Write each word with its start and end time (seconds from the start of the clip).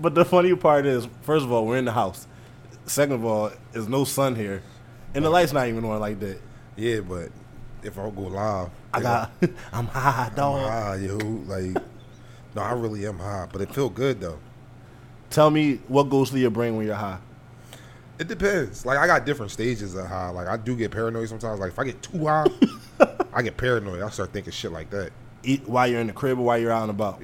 but 0.00 0.14
the 0.14 0.24
funny 0.24 0.54
part 0.54 0.86
is, 0.86 1.08
first 1.22 1.44
of 1.44 1.52
all, 1.52 1.66
we're 1.66 1.78
in 1.78 1.84
the 1.84 1.92
house. 1.92 2.26
Second 2.86 3.14
of 3.16 3.24
all, 3.24 3.50
there's 3.72 3.88
no 3.88 4.04
sun 4.04 4.34
here, 4.34 4.62
and 5.14 5.24
the 5.24 5.30
light's 5.30 5.52
not 5.52 5.68
even 5.68 5.84
on 5.84 6.00
like 6.00 6.20
that. 6.20 6.40
Yeah, 6.76 7.00
but 7.00 7.30
if 7.82 7.98
I 7.98 8.08
go 8.10 8.22
live, 8.22 8.70
I 8.94 9.00
got, 9.02 9.32
I'm 9.72 9.86
high, 9.86 10.28
I'm 10.30 10.34
dog. 10.34 10.68
high, 10.70 10.96
yo. 10.96 11.16
Like, 11.18 11.82
no, 12.54 12.62
I 12.62 12.72
really 12.72 13.06
am 13.06 13.18
high, 13.18 13.46
but 13.52 13.60
it 13.60 13.74
feel 13.74 13.90
good 13.90 14.20
though. 14.20 14.38
Tell 15.30 15.50
me 15.50 15.80
what 15.88 16.04
goes 16.04 16.30
through 16.30 16.40
your 16.40 16.50
brain 16.50 16.76
when 16.76 16.86
you're 16.86 16.94
high. 16.94 17.18
It 18.18 18.26
depends. 18.28 18.86
Like 18.86 18.98
I 18.98 19.06
got 19.06 19.26
different 19.26 19.52
stages 19.52 19.94
of 19.94 20.06
high. 20.06 20.30
Like 20.30 20.48
I 20.48 20.56
do 20.56 20.74
get 20.74 20.90
paranoid 20.90 21.28
sometimes. 21.28 21.60
Like 21.60 21.72
if 21.72 21.78
I 21.78 21.84
get 21.84 22.02
too 22.02 22.26
high, 22.26 22.46
I 23.32 23.42
get 23.42 23.56
paranoid. 23.56 24.02
I 24.02 24.08
start 24.08 24.32
thinking 24.32 24.52
shit 24.52 24.72
like 24.72 24.90
that. 24.90 25.10
Eat 25.44 25.68
while 25.68 25.86
you're 25.86 26.00
in 26.00 26.08
the 26.08 26.12
crib 26.12 26.38
or 26.38 26.42
while 26.42 26.58
you're 26.58 26.72
out 26.72 26.82
and 26.82 26.90
about. 26.90 27.22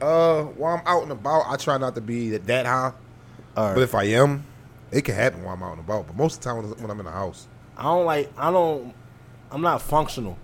Uh, 0.00 0.44
while 0.44 0.76
I'm 0.76 0.82
out 0.86 1.02
and 1.02 1.12
about, 1.12 1.44
I 1.48 1.56
try 1.56 1.76
not 1.78 1.94
to 1.94 2.00
be 2.00 2.36
that, 2.36 2.66
high. 2.66 2.92
Right. 3.56 3.74
But 3.74 3.82
if 3.82 3.94
I 3.94 4.04
am, 4.04 4.44
it 4.90 5.02
can 5.02 5.14
happen 5.14 5.42
while 5.42 5.54
I'm 5.54 5.62
out 5.62 5.72
and 5.72 5.80
about. 5.80 6.06
But 6.06 6.16
most 6.16 6.36
of 6.36 6.40
the 6.42 6.48
time 6.48 6.56
when- 6.58 6.78
when 6.80 6.90
I'm 6.90 6.98
in 7.00 7.06
the 7.06 7.12
house, 7.12 7.46
I 7.76 7.82
don't 7.84 8.06
like. 8.06 8.30
I 8.38 8.50
don't. 8.50 8.94
I'm 9.50 9.62
not 9.62 9.82
functional. 9.82 10.38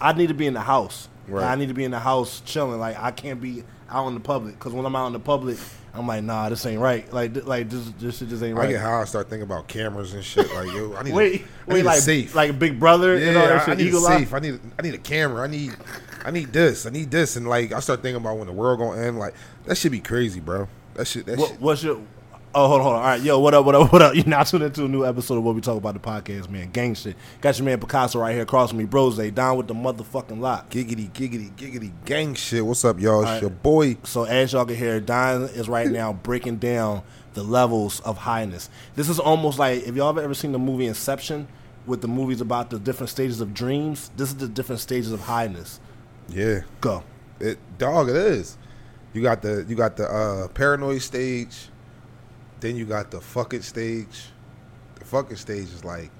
I 0.00 0.12
need 0.12 0.28
to 0.28 0.34
be 0.34 0.46
in 0.46 0.54
the 0.54 0.60
house. 0.60 1.08
Right. 1.26 1.44
I 1.44 1.54
need 1.56 1.68
to 1.68 1.74
be 1.74 1.84
in 1.84 1.90
the 1.90 1.98
house 1.98 2.40
chilling. 2.44 2.78
Like 2.80 2.98
I 2.98 3.10
can't 3.10 3.40
be 3.40 3.64
out 3.90 4.06
in 4.08 4.14
the 4.14 4.20
public 4.20 4.58
because 4.58 4.72
when 4.72 4.86
I'm 4.86 4.94
out 4.96 5.08
in 5.08 5.12
the 5.12 5.18
public, 5.18 5.58
I'm 5.92 6.06
like, 6.06 6.22
nah, 6.24 6.48
this 6.48 6.64
ain't 6.66 6.80
right. 6.80 7.10
Like, 7.12 7.34
th- 7.34 7.46
like 7.46 7.68
this, 7.68 7.90
this 7.98 8.18
shit 8.18 8.28
just 8.28 8.42
ain't 8.42 8.56
right. 8.56 8.68
I 8.68 8.72
get 8.72 8.80
high. 8.80 9.00
I 9.02 9.04
start 9.04 9.28
thinking 9.28 9.42
about 9.42 9.66
cameras 9.68 10.14
and 10.14 10.24
shit. 10.24 10.52
Like 10.54 10.72
yo, 10.72 10.94
I 10.94 11.02
need 11.02 11.12
Wait, 11.14 11.40
a, 11.40 11.44
I 11.44 11.46
wait, 11.66 11.76
need 11.78 11.82
like 11.84 11.98
a 11.98 12.02
safe. 12.02 12.34
like 12.34 12.58
Big 12.58 12.78
Brother, 12.78 13.18
yeah, 13.18 13.28
and 13.28 13.36
all 13.36 13.46
that 13.46 13.58
I, 13.58 13.62
I 13.62 13.64
shit. 13.66 13.78
need 13.78 13.84
a 13.84 13.88
Eagle 13.88 14.06
Eye? 14.06 14.18
safe. 14.18 14.34
I 14.34 14.38
need 14.38 14.60
I 14.78 14.82
need 14.82 14.94
a 14.94 14.98
camera. 14.98 15.42
I 15.42 15.46
need 15.48 15.74
I 16.24 16.30
need 16.30 16.52
this. 16.52 16.86
I 16.86 16.90
need 16.90 17.10
this. 17.10 17.36
And 17.36 17.48
like 17.48 17.72
I 17.72 17.80
start 17.80 18.02
thinking 18.02 18.20
about 18.20 18.38
when 18.38 18.46
the 18.46 18.52
world 18.52 18.78
gonna 18.78 19.00
end. 19.00 19.18
Like 19.18 19.34
that 19.66 19.76
should 19.76 19.92
be 19.92 20.00
crazy, 20.00 20.40
bro. 20.40 20.68
That 20.94 21.06
shit. 21.06 21.26
That 21.26 21.38
What, 21.38 21.50
shit. 21.50 21.60
what's 21.60 21.82
your? 21.82 22.00
Oh, 22.54 22.66
hold 22.66 22.80
on, 22.80 22.84
hold 22.84 22.96
on. 22.96 23.02
All 23.02 23.06
right, 23.06 23.20
yo, 23.20 23.38
what 23.38 23.52
up, 23.52 23.66
what 23.66 23.74
up, 23.74 23.92
what 23.92 24.00
up? 24.00 24.14
You 24.16 24.24
now 24.24 24.42
tuned 24.42 24.64
into 24.64 24.84
a 24.84 24.88
new 24.88 25.04
episode 25.04 25.36
of 25.36 25.44
what 25.44 25.54
we 25.54 25.60
talk 25.60 25.76
about 25.76 25.94
the 25.94 26.00
podcast, 26.00 26.48
man. 26.48 26.70
Gang 26.70 26.94
shit. 26.94 27.14
Got 27.42 27.58
your 27.58 27.66
man 27.66 27.78
Picasso 27.78 28.18
right 28.18 28.32
here 28.32 28.42
across 28.42 28.70
from 28.70 28.78
me, 28.78 28.86
bros. 28.86 29.16
They 29.18 29.30
down 29.30 29.58
with 29.58 29.68
the 29.68 29.74
motherfucking 29.74 30.40
lock. 30.40 30.70
Giggity, 30.70 31.10
giggity, 31.12 31.52
giggity, 31.52 31.92
gang 32.06 32.34
shit. 32.34 32.64
What's 32.64 32.84
up, 32.84 32.98
y'all? 32.98 33.20
It's 33.20 33.30
right. 33.30 33.42
your 33.42 33.50
boy. 33.50 33.98
So 34.04 34.24
as 34.24 34.54
y'all 34.54 34.64
can 34.64 34.76
hear, 34.76 34.98
Don 34.98 35.42
is 35.42 35.68
right 35.68 35.90
now 35.90 36.14
breaking 36.14 36.56
down 36.56 37.02
the 37.34 37.42
levels 37.42 38.00
of 38.00 38.16
highness. 38.16 38.70
This 38.96 39.10
is 39.10 39.20
almost 39.20 39.58
like 39.58 39.86
if 39.86 39.94
y'all 39.94 40.12
have 40.12 40.22
ever 40.22 40.34
seen 40.34 40.52
the 40.52 40.58
movie 40.58 40.86
Inception, 40.86 41.48
with 41.88 42.02
the 42.02 42.08
movies 42.08 42.40
about 42.40 42.70
the 42.70 42.78
different 42.78 43.10
stages 43.10 43.40
of 43.40 43.54
dreams. 43.54 44.10
This 44.16 44.28
is 44.28 44.36
the 44.36 44.48
different 44.48 44.80
stages 44.80 45.10
of 45.10 45.20
highness. 45.20 45.80
Yeah, 46.28 46.60
Go. 46.80 47.02
it 47.40 47.58
dog. 47.78 48.08
It 48.10 48.16
is. 48.16 48.56
You 49.14 49.22
got 49.22 49.42
the 49.42 49.64
you 49.68 49.74
got 49.76 49.96
the 49.96 50.06
uh, 50.08 50.48
paranoid 50.48 51.02
stage. 51.02 51.68
Then 52.60 52.76
you 52.76 52.84
got 52.84 53.10
the 53.10 53.20
fuck 53.20 53.54
it 53.54 53.64
stage. 53.64 54.26
The 54.96 55.04
fuck 55.04 55.30
it 55.30 55.38
stage 55.38 55.72
is 55.72 55.84
like 55.84 56.10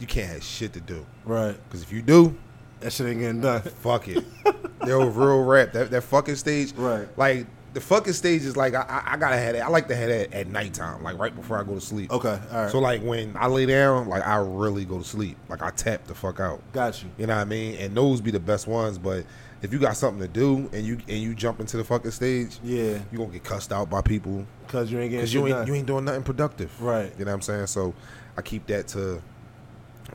you 0.00 0.06
can't 0.06 0.28
have 0.30 0.42
shit 0.42 0.72
to 0.72 0.80
do 0.80 1.06
Right. 1.24 1.56
because 1.68 1.82
if 1.82 1.92
you 1.92 2.02
do, 2.02 2.36
That 2.80 2.92
shit 2.92 3.06
ain't 3.06 3.20
getting 3.20 3.40
done. 3.40 3.62
fuck 3.62 4.08
it. 4.08 4.24
Yo, 4.86 5.06
real 5.08 5.44
rap. 5.44 5.72
That 5.72 5.90
that 5.92 6.02
fucking 6.02 6.36
stage. 6.36 6.72
Right. 6.74 7.06
Like 7.16 7.46
the 7.74 7.80
fucking 7.80 8.12
stage 8.12 8.42
is 8.42 8.56
like 8.56 8.74
I, 8.74 9.02
I, 9.06 9.16
gotta 9.16 9.36
have 9.36 9.54
it. 9.54 9.60
I 9.60 9.68
like 9.68 9.88
to 9.88 9.96
have 9.96 10.08
that 10.08 10.32
at 10.32 10.46
nighttime, 10.46 11.02
like 11.02 11.18
right 11.18 11.34
before 11.34 11.58
I 11.58 11.62
go 11.62 11.74
to 11.74 11.80
sleep. 11.80 12.10
Okay. 12.10 12.38
All 12.50 12.62
right. 12.62 12.70
So 12.70 12.78
like 12.78 13.02
when 13.02 13.34
I 13.36 13.46
lay 13.46 13.64
down, 13.66 14.08
like 14.08 14.26
I 14.26 14.36
really 14.36 14.84
go 14.84 14.98
to 14.98 15.04
sleep. 15.04 15.38
Like 15.48 15.62
I 15.62 15.70
tap 15.70 16.04
the 16.04 16.14
fuck 16.14 16.38
out. 16.38 16.60
Got 16.72 17.02
you. 17.02 17.10
You 17.16 17.26
know 17.26 17.34
what 17.36 17.42
I 17.42 17.44
mean? 17.46 17.76
And 17.76 17.96
those 17.96 18.20
be 18.20 18.30
the 18.30 18.40
best 18.40 18.66
ones. 18.66 18.98
But 18.98 19.24
if 19.62 19.72
you 19.72 19.78
got 19.78 19.96
something 19.96 20.20
to 20.20 20.28
do 20.28 20.68
and 20.72 20.84
you 20.84 20.98
and 21.08 21.18
you 21.18 21.34
jump 21.34 21.60
into 21.60 21.78
the 21.78 21.84
fucking 21.84 22.10
stage, 22.10 22.58
Yeah. 22.62 22.98
you 23.10 23.18
gonna 23.18 23.30
get 23.32 23.44
cussed 23.44 23.72
out 23.72 23.88
by 23.88 24.02
people 24.02 24.46
Because 24.66 24.92
you 24.92 24.98
ain't 24.98 25.10
getting 25.10 25.20
because 25.20 25.32
you 25.34 25.40
ain't 25.46 25.50
done. 25.56 25.66
you 25.66 25.74
ain't 25.74 25.86
doing 25.86 26.04
nothing 26.04 26.24
productive. 26.24 26.82
Right. 26.82 27.12
You 27.18 27.24
know 27.24 27.30
what 27.30 27.36
I'm 27.36 27.42
saying? 27.42 27.66
So 27.68 27.94
I 28.36 28.42
keep 28.42 28.66
that 28.66 28.88
to 28.88 29.22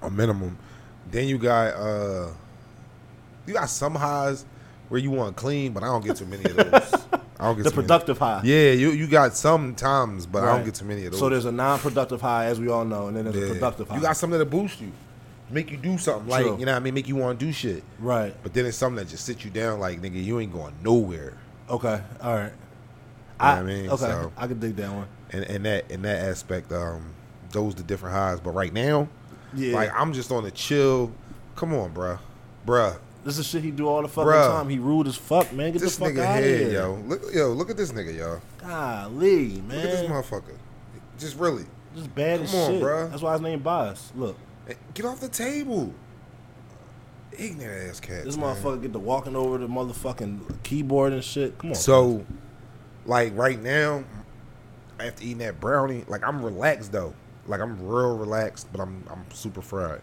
a 0.04 0.12
minimum. 0.12 0.58
Then 1.10 1.28
you 1.28 1.40
got 1.40 1.74
uh 1.74 2.28
you 3.48 3.54
got 3.54 3.70
some 3.70 3.96
highs 3.96 4.46
where 4.90 5.00
you 5.00 5.10
want 5.10 5.36
clean, 5.36 5.74
but 5.74 5.82
I 5.82 5.88
don't 5.88 6.06
get 6.06 6.18
too 6.18 6.26
many 6.26 6.44
of 6.44 6.56
those. 6.56 6.94
I 7.40 7.46
don't 7.46 7.56
get 7.58 7.64
the 7.64 7.70
too 7.70 7.76
many. 7.78 7.88
productive 7.88 8.18
high. 8.18 8.42
Yeah, 8.44 8.72
you 8.72 8.92
you 8.92 9.08
got 9.08 9.36
some 9.36 9.76
times, 9.76 10.26
but 10.26 10.44
I 10.44 10.56
don't 10.56 10.66
get 10.66 10.76
too 10.76 10.86
many 10.86 11.06
of 11.06 11.12
those. 11.12 11.20
So 11.20 11.30
there's 11.30 11.46
a 11.46 11.52
non-productive 11.52 12.20
high, 12.22 12.46
as 12.46 12.60
we 12.60 12.68
all 12.70 12.84
know, 12.86 13.08
and 13.08 13.16
then 13.18 13.26
there's 13.26 13.36
Yeah. 13.36 13.46
a 13.46 13.54
productive 13.54 13.88
high. 13.90 13.96
You 13.96 14.02
got 14.02 14.18
something 14.18 14.40
to 14.40 14.46
boost 14.46 14.82
you, 14.82 14.92
make 15.52 15.70
you 15.72 15.78
do 15.78 15.98
something. 15.98 16.28
Like 16.28 16.46
True. 16.46 16.58
you 16.60 16.66
know 16.66 16.72
what 16.74 16.78
I 16.82 16.84
mean, 16.84 16.94
make 16.96 17.08
you 17.08 17.16
want 17.16 17.40
to 17.40 17.46
do 17.46 17.52
shit. 17.52 17.84
right. 18.00 18.36
But 18.44 18.54
then 18.54 18.66
it's 18.66 18.78
something 18.78 18.98
that 18.98 19.10
just 19.10 19.26
sits 19.26 19.46
you 19.46 19.52
down. 19.52 19.80
Like 19.80 20.02
nigga, 20.02 20.24
you 20.24 20.40
ain't 20.40 20.52
going 20.54 20.74
nowhere. 20.84 21.34
Okay. 21.70 22.02
All 22.22 22.34
right. 22.34 22.52
what 23.38 23.46
I 23.48 23.62
mean? 23.64 23.90
Okay. 23.90 23.98
So- 24.06 24.32
I 24.36 24.48
can 24.48 24.60
dig 24.60 24.76
that 24.78 24.92
one. 24.92 25.06
And 25.32 25.44
in 25.46 25.64
that 25.64 25.92
in 25.92 26.02
that 26.04 26.24
aspect, 26.26 26.72
um, 26.72 27.04
those 27.52 27.76
the 27.76 27.84
different 27.84 28.16
highs. 28.16 28.40
But 28.40 28.52
right 28.52 28.74
now, 28.74 29.08
Yeah. 29.54 29.76
like 29.76 29.92
I'm 29.94 30.12
just 30.14 30.32
on 30.32 30.44
a 30.46 30.52
chill. 30.52 31.12
Come 31.56 31.74
on, 31.74 31.94
bruh. 31.94 32.18
bruh. 32.66 32.98
This 33.28 33.38
is 33.40 33.46
shit 33.46 33.62
he 33.64 33.72
do 33.72 33.88
all 33.88 34.02
the 34.02 34.08
fucking 34.08 34.32
Bruh. 34.32 34.48
time. 34.48 34.70
He 34.70 34.80
rude 34.80 35.06
as 35.08 35.18
fuck, 35.18 35.52
man. 35.52 35.74
Get 35.74 35.82
This 35.82 35.98
the 35.98 36.06
fuck 36.06 36.14
nigga 36.14 36.24
out 36.26 36.38
of 36.40 36.44
here, 36.46 36.58
here, 36.60 36.72
yo. 36.72 36.94
Look, 37.06 37.22
yo, 37.34 37.50
look 37.52 37.70
at 37.70 37.76
this 37.76 37.92
nigga, 37.92 38.16
yo. 38.18 38.40
Golly, 38.58 39.62
man. 39.68 39.76
Look 39.78 39.86
at 39.86 39.92
this 39.92 40.10
motherfucker. 40.10 40.56
Just 41.20 41.38
really, 41.38 41.66
Just 41.96 42.16
bad 42.16 42.40
as 42.42 42.52
Come 42.52 42.60
on, 42.62 42.72
shit. 42.72 42.82
bruh. 42.82 43.10
That's 43.12 43.22
why 43.22 43.34
his 43.34 43.42
name 43.42 43.60
Boss. 43.60 44.12
Look, 44.16 44.38
Eh, 44.70 44.74
get 44.94 45.06
off 45.06 45.20
the 45.20 45.28
table. 45.28 45.94
Ignorant 47.38 47.90
ass 47.90 48.00
cat. 48.00 48.24
this 48.24 48.38
motherfucker 48.38 48.82
get 48.82 48.94
to 48.94 49.00
walking 49.00 49.36
over 49.36 49.58
the 49.58 49.68
motherfucking 49.68 50.64
keyboard 50.64 51.14
and 51.14 51.24
shit. 51.24 51.58
Come 51.58 51.72
on. 51.72 51.76
So, 51.76 52.26
like 53.06 53.36
right 53.38 53.62
now, 53.62 54.04
after 55.00 55.24
eating 55.24 55.40
that 55.40 55.60
brownie, 55.60 56.06
like 56.08 56.24
I'm 56.26 56.42
relaxed 56.44 56.92
though. 56.94 57.14
Like 57.46 57.60
I'm 57.62 57.86
real 57.86 58.18
relaxed, 58.18 58.68
but 58.72 58.80
I'm 58.82 59.04
I'm 59.10 59.26
super 59.34 59.62
fried. 59.62 60.02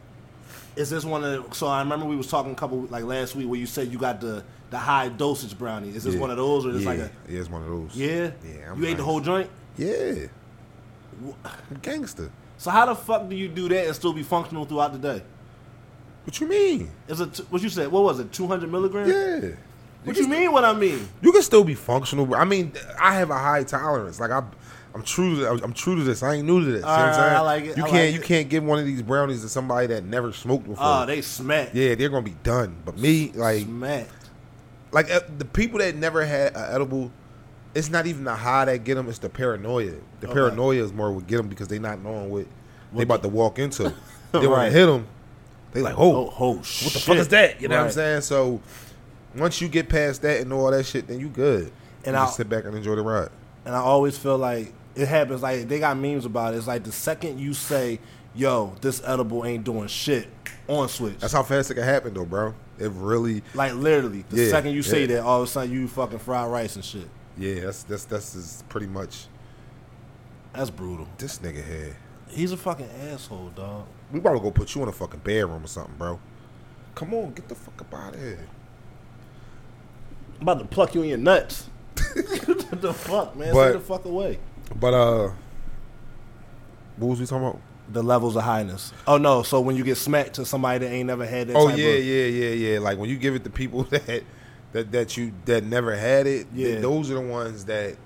Is 0.76 0.90
this 0.90 1.04
one 1.04 1.24
of? 1.24 1.48
The, 1.50 1.54
so 1.54 1.66
I 1.66 1.80
remember 1.80 2.06
we 2.06 2.16
was 2.16 2.26
talking 2.28 2.52
a 2.52 2.54
couple 2.54 2.82
like 2.90 3.04
last 3.04 3.34
week 3.36 3.48
where 3.48 3.58
you 3.58 3.66
said 3.66 3.92
you 3.92 3.98
got 3.98 4.20
the 4.20 4.44
the 4.70 4.78
high 4.78 5.08
dosage 5.08 5.56
brownie. 5.58 5.90
Is 5.90 6.04
this 6.04 6.14
Yeah. 6.14 6.20
one 6.20 6.30
of 6.30 6.36
those 6.36 6.66
or 6.66 6.70
is 6.70 6.82
yeah, 6.82 6.88
like 6.88 6.98
a? 6.98 7.10
yeah, 7.28 7.40
it's 7.40 7.50
one 7.50 7.62
of 7.62 7.68
those. 7.68 7.94
Yeah. 7.96 8.30
Yeah, 8.44 8.72
I'm 8.72 8.82
you 8.82 8.88
ate 8.88 8.96
the 8.96 9.04
whole 9.04 9.20
joint. 9.20 9.48
Yeah. 9.76 10.26
Gangster. 11.82 12.30
So 12.58 12.70
how 12.70 12.86
the 12.86 12.94
fuck 12.94 13.28
do 13.28 13.36
you 13.36 13.48
do 13.48 13.68
that 13.68 13.86
and 13.86 13.94
still 13.94 14.12
be 14.12 14.22
functional 14.22 14.64
throughout 14.64 14.92
the 14.92 14.98
day? 14.98 15.22
What 16.24 16.40
you 16.40 16.48
mean? 16.48 16.91
Is 17.08 17.20
it 17.20 17.38
what 17.50 17.62
you 17.62 17.68
said? 17.68 17.88
What 17.88 18.02
was 18.02 18.18
it? 18.20 18.32
Two 18.32 18.46
hundred 18.46 18.70
milligrams? 18.72 19.10
Yeah. 19.10 19.50
What 20.04 20.16
you 20.16 20.28
mean? 20.28 20.52
What 20.52 20.64
I 20.64 20.74
mean? 20.74 21.08
You 21.22 21.32
can 21.32 21.42
still 21.42 21.64
be 21.64 21.74
functional. 21.74 22.34
I 22.34 22.44
mean, 22.44 22.72
I 23.00 23.14
have 23.14 23.30
a 23.30 23.38
high 23.38 23.62
tolerance. 23.64 24.20
Like 24.20 24.30
I, 24.30 24.42
I'm 24.94 25.03
true. 25.03 25.37
To, 25.41 25.50
I'm 25.65 25.72
true 25.72 25.97
to 25.97 26.05
this. 26.05 26.22
I 26.22 26.34
ain't 26.34 26.47
new 26.47 26.60
to 26.65 26.66
this. 26.66 26.75
you 26.77 26.81
know 26.82 26.87
what 26.88 26.99
I'm 26.99 27.00
Alright, 27.03 27.15
saying? 27.16 27.37
I 27.37 27.41
like 27.41 27.65
it, 27.65 27.77
You 27.77 27.82
I 27.84 27.88
can't. 27.88 27.93
like 28.06 28.15
you 28.15 28.21
it. 28.21 28.25
can't 28.25 28.49
give 28.49 28.62
one 28.65 28.78
of 28.78 28.87
these 28.87 29.03
brownies 29.03 29.43
to 29.43 29.49
somebody 29.49 29.88
that 29.88 30.05
never 30.05 30.32
smoked 30.32 30.65
before. 30.69 30.84
Oh, 30.87 31.05
they 31.06 31.21
smack. 31.21 31.71
yeah, 31.72 31.94
they're 31.97 32.09
gonna 32.10 32.22
be 32.22 32.37
done. 32.44 32.77
But 32.84 32.97
me, 32.99 33.33
like, 33.34 33.62
smack. 33.65 34.06
like 34.93 35.10
uh, 35.10 35.21
the 35.38 35.44
people 35.47 35.81
that 35.81 35.97
never 35.97 36.25
had 36.25 36.54
an 36.54 36.72
edible, 36.75 37.10
it's 37.75 37.91
not 37.91 38.06
even 38.06 38.22
the 38.22 38.34
high 38.37 38.66
that 38.66 38.84
get 38.84 38.94
them. 38.94 39.09
It's 39.09 39.19
the 39.19 39.28
paranoia. 39.28 39.94
The 40.21 40.27
Okay. 40.28 40.34
paranoia 40.34 40.84
is 40.84 40.93
more 40.93 41.10
what 41.12 41.27
get 41.27 41.38
them 41.38 41.49
because 41.49 41.66
they 41.66 41.81
not 41.81 42.00
knowing 42.00 42.31
what 42.31 42.44
they 42.93 42.99
What 42.99 43.03
about 43.03 43.22
to 43.22 43.28
walk 43.28 43.59
into. 43.59 43.93
they 44.33 44.38
want 44.47 44.50
Right. 44.50 44.65
to 44.66 44.71
hit 44.71 44.87
them. 44.87 45.09
They 45.72 45.83
like, 45.83 45.99
oh, 45.99 46.28
Oh, 46.28 46.34
oh 46.38 46.50
what 46.59 46.65
shit. 46.65 46.93
the 46.93 47.00
fuck 47.00 47.16
is 47.16 47.27
that? 47.28 47.60
You 47.60 47.66
know 47.66 47.78
what 47.78 47.87
I'm 47.87 47.91
saying? 47.91 48.21
So 48.21 48.60
once 49.34 49.60
you 49.60 49.66
get 49.66 49.88
past 49.88 50.22
that 50.22 50.41
and 50.41 50.53
all 50.53 50.71
that 50.71 50.87
shit, 50.87 51.09
then 51.09 51.19
you 51.19 51.28
good. 51.28 51.72
And 52.04 52.16
I'll- 52.16 52.28
sit 52.28 52.49
back 52.49 52.65
and 52.65 52.77
enjoy 52.77 52.94
the 52.94 53.03
ride. 53.03 53.31
And 53.65 53.75
I 53.75 53.78
always 53.81 54.16
feel 54.16 54.38
like 54.38 54.72
it 54.94 55.09
happens. 55.09 55.43
Like 55.43 55.69
they 55.69 55.78
got 55.78 55.97
memes 55.97 56.25
about 56.25 56.55
it. 56.55 56.59
It's 56.59 56.66
like 56.66 56.84
the 56.84 56.93
second 56.93 57.38
you 57.41 57.55
say, 57.55 57.99
"Yo, 58.34 58.75
this 58.81 59.03
edible 59.05 59.44
ain't 59.44 59.65
doing 59.65 59.88
shit," 59.88 60.28
on 60.69 60.88
switch. 60.88 61.19
That's 61.19 61.32
how 61.32 61.43
fast 61.43 61.71
it 61.71 61.75
can 61.75 61.84
happen, 61.84 62.15
though, 62.15 62.25
bro. 62.25 62.55
It 62.78 62.91
really, 62.93 63.43
like 63.54 63.75
literally, 63.75 64.25
the 64.31 64.44
Yeah, 64.44 64.50
second 64.50 64.72
you 64.75 64.83
say 64.83 65.06
that, 65.06 65.22
all 65.22 65.43
of 65.43 65.49
a 65.49 65.50
sudden 65.50 65.72
you 65.72 65.87
fucking 65.88 66.19
fried 66.19 66.50
rice 66.50 66.75
and 66.77 66.84
shit. 66.84 67.09
yeah. 67.38 67.60
That's 67.66 67.84
that's 67.84 68.04
that's 68.04 68.34
is 68.34 68.65
pretty 68.69 68.87
much 68.88 69.27
That's 70.53 70.71
brutal. 70.71 71.07
this 71.18 71.39
nigga 71.39 71.65
here. 71.65 71.97
He's 72.28 72.51
a 72.51 72.57
fucking 72.57 72.89
asshole, 73.13 73.51
dog. 73.54 73.86
We 74.10 74.18
about 74.18 74.33
to 74.34 74.41
go 74.41 74.51
put 74.51 74.74
you 74.74 74.83
in 74.83 74.89
a 74.89 74.92
fucking 74.92 75.21
bedroom 75.21 75.63
or 75.65 75.68
something, 75.68 75.95
bro. 75.97 76.18
Come 76.97 77.15
on, 77.15 77.33
get 77.33 77.48
the 77.48 77.54
fuck 77.54 77.80
up 77.80 77.95
out 77.95 78.15
of 78.15 78.21
here. 78.21 78.47
I'm 80.36 80.42
about 80.42 80.59
to 80.59 80.65
pluck 80.65 80.95
you 80.95 81.03
in 81.03 81.09
your 81.10 81.18
nuts. 81.18 81.68
what 82.47 82.80
the 82.80 82.92
fuck, 82.92 83.36
man? 83.36 83.53
But- 83.53 83.71
Stay 83.71 83.78
the 83.78 83.84
fuck 83.84 84.04
away. 84.04 84.39
But 84.78 84.95
uh, 84.95 85.31
what 86.97 87.09
was 87.09 87.21
we 87.21 87.27
talking 87.27 87.47
about? 87.49 87.61
The 87.93 88.03
levels 88.03 88.34
of 88.37 88.43
highness. 88.45 88.93
Oh 89.07 89.19
no! 89.19 89.43
So 89.43 89.61
when 89.61 89.77
you 89.77 89.84
get 89.84 89.97
smacked 89.97 90.34
to 90.34 90.47
somebody 90.47 90.87
that 90.87 90.91
ain't 90.93 91.07
never 91.07 91.27
had 91.27 91.49
that. 91.49 91.57
Oh 91.57 91.69
type 91.69 91.78
yeah, 91.78 91.89
of, 91.89 92.05
yeah, 92.05 92.25
yeah, 92.27 92.49
yeah. 92.72 92.78
Like 92.78 92.97
when 92.99 93.11
you 93.11 93.16
give 93.19 93.34
it 93.34 93.45
to 93.45 93.51
people 93.51 93.83
that 93.91 94.22
that 94.72 94.91
that 94.93 95.16
you 95.16 95.33
that 95.45 95.65
never 95.65 95.95
had 95.95 96.27
it, 96.27 96.47
Yeah. 96.55 96.81
those 96.81 97.11
are 97.11 97.15
the 97.15 97.21
ones 97.21 97.66
that 97.66 97.97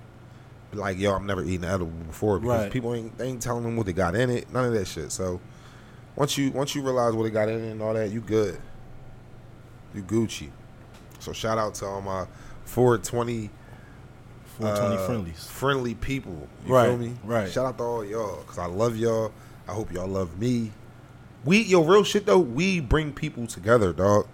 like 0.73 0.99
yo, 0.99 1.13
I'm 1.13 1.25
never 1.25 1.43
eating 1.43 1.63
edible 1.63 1.87
before 1.87 2.39
because 2.39 2.63
Right. 2.63 2.71
people 2.71 2.93
ain't 2.93 3.17
they 3.17 3.27
ain't 3.27 3.41
telling 3.41 3.63
them 3.63 3.77
what 3.77 3.85
they 3.85 3.93
got 3.93 4.15
in 4.15 4.29
it, 4.29 4.51
none 4.51 4.65
of 4.65 4.73
that 4.73 4.85
shit. 4.85 5.13
So 5.13 5.39
once 6.17 6.37
you 6.37 6.51
once 6.51 6.75
you 6.75 6.81
realize 6.81 7.13
what 7.13 7.23
they 7.23 7.29
got 7.29 7.47
in 7.47 7.63
it 7.63 7.71
and 7.71 7.81
all 7.81 7.93
that, 7.93 8.11
you 8.11 8.19
good. 8.19 8.59
You 9.95 10.03
Gucci. 10.03 10.49
So 11.19 11.31
shout 11.31 11.57
out 11.57 11.73
to 11.75 11.85
all 11.85 12.01
my 12.01 12.25
420 12.65 13.49
420 14.59 14.95
uh, 15.01 15.05
friendlies. 15.05 15.47
friendly 15.49 15.95
people. 15.95 16.47
You 16.65 16.73
Right, 16.73 16.87
feel 16.87 16.97
me? 16.97 17.13
right. 17.23 17.51
Shout 17.51 17.65
out 17.65 17.77
to 17.77 17.83
all 17.83 18.05
y'all 18.05 18.37
because 18.41 18.57
I 18.57 18.65
love 18.65 18.97
y'all. 18.97 19.31
I 19.67 19.73
hope 19.73 19.91
y'all 19.91 20.07
love 20.07 20.37
me. 20.39 20.71
We 21.45 21.61
yo 21.63 21.83
real 21.83 22.03
shit 22.03 22.25
though. 22.25 22.39
We 22.39 22.79
bring 22.79 23.13
people 23.13 23.47
together, 23.47 23.93
dog. 23.93 24.27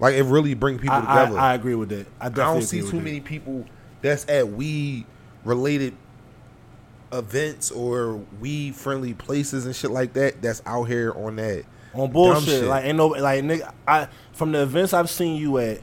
Like 0.00 0.14
it 0.14 0.24
really 0.24 0.54
bring 0.54 0.78
people 0.78 0.96
I, 0.96 0.98
I, 0.98 1.20
together. 1.24 1.38
I 1.38 1.54
agree 1.54 1.74
with 1.76 1.90
that. 1.90 2.06
I 2.20 2.26
I 2.26 2.30
don't 2.30 2.62
see 2.62 2.80
too 2.80 3.00
many 3.00 3.20
people 3.20 3.64
that's 4.00 4.28
at 4.28 4.48
weed 4.48 5.06
related 5.44 5.94
events 7.12 7.70
or 7.70 8.16
weed 8.40 8.74
friendly 8.74 9.14
places 9.14 9.66
and 9.66 9.76
shit 9.76 9.90
like 9.90 10.14
that. 10.14 10.42
That's 10.42 10.62
out 10.66 10.84
here 10.84 11.12
on 11.14 11.36
that 11.36 11.64
on 11.94 12.10
bullshit. 12.10 12.48
shit. 12.48 12.64
Like 12.64 12.84
ain't 12.84 12.96
no 12.96 13.08
like 13.08 13.44
nigga. 13.44 13.72
I 13.86 14.08
from 14.32 14.52
the 14.52 14.62
events 14.62 14.92
I've 14.94 15.10
seen 15.10 15.36
you 15.36 15.58
at, 15.58 15.80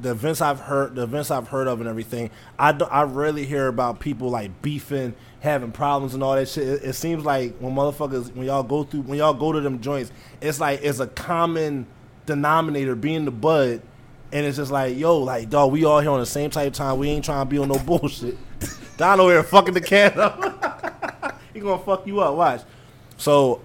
the 0.00 0.10
events 0.10 0.40
I've 0.40 0.60
heard, 0.60 0.94
the 0.94 1.02
events 1.02 1.30
I've 1.30 1.48
heard 1.48 1.68
of 1.68 1.80
and 1.80 1.88
everything. 1.88 2.30
I 2.58 2.72
do, 2.72 2.84
I 2.84 3.04
rarely 3.04 3.46
hear 3.46 3.68
about 3.68 4.00
people 4.00 4.28
like 4.28 4.62
beefing, 4.62 5.14
having 5.40 5.72
problems 5.72 6.14
and 6.14 6.22
all 6.22 6.34
that 6.34 6.48
shit. 6.48 6.66
It, 6.66 6.84
it 6.84 6.92
seems 6.94 7.24
like 7.24 7.56
when 7.58 7.74
motherfuckers 7.74 8.34
when 8.34 8.46
y'all 8.46 8.62
go 8.62 8.84
through 8.84 9.02
when 9.02 9.18
y'all 9.18 9.34
go 9.34 9.52
to 9.52 9.60
them 9.60 9.80
joints, 9.80 10.12
it's 10.40 10.60
like 10.60 10.80
it's 10.82 11.00
a 11.00 11.06
common 11.06 11.86
denominator 12.26 12.94
being 12.94 13.24
the 13.24 13.30
bud. 13.30 13.82
And 14.32 14.44
it's 14.44 14.56
just 14.56 14.72
like, 14.72 14.98
yo, 14.98 15.18
like, 15.18 15.50
dog, 15.50 15.70
we 15.70 15.84
all 15.84 16.00
here 16.00 16.10
on 16.10 16.18
the 16.18 16.26
same 16.26 16.50
type 16.50 16.66
of 16.66 16.72
time. 16.72 16.98
We 16.98 17.08
ain't 17.08 17.24
trying 17.24 17.46
to 17.46 17.48
be 17.48 17.58
on 17.58 17.68
no 17.68 17.78
bullshit. 17.78 18.36
Don 18.96 19.20
over 19.20 19.30
here 19.30 19.42
fucking 19.42 19.72
the 19.72 19.80
cat 19.80 20.16
up. 20.18 21.40
he 21.54 21.60
gonna 21.60 21.82
fuck 21.82 22.06
you 22.06 22.20
up. 22.20 22.34
Watch. 22.34 22.62
So, 23.16 23.62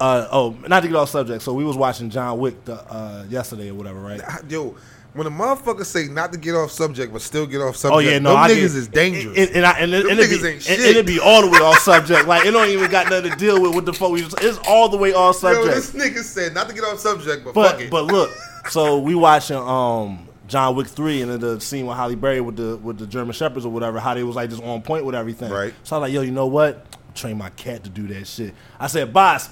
uh, 0.00 0.28
oh, 0.30 0.56
not 0.68 0.80
to 0.80 0.88
get 0.88 0.96
off 0.96 1.10
subject. 1.10 1.42
So 1.42 1.52
we 1.52 1.64
was 1.64 1.76
watching 1.76 2.10
John 2.10 2.38
Wick 2.38 2.64
the, 2.64 2.74
uh, 2.74 3.26
yesterday 3.28 3.70
or 3.70 3.74
whatever, 3.74 4.00
right? 4.00 4.20
Yo, 4.48 4.76
when 5.14 5.26
a 5.26 5.30
motherfucker 5.30 5.84
say 5.84 6.08
not 6.08 6.32
to 6.32 6.38
get 6.38 6.54
off 6.54 6.70
subject 6.70 7.12
but 7.12 7.22
still 7.22 7.46
get 7.46 7.60
off 7.60 7.76
subject, 7.76 7.96
Oh 7.96 7.98
yeah, 8.00 8.18
no, 8.18 8.30
them 8.30 8.38
I 8.38 8.48
niggas 8.48 8.54
get- 8.56 8.64
is 8.64 8.88
dangerous. 8.88 9.38
And, 9.38 9.50
and, 9.56 9.66
I, 9.66 9.70
and, 9.78 9.94
and 9.94 10.06
it 10.10 10.18
niggas 10.18 10.42
be, 10.42 10.48
ain't 10.48 10.70
and- 10.70 10.96
it 10.96 11.06
be 11.06 11.18
all 11.20 11.40
the 11.42 11.48
way 11.48 11.58
off 11.58 11.78
subject. 11.78 12.26
Like 12.26 12.44
it 12.46 12.50
don't 12.50 12.68
even 12.68 12.90
got 12.90 13.08
nothing 13.10 13.30
to 13.30 13.36
deal 13.36 13.60
with 13.62 13.74
what 13.74 13.86
the 13.86 13.92
fuck 13.92 14.10
we. 14.10 14.22
Just, 14.22 14.40
it's 14.42 14.58
all 14.68 14.88
the 14.88 14.96
way 14.96 15.12
off 15.14 15.36
subject. 15.36 15.66
Yo, 15.66 15.72
this 15.74 15.92
nigga 15.92 16.22
said 16.22 16.52
not 16.54 16.68
to 16.68 16.74
get 16.74 16.84
off 16.84 16.98
subject, 16.98 17.44
but, 17.44 17.54
fuck 17.54 17.80
it. 17.80 17.90
but 17.90 18.04
look, 18.06 18.30
so 18.70 18.98
we 18.98 19.14
watching 19.14 19.56
um 19.56 20.28
John 20.48 20.74
Wick 20.76 20.88
three 20.88 21.22
and 21.22 21.30
then 21.30 21.40
the 21.40 21.60
scene 21.60 21.86
with 21.86 21.96
Halle 21.96 22.16
Berry 22.16 22.40
with 22.40 22.56
the 22.56 22.76
with 22.76 22.98
the 22.98 23.06
German 23.06 23.32
shepherds 23.32 23.64
or 23.64 23.70
whatever, 23.72 24.00
how 24.00 24.14
they 24.14 24.22
was 24.24 24.36
like 24.36 24.50
just 24.50 24.62
on 24.62 24.82
point 24.82 25.04
with 25.04 25.14
everything. 25.14 25.50
Right. 25.50 25.72
So 25.84 25.96
I 25.96 25.98
was 26.00 26.08
like, 26.08 26.14
yo, 26.14 26.22
you 26.22 26.32
know 26.32 26.46
what? 26.46 26.84
Train 27.14 27.38
my 27.38 27.50
cat 27.50 27.84
to 27.84 27.90
do 27.90 28.08
that 28.08 28.26
shit. 28.26 28.52
I 28.80 28.88
said, 28.88 29.12
boss. 29.12 29.48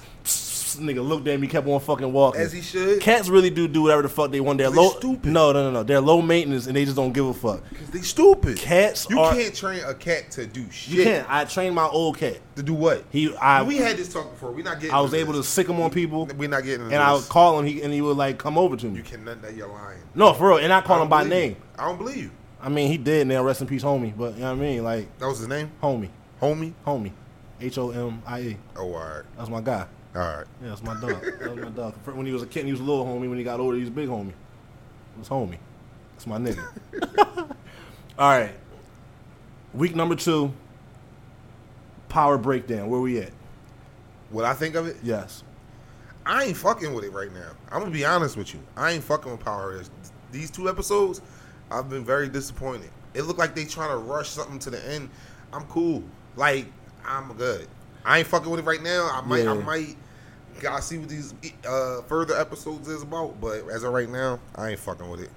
Nigga 0.77 1.05
looked 1.07 1.27
at 1.27 1.39
me, 1.39 1.47
kept 1.47 1.67
on 1.67 1.79
fucking 1.79 2.11
walking. 2.11 2.41
As 2.41 2.51
he 2.51 2.61
should. 2.61 2.99
Cats 3.01 3.29
really 3.29 3.49
do 3.49 3.67
do 3.67 3.83
whatever 3.83 4.01
the 4.03 4.09
fuck 4.09 4.31
they 4.31 4.39
want. 4.39 4.57
They're 4.57 4.69
They 4.69 4.75
low. 4.75 4.89
stupid. 4.91 5.31
No, 5.31 5.51
no, 5.51 5.63
no, 5.63 5.71
no. 5.71 5.83
They're 5.83 6.01
low 6.01 6.21
maintenance 6.21 6.67
and 6.67 6.75
they 6.75 6.85
just 6.85 6.95
don't 6.95 7.11
give 7.13 7.25
a 7.25 7.33
fuck. 7.33 7.61
Cause 7.69 7.89
they 7.91 8.01
stupid. 8.01 8.57
Cats 8.57 9.07
you 9.09 9.19
are- 9.19 9.33
can't 9.33 9.55
train 9.55 9.81
a 9.85 9.93
cat 9.93 10.31
to 10.31 10.45
do 10.45 10.69
shit. 10.71 10.93
You 10.95 11.03
can't. 11.03 11.27
I 11.29 11.45
trained 11.45 11.75
my 11.75 11.85
old 11.87 12.17
cat. 12.17 12.37
To 12.55 12.63
do 12.63 12.73
what? 12.73 13.03
He, 13.11 13.35
I, 13.37 13.63
we 13.63 13.77
had 13.77 13.97
this 13.97 14.13
talk 14.13 14.29
before. 14.31 14.51
We 14.51 14.61
not 14.61 14.79
getting. 14.79 14.93
I 14.95 15.01
was 15.01 15.13
able 15.13 15.33
to 15.33 15.39
this. 15.39 15.47
sick 15.47 15.67
him 15.67 15.79
on 15.81 15.89
people, 15.89 16.29
We're 16.37 16.47
not 16.49 16.63
getting. 16.63 16.85
And 16.85 16.95
I 17.01 17.13
would 17.13 17.23
call 17.29 17.59
him, 17.59 17.65
he, 17.65 17.81
and 17.81 17.91
he 17.91 18.01
would 18.01 18.15
like 18.17 18.37
come 18.37 18.57
over 18.59 18.75
to 18.75 18.85
me. 18.85 18.97
You 18.97 19.03
cannot. 19.03 19.41
That 19.41 19.55
you're 19.55 19.67
lying. 19.67 19.99
No, 20.13 20.33
for 20.33 20.49
real, 20.49 20.57
and 20.59 20.71
I 20.71 20.77
I 20.77 20.81
call 20.81 20.97
don't 20.97 21.05
him 21.05 21.09
by 21.09 21.23
believe 21.23 21.33
you. 21.33 21.47
name. 21.49 21.55
I 21.79 21.85
don't 21.85 21.97
believe 21.97 22.17
you. 22.17 22.31
I 22.61 22.69
mean, 22.69 22.89
he 22.91 22.97
did 22.97 23.25
now. 23.27 23.43
Rest 23.43 23.61
in 23.61 23.67
peace, 23.67 23.83
homie. 23.83 24.15
But 24.15 24.35
you 24.35 24.41
know 24.41 24.53
what 24.53 24.59
I 24.59 24.61
mean, 24.61 24.83
like 24.83 25.17
That 25.17 25.27
was 25.27 25.39
his 25.39 25.47
name, 25.47 25.71
homie, 25.81 26.09
homie. 26.39 26.73
homie, 26.85 27.11
H 27.59 27.77
O 27.79 27.89
M 27.89 28.21
I 28.27 28.41
E. 28.41 28.57
Oh, 28.77 28.93
all 28.93 28.99
right, 28.99 29.23
That's 29.35 29.49
my 29.49 29.59
guy. 29.61 29.85
All 30.15 30.21
right. 30.21 30.45
Yeah, 30.61 30.69
that's 30.69 30.83
my 30.83 30.93
dog. 30.99 31.21
that 31.21 31.55
was 31.55 31.63
my 31.63 31.69
dog. 31.69 31.95
When 32.05 32.25
he 32.25 32.31
was 32.31 32.43
a 32.43 32.47
kid, 32.47 32.65
he 32.65 32.71
was 32.71 32.79
a 32.81 32.83
little 32.83 33.05
homie. 33.05 33.27
When 33.29 33.37
he 33.37 33.43
got 33.43 33.59
older, 33.59 33.75
he 33.75 33.81
was 33.81 33.89
a 33.89 33.93
big 33.93 34.09
homie. 34.09 34.29
It 34.29 35.19
was 35.19 35.29
homie. 35.29 35.57
That's 36.13 36.27
my 36.27 36.37
nigga. 36.37 36.65
All 38.19 38.29
right. 38.39 38.53
Week 39.73 39.95
number 39.95 40.15
two. 40.15 40.53
Power 42.09 42.37
breakdown. 42.37 42.89
Where 42.89 42.99
we 42.99 43.19
at? 43.19 43.31
What 44.29 44.45
I 44.45 44.53
think 44.53 44.75
of 44.75 44.87
it, 44.87 44.97
Yes. 45.03 45.43
I 46.25 46.45
ain't 46.45 46.57
fucking 46.57 46.93
with 46.93 47.03
it 47.03 47.11
right 47.11 47.33
now. 47.33 47.51
I'm 47.69 47.79
gonna 47.79 47.91
be 47.91 48.05
honest 48.05 48.37
with 48.37 48.53
you. 48.53 48.59
I 48.77 48.91
ain't 48.91 49.03
fucking 49.03 49.29
with 49.31 49.41
Power 49.41 49.83
These 50.31 50.51
two 50.51 50.69
episodes, 50.69 51.21
I've 51.69 51.89
been 51.89 52.05
very 52.05 52.29
disappointed. 52.29 52.89
It 53.13 53.23
looked 53.23 53.39
like 53.39 53.55
they 53.55 53.65
trying 53.65 53.89
to 53.89 53.97
rush 53.97 54.29
something 54.29 54.57
to 54.59 54.69
the 54.69 54.87
end. 54.87 55.09
I'm 55.51 55.65
cool. 55.65 56.01
Like 56.35 56.67
I'm 57.05 57.33
good. 57.33 57.67
I 58.05 58.19
ain't 58.19 58.27
fucking 58.27 58.49
with 58.49 58.59
it 58.61 58.65
right 58.65 58.81
now. 58.81 59.09
I 59.11 59.21
might. 59.21 59.45
I 59.47 59.53
might. 59.53 59.97
Gotta 60.59 60.81
see 60.81 60.97
what 60.97 61.09
these 61.09 61.33
uh, 61.67 62.01
further 62.03 62.35
episodes 62.35 62.87
is 62.87 63.01
about. 63.03 63.39
But 63.41 63.67
as 63.69 63.83
of 63.83 63.93
right 63.93 64.09
now, 64.09 64.39
I 64.55 64.69
ain't 64.71 64.79
fucking 64.79 65.09
with 65.09 65.21
it. 65.21 65.29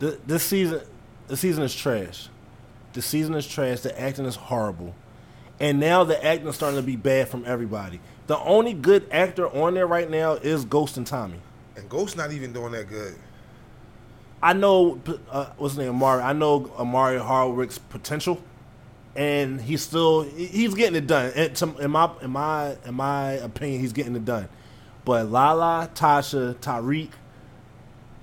Th- 0.00 0.18
This 0.26 0.42
season, 0.42 0.80
the 1.28 1.36
season 1.36 1.62
is 1.64 1.74
trash. 1.74 2.28
The 2.92 3.02
season 3.02 3.34
is 3.34 3.46
trash. 3.46 3.80
The 3.80 3.98
acting 4.00 4.24
is 4.24 4.36
horrible, 4.36 4.94
and 5.60 5.78
now 5.78 6.04
the 6.04 6.22
acting 6.24 6.48
is 6.48 6.54
starting 6.54 6.80
to 6.80 6.86
be 6.86 6.96
bad 6.96 7.28
from 7.28 7.44
everybody. 7.46 8.00
The 8.26 8.38
only 8.38 8.72
good 8.72 9.06
actor 9.12 9.46
on 9.48 9.74
there 9.74 9.86
right 9.86 10.08
now 10.10 10.32
is 10.32 10.64
Ghost 10.64 10.96
and 10.96 11.06
Tommy. 11.06 11.38
And 11.76 11.88
Ghost 11.88 12.16
not 12.16 12.32
even 12.32 12.52
doing 12.52 12.72
that 12.72 12.88
good. 12.88 13.14
I 14.42 14.52
know 14.52 15.00
uh, 15.30 15.46
what's 15.56 15.74
his 15.74 15.78
name, 15.78 15.90
Omari. 15.90 16.22
I 16.22 16.32
know 16.32 16.70
Omari 16.78 17.18
Hardwick's 17.18 17.78
potential, 17.78 18.40
and 19.16 19.60
he's 19.60 19.82
still 19.82 20.22
he's 20.22 20.74
getting 20.74 20.96
it 20.96 21.06
done. 21.06 21.32
In 21.32 21.90
my 21.90 22.10
in 22.22 22.30
my 22.30 22.76
in 22.84 22.94
my 22.94 23.32
opinion, 23.32 23.80
he's 23.80 23.92
getting 23.92 24.14
it 24.16 24.24
done. 24.24 24.48
But 25.04 25.30
Lala, 25.30 25.88
Tasha, 25.94 26.54
Tariq, 26.56 27.10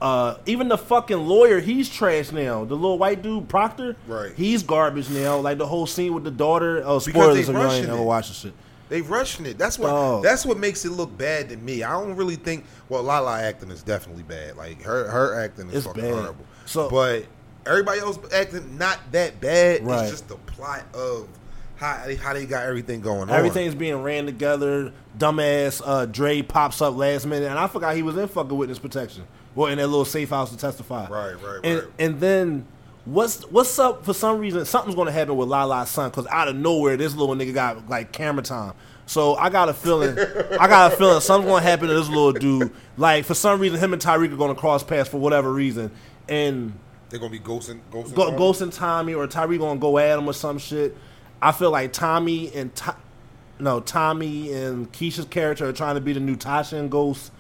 uh, 0.01 0.35
even 0.45 0.67
the 0.67 0.77
fucking 0.77 1.17
lawyer, 1.17 1.59
he's 1.61 1.89
trash 1.89 2.31
now. 2.31 2.65
The 2.65 2.75
little 2.75 2.97
white 2.97 3.21
dude, 3.21 3.47
Proctor, 3.47 3.95
Right. 4.05 4.33
He's 4.35 4.61
garbage 4.63 5.09
now. 5.09 5.37
Like 5.39 5.57
the 5.57 5.67
whole 5.67 5.87
scene 5.87 6.13
with 6.13 6.25
the 6.25 6.31
daughter. 6.31 6.81
Oh, 6.85 6.99
spoilers 6.99 7.47
if 7.47 7.55
you 7.55 7.61
ain't 7.61 7.87
ever 7.89 8.03
the 8.03 8.23
shit. 8.23 8.53
They 8.89 9.01
rushing 9.01 9.45
it. 9.45 9.57
That's 9.57 9.79
what. 9.79 9.87
Dog. 9.89 10.23
That's 10.23 10.45
what 10.45 10.57
makes 10.59 10.83
it 10.85 10.91
look 10.91 11.17
bad 11.17 11.49
to 11.49 11.57
me. 11.57 11.83
I 11.83 11.91
don't 11.93 12.15
really 12.15 12.35
think. 12.35 12.65
Well, 12.89 13.01
Lala 13.01 13.41
acting 13.41 13.71
is 13.71 13.81
definitely 13.81 14.23
bad. 14.23 14.57
Like 14.57 14.81
her, 14.83 15.09
her 15.09 15.39
acting 15.41 15.69
is 15.69 15.75
It's 15.77 15.87
fucking 15.87 16.03
bad. 16.03 16.13
horrible. 16.13 16.45
So- 16.65 16.89
but 16.89 17.25
everybody 17.65 17.99
else 17.99 18.19
acting 18.33 18.77
not 18.77 18.99
that 19.11 19.39
bad. 19.39 19.85
Right. 19.85 20.01
It's 20.03 20.11
just 20.11 20.27
the 20.27 20.35
plot 20.35 20.83
of 20.93 21.27
how 21.75 22.05
they, 22.05 22.15
how 22.15 22.33
they 22.33 22.45
got 22.45 22.65
everything 22.65 23.01
going 23.01 23.23
on. 23.23 23.31
Everything's 23.31 23.75
being 23.75 24.01
ran 24.01 24.25
together. 24.25 24.93
Dumbass 25.17 25.81
uh, 25.85 26.05
Dre 26.05 26.41
pops 26.41 26.81
up 26.81 26.95
last 26.95 27.25
minute, 27.25 27.49
and 27.49 27.59
I 27.59 27.67
forgot 27.67 27.95
he 27.95 28.03
was 28.03 28.17
in 28.17 28.27
fucking 28.27 28.57
witness 28.57 28.79
protection. 28.79 29.25
Well, 29.55 29.71
in 29.71 29.77
that 29.77 29.87
little 29.87 30.05
safe 30.05 30.29
house 30.29 30.49
to 30.51 30.57
testify. 30.57 31.07
Right, 31.07 31.33
right, 31.33 31.59
and, 31.63 31.79
right. 31.79 31.89
And 31.99 32.19
then 32.19 32.65
what's 33.05 33.41
what's 33.51 33.77
up? 33.77 34.05
For 34.05 34.13
some 34.13 34.39
reason, 34.39 34.65
something's 34.65 34.95
going 34.95 35.07
to 35.07 35.11
happen 35.11 35.35
with 35.35 35.49
Lala's 35.49 35.89
son 35.89 36.09
because 36.09 36.25
out 36.27 36.47
of 36.47 36.55
nowhere, 36.55 36.97
this 36.97 37.15
little 37.15 37.35
nigga 37.35 37.53
got 37.53 37.89
like 37.89 38.11
camera 38.11 38.43
time. 38.43 38.73
So 39.05 39.35
I 39.35 39.49
got 39.49 39.67
a 39.67 39.73
feeling, 39.73 40.17
I 40.17 40.67
got 40.67 40.93
a 40.93 40.95
feeling 40.95 41.19
something's 41.19 41.51
going 41.51 41.61
to 41.61 41.69
happen 41.69 41.89
to 41.89 41.93
this 41.93 42.07
little 42.07 42.31
dude. 42.31 42.71
Like 42.97 43.25
for 43.25 43.33
some 43.33 43.59
reason, 43.59 43.77
him 43.77 43.93
and 43.93 44.01
Tariq 44.01 44.31
are 44.31 44.37
going 44.37 44.55
to 44.55 44.59
cross 44.59 44.83
paths 44.83 45.09
for 45.09 45.17
whatever 45.17 45.51
reason, 45.51 45.91
and 46.29 46.73
They're 47.13 47.19
gonna 47.19 47.31
be 47.31 47.39
ghosting, 47.39 47.79
ghosting. 47.91 48.15
go, 48.15 48.25
Tommy? 48.25 48.37
Ghost 48.39 48.61
and 48.61 48.73
Tommy 48.73 49.13
or 49.13 49.27
Tyree 49.27 49.59
gonna 49.59 49.79
go 49.79 49.99
at 49.99 50.17
him 50.17 50.27
or 50.27 50.33
some 50.33 50.57
shit. 50.57 50.97
I 51.43 51.51
feel 51.51 51.69
like 51.69 51.93
Tommy 51.93 52.51
and 52.55 52.73
Ty- 52.73 52.95
no 53.59 53.81
Tommy 53.81 54.51
and 54.51 54.91
Keisha's 54.91 55.25
character 55.25 55.67
are 55.69 55.73
trying 55.73 55.93
to 55.93 56.01
be 56.01 56.13
the 56.13 56.19
new 56.19 56.35
Tasha 56.35 56.73
and 56.79 56.89
Ghost. 56.89 57.31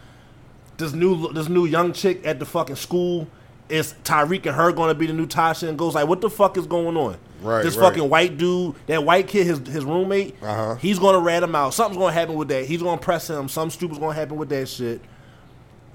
This 0.77 0.93
new 0.93 1.33
this 1.33 1.49
new 1.49 1.65
young 1.65 1.91
chick 1.91 2.23
at 2.23 2.37
the 2.37 2.45
fucking 2.45 2.75
school 2.75 3.27
is 3.67 3.95
Tariq 4.03 4.45
and 4.45 4.55
her 4.55 4.71
gonna 4.73 4.93
be 4.93 5.07
the 5.07 5.13
new 5.13 5.25
Tasha 5.25 5.67
and 5.67 5.75
Ghost. 5.75 5.95
Like 5.95 6.07
what 6.07 6.21
the 6.21 6.29
fuck 6.29 6.55
is 6.55 6.67
going 6.67 6.95
on? 6.95 7.17
Right, 7.41 7.63
This 7.63 7.75
right. 7.75 7.87
fucking 7.89 8.07
white 8.07 8.37
dude, 8.37 8.75
that 8.85 9.03
white 9.03 9.27
kid, 9.27 9.47
his 9.47 9.57
his 9.67 9.83
roommate, 9.83 10.35
Uh-huh. 10.43 10.75
he's 10.75 10.99
gonna 10.99 11.19
rat 11.19 11.41
him 11.41 11.55
out. 11.55 11.73
Something's 11.73 11.97
gonna 11.97 12.13
happen 12.13 12.35
with 12.35 12.49
that. 12.49 12.65
He's 12.65 12.83
gonna 12.83 13.01
press 13.01 13.27
him. 13.27 13.49
Some 13.49 13.71
stupid's 13.71 13.97
gonna 13.99 14.13
happen 14.13 14.37
with 14.37 14.49
that 14.49 14.69
shit 14.69 15.01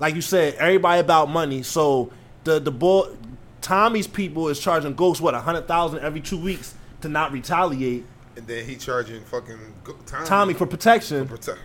like 0.00 0.16
you 0.16 0.20
said, 0.20 0.54
everybody 0.54 1.00
about 1.00 1.30
money. 1.30 1.62
So 1.62 2.10
the 2.42 2.58
the 2.58 2.72
boy, 2.72 3.06
Tommy's 3.68 4.06
people 4.06 4.48
is 4.48 4.58
charging 4.58 4.94
Ghost 4.94 5.20
what 5.20 5.34
a 5.34 5.40
hundred 5.40 5.68
thousand 5.68 5.98
every 6.00 6.22
two 6.22 6.38
weeks 6.38 6.74
to 7.02 7.08
not 7.10 7.32
retaliate. 7.32 8.06
and 8.34 8.46
then 8.46 8.64
he 8.64 8.76
charging 8.76 9.22
fucking 9.24 9.58
Tommy, 10.06 10.26
Tommy 10.26 10.54
for 10.54 10.64
protection, 10.64 11.28
protect. 11.28 11.58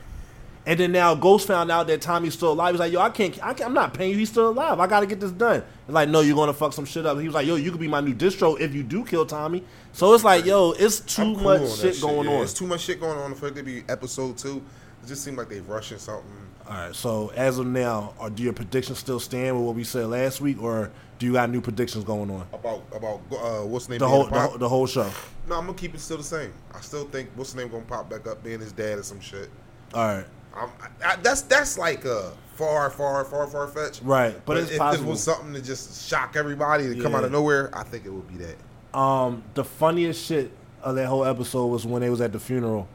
and 0.66 0.78
then 0.82 0.92
now 0.92 1.16
Ghost 1.16 1.48
found 1.48 1.72
out 1.72 1.88
that 1.88 2.02
Tommy's 2.02 2.34
still 2.34 2.52
alive. 2.52 2.74
He's 2.74 2.80
like, 2.82 2.92
yo, 2.92 3.00
I 3.00 3.10
can't, 3.10 3.34
I 3.42 3.54
can't 3.54 3.70
I'm 3.70 3.74
not 3.74 3.94
paying 3.94 4.12
you. 4.12 4.18
He's 4.18 4.30
still 4.30 4.50
alive. 4.50 4.82
I 4.82 4.88
got 4.88 5.00
to 5.00 5.06
get 5.06 5.22
this 5.22 5.32
done. 5.32 5.64
It's 5.86 5.94
like, 5.94 6.10
no, 6.10 6.20
you're 6.20 6.36
gonna 6.36 6.52
fuck 6.52 6.74
some 6.74 6.84
shit 6.84 7.06
up. 7.06 7.18
He 7.20 7.26
was 7.26 7.36
like, 7.36 7.48
yo, 7.48 7.56
you 7.56 7.72
could 7.72 7.80
be 7.80 7.88
my 7.88 8.02
new 8.02 8.14
distro 8.14 8.60
if 8.60 8.76
you 8.76 8.84
do 8.84 9.06
kill 9.06 9.26
Tommy. 9.26 9.64
So 9.94 10.14
it's 10.14 10.26
like, 10.26 10.44
yo, 10.44 10.74
it's 10.74 11.00
too 11.00 11.36
cool 11.36 11.44
much 11.44 11.62
that 11.62 11.94
shit 11.94 12.02
going 12.02 12.28
yeah. 12.28 12.36
on. 12.36 12.44
It's 12.44 12.54
too 12.54 12.68
much 12.68 12.82
shit 12.82 13.00
going 13.00 13.18
on 13.18 13.34
for 13.34 13.48
it 13.48 13.56
to 13.56 13.64
be 13.64 13.86
episode 13.88 14.38
two. 14.38 14.62
It 15.04 15.08
just 15.08 15.24
seemed 15.24 15.38
like 15.38 15.50
they 15.50 15.60
rushing 15.62 15.98
something. 15.98 16.30
All 16.68 16.74
right. 16.74 16.96
So 16.96 17.32
as 17.36 17.60
of 17.60 17.68
now, 17.68 18.14
are, 18.20 18.30
do 18.30 18.42
your 18.44 18.54
predictions 18.54 19.00
still 19.00 19.20
stand 19.20 19.58
with 19.58 19.66
what 19.66 19.76
we 19.76 19.84
said 19.84 20.08
last 20.08 20.40
week, 20.40 20.62
or 20.62 20.92
do 21.20 21.26
you 21.26 21.34
got 21.34 21.50
new 21.50 21.62
predictions 21.62 22.04
going 22.06 22.32
on? 22.32 22.48
About 22.54 22.84
about 22.94 23.22
uh, 23.32 23.66
what's 23.66 23.88
the 23.88 23.92
name? 23.92 24.00
The 24.00 24.08
whole 24.08 24.26
the, 24.26 24.40
whole- 24.40 24.58
the 24.58 24.70
whole 24.70 24.88
show. 24.88 25.10
No, 25.48 25.58
I'm 25.58 25.66
gonna 25.66 25.78
keep 25.78 25.94
it 25.94 26.00
still 26.00 26.18
the 26.18 26.24
same. 26.24 26.54
I 26.74 26.80
still 26.80 27.06
think 27.06 27.30
what's 27.36 27.52
the 27.54 27.62
name 27.62 27.70
gonna 27.70 27.84
pop 27.84 28.10
back 28.10 28.28
up 28.28 28.44
being 28.44 28.62
his 28.62 28.72
dad 28.72 28.98
or 28.98 29.04
some 29.04 29.20
shit. 29.20 29.50
All 29.94 30.08
right. 30.08 30.26
I'm, 30.56 30.70
I, 30.80 31.14
I, 31.14 31.16
that's 31.18 31.42
that's 31.42 31.78
like 31.78 32.06
a 32.06 32.32
far, 32.56 32.90
far, 32.90 33.26
far, 33.26 33.48
far 33.48 33.68
fetched. 33.68 34.02
Right, 34.04 34.40
but 34.46 34.58
it's 34.58 34.72
if 34.72 34.78
possible. 34.78 35.08
it 35.08 35.12
was 35.12 35.24
something 35.24 35.54
to 35.54 35.62
just 35.62 36.08
shock 36.08 36.36
everybody 36.36 36.96
to 36.96 37.02
come 37.02 37.16
out 37.16 37.24
of 37.24 37.32
nowhere, 37.32 37.70
I 37.74 37.84
think 37.84 38.06
it 38.06 38.10
would 38.12 38.28
be 38.28 38.46
that. 38.46 38.98
Um, 38.98 39.44
the 39.56 39.64
funniest 39.64 40.24
shit 40.26 40.52
of 40.82 40.96
that 40.96 41.08
whole 41.08 41.26
episode 41.26 41.68
was 41.68 41.86
when 41.86 42.02
they 42.02 42.10
was 42.10 42.22
at 42.22 42.32
the 42.32 42.40
funeral, 42.40 42.88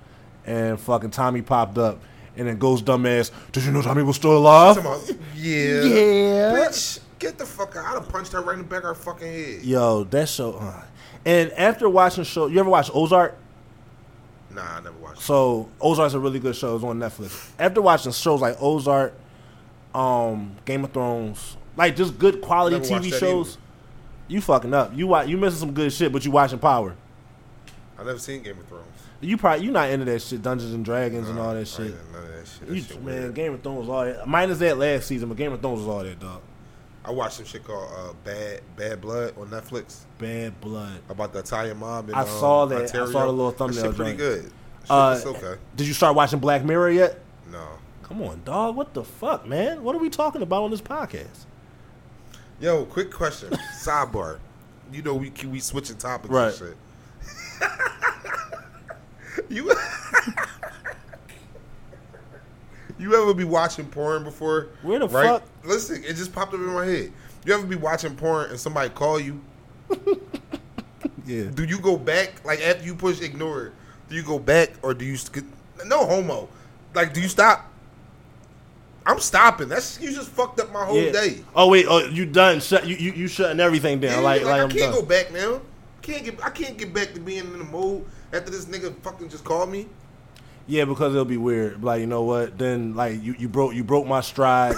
and 0.48 0.80
fucking 0.80 1.10
Tommy 1.10 1.42
popped 1.42 1.76
up, 1.76 2.00
and 2.36 2.48
then 2.48 2.58
goes 2.58 2.82
dumbass. 2.82 3.30
Did 3.52 3.64
you 3.64 3.70
know 3.72 3.82
Tommy 3.82 4.02
was 4.02 4.16
still 4.16 4.36
alive? 4.36 4.76
Yeah. 5.36 5.82
Yeah. 5.82 6.52
Bitch, 6.56 7.00
get 7.18 7.36
the 7.38 7.44
fuck 7.44 7.76
out. 7.76 7.84
I'd 7.84 8.00
have 8.00 8.08
punched 8.08 8.32
her 8.32 8.40
right 8.40 8.54
in 8.54 8.60
the 8.60 8.64
back 8.64 8.78
of 8.78 8.84
her 8.84 8.94
fucking 8.94 9.26
head. 9.26 9.62
Yo, 9.62 10.04
that 10.04 10.28
show. 10.28 10.54
Uh. 10.54 10.82
And 11.24 11.52
after 11.52 11.88
watching 11.88 12.24
show, 12.24 12.46
you 12.46 12.58
ever 12.58 12.70
watch 12.70 12.90
Ozark? 12.94 13.36
Nah, 14.50 14.62
I 14.62 14.80
never 14.80 14.96
watched. 14.96 15.20
So 15.20 15.68
Ozark's 15.80 16.14
a 16.14 16.18
really 16.18 16.38
good 16.38 16.56
show. 16.56 16.74
It's 16.74 16.84
on 16.84 16.98
Netflix. 16.98 17.50
After 17.58 17.82
watching 17.82 18.12
shows 18.12 18.40
like 18.40 18.56
Ozark, 18.60 19.14
um, 19.94 20.56
Game 20.64 20.84
of 20.84 20.92
Thrones, 20.92 21.58
like 21.76 21.94
just 21.94 22.18
good 22.18 22.40
quality 22.40 22.76
TV 22.76 23.12
shows, 23.12 23.56
either. 23.56 23.60
you 24.28 24.40
fucking 24.40 24.72
up. 24.72 24.96
You 24.96 25.08
watch, 25.08 25.28
you 25.28 25.36
missing 25.36 25.60
some 25.60 25.72
good 25.72 25.92
shit, 25.92 26.10
but 26.10 26.24
you 26.24 26.30
watching 26.30 26.58
Power. 26.58 26.94
I 27.98 28.04
never 28.04 28.18
seen 28.18 28.42
Game 28.42 28.58
of 28.58 28.66
Thrones. 28.66 28.86
You 29.20 29.36
probably 29.36 29.64
you 29.66 29.72
not 29.72 29.90
into 29.90 30.04
that 30.06 30.22
shit, 30.22 30.42
Dungeons 30.42 30.72
and 30.72 30.84
Dragons 30.84 31.28
and 31.28 31.38
all 31.38 31.52
that 31.54 31.66
shit. 31.66 31.86
into 31.86 32.12
None 32.12 32.22
of 32.22 32.28
that 32.28 32.46
shit. 32.46 32.68
That 32.68 32.74
You, 32.74 32.82
shit 32.82 33.02
man, 33.02 33.14
weird. 33.22 33.34
Game 33.34 33.54
of 33.54 33.62
Thrones 33.62 33.80
was 33.80 33.88
all 33.88 34.04
that. 34.04 34.28
Minus 34.28 34.58
that 34.58 34.78
last 34.78 35.06
season, 35.08 35.28
but 35.28 35.36
Game 35.36 35.52
of 35.52 35.60
Thrones 35.60 35.80
was 35.80 35.88
all 35.88 36.04
that 36.04 36.20
dog. 36.20 36.40
I 37.04 37.10
watched 37.10 37.34
some 37.36 37.46
shit 37.46 37.64
called 37.64 37.90
uh, 37.96 38.12
Bad 38.24 38.60
Bad 38.76 39.00
Blood 39.00 39.34
on 39.38 39.48
Netflix 39.48 40.00
Bad 40.18 40.60
blood. 40.60 41.00
about 41.08 41.32
the 41.32 41.38
Italian 41.40 41.78
mob. 41.78 42.10
In, 42.10 42.14
I 42.14 42.20
um, 42.20 42.26
saw 42.28 42.66
that. 42.66 42.82
I 42.94 43.10
saw 43.10 43.26
the 43.26 43.32
little 43.32 43.50
That 43.50 43.58
thumbnail 43.58 43.84
shit 43.86 43.94
pretty 43.96 44.16
good. 44.16 44.42
Shit, 44.44 44.52
Uh, 44.90 45.14
it's 45.16 45.26
okay. 45.26 45.54
Did 45.74 45.86
you 45.86 45.94
start 45.94 46.14
watching 46.14 46.38
Black 46.38 46.64
Mirror 46.64 46.90
yet? 46.90 47.18
No. 47.50 47.66
Come 48.02 48.22
on, 48.22 48.42
dog. 48.44 48.76
What 48.76 48.94
the 48.94 49.04
fuck, 49.04 49.46
man? 49.46 49.82
What 49.82 49.94
are 49.96 49.98
we 49.98 50.10
talking 50.10 50.42
about 50.42 50.62
on 50.64 50.70
this 50.70 50.80
podcast? 50.80 51.46
Yo, 52.60 52.84
quick 52.84 53.10
question. 53.12 53.50
Sidebar. 53.82 54.38
You 54.92 55.02
know 55.02 55.14
we 55.14 55.32
we 55.46 55.60
switching 55.60 55.96
topics 55.96 56.32
Right. 56.32 56.48
and 56.48 56.56
shit. 56.56 56.76
you 59.48 59.72
You 62.98 63.14
ever 63.14 63.32
be 63.32 63.44
watching 63.44 63.86
porn 63.86 64.24
before? 64.24 64.68
Where 64.82 64.98
the 64.98 65.08
right? 65.08 65.24
fuck? 65.40 65.42
Listen, 65.64 66.02
it 66.04 66.14
just 66.14 66.32
popped 66.32 66.52
up 66.52 66.60
in 66.60 66.66
my 66.66 66.84
head. 66.84 67.12
You 67.44 67.54
ever 67.54 67.66
be 67.66 67.76
watching 67.76 68.16
porn 68.16 68.50
and 68.50 68.58
somebody 68.58 68.90
call 68.90 69.20
you? 69.20 69.40
Yeah. 71.24 71.44
Do 71.44 71.64
you 71.64 71.78
go 71.78 71.96
back 71.96 72.44
like 72.44 72.60
after 72.60 72.84
you 72.84 72.94
push 72.94 73.20
ignore? 73.20 73.72
Do 74.08 74.14
you 74.16 74.22
go 74.22 74.38
back 74.38 74.70
or 74.82 74.94
do 74.94 75.04
you 75.04 75.16
no 75.86 76.06
homo? 76.06 76.48
Like 76.94 77.12
do 77.14 77.20
you 77.20 77.28
stop? 77.28 77.70
I'm 79.06 79.20
stopping. 79.20 79.68
That's 79.68 80.00
you 80.00 80.10
just 80.12 80.30
fucked 80.30 80.58
up 80.58 80.72
my 80.72 80.84
whole 80.84 81.00
Yeah. 81.00 81.12
day. 81.12 81.44
Oh 81.54 81.68
wait, 81.68 81.86
oh 81.88 81.98
you 82.08 82.26
done? 82.26 82.60
Shut 82.60 82.86
you 82.86 82.96
you, 82.96 83.12
you 83.12 83.28
shutting 83.28 83.60
everything 83.60 84.00
down? 84.00 84.12
Yeah, 84.12 84.20
like 84.20 84.42
like, 84.42 84.50
like, 84.50 84.60
I 84.60 84.64
I'm 84.64 84.70
can't 84.70 84.92
done. 84.92 85.00
go 85.00 85.02
back 85.02 85.32
now. 85.32 85.60
Can't 86.02 86.24
get 86.24 86.44
I 86.44 86.50
can't 86.50 86.76
get 86.76 86.92
back 86.92 87.12
to 87.14 87.20
being 87.20 87.44
in 87.44 87.58
the 87.58 87.64
mode 87.64 88.04
after 88.32 88.50
this 88.50 88.66
nigga 88.66 88.94
fucking 89.02 89.28
just 89.28 89.44
called 89.44 89.70
me. 89.70 89.86
Yeah, 90.66 90.84
because 90.84 91.14
it'll 91.14 91.24
be 91.24 91.38
weird. 91.38 91.82
Like 91.82 92.00
you 92.00 92.06
know 92.06 92.22
what? 92.22 92.58
Then 92.58 92.94
like 92.94 93.22
you, 93.22 93.34
you 93.38 93.48
broke 93.48 93.74
you 93.74 93.82
broke 93.84 94.06
my 94.06 94.20
stride. 94.20 94.74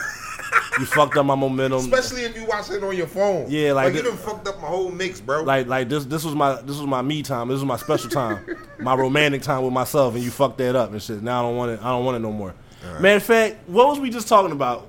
you 0.79 0.85
fucked 0.87 1.17
up 1.17 1.27
my 1.27 1.35
momentum. 1.35 1.79
Especially 1.79 2.23
if 2.23 2.37
you 2.37 2.47
watch 2.47 2.71
it 2.71 2.83
on 2.83 2.97
your 2.97 3.09
phone. 3.09 3.47
Yeah, 3.49 3.73
like 3.73 3.95
you 3.95 4.03
done 4.03 4.17
fucked 4.17 4.47
up 4.47 4.61
my 4.61 4.69
whole 4.69 4.91
mix, 4.91 5.21
bro. 5.21 5.43
like 5.43 5.67
like 5.67 5.89
this 5.89 6.05
this 6.05 6.25
was 6.25 6.35
my 6.35 6.55
this 6.63 6.79
was 6.79 6.87
my 6.87 7.03
me 7.03 7.23
time. 7.23 7.49
This 7.49 7.57
was 7.57 7.65
my 7.65 7.77
special 7.77 8.09
time, 8.09 8.57
my 8.79 8.95
romantic 8.95 9.43
time 9.43 9.65
with 9.65 9.73
myself, 9.73 10.15
and 10.15 10.23
you 10.23 10.31
fucked 10.31 10.59
that 10.59 10.77
up 10.77 10.93
and 10.93 11.03
shit. 11.03 11.23
Now 11.23 11.41
I 11.41 11.49
don't 11.49 11.57
want 11.57 11.73
it. 11.73 11.81
I 11.81 11.91
don't 11.91 12.05
want 12.05 12.17
it 12.17 12.21
no 12.21 12.33
more. 12.33 12.55
Matter 13.01 13.17
of 13.17 13.23
fact, 13.23 13.69
what 13.69 13.89
was 13.89 14.01
we 14.01 14.11
just 14.11 14.29
talking 14.29 14.53
about? 14.53 14.87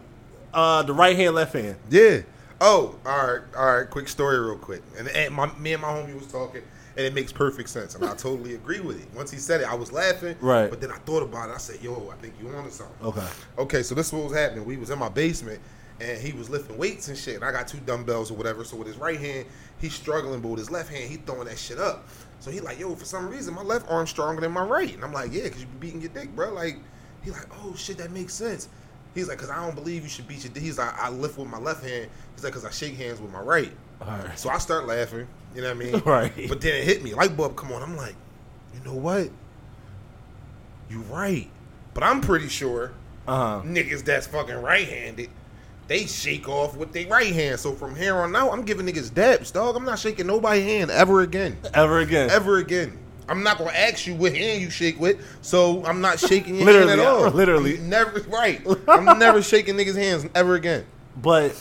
Uh, 0.54 0.84
the 0.84 0.94
right 0.94 1.16
hand, 1.16 1.36
left 1.36 1.54
hand. 1.54 1.78
Yeah. 1.90 2.22
Oh, 2.60 2.96
all 3.06 3.28
right, 3.28 3.42
all 3.58 3.78
right. 3.78 3.90
Quick 3.90 4.08
story, 4.08 4.40
real 4.40 4.58
quick. 4.58 4.82
And, 4.98 5.08
and 5.10 5.34
my, 5.34 5.52
me 5.58 5.74
and 5.74 5.82
my 5.82 5.90
homie 5.90 6.14
was 6.14 6.28
talking, 6.28 6.62
and 6.98 7.06
it 7.06 7.14
makes 7.14 7.32
perfect 7.32 7.70
sense, 7.70 7.96
and 7.96 8.04
I 8.04 8.16
totally 8.16 8.56
agree 8.56 8.80
with 8.80 9.02
it. 9.02 9.08
Once 9.16 9.32
he 9.32 9.38
said 9.38 9.62
it, 9.62 9.68
I 9.68 9.76
was 9.76 9.92
laughing. 9.92 10.36
Right. 10.42 10.70
But 10.70 10.82
then 10.82 10.92
I 10.92 10.98
thought 10.98 11.24
about 11.24 11.50
it. 11.50 11.54
I 11.54 11.58
said, 11.58 11.82
"Yo, 11.82 12.10
I 12.12 12.16
think 12.22 12.34
you 12.42 12.48
wanted 12.48 12.74
something." 12.74 13.08
Okay. 13.08 13.28
Okay, 13.58 13.84
so 13.84 13.96
this 13.96 14.08
is 14.08 14.14
what 14.14 14.24
was 14.24 14.34
happening. 14.34 14.66
We 14.66 14.78
was 14.78 14.90
in 14.90 15.00
my 15.00 15.10
basement, 15.10 15.60
and 16.00 16.20
he 16.20 16.34
was 16.34 16.50
lifting 16.50 16.78
weights 16.78 17.08
and 17.08 17.18
shit. 17.18 17.36
And 17.36 17.44
I 17.44 17.52
got 17.52 17.68
two 17.68 17.80
dumbbells 17.80 18.32
or 18.32 18.36
whatever. 18.36 18.64
So 18.64 18.76
with 18.76 18.88
his 18.88 18.98
right 18.98 19.20
hand, 19.20 19.46
he's 19.80 19.94
struggling, 19.94 20.42
but 20.42 20.50
with 20.50 20.60
his 20.60 20.72
left 20.72 20.90
hand, 20.90 21.10
he 21.10 21.18
throwing 21.18 21.48
that 21.48 21.58
shit 21.58 21.78
up. 21.80 22.08
So 22.40 22.52
he 22.52 22.60
like, 22.60 22.80
"Yo, 22.80 22.96
for 22.96 23.06
some 23.06 23.30
reason, 23.30 23.54
my 23.54 23.62
left 23.62 23.90
arm's 23.90 24.10
stronger 24.10 24.42
than 24.42 24.52
my 24.52 24.64
right." 24.64 24.94
And 24.94 25.04
I'm 25.04 25.14
like, 25.14 25.32
"Yeah, 25.32 25.44
because 25.44 25.62
you 25.62 25.68
be 25.68 25.88
beating 25.88 26.02
your 26.02 26.12
dick, 26.12 26.36
bro." 26.36 26.52
Like, 26.54 26.78
he 27.24 27.32
like, 27.32 27.48
"Oh 27.64 27.76
shit, 27.76 27.98
that 27.98 28.12
makes 28.12 28.34
sense." 28.34 28.68
He's 29.14 29.28
like, 29.28 29.38
"Cause 29.38 29.50
I 29.50 29.64
don't 29.64 29.76
believe 29.76 30.04
you 30.04 30.10
should 30.10 30.28
beat 30.28 30.44
your 30.44 30.54
dick." 30.54 30.64
He's 30.64 30.78
like, 30.78 30.98
"I 30.98 31.10
lift 31.10 31.38
with 31.38 31.50
my 31.50 31.60
left 31.60 31.84
hand." 31.84 32.10
He's 32.36 32.44
like, 32.44 32.54
"Cause 32.54 32.66
I 32.66 32.72
shake 32.72 32.96
hands 32.96 33.22
with 33.22 33.32
my 33.32 33.42
right." 33.42 33.72
All 34.02 34.08
right. 34.08 34.40
So 34.40 34.50
I 34.50 34.58
start 34.58 34.88
laughing. 34.88 35.28
You 35.56 35.62
know 35.62 35.74
what 35.74 35.86
I 35.86 35.92
mean? 35.92 36.02
Right. 36.06 36.48
But 36.50 36.62
then 36.62 36.76
it 36.76 36.84
hit 36.86 37.04
me. 37.04 37.14
Light 37.14 37.36
bulb 37.36 37.56
come 37.56 37.72
on. 37.72 37.82
I'm 37.84 37.98
like, 37.98 38.16
you 38.74 38.80
know 38.84 38.96
what? 38.96 39.30
You 40.90 41.02
right. 41.04 41.50
But 41.94 42.04
I'm 42.04 42.22
pretty 42.22 42.48
sure 42.48 42.92
Uh 43.28 43.62
huh. 43.62 43.68
niggas 43.68 44.04
that's 44.04 44.28
fucking 44.28 44.56
right 44.62 44.88
handed, 44.88 45.30
they 45.88 46.06
shake 46.06 46.48
off 46.48 46.76
with 46.78 46.94
their 46.94 47.08
right 47.08 47.34
hand. 47.34 47.60
So 47.60 47.74
from 47.74 47.96
here 47.96 48.16
on 48.16 48.36
out, 48.36 48.52
I'm 48.52 48.64
giving 48.64 48.86
niggas 48.86 49.14
dabs, 49.14 49.52
dog. 49.52 49.76
I'm 49.76 49.86
not 49.86 50.00
shaking 50.00 50.28
nobody's 50.28 50.64
hand 50.64 50.90
ever 50.92 51.22
again. 51.22 51.58
Ever 51.74 52.00
again? 52.00 52.30
Ever 52.30 52.58
again. 52.58 52.98
I'm 53.30 53.44
not 53.44 53.58
gonna 53.58 53.72
ask 53.72 54.08
you 54.08 54.16
what 54.16 54.34
hand 54.36 54.62
you 54.62 54.70
shake 54.70 55.00
with, 55.00 55.18
so 55.42 55.86
I'm 55.86 56.02
not 56.02 56.20
shaking 56.20 56.56
your 56.56 56.66
Literally, 56.66 56.88
hand 56.90 57.02
at 57.02 57.08
all. 57.08 57.30
literally. 57.32 57.78
Never 57.78 58.20
right. 58.30 58.62
I'm 58.90 59.20
never 59.20 59.42
shaking 59.42 59.76
niggas' 59.76 59.96
hands 59.96 60.26
ever 60.36 60.56
again. 60.56 60.86
But 61.22 61.56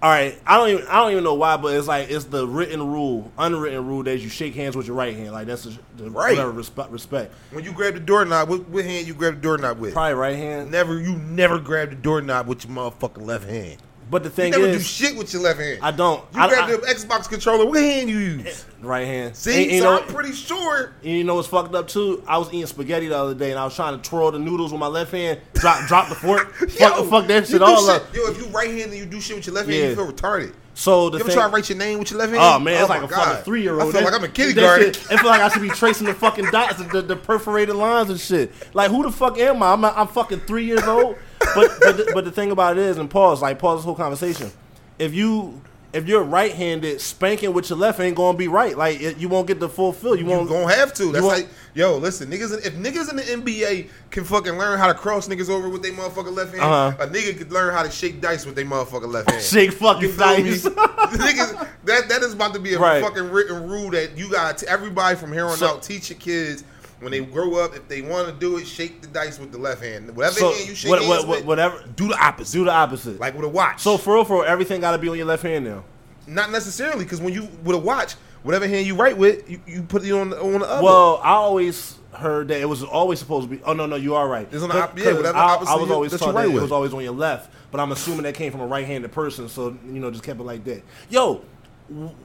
all 0.00 0.10
right, 0.10 0.38
I 0.46 0.56
don't 0.56 0.68
even 0.68 0.86
I 0.86 1.00
don't 1.00 1.10
even 1.12 1.24
know 1.24 1.34
why, 1.34 1.56
but 1.56 1.74
it's 1.74 1.88
like 1.88 2.08
it's 2.10 2.26
the 2.26 2.46
written 2.46 2.86
rule, 2.86 3.32
unwritten 3.36 3.84
rule 3.86 4.04
that 4.04 4.18
you 4.18 4.28
shake 4.28 4.54
hands 4.54 4.76
with 4.76 4.86
your 4.86 4.94
right 4.94 5.16
hand. 5.16 5.32
Like 5.32 5.48
that's 5.48 5.64
the, 5.64 5.76
the 5.96 6.10
Right. 6.10 6.30
whatever 6.36 6.52
respect. 6.52 6.90
Respect. 6.90 7.34
When 7.50 7.64
you 7.64 7.72
grab 7.72 7.94
the 7.94 8.00
doorknob, 8.00 8.48
what, 8.48 8.68
what 8.68 8.84
hand 8.84 9.06
you 9.08 9.14
grab 9.14 9.34
the 9.34 9.40
doorknob 9.40 9.80
with? 9.80 9.94
Probably 9.94 10.14
right 10.14 10.36
hand. 10.36 10.70
Never, 10.70 11.00
you 11.00 11.16
never 11.16 11.58
grab 11.58 11.90
the 11.90 11.96
doorknob 11.96 12.46
with 12.46 12.64
your 12.64 12.74
motherfucking 12.76 13.26
left 13.26 13.48
hand. 13.48 13.78
But 14.10 14.22
the 14.22 14.30
thing 14.30 14.52
You 14.52 14.58
never 14.60 14.72
do 14.72 14.78
is, 14.78 14.86
shit 14.86 15.16
with 15.16 15.32
your 15.32 15.42
left 15.42 15.60
hand. 15.60 15.80
I 15.82 15.90
don't. 15.90 16.24
You 16.34 16.40
I, 16.40 16.48
grab 16.48 16.64
I- 16.64 16.76
the 16.76 16.78
Xbox 16.78 17.28
controller. 17.28 17.66
What 17.66 17.78
hand 17.80 18.08
you 18.08 18.18
use? 18.18 18.46
Eh, 18.46 18.86
right 18.86 19.06
hand. 19.06 19.36
See, 19.36 19.64
And- 19.64 19.70
and 19.72 19.82
so 19.82 19.84
know, 19.84 20.02
I'm 20.02 20.08
pretty 20.08 20.32
sure. 20.32 20.92
and 21.02 21.12
you 21.12 21.24
know 21.24 21.34
what's 21.34 21.48
fucked 21.48 21.74
up 21.74 21.88
too? 21.88 22.22
I 22.26 22.38
was 22.38 22.48
eating 22.48 22.66
spaghetti 22.66 23.08
the 23.08 23.18
other 23.18 23.34
day, 23.34 23.50
and 23.50 23.58
I 23.58 23.64
was 23.64 23.74
trying 23.74 24.00
to 24.00 24.08
twirl 24.08 24.30
the 24.30 24.38
noodles 24.38 24.72
with 24.72 24.80
my 24.80 24.86
left 24.86 25.12
hand. 25.12 25.40
Drop, 25.54 25.86
drop 25.86 26.08
the 26.08 26.14
fork. 26.14 26.54
fuck, 26.70 27.04
fuck 27.06 27.26
that 27.26 27.46
shit 27.46 27.60
all 27.60 27.86
shit- 27.86 28.02
up. 28.02 28.14
Yo, 28.14 28.22
if 28.30 28.38
you 28.38 28.46
right 28.46 28.68
handed, 28.68 28.88
and 28.90 28.96
you 28.96 29.06
do 29.06 29.20
shit 29.20 29.36
with 29.36 29.46
your 29.46 29.54
left 29.56 29.68
hand, 29.68 29.80
Yeah. 29.82 29.88
you 29.90 29.94
feel 29.96 30.10
retarded. 30.10 30.54
So 30.78 31.10
the 31.10 31.18
You 31.18 31.24
ever 31.24 31.30
thing, 31.30 31.38
try 31.38 31.48
to 31.48 31.52
write 31.52 31.68
your 31.68 31.78
name 31.78 31.98
with 31.98 32.12
your 32.12 32.20
left 32.20 32.32
oh, 32.32 32.38
hand? 32.38 32.54
Oh 32.54 32.58
man, 32.60 32.74
it's 32.74 32.84
oh, 32.84 32.86
like 32.94 33.02
a 33.02 33.08
God. 33.08 33.24
fucking 33.24 33.44
three 33.44 33.62
year 33.62 33.80
old. 33.80 33.92
I 33.94 33.98
feel 33.98 34.04
like 34.08 34.14
I'm 34.14 34.24
in 34.24 34.30
kindergarten. 34.30 34.90
It 34.90 34.96
feel 34.96 35.24
like 35.24 35.40
I 35.40 35.48
should 35.48 35.62
be 35.62 35.70
tracing 35.70 36.06
the 36.06 36.14
fucking 36.14 36.46
dots, 36.52 36.80
the, 36.92 37.02
the 37.02 37.16
perforated 37.16 37.74
lines 37.74 38.10
and 38.10 38.20
shit. 38.20 38.52
Like 38.74 38.92
who 38.92 39.02
the 39.02 39.10
fuck 39.10 39.38
am 39.38 39.60
I? 39.60 39.72
I'm, 39.72 39.84
I'm 39.84 40.06
fucking 40.06 40.38
three 40.40 40.64
years 40.66 40.84
old. 40.84 41.16
But 41.54 41.70
but 41.80 41.96
the, 41.96 42.10
but 42.14 42.24
the 42.24 42.32
thing 42.32 42.50
about 42.50 42.76
it 42.76 42.82
is, 42.82 42.98
and 42.98 43.08
pause, 43.10 43.42
like 43.42 43.58
pause 43.58 43.78
this 43.80 43.84
whole 43.84 43.94
conversation. 43.94 44.50
If 44.98 45.14
you 45.14 45.60
if 45.90 46.06
you're 46.06 46.22
right 46.22 46.52
handed, 46.52 47.00
spanking 47.00 47.54
with 47.54 47.70
your 47.70 47.78
left 47.78 47.98
ain't 47.98 48.14
gonna 48.16 48.36
be 48.36 48.46
right. 48.46 48.76
Like 48.76 49.00
it, 49.00 49.16
you 49.16 49.28
won't 49.28 49.46
get 49.46 49.58
the 49.58 49.68
full 49.70 49.92
feel. 49.92 50.14
You 50.16 50.24
You 50.24 50.30
won't. 50.30 50.48
gonna 50.48 50.74
have 50.74 50.92
to. 50.94 51.10
That's 51.12 51.24
like, 51.24 51.48
yo, 51.74 51.96
listen, 51.96 52.30
niggas. 52.30 52.66
If 52.66 52.74
niggas 52.74 53.08
in 53.10 53.16
the 53.16 53.22
NBA 53.22 53.88
can 54.10 54.24
fucking 54.24 54.58
learn 54.58 54.78
how 54.78 54.88
to 54.88 54.94
cross 54.94 55.28
niggas 55.28 55.48
over 55.48 55.68
with 55.70 55.82
their 55.82 55.92
motherfucking 55.92 56.36
left 56.36 56.50
hand, 56.50 56.62
Uh-huh. 56.62 56.96
a 57.02 57.06
nigga 57.06 57.38
could 57.38 57.50
learn 57.52 57.72
how 57.72 57.82
to 57.82 57.90
shake 57.90 58.20
dice 58.20 58.44
with 58.44 58.54
their 58.54 58.66
motherfucking 58.66 59.10
left 59.10 59.30
hand. 59.30 59.42
Shake 59.42 59.72
fucking 59.72 60.10
You 60.10 60.16
dice. 60.16 60.64
niggas, 60.68 61.68
that 61.84 62.08
that 62.08 62.22
is 62.22 62.34
about 62.34 62.52
to 62.54 62.60
be 62.60 62.74
a 62.74 62.78
Right. 62.78 63.02
fucking 63.02 63.30
written 63.30 63.66
rule 63.68 63.90
that 63.92 64.16
you 64.16 64.30
got. 64.30 64.58
to 64.58 64.68
Everybody 64.68 65.16
from 65.16 65.32
here 65.32 65.46
on 65.46 65.56
So- 65.56 65.68
out, 65.68 65.82
teach 65.82 66.10
your 66.10 66.18
kids. 66.18 66.64
When 67.00 67.12
they 67.12 67.20
grow 67.20 67.56
up, 67.64 67.76
if 67.76 67.86
they 67.86 68.02
want 68.02 68.26
to 68.26 68.34
do 68.34 68.56
it, 68.56 68.66
shake 68.66 69.00
the 69.00 69.06
dice 69.06 69.38
with 69.38 69.52
the 69.52 69.58
left 69.58 69.82
hand. 69.82 70.14
Whatever 70.16 70.34
So 70.34 70.52
hand 70.52 70.68
you 70.68 70.74
shake 70.74 70.90
what, 70.90 71.00
what, 71.02 71.26
what, 71.26 71.38
with, 71.38 71.46
whatever. 71.46 71.84
do 71.94 72.08
the 72.08 72.18
opposite. 72.20 72.52
Do 72.52 72.64
the 72.64 72.72
opposite. 72.72 73.20
like 73.20 73.34
with 73.34 73.44
a 73.44 73.48
watch. 73.48 73.80
so 73.80 73.96
for 73.96 74.14
real, 74.14 74.24
for 74.24 74.42
real, 74.42 74.50
everything 74.50 74.80
got 74.80 74.92
to 74.92 74.98
be 74.98 75.08
on 75.08 75.16
your 75.16 75.26
left 75.26 75.42
hand 75.44 75.64
now. 75.64 75.84
not 76.26 76.50
necessarily 76.50 77.04
because 77.04 77.20
when 77.20 77.32
you 77.32 77.48
with 77.62 77.76
a 77.76 77.78
watch, 77.78 78.14
whatever 78.42 78.66
hand 78.66 78.86
you 78.86 78.96
write 78.96 79.16
with, 79.16 79.48
you, 79.48 79.60
you 79.66 79.82
put 79.82 80.04
it 80.04 80.12
on 80.12 80.30
the, 80.30 80.40
on 80.40 80.60
the 80.60 80.66
other. 80.66 80.82
Well, 80.84 81.20
I 81.22 81.30
always 81.30 81.96
heard 82.12 82.48
that 82.48 82.60
it 82.60 82.64
was 82.64 82.82
always 82.82 83.20
supposed 83.20 83.48
to 83.48 83.56
be. 83.56 83.62
Oh 83.62 83.74
no, 83.74 83.86
no, 83.86 83.94
you 83.96 84.16
are 84.16 84.28
right. 84.28 84.48
It's 84.50 84.62
on 84.62 84.70
the 84.70 84.82
op- 84.82 84.98
yeah, 84.98 85.12
whatever 85.12 85.38
I, 85.38 85.52
opposite 85.52 85.70
I 85.70 85.76
was 85.76 85.90
always 85.90 86.18
taught 86.18 86.34
that 86.34 86.46
it 86.46 86.52
was 86.52 86.72
always 86.72 86.92
on 86.92 87.04
your 87.04 87.12
left, 87.12 87.52
but 87.70 87.80
I'm 87.80 87.92
assuming 87.92 88.22
that 88.24 88.34
came 88.34 88.50
from 88.50 88.60
a 88.62 88.66
right-handed 88.66 89.12
person, 89.12 89.48
so 89.48 89.76
you 89.86 90.00
know, 90.00 90.10
just 90.10 90.24
kept 90.24 90.40
it 90.40 90.42
like 90.42 90.64
that. 90.64 90.82
Yo, 91.10 91.44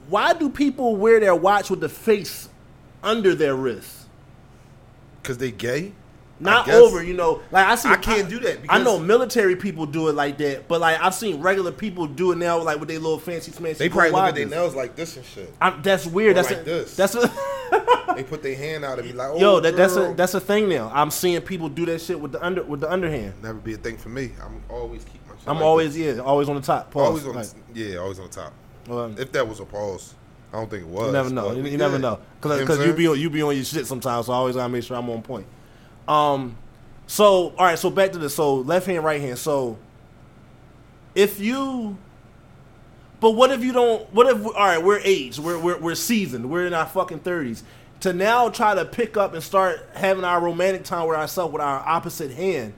why 0.08 0.32
do 0.32 0.50
people 0.50 0.96
wear 0.96 1.20
their 1.20 1.34
watch 1.34 1.70
with 1.70 1.80
the 1.80 1.88
face 1.88 2.48
under 3.04 3.34
their 3.36 3.54
wrist? 3.54 4.03
Because 5.24 5.38
they 5.38 5.50
gay. 5.50 5.92
Not 6.40 6.68
over, 6.68 7.02
you 7.02 7.14
know. 7.14 7.40
Like 7.50 7.66
I 7.66 7.74
see, 7.76 7.88
I 7.88 7.96
can't 7.96 8.28
do 8.28 8.40
that 8.40 8.58
I 8.68 8.82
know 8.82 8.98
military 8.98 9.54
people 9.56 9.86
do 9.86 10.08
it 10.08 10.14
like 10.14 10.36
that, 10.38 10.66
but 10.68 10.80
like 10.80 11.00
I've 11.00 11.14
seen 11.14 11.40
regular 11.40 11.70
people 11.72 12.06
do 12.06 12.32
it 12.32 12.38
now, 12.38 12.60
like 12.60 12.80
with 12.80 12.88
their 12.88 12.98
little 12.98 13.20
fancy 13.20 13.52
fancy. 13.52 13.78
They 13.78 13.88
probably 13.88 14.10
look 14.10 14.24
at 14.24 14.34
their 14.34 14.46
nails 14.46 14.74
like 14.74 14.96
this 14.96 15.16
and 15.16 15.24
shit. 15.24 15.54
I'm, 15.60 15.80
that's 15.80 16.06
weird. 16.06 16.32
Or 16.32 16.42
That's 16.42 16.50
like 16.50 16.60
a, 16.60 16.64
this. 16.64 16.96
That's 16.96 17.14
a, 17.14 17.32
They 18.16 18.24
put 18.24 18.42
their 18.42 18.56
hand 18.56 18.84
out 18.84 18.98
and 18.98 19.08
be 19.08 19.14
like, 19.14 19.30
"Oh, 19.30 19.38
yo. 19.38 19.60
That, 19.60 19.76
that's 19.76 19.96
a 19.96 20.12
that's 20.14 20.34
a 20.34 20.40
thing 20.40 20.68
now. 20.68 20.90
I'm 20.94 21.10
seeing 21.10 21.40
people 21.40 21.68
do 21.68 21.86
that 21.86 22.00
shit 22.00 22.18
with 22.20 22.32
the 22.32 22.44
under 22.44 22.62
with 22.62 22.80
the 22.80 22.90
underhand. 22.92 23.34
never 23.42 23.58
be 23.58 23.74
a 23.74 23.78
thing 23.78 23.96
for 23.96 24.08
me. 24.08 24.32
I'm 24.42 24.62
always 24.68 25.04
keep 25.04 25.26
my. 25.26 25.34
Shit 25.34 25.48
I'm 25.48 25.56
like 25.56 25.64
always 25.64 25.94
this. 25.94 26.16
yeah, 26.16 26.22
always 26.22 26.48
on 26.48 26.56
the 26.56 26.62
top. 26.62 26.90
Pause. 26.90 27.06
always 27.08 27.26
on 27.26 27.34
Like, 27.34 27.46
the, 27.72 27.80
yeah, 27.80 27.96
always 27.98 28.18
on 28.18 28.26
the 28.28 28.32
top. 28.32 28.52
um, 28.90 29.16
If 29.18 29.32
that 29.32 29.48
was 29.48 29.60
a 29.60 29.64
pause, 29.64 30.14
I 30.54 30.58
don't 30.58 30.70
think 30.70 30.84
it 30.84 30.88
was. 30.88 31.06
You 31.06 31.12
never 31.12 31.30
know. 31.30 31.52
You, 31.52 31.64
you 31.64 31.76
never 31.76 31.98
know 31.98 32.20
You 32.44 32.58
because 32.60 32.78
I'm 32.78 32.86
you 32.86 32.92
be 32.92 33.08
on, 33.08 33.18
you 33.18 33.28
be 33.28 33.42
on 33.42 33.56
your 33.56 33.64
shit 33.64 33.86
sometimes. 33.86 34.26
So 34.26 34.32
I 34.32 34.36
always 34.36 34.54
gotta 34.54 34.68
make 34.68 34.84
sure 34.84 34.96
I'm 34.96 35.10
on 35.10 35.20
point. 35.20 35.46
Um, 36.06 36.56
so 37.08 37.54
all 37.58 37.66
right. 37.66 37.78
So 37.78 37.90
back 37.90 38.12
to 38.12 38.18
this. 38.18 38.36
So 38.36 38.54
left 38.56 38.86
hand, 38.86 39.02
right 39.02 39.20
hand. 39.20 39.36
So 39.38 39.78
if 41.16 41.40
you, 41.40 41.98
but 43.18 43.32
what 43.32 43.50
if 43.50 43.64
you 43.64 43.72
don't? 43.72 44.12
What 44.14 44.28
if 44.28 44.46
all 44.46 44.52
right? 44.52 44.82
We're 44.82 45.00
aged. 45.00 45.40
We're 45.40 45.58
we're 45.58 45.78
we're 45.78 45.94
seasoned. 45.96 46.48
We're 46.48 46.66
in 46.66 46.74
our 46.74 46.86
fucking 46.86 47.20
thirties. 47.20 47.64
To 48.00 48.12
now 48.12 48.48
try 48.48 48.76
to 48.76 48.84
pick 48.84 49.16
up 49.16 49.34
and 49.34 49.42
start 49.42 49.88
having 49.94 50.22
our 50.22 50.40
romantic 50.40 50.84
time 50.84 51.08
with 51.08 51.18
ourselves 51.18 51.52
with 51.52 51.62
our 51.62 51.80
opposite 51.80 52.30
hand. 52.30 52.74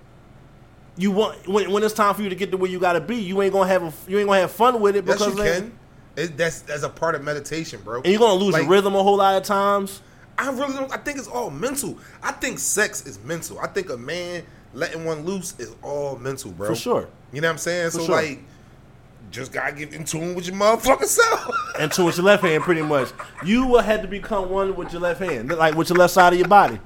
You 0.96 1.10
want 1.10 1.46
when, 1.46 1.70
when 1.70 1.82
it's 1.82 1.92
time 1.92 2.14
for 2.14 2.22
you 2.22 2.30
to 2.30 2.34
get 2.34 2.52
to 2.52 2.56
where 2.56 2.70
you 2.70 2.78
gotta 2.80 3.02
be. 3.02 3.16
You 3.16 3.42
ain't 3.42 3.52
gonna 3.52 3.68
have 3.68 3.82
a, 3.82 4.10
you 4.10 4.18
ain't 4.18 4.28
gonna 4.28 4.40
have 4.40 4.52
fun 4.52 4.80
with 4.80 4.96
it 4.96 5.04
Yes, 5.04 5.18
because 5.18 5.36
you 5.36 5.42
can. 5.42 5.78
It, 6.16 6.36
that's 6.36 6.62
that's 6.62 6.82
a 6.82 6.88
part 6.88 7.14
of 7.14 7.22
meditation, 7.22 7.80
bro. 7.84 7.96
and 7.96 8.06
you're 8.06 8.18
gonna 8.18 8.34
lose 8.42 8.52
Like, 8.54 8.62
your 8.62 8.72
rhythm 8.72 8.94
a 8.94 9.02
whole 9.02 9.16
lot 9.18 9.36
of 9.36 9.42
times. 9.42 10.00
I 10.38 10.50
really 10.50 10.74
don't. 10.74 10.92
I 10.92 10.96
think 10.98 11.18
it's 11.18 11.28
all 11.28 11.50
mental. 11.50 11.98
I 12.22 12.32
think 12.32 12.58
sex 12.58 13.06
is 13.06 13.18
mental. 13.24 13.58
I 13.58 13.66
think 13.68 13.90
a 13.90 13.96
man 13.96 14.44
letting 14.74 15.04
one 15.04 15.24
loose 15.24 15.54
is 15.58 15.74
all 15.82 16.16
mental, 16.16 16.50
bro. 16.52 16.68
For 16.68 16.74
sure. 16.76 17.08
You 17.32 17.40
know 17.40 17.48
what 17.48 17.52
I'm 17.52 17.58
saying? 17.58 17.90
For 17.90 17.98
so 18.00 18.06
sure. 18.06 18.14
like, 18.16 18.40
just 19.30 19.52
gotta 19.52 19.72
get 19.72 19.92
in 19.92 20.04
tune 20.04 20.34
with 20.34 20.46
your 20.46 20.56
motherfucking 20.56 21.04
self. 21.04 21.50
and 21.78 21.90
two 21.92 22.04
with 22.04 22.16
your 22.16 22.26
left 22.26 22.42
hand, 22.42 22.62
pretty 22.62 22.82
much. 22.82 23.08
You 23.44 23.66
will 23.66 23.80
have 23.82 24.02
to 24.02 24.08
become 24.08 24.50
one 24.50 24.74
with 24.76 24.92
your 24.92 25.00
left 25.02 25.20
hand, 25.20 25.50
like 25.50 25.74
with 25.74 25.88
your 25.90 25.98
left 25.98 26.12
side 26.14 26.32
of 26.32 26.38
your 26.38 26.48
body. 26.48 26.78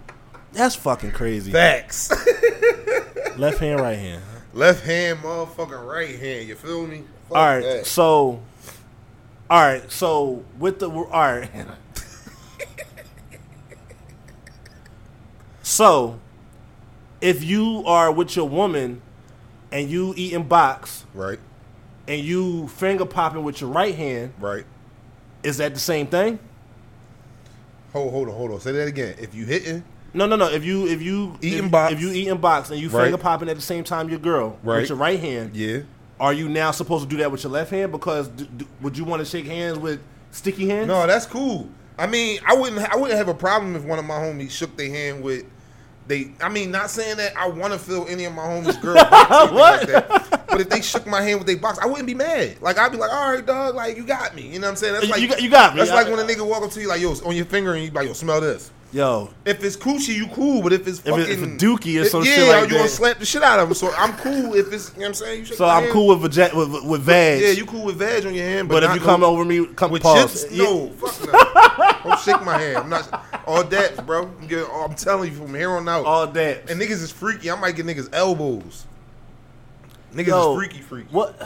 That's 0.52 0.74
fucking 0.74 1.12
crazy. 1.12 1.52
Facts. 1.52 2.10
Left 3.36 3.58
hand, 3.58 3.80
right 3.80 3.96
hand. 3.98 4.22
Left 4.52 4.84
hand, 4.84 5.20
motherfucking 5.20 5.86
right 5.86 6.18
hand. 6.18 6.48
You 6.48 6.56
feel 6.56 6.86
me? 6.86 7.04
Fuck 7.28 7.38
All 7.38 7.44
right, 7.44 7.62
that. 7.62 7.86
so, 7.86 8.42
all 9.50 9.60
right, 9.60 9.90
so 9.90 10.44
with 10.58 10.78
the 10.78 10.88
all 10.88 11.04
right, 11.06 11.50
so 15.62 16.18
if 17.20 17.44
you 17.44 17.82
are 17.86 18.10
with 18.10 18.34
your 18.36 18.48
woman 18.48 19.02
and 19.72 19.90
you 19.90 20.14
eating 20.16 20.44
box 20.44 21.04
Right. 21.14 21.38
and 22.08 22.20
you 22.22 22.68
finger 22.68 23.04
popping 23.04 23.44
with 23.44 23.60
your 23.60 23.70
right 23.70 23.94
hand, 23.94 24.32
Right. 24.40 24.64
is 25.42 25.58
that 25.58 25.74
the 25.74 25.80
same 25.80 26.06
thing? 26.06 26.38
Hold, 27.92 28.12
hold 28.12 28.28
on, 28.28 28.34
hold 28.34 28.52
on. 28.52 28.60
Say 28.60 28.70
that 28.72 28.86
again. 28.86 29.16
If 29.18 29.34
you 29.34 29.44
hitting, 29.46 29.82
No, 30.12 30.26
no, 30.26 30.34
no. 30.36 30.48
If 30.48 30.64
you 30.64 30.86
if 30.88 31.00
you 31.02 31.36
Eating 31.42 31.66
if, 31.66 31.70
box. 31.70 31.92
if 31.92 32.00
you 32.00 32.10
eating 32.10 32.38
box 32.38 32.70
and 32.70 32.80
you 32.80 32.88
Right. 32.88 33.04
finger 33.04 33.18
popping 33.18 33.48
at 33.48 33.54
the 33.56 33.62
same 33.62 33.84
time 33.84 34.08
your 34.08 34.18
girl 34.18 34.56
Right. 34.62 34.80
with 34.80 34.88
your 34.88 34.98
right 34.98 35.18
hand, 35.20 35.54
yeah. 35.54 35.80
Are 36.20 36.32
you 36.32 36.48
now 36.48 36.70
supposed 36.70 37.02
to 37.04 37.08
do 37.10 37.16
that 37.22 37.32
with 37.32 37.42
your 37.42 37.52
left 37.52 37.70
hand? 37.70 37.90
Because 37.90 38.28
d- 38.28 38.48
d- 38.56 38.66
would 38.82 38.96
you 38.96 39.04
want 39.04 39.20
to 39.20 39.24
shake 39.26 39.46
hands 39.46 39.78
with 39.78 40.00
sticky 40.30 40.68
hands? 40.68 40.86
No, 40.86 41.06
that's 41.06 41.26
cool. 41.26 41.68
I 41.98 42.06
mean, 42.06 42.38
I 42.46 42.54
wouldn't. 42.54 42.80
I 42.92 42.96
wouldn't 42.96 43.18
have 43.18 43.28
a 43.28 43.34
problem 43.34 43.74
if 43.74 43.82
one 43.84 43.98
of 43.98 44.04
my 44.04 44.14
homies 44.18 44.50
shook 44.50 44.76
their 44.76 44.88
hand 44.90 45.22
with. 45.22 45.44
They, 46.06 46.32
I 46.40 46.48
mean, 46.48 46.70
not 46.72 46.90
saying 46.90 47.18
that 47.18 47.36
I 47.36 47.46
want 47.48 47.72
to 47.72 47.78
feel 47.78 48.04
any 48.08 48.24
of 48.24 48.32
my 48.34 48.42
homies' 48.42 48.80
girl 48.80 48.94
box 49.10 49.30
or 49.30 49.36
anything 49.36 49.54
What? 49.54 49.80
like 49.88 50.08
that. 50.30 50.46
But 50.48 50.60
if 50.62 50.68
they 50.68 50.80
shook 50.80 51.06
my 51.06 51.22
hand 51.22 51.38
with 51.38 51.46
their 51.46 51.56
box, 51.58 51.78
I 51.78 51.86
wouldn't 51.86 52.06
be 52.06 52.14
mad. 52.14 52.60
Like 52.60 52.78
I'd 52.78 52.90
be 52.90 52.98
like, 52.98 53.12
all 53.12 53.32
right, 53.32 53.44
dog, 53.46 53.74
like 53.76 53.96
you 53.96 54.04
got 54.04 54.34
me. 54.34 54.42
You 54.48 54.58
know 54.58 54.66
what 54.66 54.70
I'm 54.70 54.76
saying? 54.76 54.94
That's 54.94 55.08
like 55.08 55.20
you 55.20 55.28
got- 55.28 55.40
you 55.42 55.48
got 55.50 55.74
me. 55.74 55.78
That's 55.80 55.90
I- 55.92 56.02
like 56.02 56.06
when 56.08 56.18
a 56.18 56.24
nigga 56.24 56.44
walk 56.46 56.62
up 56.64 56.70
to 56.72 56.80
you 56.80 56.88
like, 56.88 57.00
yo, 57.00 57.12
on 57.24 57.36
your 57.36 57.44
finger, 57.44 57.74
and 57.74 57.84
you 57.84 57.90
like, 57.92 58.06
yo, 58.08 58.12
smell 58.14 58.40
this. 58.40 58.70
Yo, 58.92 59.30
If 59.44 59.62
it's 59.62 59.76
coochie, 59.76 60.14
you 60.14 60.26
cool. 60.28 60.62
But 60.62 60.72
if 60.72 60.86
it's 60.88 60.98
If 60.98 61.04
fucking 61.04 61.20
it- 61.20 61.30
if 61.30 61.42
it's 61.44 61.62
dookie 61.62 62.00
or 62.00 62.04
some 62.06 62.24
yeah, 62.24 62.34
shit 62.34 62.48
like 62.48 62.62
that, 62.62 62.70
you 62.70 62.76
gonna 62.76 62.88
slap 62.88 63.18
the 63.20 63.24
shit 63.24 63.40
out 63.42 63.60
of 63.60 63.68
him. 63.68 63.74
So 63.74 63.92
I'm 63.96 64.14
cool 64.14 64.54
if 64.56 64.72
it's. 64.72 64.88
You 64.90 64.94
know 64.94 65.00
what 65.02 65.06
I'm 65.08 65.14
saying? 65.14 65.38
You 65.40 65.46
so 65.46 65.64
I'm 65.64 65.82
hand. 65.84 65.92
cool 65.92 66.18
with 66.18 66.32
vag- 66.34 66.54
with, 66.54 66.84
with 66.84 67.00
vag. 67.02 67.40
Yeah, 67.40 67.50
you 67.50 67.66
cool 67.66 67.84
with 67.84 67.96
veg 67.96 68.26
on 68.26 68.34
your 68.34 68.44
hand, 68.44 68.68
but, 68.68 68.82
but 68.82 68.84
if 68.84 68.94
you 68.96 69.00
come 69.00 69.20
no- 69.20 69.26
over 69.28 69.44
me, 69.44 69.64
come 69.76 69.92
with 69.92 70.02
pause. 70.02 70.42
chips, 70.42 70.52
Yeah. 70.52 70.64
no, 70.64 70.88
fuck 70.90 71.32
no. 71.32 71.92
Don't 72.10 72.18
shake 72.20 72.42
my 72.44 72.58
hand. 72.58 72.78
I'm 72.78 72.88
not 72.88 73.24
all 73.46 73.62
that, 73.62 74.04
bro. 74.06 74.22
I'm, 74.40 74.46
getting, 74.48 74.66
I'm 74.72 74.94
telling 74.96 75.30
you 75.30 75.36
from 75.38 75.54
here 75.54 75.70
on 75.70 75.88
out. 75.88 76.04
all 76.04 76.26
that. 76.26 76.68
and 76.68 76.80
niggas 76.80 77.02
is 77.02 77.12
freaky. 77.12 77.48
I 77.50 77.54
might 77.60 77.76
get 77.76 77.86
niggas 77.86 78.08
elbows. 78.12 78.86
Niggas 80.14 80.26
Yo, 80.26 80.52
is 80.52 80.58
freaky, 80.58 80.80
freaky. 80.82 81.08
What 81.12 81.40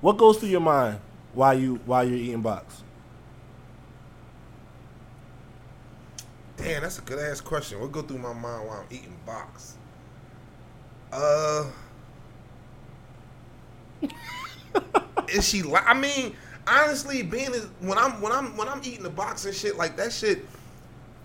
what 0.00 0.16
goes 0.16 0.38
through 0.38 0.48
your 0.48 0.60
mind 0.60 1.00
while 1.34 1.58
you 1.58 1.80
while 1.84 2.02
you're 2.02 2.16
eating 2.16 2.40
box? 2.40 2.82
Damn, 6.56 6.82
that's 6.82 6.98
a 6.98 7.02
good 7.02 7.18
ass 7.18 7.40
question. 7.40 7.80
What 7.80 7.92
go 7.92 8.02
through 8.02 8.18
my 8.18 8.32
mind 8.32 8.66
while 8.66 8.80
I'm 8.80 8.86
eating 8.90 9.16
box? 9.26 9.76
Uh, 11.12 11.64
is 15.28 15.46
she? 15.48 15.62
Li- 15.62 15.74
I 15.84 15.94
mean, 15.94 16.34
honestly, 16.66 17.22
being 17.22 17.52
is, 17.52 17.66
when 17.80 17.98
I'm 17.98 18.20
when 18.20 18.32
I'm 18.32 18.56
when 18.56 18.68
I'm 18.68 18.80
eating 18.84 19.02
the 19.02 19.10
box 19.10 19.44
and 19.44 19.54
shit 19.54 19.76
like 19.76 19.96
that 19.96 20.12
shit, 20.12 20.46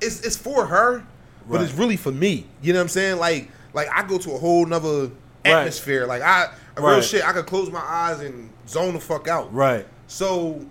it's 0.02 0.22
it's 0.22 0.36
for 0.38 0.66
her, 0.66 1.04
but 1.50 1.62
it's 1.62 1.74
really 1.74 1.98
for 1.98 2.12
me. 2.12 2.46
You 2.62 2.74
know 2.74 2.80
what 2.80 2.84
I'm 2.84 2.90
saying? 2.90 3.18
Like 3.20 3.50
like 3.74 3.88
I 3.94 4.04
go 4.04 4.18
to 4.18 4.32
a 4.34 4.38
whole 4.38 4.66
nother 4.66 5.12
atmosphere. 5.46 6.06
Like 6.08 6.22
I 6.22 6.54
real 6.78 6.86
Right. 6.96 7.04
shit. 7.04 7.24
I 7.28 7.32
could 7.34 7.46
close 7.46 7.70
my 7.72 7.80
eyes 7.82 8.20
and 8.20 8.50
zone 8.68 8.94
the 8.94 9.00
fuck 9.00 9.28
out. 9.28 9.54
Right. 9.54 9.86
So 10.08 10.66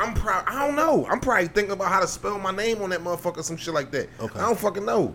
I'm 0.00 0.14
proud. 0.14 0.44
I 0.46 0.66
don't 0.66 0.76
know. 0.76 1.06
I'm 1.06 1.20
probably 1.20 1.48
thinking 1.48 1.72
about 1.72 1.88
how 1.88 2.00
to 2.00 2.06
spell 2.06 2.38
my 2.38 2.52
name 2.52 2.80
on 2.80 2.88
that 2.90 3.00
motherfucker, 3.00 3.42
some 3.44 3.58
shit 3.58 3.74
like 3.74 3.90
that. 3.90 4.08
Okay. 4.18 4.38
I 4.38 4.42
don't 4.42 4.58
fucking 4.58 4.84
know. 4.84 5.14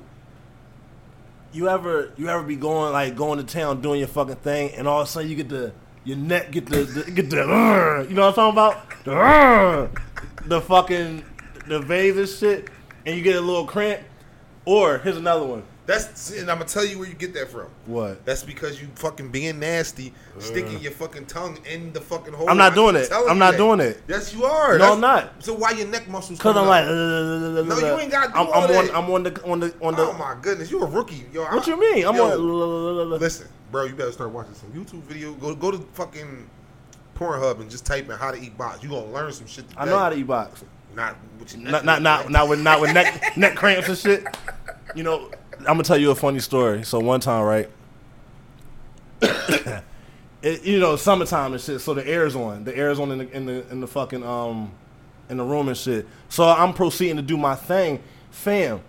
You 1.54 1.70
ever 1.70 2.12
you 2.18 2.30
ever 2.30 2.44
be 2.44 2.56
going 2.56 2.94
like 2.94 3.16
going 3.16 3.44
to 3.44 3.46
town 3.46 3.82
doing 3.82 4.00
your 4.00 4.10
fucking 4.10 4.36
thing 4.36 4.74
and 4.76 4.88
all 4.88 5.02
of 5.02 5.08
a 5.08 5.10
sudden 5.10 5.30
you 5.30 5.36
get 5.38 5.50
the 5.50 5.72
your 6.04 6.18
neck 6.18 6.52
get 6.52 6.66
the, 6.66 6.84
the 6.84 7.12
get 7.12 7.30
the 7.30 7.42
uh, 7.42 8.06
you 8.08 8.14
know 8.14 8.24
what 8.24 8.38
I'm 8.38 8.54
talking 8.54 8.54
about 8.54 9.06
the 9.06 9.16
uh, 9.16 9.88
the 10.46 10.60
fucking 10.60 11.24
the 11.68 11.80
veins 11.80 12.18
and 12.18 12.28
shit 12.28 12.70
and 13.06 13.16
you 13.16 13.24
get 13.24 13.38
a 13.38 13.42
little 13.42 13.66
cramp 13.66 14.02
or 14.66 14.98
here's 14.98 15.16
another 15.16 15.46
one 15.46 15.64
That's 15.86 16.32
and 16.32 16.50
I'm 16.50 16.58
gonna 16.58 16.70
tell 16.70 16.84
you 16.84 16.98
where 16.98 17.08
you 17.08 17.14
get 17.14 17.34
that 17.36 17.50
from. 17.50 17.68
what 17.86 18.26
That's 18.26 18.42
because 18.44 18.82
you 18.82 18.88
fucking 18.96 19.30
being 19.30 19.60
nasty, 19.60 20.14
sticking 20.40 20.80
your 20.80 20.92
fucking 20.92 21.28
tongue 21.28 21.60
in 21.72 21.94
the 21.94 22.02
fucking 22.02 22.34
hole. 22.34 22.50
I'm 22.50 22.58
not 22.58 22.72
I 22.72 22.76
doing 22.76 22.96
keep 22.96 23.04
it. 23.04 23.10
telling 23.10 23.30
I'm 23.30 23.36
you 23.36 23.40
not 23.40 23.52
that. 23.52 23.58
doing 23.58 23.80
it. 23.82 24.02
Yes, 24.08 24.34
you 24.34 24.46
are. 24.46 24.74
No, 24.74 24.78
That's- 24.80 24.94
I'm 24.96 25.02
not. 25.02 25.44
So 25.44 25.54
why 25.54 25.72
your 25.72 25.88
neck 25.88 26.08
muscles? 26.08 26.40
Cause 26.40 26.56
I'm 26.58 26.66
coming 26.66 26.70
like, 26.70 26.86
up? 26.86 27.66
No, 27.82 27.88
you 27.96 28.00
ain't 28.02 28.12
gotta 28.12 28.32
do 28.34 28.40
I'm, 28.40 28.48
all 28.48 28.54
I'm 28.54 28.64
on. 28.78 28.86
that. 28.88 28.96
I'm 28.96 29.12
on 29.12 29.24
the 29.24 29.44
on 29.44 29.60
the 29.60 29.76
on 29.82 29.96
the. 29.96 30.02
oh 30.04 30.14
my 30.14 30.36
goodness, 30.42 30.72
you 30.72 30.82
a 30.82 30.86
rookie, 30.88 31.26
yo. 31.32 31.44
what 31.44 31.68
I- 31.68 31.72
you 31.72 31.80
mean? 31.80 32.06
I'm 32.08 32.16
yo, 32.16 32.32
on. 32.32 33.10
Listen, 33.20 33.48
bro, 33.72 33.84
you 33.86 33.94
better 33.96 34.12
start 34.12 34.32
watching 34.32 34.56
some 34.56 34.72
YouTube 34.72 35.04
video. 35.04 35.34
Go 35.34 35.54
go 35.54 35.70
to 35.72 35.78
fucking 35.94 36.50
Pornhub 37.16 37.60
and 37.62 37.70
just 37.70 37.86
type 37.86 38.10
in 38.10 38.18
how 38.18 38.32
to 38.32 38.40
eat 38.42 38.58
box. 38.58 38.82
You 38.84 38.90
gonna 38.90 39.06
learn 39.12 39.32
some 39.32 39.46
shit. 39.48 39.68
Today. 39.70 39.82
I 39.82 39.86
know 39.86 40.00
how 40.00 40.10
to 40.10 40.16
eat 40.16 40.28
box. 40.28 40.64
Not 40.96 41.16
with 41.40 41.54
your 41.54 41.64
neck 41.64 41.72
Not 41.72 41.86
not 41.86 42.02
not 42.02 42.30
not 42.32 42.50
with 42.50 42.60
not 42.62 42.82
with 42.82 42.94
neck 42.94 43.38
neck 43.38 43.56
cramps 43.56 43.88
and 43.90 43.98
shit. 43.98 44.26
You 44.96 45.04
know, 45.04 45.30
I'm 45.60 45.66
gonna 45.66 45.84
tell 45.84 45.98
you 45.98 46.12
a 46.12 46.16
funny 46.16 46.40
story. 46.40 46.84
So 46.84 47.00
one 47.00 47.20
time, 47.20 47.44
right? 47.44 47.70
it, 50.42 50.64
you 50.64 50.80
know, 50.80 50.96
summertime 50.96 51.54
and 51.54 51.62
shit. 51.62 51.82
So 51.82 51.94
the 51.94 52.06
air's 52.08 52.36
on. 52.36 52.64
The 52.64 52.76
air's 52.76 53.00
on 53.00 53.12
in 53.12 53.18
the 53.20 53.32
in 53.32 53.46
the 53.46 53.72
in 53.72 53.82
the 53.82 53.88
fucking 53.88 54.24
um 54.24 54.72
in 55.30 55.38
the 55.38 55.44
room 55.44 55.68
and 55.68 55.78
shit. 55.78 56.08
So 56.30 56.48
I'm 56.48 56.74
proceeding 56.74 57.16
to 57.18 57.22
do 57.22 57.38
my 57.38 57.56
thing, 57.56 58.02
fam. 58.32 58.82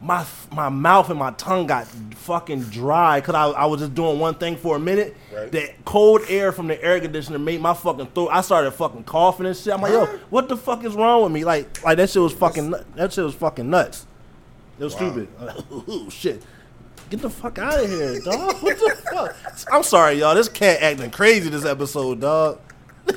My 0.00 0.24
my 0.52 0.68
mouth 0.68 1.10
and 1.10 1.18
my 1.18 1.32
tongue 1.32 1.66
got 1.66 1.86
fucking 1.86 2.62
dry 2.64 3.20
because 3.20 3.34
I, 3.34 3.46
I 3.48 3.66
was 3.66 3.80
just 3.80 3.94
doing 3.94 4.18
one 4.18 4.34
thing 4.34 4.56
for 4.56 4.76
a 4.76 4.80
minute. 4.80 5.16
Right. 5.32 5.50
That 5.50 5.84
cold 5.84 6.22
air 6.28 6.52
from 6.52 6.68
the 6.68 6.82
air 6.82 7.00
conditioner 7.00 7.38
made 7.38 7.60
my 7.60 7.74
fucking 7.74 8.06
throat. 8.08 8.28
I 8.30 8.40
started 8.40 8.70
fucking 8.72 9.04
coughing 9.04 9.46
and 9.46 9.56
shit. 9.56 9.72
I'm 9.72 9.80
like, 9.80 9.92
yo, 9.92 10.06
what 10.30 10.48
the 10.48 10.56
fuck 10.56 10.84
is 10.84 10.94
wrong 10.94 11.24
with 11.24 11.32
me? 11.32 11.44
Like, 11.44 11.82
like 11.82 11.96
that 11.96 12.10
shit 12.10 12.22
was 12.22 12.32
fucking. 12.32 12.74
That 12.94 13.12
shit 13.12 13.24
was 13.24 13.34
fucking 13.34 13.68
nuts. 13.68 14.06
It 14.78 14.84
was 14.84 14.94
Wow. 14.94 14.98
stupid. 15.12 15.28
oh 15.70 16.08
shit. 16.10 16.42
Get 17.10 17.20
the 17.22 17.30
fuck 17.30 17.58
out 17.58 17.82
of 17.82 17.88
here, 17.88 18.20
dog. 18.20 18.62
What 18.62 18.76
the 18.78 18.96
fuck? 19.10 19.36
I'm 19.72 19.82
sorry, 19.82 20.14
y'all. 20.20 20.34
This 20.34 20.48
cat 20.48 20.82
acting 20.82 21.10
crazy 21.10 21.48
this 21.48 21.64
episode, 21.64 22.20
dog. 22.20 22.60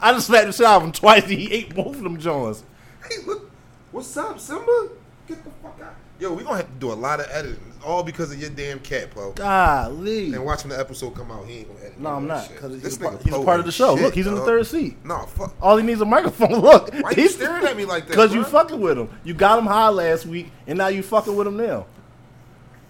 I 0.00 0.12
just 0.12 0.28
slapped 0.28 0.46
the 0.46 0.52
shit 0.52 0.64
out 0.66 0.76
of 0.78 0.84
him 0.84 0.92
twice. 0.92 1.24
He 1.26 1.52
ate 1.52 1.74
both 1.74 1.96
of 1.96 2.02
them 2.02 2.18
joints. 2.18 2.62
Hey, 3.08 3.16
look, 3.26 3.50
what's 3.90 4.16
up, 4.16 4.38
Simba? 4.38 4.90
Get 5.26 5.42
the 5.42 5.50
fuck 5.62 5.80
out. 5.82 5.94
Yo, 6.20 6.34
we 6.34 6.44
gonna 6.44 6.58
have 6.58 6.66
to 6.66 6.72
do 6.78 6.92
a 6.92 6.94
lot 6.94 7.18
of 7.18 7.26
editing, 7.30 7.72
all 7.82 8.02
because 8.02 8.30
of 8.30 8.38
your 8.38 8.50
damn 8.50 8.78
cat, 8.80 9.10
po. 9.10 9.32
Golly. 9.32 10.34
And 10.34 10.44
watching 10.44 10.68
the 10.68 10.78
episode 10.78 11.14
come 11.14 11.30
out, 11.30 11.46
he 11.46 11.60
ain't 11.60 11.68
gonna 11.68 11.80
edit. 11.80 11.98
No, 11.98 12.10
I'm 12.10 12.26
not 12.26 12.46
because 12.46 12.82
he's, 12.82 12.96
a 12.96 13.00
part- 13.00 13.22
he's 13.22 13.32
a 13.34 13.42
part 13.42 13.58
of 13.60 13.64
the 13.64 13.72
show. 13.72 13.96
shit, 13.96 14.04
Look, 14.04 14.14
he's 14.14 14.26
in 14.26 14.34
the 14.34 14.40
dog. 14.40 14.46
third 14.46 14.66
seat. 14.66 15.02
No, 15.02 15.20
fuck. 15.20 15.54
All 15.62 15.78
he 15.78 15.82
needs 15.86 15.96
is 15.96 16.02
a 16.02 16.04
microphone. 16.04 16.50
Look, 16.60 16.92
Why 16.92 17.12
you 17.16 17.28
staring 17.30 17.64
at 17.64 17.74
me 17.74 17.86
like 17.86 18.04
that? 18.04 18.10
Because 18.10 18.34
you 18.34 18.44
fucking 18.44 18.78
with 18.78 18.98
him. 18.98 19.08
You 19.24 19.32
got 19.32 19.58
him 19.58 19.64
high 19.64 19.88
last 19.88 20.26
week, 20.26 20.52
and 20.66 20.76
now 20.76 20.88
you 20.88 21.02
fucking 21.02 21.34
with 21.34 21.46
him 21.46 21.56
now. 21.56 21.86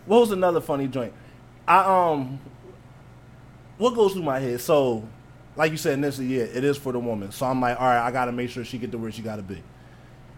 What 0.06 0.22
was 0.22 0.32
another 0.32 0.60
funny 0.60 0.88
joint? 0.88 1.12
I 1.68 2.10
um, 2.10 2.40
what 3.78 3.94
goes 3.94 4.12
through 4.14 4.24
my 4.24 4.40
head? 4.40 4.60
So, 4.60 5.08
like 5.54 5.70
you 5.70 5.76
said 5.76 5.92
initially, 5.94 6.26
yeah, 6.26 6.42
it 6.42 6.64
is 6.64 6.76
for 6.76 6.90
the 6.90 6.98
woman. 6.98 7.30
So 7.30 7.46
I'm 7.46 7.60
like, 7.60 7.80
all 7.80 7.86
right, 7.86 8.04
I 8.04 8.10
gotta 8.10 8.32
make 8.32 8.50
sure 8.50 8.64
she 8.64 8.76
get 8.76 8.90
to 8.90 8.98
where 8.98 9.12
she 9.12 9.22
gotta 9.22 9.42
be. 9.42 9.62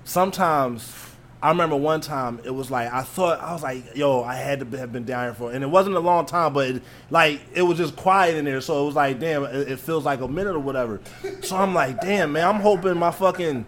Sometimes 0.05 1.12
I 1.43 1.49
remember 1.49 1.75
one 1.75 2.01
time 2.01 2.41
it 2.45 2.55
was 2.55 2.71
like 2.71 2.93
I 2.93 3.03
thought 3.03 3.41
I 3.41 3.53
was 3.53 3.65
like, 3.65 3.97
yo, 3.97 4.23
I 4.23 4.37
had 4.37 4.61
to 4.71 4.79
have 4.79 4.93
been 4.93 5.05
down 5.05 5.25
here 5.25 5.35
for, 5.35 5.51
and 5.51 5.65
it 5.65 5.67
wasn't 5.67 5.97
a 5.97 6.01
long 6.01 6.25
time, 6.25 6.53
but 6.53 6.69
it, 6.71 6.83
like 7.11 7.41
it 7.53 7.63
was 7.63 7.79
just 7.79 7.97
quiet 7.97 8.37
in 8.37 8.45
there, 8.45 8.61
so 8.61 8.83
it 8.83 8.87
was 8.87 8.95
like, 8.95 9.19
damn, 9.19 9.43
it, 9.45 9.73
it 9.73 9.81
feels 9.81 10.05
like 10.05 10.21
a 10.21 10.29
minute 10.29 10.55
or 10.55 10.61
whatever. 10.61 11.01
So 11.41 11.57
I'm 11.57 11.75
like, 11.75 12.01
damn, 12.01 12.33
man, 12.33 12.47
I'm 12.47 12.61
hoping 12.61 12.97
my 12.97 13.11
fucking 13.11 13.67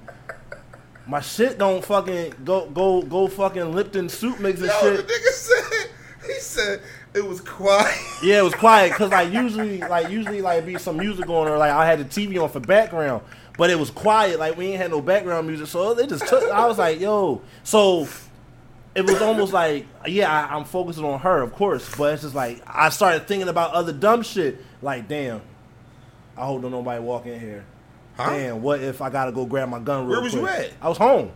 my 1.07 1.21
shit 1.21 1.59
don't 1.59 1.85
fucking 1.85 2.35
go 2.45 2.67
go 2.71 3.03
go 3.03 3.27
fucking 3.27 3.75
Lipton 3.75 4.09
soup 4.09 4.39
mix 4.39 4.61
and 4.61 4.69
Yo, 4.69 4.81
shit. 4.81 4.97
the 5.07 5.13
nigga 5.13 5.33
said 5.33 5.91
he 6.27 6.41
said 6.41 6.81
it 7.13 7.25
was 7.25 7.41
quiet. 7.41 7.93
Yeah, 8.23 8.39
it 8.39 8.45
was 8.45 8.55
quiet 8.55 8.93
because 8.93 9.11
like 9.11 9.33
usually, 9.33 9.79
like 9.81 10.11
usually, 10.11 10.41
like 10.41 10.65
be 10.65 10.79
some 10.79 10.97
music 10.97 11.29
on 11.29 11.49
or 11.49 11.59
like 11.59 11.73
I 11.73 11.87
had 11.87 11.99
the 11.99 12.05
TV 12.05 12.43
on 12.43 12.49
for 12.49 12.61
background, 12.61 13.23
but 13.57 13.71
it 13.71 13.79
was 13.79 13.91
quiet. 13.91 14.39
Like 14.39 14.57
we 14.57 14.67
ain't 14.69 14.79
had 14.79 14.91
no 14.91 15.01
background 15.01 15.47
music, 15.47 15.67
so 15.67 15.95
they 15.95 16.07
just 16.07 16.27
took. 16.27 16.45
I 16.51 16.67
was 16.67 16.79
like, 16.79 17.01
yo, 17.01 17.43
so 17.63 18.07
it 18.95 19.03
was 19.03 19.21
almost 19.23 19.53
like, 19.53 19.87
yeah, 20.07 20.31
I, 20.31 20.55
I'm 20.57 20.65
focusing 20.65 21.05
on 21.05 21.19
her, 21.21 21.43
of 21.43 21.53
course, 21.53 21.93
but 21.97 22.15
it's 22.15 22.23
just 22.23 22.35
like 22.35 22.63
I 22.67 22.89
started 22.91 23.27
thinking 23.27 23.49
about 23.49 23.73
other 23.73 23.93
dumb 23.93 24.23
shit. 24.23 24.59
Like, 24.83 25.09
damn, 25.09 25.41
I 26.37 26.47
hope 26.47 26.63
don't 26.63 26.71
nobody 26.71 27.03
walk 27.03 27.27
in 27.27 27.39
here. 27.41 27.65
Huh? 28.17 28.31
Damn, 28.31 28.63
what 28.63 28.81
if 28.81 29.01
I 29.03 29.11
gotta 29.11 29.33
go 29.33 29.45
grab 29.47 29.69
my 29.69 29.81
gun? 29.81 30.03
Real 30.07 30.11
Where 30.17 30.21
was 30.23 30.35
you 30.35 30.41
quick? 30.41 30.53
at? 30.53 30.73
I 30.81 30.89
was 30.89 30.99
home. 30.99 31.33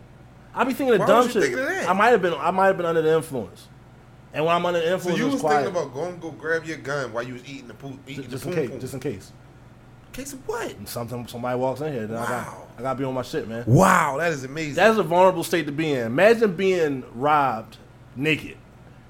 I 0.55 0.65
be 0.65 0.73
thinking 0.73 0.95
of 0.95 1.01
Why 1.01 1.07
dumb 1.07 1.27
was 1.27 1.35
you 1.35 1.43
shit. 1.43 1.59
of? 1.59 1.89
I 1.89 1.93
might 1.93 2.09
have 2.09 2.23
been. 2.23 2.35
I 2.35 2.51
might 2.53 2.67
have 2.67 2.77
been 2.77 2.87
under 2.87 3.03
the 3.03 3.15
influence. 3.17 3.67
And 4.33 4.45
when 4.45 4.55
I'm 4.55 4.65
under 4.67 4.79
the 4.81 4.87
So 4.87 4.93
influence, 4.95 5.19
you 5.19 5.25
it's 5.27 5.33
was 5.35 5.41
quiet. 5.41 5.65
thinking 5.65 5.83
about 5.83 5.95
going 5.95 6.15
to 6.15 6.21
go 6.21 6.31
grab 6.31 6.65
your 6.65 6.77
gun 6.77 7.13
while 7.13 7.23
you 7.23 7.33
was 7.33 7.49
eating 7.49 7.67
the 7.67 7.75
poop, 7.75 7.99
eating 8.07 8.29
just 8.29 8.45
the 8.45 8.51
in 8.51 8.55
case, 8.57 8.71
poom. 8.71 8.81
just 8.81 8.95
in 8.95 9.01
case. 9.01 9.33
Case 10.13 10.33
of 10.33 10.47
what? 10.49 10.71
And 10.77 10.89
something 10.89 11.27
somebody 11.27 11.59
walks 11.59 11.81
in 11.81 11.93
here, 11.93 12.07
then 12.07 12.17
I 12.17 12.27
got 12.27 12.47
Wow. 12.47 12.67
I 12.79 12.83
gotta 12.83 12.99
be 12.99 13.05
on 13.05 13.15
my 13.15 13.23
shit, 13.23 13.49
man. 13.49 13.65
Wow, 13.67 14.17
that 14.19 14.33
is 14.33 14.45
amazing. 14.45 14.75
That's 14.75 14.99
a 14.99 15.03
vulnerable 15.03 15.45
state 15.45 15.67
to 15.67 15.73
be 15.73 15.93
in. 15.93 16.07
Imagine 16.07 16.55
being 16.55 17.05
robbed 17.15 17.77
naked. 18.17 18.57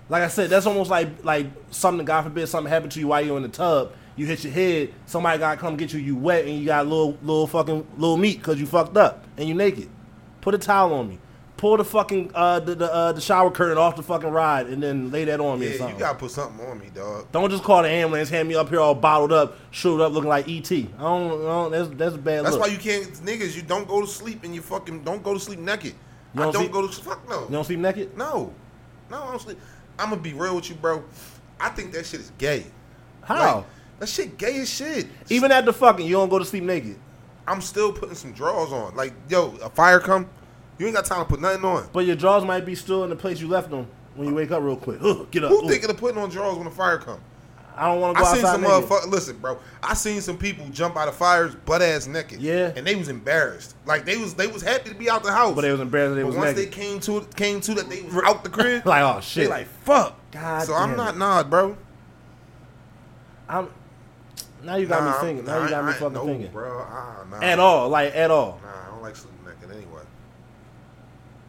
Like 0.08 0.22
I 0.22 0.28
said, 0.28 0.50
that's 0.50 0.66
almost 0.66 0.90
like 0.90 1.24
like 1.24 1.46
something. 1.70 2.04
God 2.04 2.22
forbid 2.22 2.46
something 2.48 2.70
happened 2.70 2.92
to 2.92 3.00
you 3.00 3.08
while 3.08 3.20
you're 3.24 3.36
in 3.36 3.42
the 3.42 3.48
tub. 3.48 3.92
You 4.16 4.26
hit 4.26 4.42
your 4.42 4.52
head. 4.52 4.92
Somebody 5.06 5.38
gotta 5.38 5.60
come 5.60 5.76
get 5.76 5.92
you. 5.92 6.00
You 6.00 6.16
wet 6.16 6.46
and 6.46 6.58
you 6.58 6.66
got 6.66 6.86
a 6.86 6.88
little 6.88 7.16
little 7.22 7.46
fucking 7.46 7.86
little 7.96 8.16
meat 8.16 8.38
because 8.38 8.58
you 8.58 8.66
fucked 8.66 8.96
up 8.96 9.24
and 9.36 9.48
you 9.48 9.54
naked. 9.54 9.88
Put 10.40 10.54
a 10.54 10.58
towel 10.58 10.94
on 10.94 11.08
me. 11.08 11.18
Pull 11.58 11.76
the 11.76 11.84
fucking 11.84 12.30
uh, 12.34 12.60
the 12.60 12.74
the, 12.76 12.92
uh, 12.94 13.12
the 13.12 13.20
shower 13.20 13.50
curtain 13.50 13.76
off 13.76 13.96
the 13.96 14.02
fucking 14.02 14.30
ride 14.30 14.68
and 14.68 14.80
then 14.80 15.10
lay 15.10 15.24
that 15.24 15.40
on 15.40 15.58
me 15.58 15.66
or 15.66 15.70
yeah, 15.70 15.76
something. 15.78 15.96
you 15.96 16.00
gotta 16.00 16.16
put 16.18 16.30
something 16.30 16.64
on 16.66 16.78
me, 16.78 16.86
dog. 16.94 17.26
don't 17.32 17.50
just 17.50 17.64
call 17.64 17.82
the 17.82 17.88
ambulance, 17.88 18.28
hand 18.30 18.48
me 18.48 18.54
up 18.54 18.68
here 18.68 18.78
all 18.80 18.94
bottled 18.94 19.32
up, 19.32 19.58
shoot 19.72 20.00
up 20.00 20.12
looking 20.12 20.28
like 20.30 20.48
ET. 20.48 20.70
I 20.70 20.84
don't, 20.98 21.32
I 21.32 21.44
don't 21.44 21.70
that's 21.72 21.88
that's 21.90 22.14
a 22.14 22.18
bad 22.18 22.44
That's 22.44 22.52
look. 22.54 22.62
why 22.62 22.68
you 22.68 22.78
can't, 22.78 23.04
niggas. 23.24 23.56
You 23.56 23.62
don't 23.62 23.88
go 23.88 24.00
to 24.00 24.06
sleep 24.06 24.44
and 24.44 24.54
you 24.54 24.62
fucking 24.62 25.02
don't 25.02 25.22
go 25.22 25.34
to 25.34 25.40
sleep 25.40 25.58
naked. 25.58 25.94
You 26.34 26.40
I 26.40 26.44
don't 26.44 26.52
don't 26.54 26.62
sleep- 26.62 26.72
go 26.72 26.86
to 26.86 26.92
fuck 27.02 27.28
no. 27.28 27.40
you 27.42 27.50
don't 27.50 27.64
sleep 27.64 27.80
naked? 27.80 28.16
No, 28.16 28.52
no, 29.10 29.22
I 29.24 29.30
don't 29.30 29.40
sleep. 29.42 29.58
I'm 29.98 30.10
gonna 30.10 30.22
be 30.22 30.34
real 30.34 30.54
with 30.54 30.70
you, 30.70 30.76
bro. 30.76 31.02
I 31.58 31.70
think 31.70 31.92
that 31.92 32.06
shit 32.06 32.20
is 32.20 32.30
gay. 32.38 32.66
How? 33.22 33.56
Like, 33.56 33.64
that 33.98 34.08
shit 34.08 34.38
gay 34.38 34.60
as 34.60 34.70
shit. 34.70 35.08
Even 35.28 35.50
at 35.50 35.64
the 35.64 35.72
fucking, 35.72 36.06
you 36.06 36.12
don't 36.12 36.28
go 36.28 36.38
to 36.38 36.44
sleep 36.44 36.62
naked. 36.62 36.96
I'm 37.48 37.60
still 37.60 37.92
putting 37.92 38.14
some 38.14 38.32
drawers 38.32 38.70
on. 38.72 38.94
Like, 38.94 39.12
yo, 39.28 39.56
a 39.60 39.68
fire 39.70 39.98
come, 39.98 40.28
you 40.78 40.86
ain't 40.86 40.94
got 40.94 41.04
time 41.04 41.18
to 41.20 41.24
put 41.24 41.40
nothing 41.40 41.64
on. 41.64 41.88
But 41.92 42.06
your 42.06 42.16
drawers 42.16 42.44
might 42.44 42.64
be 42.64 42.74
still 42.74 43.04
in 43.04 43.10
the 43.10 43.16
place 43.16 43.40
you 43.40 43.48
left 43.48 43.70
them 43.70 43.86
when 44.14 44.28
you 44.28 44.34
wake 44.34 44.50
up 44.50 44.62
real 44.62 44.76
quick. 44.76 45.00
Ugh, 45.02 45.30
get 45.30 45.44
up. 45.44 45.50
Who 45.50 45.64
Ooh. 45.64 45.68
thinking 45.68 45.90
of 45.90 45.96
putting 45.96 46.18
on 46.18 46.30
drawers 46.30 46.56
when 46.56 46.64
the 46.64 46.70
fire 46.70 46.98
come? 46.98 47.20
I 47.76 47.86
don't 47.92 48.00
want 48.00 48.16
to 48.16 48.22
go 48.24 48.28
I 48.28 48.34
seen 48.34 48.42
some 48.44 48.64
motherfuckers. 48.64 49.06
Listen, 49.08 49.36
bro. 49.38 49.56
I 49.84 49.94
seen 49.94 50.20
some 50.20 50.36
people 50.36 50.66
jump 50.70 50.96
out 50.96 51.06
of 51.06 51.14
fires 51.14 51.54
butt 51.54 51.80
ass 51.80 52.08
naked. 52.08 52.40
Yeah. 52.40 52.72
and 52.74 52.84
they 52.84 52.96
was 52.96 53.08
embarrassed. 53.08 53.76
Like 53.86 54.04
they 54.04 54.16
was 54.16 54.34
they 54.34 54.48
was 54.48 54.62
happy 54.62 54.88
to 54.90 54.96
be 54.96 55.08
out 55.08 55.22
the 55.22 55.30
house. 55.30 55.54
But 55.54 55.60
they 55.60 55.70
was 55.70 55.80
embarrassed 55.80 56.16
they 56.16 56.22
But 56.22 56.26
was 56.28 56.36
once 56.36 56.56
naked. 56.56 56.72
they 56.72 56.76
came 56.76 56.98
to 57.00 57.20
came 57.36 57.60
to 57.60 57.74
that 57.74 57.88
they 57.88 58.02
was 58.02 58.16
out 58.24 58.42
the 58.42 58.50
crib. 58.50 58.84
like, 58.86 59.02
oh 59.02 59.20
shit. 59.20 59.44
they 59.44 59.50
like 59.50 59.68
fuck. 59.84 60.16
God 60.32 60.64
so 60.66 60.74
I'm 60.74 60.96
not 60.96 61.14
it. 61.14 61.18
nah, 61.18 61.44
bro. 61.44 61.76
I'm, 63.48 63.68
now 64.64 64.74
you 64.76 64.86
got 64.86 65.04
Nah, 65.04 65.12
me 65.22 65.26
thinking. 65.28 65.44
Now 65.46 65.58
nah, 65.58 65.64
you 65.64 65.70
got 65.70 65.84
me 65.84 65.92
fucking 65.92 66.12
no, 66.14 66.26
thinking. 66.26 66.50
bro. 66.50 66.84
Ah, 66.84 67.24
nah. 67.30 67.40
At 67.40 67.58
all, 67.60 67.88
like 67.88 68.14
at 68.16 68.30
all. 68.32 68.60
Nah, 68.62 68.68
I 68.68 68.90
don't 68.90 69.02
like 69.02 69.14
anyway. 69.14 69.37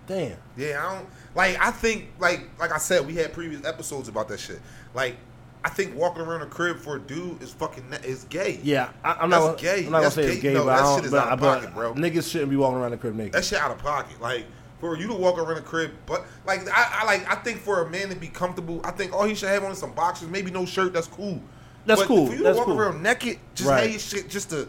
Damn. 0.09 0.37
Yeah, 0.57 0.83
I 0.85 0.95
don't 0.95 1.07
like. 1.35 1.57
I 1.61 1.69
think 1.71 2.07
like 2.19 2.49
like 2.59 2.71
I 2.73 2.77
said, 2.79 3.05
we 3.07 3.13
had 3.15 3.31
previous 3.31 3.63
episodes 3.63 4.09
about 4.09 4.27
that 4.29 4.39
shit. 4.39 4.59
Like, 4.95 5.15
I 5.63 5.69
think 5.69 5.95
walking 5.95 6.23
around 6.23 6.41
a 6.41 6.47
crib 6.47 6.77
for 6.79 6.95
a 6.95 6.99
dude 6.99 7.41
is 7.43 7.51
fucking 7.53 7.85
is 8.03 8.23
gay. 8.25 8.59
Yeah, 8.63 8.89
I, 9.03 9.13
I'm 9.21 9.29
not. 9.29 9.51
That's 9.51 9.61
gay. 9.61 9.85
I'm 9.85 9.91
not 9.91 10.01
That's 10.01 10.15
gonna 10.15 10.27
say 10.27 10.33
it's 10.33 10.41
gay. 10.41 10.49
gay, 10.49 10.53
No, 10.55 10.65
but 10.65 10.77
that 10.81 10.95
shit 10.95 11.05
is 11.05 11.11
but, 11.11 11.27
out 11.27 11.33
of 11.33 11.39
but 11.39 11.59
pocket, 11.61 11.73
bro. 11.75 11.93
Niggas 11.93 12.29
shouldn't 12.31 12.49
be 12.49 12.55
walking 12.57 12.79
around 12.79 12.91
the 12.91 12.97
crib 12.97 13.15
naked. 13.15 13.33
That 13.33 13.45
shit 13.45 13.59
out 13.59 13.69
of 13.71 13.77
pocket. 13.77 14.19
Like 14.19 14.45
for 14.79 14.97
you 14.97 15.07
to 15.07 15.13
walk 15.13 15.37
around 15.37 15.57
a 15.57 15.61
crib, 15.61 15.91
but 16.07 16.25
like 16.47 16.61
I, 16.75 17.01
I 17.01 17.05
like 17.05 17.29
I 17.31 17.35
think 17.35 17.59
for 17.59 17.83
a 17.85 17.89
man 17.89 18.09
to 18.09 18.15
be 18.15 18.29
comfortable, 18.29 18.81
I 18.83 18.89
think 18.91 19.13
all 19.13 19.25
he 19.25 19.35
should 19.35 19.49
have 19.49 19.63
on 19.63 19.71
is 19.71 19.77
some 19.77 19.93
boxers, 19.93 20.27
maybe 20.27 20.49
no 20.49 20.65
shirt. 20.65 20.91
That's 20.91 21.07
cool. 21.07 21.39
That's 21.85 22.01
But 22.01 22.07
cool. 22.07 22.27
For 22.27 22.33
you 22.33 22.43
That's 22.43 22.55
to 22.55 22.59
walk 22.59 22.67
cool. 22.67 22.79
around 22.79 23.03
naked, 23.03 23.37
just 23.53 23.69
Right. 23.69 23.81
have 23.83 23.89
your 23.91 23.99
shit 23.99 24.27
just 24.29 24.49
to. 24.49 24.67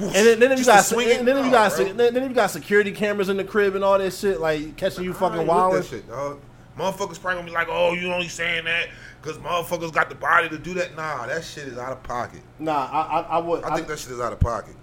And 0.00 0.12
then, 0.12 0.40
then 0.40 0.52
if 0.52 0.58
you 0.58 0.64
got, 0.64 0.84
swing 0.84 1.10
and 1.10 1.26
then 1.26 1.36
if 1.38 1.44
you 1.44 1.50
got, 1.50 1.72
oh, 1.72 1.94
bro. 1.94 2.10
then 2.10 2.28
you 2.28 2.34
got 2.34 2.50
security 2.50 2.92
cameras 2.92 3.28
in 3.28 3.36
the 3.36 3.44
crib 3.44 3.74
and 3.74 3.84
all 3.84 3.98
that 3.98 4.12
shit, 4.12 4.40
like 4.40 4.76
catching 4.76 5.04
you 5.04 5.12
fucking 5.12 5.40
ain't 5.40 5.48
with 5.48 5.56
wilding. 5.56 5.80
that 5.80 5.88
shit, 5.88 6.08
dog. 6.08 6.40
Motherfuckers 6.78 7.20
probably 7.20 7.40
gonna 7.40 7.46
be 7.46 7.52
like, 7.52 7.68
"Oh, 7.68 7.92
you 7.92 8.12
only 8.12 8.28
saying 8.28 8.64
that 8.64 8.88
because 9.20 9.38
motherfuckers 9.38 9.92
got 9.92 10.08
the 10.08 10.14
body 10.14 10.48
to 10.48 10.58
do 10.58 10.74
that." 10.74 10.96
Nah, 10.96 11.26
that 11.26 11.44
shit 11.44 11.68
is 11.68 11.76
out 11.76 11.92
of 11.92 12.02
pocket. 12.02 12.40
Nah, 12.58 12.88
I, 12.90 13.00
I, 13.00 13.20
I 13.20 13.38
would. 13.38 13.62
I 13.64 13.74
think 13.74 13.88
that 13.88 13.98
shit 13.98 14.12
is 14.12 14.20
out 14.20 14.32
of 14.32 14.40
pocket. 14.40 14.76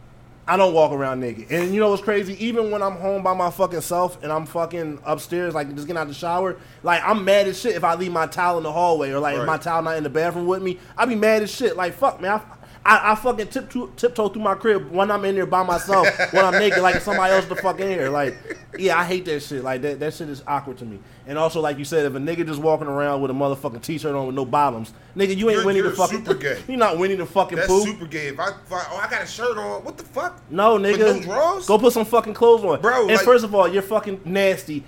I 0.50 0.56
don't 0.56 0.74
walk 0.74 0.94
around 0.94 1.20
naked. 1.20 1.52
And 1.52 1.74
you 1.74 1.82
know 1.82 1.90
what's 1.90 2.02
crazy? 2.02 2.34
Even 2.44 2.72
when 2.72 2.82
I'm 2.82 2.96
home 2.96 3.22
by 3.22 3.34
my 3.34 3.52
fucking 3.52 3.82
self 3.82 4.24
and 4.24 4.32
I'm 4.32 4.46
fucking 4.46 5.00
upstairs, 5.06 5.54
like 5.54 5.74
just 5.76 5.88
getting 5.88 6.00
out 6.00 6.08
the 6.08 6.14
shower, 6.14 6.56
like 6.84 7.02
I'm 7.04 7.26
mad 7.26 7.48
as 7.48 7.60
shit 7.60 7.76
if 7.76 7.84
I 7.84 7.96
leave 7.96 8.14
my 8.14 8.28
towel 8.28 8.58
in 8.58 8.64
the 8.64 8.72
hallway 8.72 9.12
or 9.12 9.20
like 9.20 9.38
if 9.38 9.46
my 9.46 9.58
towel 9.58 9.82
not 9.82 9.98
in 9.98 10.04
the 10.04 10.10
bathroom 10.10 10.48
with 10.48 10.64
me. 10.64 10.80
I'd 10.98 11.10
be 11.10 11.16
mad 11.16 11.44
as 11.44 11.52
shit. 11.52 11.76
Like 11.76 11.94
fuck, 11.96 12.22
man. 12.22 12.40
I, 12.40 12.42
I, 12.90 13.12
I 13.12 13.16
fucking 13.16 13.48
tiptoe, 13.48 13.88
tiptoe 13.98 14.30
through 14.30 14.42
my 14.44 14.56
crib 14.56 14.90
when 14.92 15.12
I'm 15.12 15.26
in 15.26 15.36
there 15.36 15.46
by 15.46 15.62
myself 15.62 16.08
when 16.32 16.46
I'm 16.46 16.54
naked, 16.58 16.82
like 16.82 17.02
somebody 17.02 17.34
else 17.34 17.46
the 17.46 17.58
fuck 17.58 17.82
in 17.82 17.90
here. 17.90 18.10
Like, 18.10 18.34
yeah, 18.80 18.98
I 18.98 19.04
hate 19.04 19.26
that 19.26 19.42
shit. 19.42 19.62
Like 19.62 19.82
that, 19.82 20.00
that 20.00 20.14
shit 20.14 20.30
is 20.30 20.42
awkward 20.48 20.78
to 20.78 20.86
me. 20.86 21.00
And 21.26 21.38
also, 21.38 21.60
like 21.60 21.78
you 21.78 21.84
said, 21.84 22.06
if 22.06 22.16
a 22.16 22.18
nigga 22.18 22.48
just 22.48 22.62
walking 22.62 22.88
around 22.88 23.20
with 23.22 23.30
a 23.30 23.34
motherfucking 23.34 23.82
t-shirt 23.82 24.16
on 24.16 24.28
with 24.28 24.36
no 24.36 24.46
bottoms, 24.46 24.94
nigga, 25.18 25.36
you 25.36 25.50
ain't 25.50 25.58
You're- 25.58 25.66
winning 25.66 25.82
you're 25.84 25.92
the 25.92 25.98
fucking. 25.98 26.20
super 26.26 26.34
gay. 26.36 26.64
You're 26.70 26.78
not 26.78 26.98
winning 26.98 27.18
the 27.18 27.26
fucking 27.26 27.58
That's 27.58 27.68
poo. 27.68 27.84
super 27.84 28.06
gay. 28.06 28.28
If 28.28 28.40
I, 28.40 28.52
if 28.52 28.72
I 28.72 28.86
oh 28.92 29.02
I 29.06 29.10
got 29.10 29.22
a 29.24 29.28
shirt 29.28 29.58
on, 29.58 29.84
what 29.84 29.98
the 29.98 30.06
fuck? 30.06 30.42
No, 30.50 30.78
nigga. 30.78 31.26
no? 31.28 31.62
Go 31.68 31.78
put 31.78 31.92
some 31.92 32.06
fucking 32.06 32.36
clothes 32.36 32.64
on. 32.64 32.80
Bro, 32.80 33.02
and 33.08 33.18
like- 33.18 33.26
first 33.26 33.44
of 33.44 33.54
all, 33.54 33.68
you're 33.68 33.82
fucking 33.82 34.22
nasty. 34.24 34.86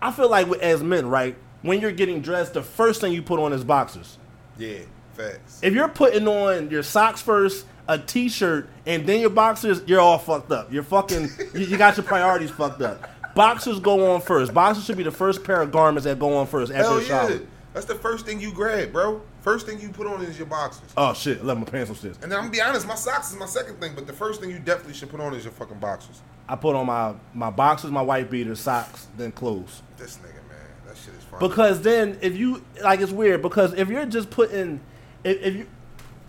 I 0.00 0.10
feel 0.10 0.30
like 0.30 0.48
with- 0.48 0.62
as 0.62 0.82
men, 0.82 1.06
right? 1.06 1.36
When 1.60 1.80
you're 1.82 1.92
getting 1.92 2.22
dressed, 2.22 2.54
the 2.54 2.62
first 2.62 3.02
thing 3.02 3.12
you 3.12 3.22
put 3.22 3.38
on 3.38 3.52
is 3.52 3.62
boxers. 3.62 4.16
Yeah, 4.58 4.78
facts. 5.14 5.60
If 5.62 5.74
you're 5.74 5.88
putting 5.88 6.26
on 6.28 6.70
your 6.70 6.82
socks 6.82 7.20
first, 7.22 7.66
a 7.88 7.98
t-shirt, 7.98 8.68
and 8.86 9.06
then 9.06 9.20
your 9.20 9.30
boxers, 9.30 9.82
you're 9.86 10.00
all 10.00 10.18
fucked 10.18 10.52
up. 10.52 10.72
You're 10.72 10.82
fucking. 10.82 11.28
you, 11.54 11.60
you 11.60 11.76
got 11.76 11.96
your 11.96 12.04
priorities 12.04 12.50
fucked 12.50 12.82
up. 12.82 13.08
Boxers 13.34 13.80
go 13.80 14.14
on 14.14 14.20
first. 14.20 14.52
Boxers 14.52 14.84
should 14.84 14.96
be 14.98 15.02
the 15.02 15.10
first 15.10 15.42
pair 15.42 15.62
of 15.62 15.72
garments 15.72 16.04
that 16.04 16.18
go 16.18 16.36
on 16.36 16.46
first 16.46 16.70
after 16.72 16.84
Hell 16.84 16.94
the 16.96 17.04
shower. 17.04 17.30
yeah. 17.32 17.38
That's 17.72 17.86
the 17.86 17.94
first 17.94 18.26
thing 18.26 18.38
you 18.38 18.52
grab, 18.52 18.92
bro. 18.92 19.22
First 19.40 19.66
thing 19.66 19.80
you 19.80 19.88
put 19.88 20.06
on 20.06 20.22
is 20.22 20.36
your 20.36 20.46
boxers. 20.46 20.90
Oh 20.96 21.14
shit! 21.14 21.40
I 21.40 21.42
left 21.42 21.60
my 21.60 21.64
pants 21.64 21.90
upstairs. 21.90 22.16
And 22.22 22.30
then 22.30 22.38
I'm 22.38 22.44
gonna 22.44 22.52
be 22.52 22.60
honest, 22.60 22.86
my 22.86 22.94
socks 22.94 23.32
is 23.32 23.38
my 23.38 23.46
second 23.46 23.80
thing, 23.80 23.92
but 23.94 24.06
the 24.06 24.12
first 24.12 24.40
thing 24.40 24.50
you 24.50 24.58
definitely 24.58 24.92
should 24.92 25.08
put 25.08 25.20
on 25.20 25.34
is 25.34 25.44
your 25.44 25.52
fucking 25.54 25.78
boxers. 25.78 26.20
I 26.48 26.56
put 26.56 26.76
on 26.76 26.86
my 26.86 27.14
my 27.32 27.50
boxers, 27.50 27.90
my 27.90 28.02
white 28.02 28.30
beater, 28.30 28.54
socks, 28.54 29.08
then 29.16 29.32
clothes. 29.32 29.82
This 29.96 30.18
nigga, 30.18 30.46
man, 30.48 30.58
that 30.86 30.96
shit 30.98 31.14
is 31.14 31.24
fun. 31.24 31.40
Because 31.40 31.80
then, 31.80 32.18
if 32.20 32.36
you 32.36 32.62
like, 32.82 33.00
it's 33.00 33.10
weird. 33.10 33.40
Because 33.40 33.72
if 33.72 33.88
you're 33.88 34.04
just 34.04 34.28
putting, 34.30 34.80
if, 35.24 35.40
if 35.42 35.54
you, 35.56 35.66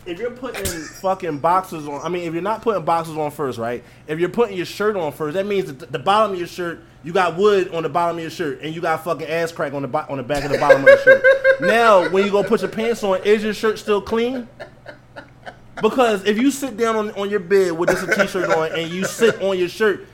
if 0.05 0.19
you're 0.19 0.31
putting 0.31 0.65
fucking 0.65 1.39
boxes 1.39 1.87
on, 1.87 2.01
I 2.01 2.09
mean, 2.09 2.23
if 2.27 2.33
you're 2.33 2.41
not 2.43 2.61
putting 2.61 2.83
boxes 2.83 3.17
on 3.17 3.31
first, 3.31 3.57
right? 3.57 3.83
If 4.07 4.19
you're 4.19 4.29
putting 4.29 4.57
your 4.57 4.65
shirt 4.65 4.95
on 4.97 5.11
first, 5.13 5.35
that 5.35 5.45
means 5.45 5.73
that 5.73 5.91
the 5.91 5.99
bottom 5.99 6.33
of 6.33 6.37
your 6.37 6.47
shirt, 6.47 6.81
you 7.03 7.13
got 7.13 7.37
wood 7.37 7.73
on 7.73 7.83
the 7.83 7.89
bottom 7.89 8.17
of 8.17 8.21
your 8.21 8.31
shirt, 8.31 8.61
and 8.61 8.73
you 8.75 8.81
got 8.81 9.03
fucking 9.03 9.27
ass 9.27 9.51
crack 9.51 9.73
on 9.73 9.81
the 9.81 9.87
bo- 9.87 10.05
on 10.09 10.17
the 10.17 10.23
back 10.23 10.43
of 10.43 10.51
the 10.51 10.57
bottom 10.57 10.81
of 10.81 10.85
the 10.85 11.01
shirt. 11.03 11.23
Now, 11.61 12.09
when 12.09 12.25
you 12.25 12.31
go 12.31 12.43
put 12.43 12.61
your 12.61 12.69
pants 12.69 13.03
on, 13.03 13.21
is 13.23 13.43
your 13.43 13.53
shirt 13.53 13.77
still 13.77 14.01
clean? 14.01 14.49
Because 15.81 16.25
if 16.25 16.37
you 16.37 16.49
sit 16.51 16.77
down 16.77 16.95
on, 16.95 17.11
on 17.11 17.29
your 17.29 17.39
bed 17.39 17.73
with 17.73 17.89
just 17.89 18.07
a 18.07 18.15
t-shirt 18.15 18.49
on 18.49 18.71
and 18.77 18.91
you 18.91 19.05
sit 19.05 19.41
on 19.41 19.57
your 19.57 19.69
shirt, 19.69 20.07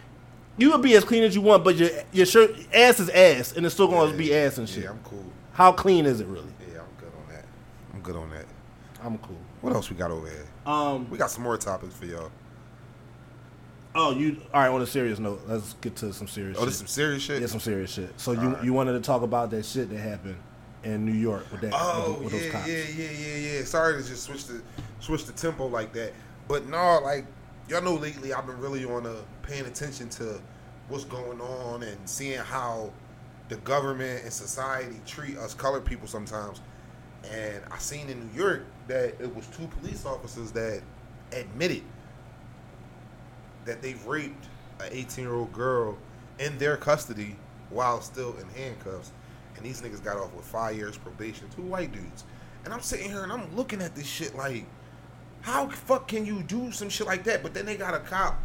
you 0.57 0.71
would 0.71 0.81
be 0.81 0.95
as 0.95 1.03
clean 1.05 1.23
as 1.23 1.33
you 1.35 1.41
want, 1.41 1.63
but 1.63 1.75
your 1.75 1.89
your 2.11 2.25
shirt 2.25 2.51
ass 2.73 2.99
is 2.99 3.09
ass, 3.09 3.55
and 3.55 3.65
it's 3.65 3.73
still 3.73 3.87
going 3.87 4.11
to 4.11 4.17
be 4.17 4.35
ass 4.35 4.57
and 4.57 4.67
shit. 4.67 4.83
yeah, 4.83 4.89
I'm 4.89 4.99
cool. 5.03 5.25
How 5.53 5.71
clean 5.71 6.05
is 6.05 6.19
it 6.19 6.27
really? 6.27 6.51
Yeah, 6.73 6.81
I'm 6.81 6.99
good 6.99 7.13
on 7.15 7.33
that. 7.33 7.45
I'm 7.93 8.01
good 8.01 8.15
on 8.17 8.29
that. 8.31 8.45
I'm 9.03 9.17
cool. 9.19 9.37
What 9.61 9.73
else 9.73 9.89
we 9.89 9.95
got 9.95 10.11
over 10.11 10.27
here? 10.27 10.45
Um. 10.65 11.09
We 11.09 11.17
got 11.17 11.31
some 11.31 11.43
more 11.43 11.57
topics 11.57 11.93
for 11.93 12.05
y'all. 12.05 12.31
Oh, 13.95 14.11
you. 14.11 14.37
All 14.53 14.61
right. 14.61 14.69
On 14.69 14.81
a 14.81 14.85
serious 14.85 15.19
note, 15.19 15.41
let's 15.47 15.73
get 15.81 15.95
to 15.97 16.13
some 16.13 16.27
serious. 16.27 16.57
Oh, 16.57 16.61
shit. 16.61 16.69
this 16.69 16.77
some 16.77 16.87
serious 16.87 17.23
shit. 17.23 17.41
Yeah, 17.41 17.47
some 17.47 17.59
serious 17.59 17.91
shit. 17.91 18.19
So 18.19 18.31
you 18.33 18.39
Alright. 18.39 18.63
you 18.63 18.73
wanted 18.73 18.93
to 18.93 19.01
talk 19.01 19.21
about 19.23 19.49
that 19.51 19.65
shit 19.65 19.89
that 19.89 19.97
happened 19.97 20.37
in 20.83 21.05
New 21.05 21.13
York 21.13 21.45
with 21.51 21.61
that 21.61 21.73
Oh 21.75 22.17
with, 22.21 22.31
with 22.31 22.33
yeah, 22.33 22.39
those 22.39 22.51
cops. 22.51 22.67
yeah, 22.67 22.83
yeah, 22.95 23.11
yeah, 23.11 23.35
yeah. 23.57 23.63
Sorry 23.63 24.01
to 24.01 24.07
just 24.07 24.23
switch 24.23 24.45
the 24.45 24.61
switch 24.99 25.25
the 25.25 25.33
tempo 25.33 25.65
like 25.67 25.91
that, 25.93 26.13
but 26.47 26.67
no, 26.67 26.99
like 27.03 27.25
y'all 27.67 27.81
know 27.81 27.95
lately 27.95 28.31
I've 28.33 28.45
been 28.45 28.59
really 28.59 28.85
on 28.85 29.05
uh 29.05 29.15
paying 29.41 29.65
attention 29.65 30.07
to 30.09 30.39
what's 30.87 31.03
going 31.05 31.41
on 31.41 31.83
and 31.83 31.97
seeing 32.07 32.37
how 32.39 32.93
the 33.49 33.57
government 33.57 34.23
and 34.23 34.31
society 34.31 35.01
treat 35.05 35.37
us 35.37 35.53
colored 35.53 35.83
people 35.83 36.07
sometimes. 36.07 36.61
And 37.31 37.61
I 37.71 37.77
seen 37.77 38.09
in 38.09 38.27
New 38.27 38.39
York 38.39 38.65
that 38.87 39.15
it 39.19 39.35
was 39.35 39.47
two 39.47 39.67
police 39.67 40.05
officers 40.05 40.51
that 40.51 40.81
admitted 41.31 41.83
that 43.65 43.81
they've 43.81 44.03
raped 44.05 44.45
an 44.79 44.89
18 44.91 45.25
year 45.25 45.33
old 45.33 45.51
girl 45.51 45.97
in 46.39 46.57
their 46.57 46.77
custody 46.77 47.35
while 47.69 48.01
still 48.01 48.35
in 48.37 48.47
handcuffs. 48.49 49.11
And 49.55 49.65
these 49.65 49.81
niggas 49.81 50.03
got 50.03 50.17
off 50.17 50.33
with 50.33 50.45
five 50.45 50.75
years 50.75 50.97
probation, 50.97 51.47
two 51.55 51.63
white 51.63 51.91
dudes. 51.91 52.23
And 52.63 52.73
I'm 52.73 52.81
sitting 52.81 53.09
here 53.09 53.23
and 53.23 53.31
I'm 53.31 53.55
looking 53.55 53.81
at 53.81 53.95
this 53.95 54.07
shit 54.07 54.35
like, 54.35 54.65
how 55.41 55.67
fuck 55.69 56.07
can 56.07 56.25
you 56.25 56.43
do 56.43 56.71
some 56.71 56.89
shit 56.89 57.07
like 57.07 57.23
that? 57.25 57.43
But 57.43 57.53
then 57.53 57.65
they 57.65 57.75
got 57.75 57.93
a 57.93 57.99
cop 57.99 58.39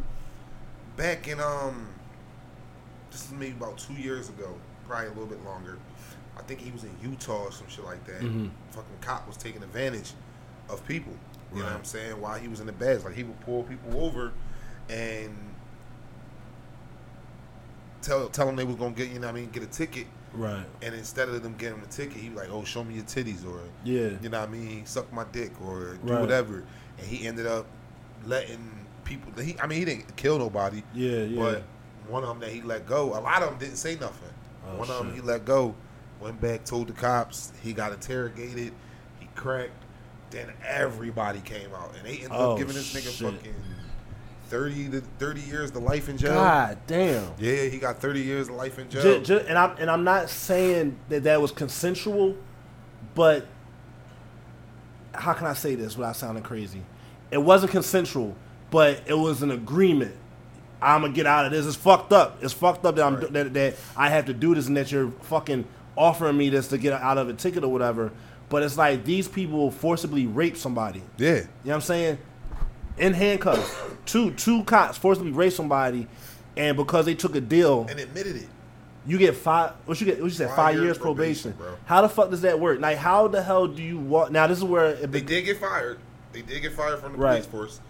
back 0.97 1.27
in 1.27 1.41
um 1.41 1.89
this 3.11 3.27
is 3.27 3.33
maybe 3.33 3.53
about 3.53 3.79
two 3.79 3.95
years 3.95 4.29
ago, 4.29 4.57
probably 4.89 5.07
a 5.07 5.11
little 5.11 5.27
bit 5.27 5.45
longer. 5.45 5.79
I 6.37 6.43
think 6.43 6.61
he 6.61 6.71
was 6.71 6.85
in 6.85 6.91
Utah 7.03 7.45
or 7.45 7.53
some 7.53 7.69
shit 7.69 7.85
like 7.85 8.05
that. 8.07 8.21
Mhm. 8.21 8.51
Fucking 8.71 8.99
cop 9.01 9.27
was 9.27 9.37
taking 9.37 9.63
advantage 9.63 10.13
of 10.69 10.87
people. 10.87 11.13
You 11.53 11.61
know 11.61 11.67
what 11.67 11.75
I'm 11.75 11.85
saying? 11.85 12.21
While 12.21 12.39
he 12.39 12.49
was 12.49 12.59
in 12.61 12.67
the 12.67 12.73
badge, 12.73 13.05
like 13.05 13.15
he 13.15 13.23
would 13.23 13.41
pull 13.43 13.63
people 13.63 14.05
over 14.05 14.33
and 14.89 15.37
tell 18.03 18.29
tell 18.29 18.47
them 18.47 18.57
they 18.57 18.65
was 18.65 18.77
gonna 18.77 18.91
get 18.95 19.09
you 19.09 19.19
know 19.19 19.29
what 19.29 19.37
I 19.37 19.41
mean 19.41 19.51
get 19.51 19.63
a 19.63 19.67
ticket, 19.67 20.07
Right. 20.33 20.67
and 20.83 20.95
instead 20.95 21.29
of 21.29 21.43
them 21.43 21.55
getting 21.57 21.81
the 21.81 21.87
ticket, 21.87 22.17
he 22.17 22.29
was 22.31 22.39
like, 22.39 22.49
"Oh, 22.51 22.65
show 22.65 22.85
me 22.85 22.95
your 22.95 23.05
titties," 23.05 23.47
or 23.47 23.61
Yeah. 23.85 24.11
you 24.21 24.29
know 24.29 24.41
what 24.41 24.49
I 24.49 24.53
mean, 24.53 24.85
suck 24.87 25.13
my 25.13 25.25
dick 25.33 25.53
or 25.65 25.95
do 26.05 26.13
Right. 26.13 26.21
whatever. 26.21 26.65
And 26.99 27.07
he 27.07 27.27
ended 27.27 27.47
up 27.47 27.67
letting 28.27 28.87
people. 29.05 29.33
He, 29.43 29.57
I 29.61 29.67
mean, 29.67 29.79
he 29.79 29.85
didn't 29.85 30.17
kill 30.17 30.39
nobody, 30.39 30.83
Yeah. 30.93 31.23
Yeah. 31.23 31.41
but 31.41 31.63
one 32.09 32.23
of 32.25 32.29
them 32.29 32.41
that 32.41 32.51
he 32.51 32.63
let 32.63 32.87
go, 32.87 33.17
a 33.17 33.21
lot 33.21 33.43
of 33.43 33.51
them 33.51 33.59
didn't 33.59 33.77
say 33.77 33.95
nothing. 33.97 34.31
Oh, 34.67 34.77
one 34.77 34.91
of 34.91 34.99
them 34.99 35.15
he 35.15 35.21
let 35.21 35.45
go, 35.45 35.75
went 36.25 36.41
back, 36.41 36.65
told 36.65 36.89
the 36.89 36.93
cops. 36.95 37.53
He 37.63 37.73
got 37.73 37.93
interrogated. 37.93 38.73
He 39.21 39.29
cracked. 39.37 39.71
Then 40.31 40.49
everybody 40.67 41.41
came 41.41 41.73
out, 41.75 41.93
and 41.97 42.05
they 42.05 42.15
ended 42.17 42.31
Oh, 42.33 42.53
up 42.53 42.59
giving 42.59 42.75
this 42.75 42.93
nigga 42.93 43.17
shit. 43.17 43.33
fucking 43.35 43.55
thirty 44.49 44.89
to 44.89 45.01
thirty 45.19 45.43
years 45.43 45.71
to 45.73 45.79
life 45.79 46.09
in 46.09 46.17
jail. 46.17 46.35
God 46.35 46.79
damn. 46.87 47.31
Yeah, 47.39 47.65
he 47.67 47.79
got 47.79 47.99
thirty 48.01 48.21
years 48.23 48.49
of 48.49 48.57
life 48.57 48.79
in 48.79 48.89
jail. 48.89 49.23
And 49.47 49.57
I'm 49.59 49.77
and 49.79 49.91
I'm 49.91 50.03
not 50.03 50.29
saying 50.31 50.97
that 51.11 51.23
that 51.25 51.41
was 51.41 51.53
consensual, 51.53 52.35
but 53.15 53.47
how 55.13 55.35
can 55.35 55.47
I 55.47 55.53
say 55.55 55.75
this 55.77 55.97
without 55.97 56.17
sounding 56.17 56.43
crazy? 56.43 56.83
It 57.31 57.39
wasn't 57.39 57.71
consensual, 57.73 58.35
but 58.71 59.03
it 59.07 59.15
was 59.15 59.43
an 59.43 59.51
agreement. 59.53 60.17
I'm 60.83 61.03
gonna 61.03 61.13
get 61.13 61.27
out 61.27 61.47
of 61.47 61.53
this. 61.53 61.65
It's 61.67 61.77
fucked 61.77 62.13
up. 62.13 62.43
It's 62.43 62.53
fucked 62.53 62.85
up 62.85 62.97
that 62.97 63.05
I'm 63.07 63.17
Right. 63.17 63.33
that, 63.33 63.55
that 63.55 63.75
I 63.97 64.09
have 64.09 64.27
to 64.27 64.35
do 64.35 64.55
this 64.55 64.67
and 64.67 64.77
that 64.77 64.91
you're 64.91 65.11
fucking 65.23 65.65
offering 65.97 66.37
me 66.37 66.49
this 66.51 66.69
to 66.69 66.79
get 66.79 66.93
out 66.93 67.19
of 67.19 67.29
a 67.29 67.35
ticket 67.35 67.65
or 67.65 67.69
whatever. 67.69 68.13
But 68.49 68.63
it's 68.63 68.77
like 68.77 69.05
these 69.05 69.27
people 69.29 69.71
forcibly 69.71 70.27
rape 70.27 70.57
somebody. 70.57 71.03
yeah, 71.17 71.31
You 71.31 71.37
know 71.41 71.47
what 71.63 71.75
I'm 71.77 71.81
saying? 71.81 72.19
In 72.99 73.13
handcuffs. 73.15 73.75
Two 74.07 74.31
two 74.33 74.63
cops 74.65 74.99
forcibly 74.99 75.31
rape 75.33 75.53
somebody 75.53 76.07
and 76.57 76.77
because 76.77 77.07
they 77.07 77.15
took 77.15 77.35
a 77.35 77.41
deal 77.41 77.87
and 77.89 77.99
admitted 77.99 78.37
it. 78.37 78.49
you 79.07 79.17
get 79.19 79.35
five. 79.35 79.73
What 79.87 79.99
you 80.01 80.05
get? 80.07 80.19
What 80.21 80.27
you 80.27 80.31
said? 80.31 80.49
Five 80.49 80.57
Five, 80.57 80.75
years 80.75 80.85
years, 80.85 80.99
probation. 80.99 81.53
probation, 81.55 81.73
bro. 81.77 81.87
How 81.87 82.03
the 82.03 82.09
fuck 82.09 82.31
does 82.31 82.43
that 82.43 82.61
work? 82.61 82.81
Like, 82.81 82.99
how 82.99 83.27
the 83.29 83.43
hell 83.43 83.67
do 83.67 83.83
you 83.83 83.99
walk? 83.99 84.31
Now 84.31 84.47
this 84.47 84.59
is 84.59 84.65
where 84.65 84.91
it 84.91 85.11
They 85.11 85.21
be- 85.21 85.27
did 85.27 85.43
get 85.47 85.57
fired. 85.59 85.99
They 86.33 86.43
did 86.43 86.61
get 86.63 86.73
fired 86.75 87.01
from 87.01 87.13
the 87.13 87.19
Right. 87.19 87.33
police 87.37 87.47
force. 87.47 87.81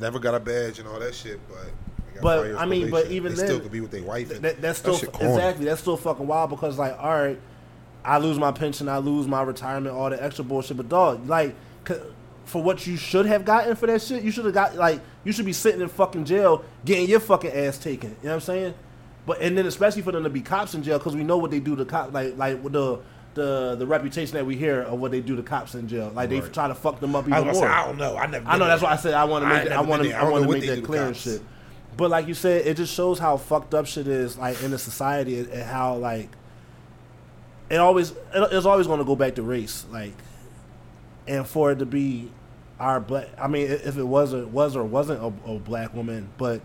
Never 0.00 0.18
got 0.18 0.34
a 0.34 0.40
badge 0.40 0.78
and 0.78 0.88
all 0.88 0.98
that 1.00 1.14
shit, 1.14 1.40
but. 1.48 1.70
But, 2.22 2.54
I 2.54 2.64
mean, 2.64 2.90
but 2.90 3.08
even 3.10 3.32
they 3.32 3.38
then, 3.38 3.46
still 3.48 3.60
could 3.60 3.72
be 3.72 3.80
with 3.80 3.90
their 3.90 4.04
wife. 4.04 4.28
th- 4.28 4.36
and 4.36 4.44
that, 4.44 4.62
that's 4.62 4.78
still 4.78 4.96
shit 4.96 5.08
exactly 5.08 5.64
that's 5.64 5.80
still 5.80 5.96
fucking 5.96 6.26
wild 6.28 6.48
because 6.50 6.78
like, 6.78 6.96
all 6.98 7.10
right, 7.12 7.40
I 8.04 8.18
lose 8.18 8.38
my 8.38 8.52
pension, 8.52 8.88
I 8.88 8.98
lose 8.98 9.26
my 9.26 9.42
retirement, 9.42 9.94
all 9.94 10.10
the 10.10 10.22
extra 10.22 10.44
bullshit. 10.44 10.76
But 10.76 10.88
dog, 10.88 11.26
like, 11.26 11.54
for 12.44 12.62
what 12.62 12.86
you 12.86 12.96
should 12.96 13.26
have 13.26 13.44
gotten 13.44 13.74
for 13.76 13.86
that 13.86 14.02
shit, 14.02 14.22
you 14.22 14.30
should 14.30 14.44
have 14.44 14.54
got 14.54 14.76
like 14.76 15.00
you 15.24 15.32
should 15.32 15.46
be 15.46 15.52
sitting 15.52 15.80
in 15.80 15.88
fucking 15.88 16.24
jail 16.24 16.64
getting 16.84 17.08
your 17.08 17.20
fucking 17.20 17.52
ass 17.52 17.78
taken. 17.78 18.10
You 18.10 18.16
know 18.24 18.28
what 18.30 18.34
I'm 18.34 18.40
saying? 18.40 18.74
But 19.26 19.40
and 19.40 19.56
then 19.56 19.66
especially 19.66 20.02
for 20.02 20.12
them 20.12 20.24
to 20.24 20.30
be 20.30 20.42
cops 20.42 20.74
in 20.74 20.82
jail 20.82 20.98
because 20.98 21.16
we 21.16 21.24
know 21.24 21.38
what 21.38 21.50
they 21.50 21.60
do 21.60 21.74
to 21.76 21.84
cops, 21.84 22.12
like 22.12 22.36
like 22.36 22.62
with 22.62 22.72
the. 22.74 23.00
The, 23.34 23.74
the 23.74 23.84
reputation 23.84 24.36
that 24.36 24.46
we 24.46 24.54
hear 24.54 24.82
of 24.82 25.00
what 25.00 25.10
they 25.10 25.20
do 25.20 25.34
to 25.34 25.42
cops 25.42 25.74
in 25.74 25.88
jail, 25.88 26.12
like 26.14 26.28
they 26.30 26.38
try 26.40 26.68
to 26.68 26.74
fuck 26.76 27.00
them 27.00 27.16
up 27.16 27.24
even 27.24 27.34
I 27.34 27.40
more. 27.42 27.54
say, 27.54 27.66
I 27.66 27.84
don't 27.84 27.98
know. 27.98 28.16
I 28.16 28.26
never. 28.26 28.48
I 28.48 28.56
know 28.56 28.66
that's 28.66 28.80
why 28.80 28.92
I 28.92 28.96
said 28.96 29.12
I 29.12 29.24
want 29.24 29.42
to 29.42 29.48
make 29.48 29.72
I 29.72 29.80
want 29.80 30.04
to. 30.04 30.12
I 30.12 30.20
I 30.20 30.30
want 30.30 30.44
to 30.44 30.50
make 30.52 30.66
that 30.66 30.84
clear 30.84 31.06
and 31.06 31.16
shit. 31.16 31.42
But 31.96 32.10
like 32.10 32.28
you 32.28 32.34
said, 32.34 32.64
it 32.64 32.76
just 32.76 32.94
shows 32.94 33.18
how 33.18 33.36
fucked 33.36 33.74
up 33.74 33.86
shit 33.86 34.06
is 34.06 34.38
like 34.38 34.62
in 34.62 34.70
the 34.70 34.78
society 34.78 35.40
and 35.40 35.64
how 35.64 35.96
like 35.96 36.28
it 37.74 37.78
always 37.78 38.10
it, 38.10 38.18
it's 38.52 38.66
always 38.66 38.86
going 38.86 38.98
to 39.00 39.04
go 39.04 39.16
back 39.16 39.34
to 39.34 39.42
race 39.42 39.84
like 39.90 40.12
and 41.26 41.46
for 41.46 41.72
it 41.72 41.78
to 41.80 41.86
be 41.86 42.30
our 42.78 43.00
black 43.00 43.28
I 43.38 43.48
mean 43.48 43.70
if 43.70 43.96
it 43.96 44.04
was 44.04 44.34
or 44.34 44.44
was 44.46 44.76
or 44.76 44.84
wasn't 44.84 45.20
a, 45.22 45.50
a 45.50 45.58
black 45.58 45.94
woman 45.94 46.28
but 46.38 46.60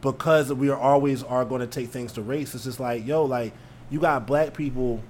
because 0.00 0.52
we 0.52 0.68
are 0.68 0.78
always 0.78 1.22
are 1.22 1.44
going 1.44 1.60
to 1.60 1.66
take 1.66 1.88
things 1.88 2.12
to 2.12 2.22
race 2.22 2.54
it's 2.54 2.64
just 2.64 2.78
like 2.80 3.06
yo 3.06 3.24
like 3.24 3.52
you 3.90 4.00
got 4.00 4.26
black 4.26 4.54
people 4.54 5.02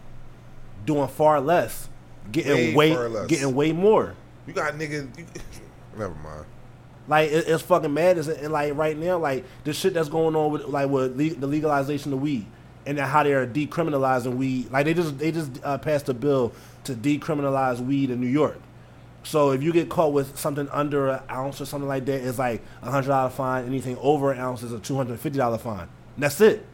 doing 0.87 1.09
far 1.09 1.41
less 1.41 1.89
getting 2.31 2.75
Way 2.75 2.93
way, 2.93 2.97
less. 3.09 3.27
getting 3.27 3.55
way 3.55 3.73
more 3.73 4.15
You 4.47 4.53
got 4.53 4.75
nigga. 4.75 5.17
You, 5.19 5.27
never 5.99 6.15
mind. 6.15 6.47
like 7.09 7.31
it, 7.31 7.49
it's 7.49 7.63
fucking 7.63 7.93
mad, 7.93 8.19
as 8.19 8.29
and 8.29 8.53
like 8.53 8.75
right 8.77 8.97
now, 8.97 9.19
like 9.19 9.45
the 9.65 9.73
shit 9.73 9.95
that's 9.95 10.09
going 10.09 10.35
on 10.37 10.53
with 10.53 10.65
like 10.67 10.89
with 10.89 11.17
le- 11.19 11.35
the 11.35 11.47
legalization 11.47 12.13
of 12.13 12.21
weed 12.21 12.47
and 12.87 12.99
how 12.99 13.23
they 13.23 13.33
are 13.33 13.47
decriminalizing 13.47 14.37
weed. 14.37 14.71
Like 14.71 14.85
they 14.87 14.95
just 14.95 15.19
they 15.19 15.33
just 15.33 15.51
uh, 15.63 15.79
passed 15.79 16.09
a 16.09 16.15
bill 16.15 16.53
to 16.85 16.95
decriminalize 16.95 17.81
weed 17.81 18.11
in 18.11 18.21
New 18.21 18.27
York. 18.29 18.59
So 19.23 19.53
if 19.53 19.63
you 19.63 19.73
get 19.73 19.89
caught 19.89 20.13
with 20.13 20.39
something 20.39 20.69
under 20.71 21.09
an 21.09 21.23
ounce 21.31 21.61
or 21.61 21.65
something 21.65 21.89
like 21.89 22.05
that, 22.07 22.21
it's 22.27 22.39
like 22.39 22.63
a 22.83 22.91
hundred 22.91 23.09
dollar 23.09 23.31
fine. 23.31 23.65
Anything 23.67 23.97
over 24.01 24.33
an 24.33 24.39
ounce 24.39 24.63
is 24.63 24.73
a 24.73 24.79
two 24.79 24.97
hundred 24.97 25.13
and 25.13 25.21
fifty 25.21 25.39
dollar 25.39 25.59
fine. 25.59 25.89
And 26.17 26.23
that's 26.23 26.41
it. 26.41 26.67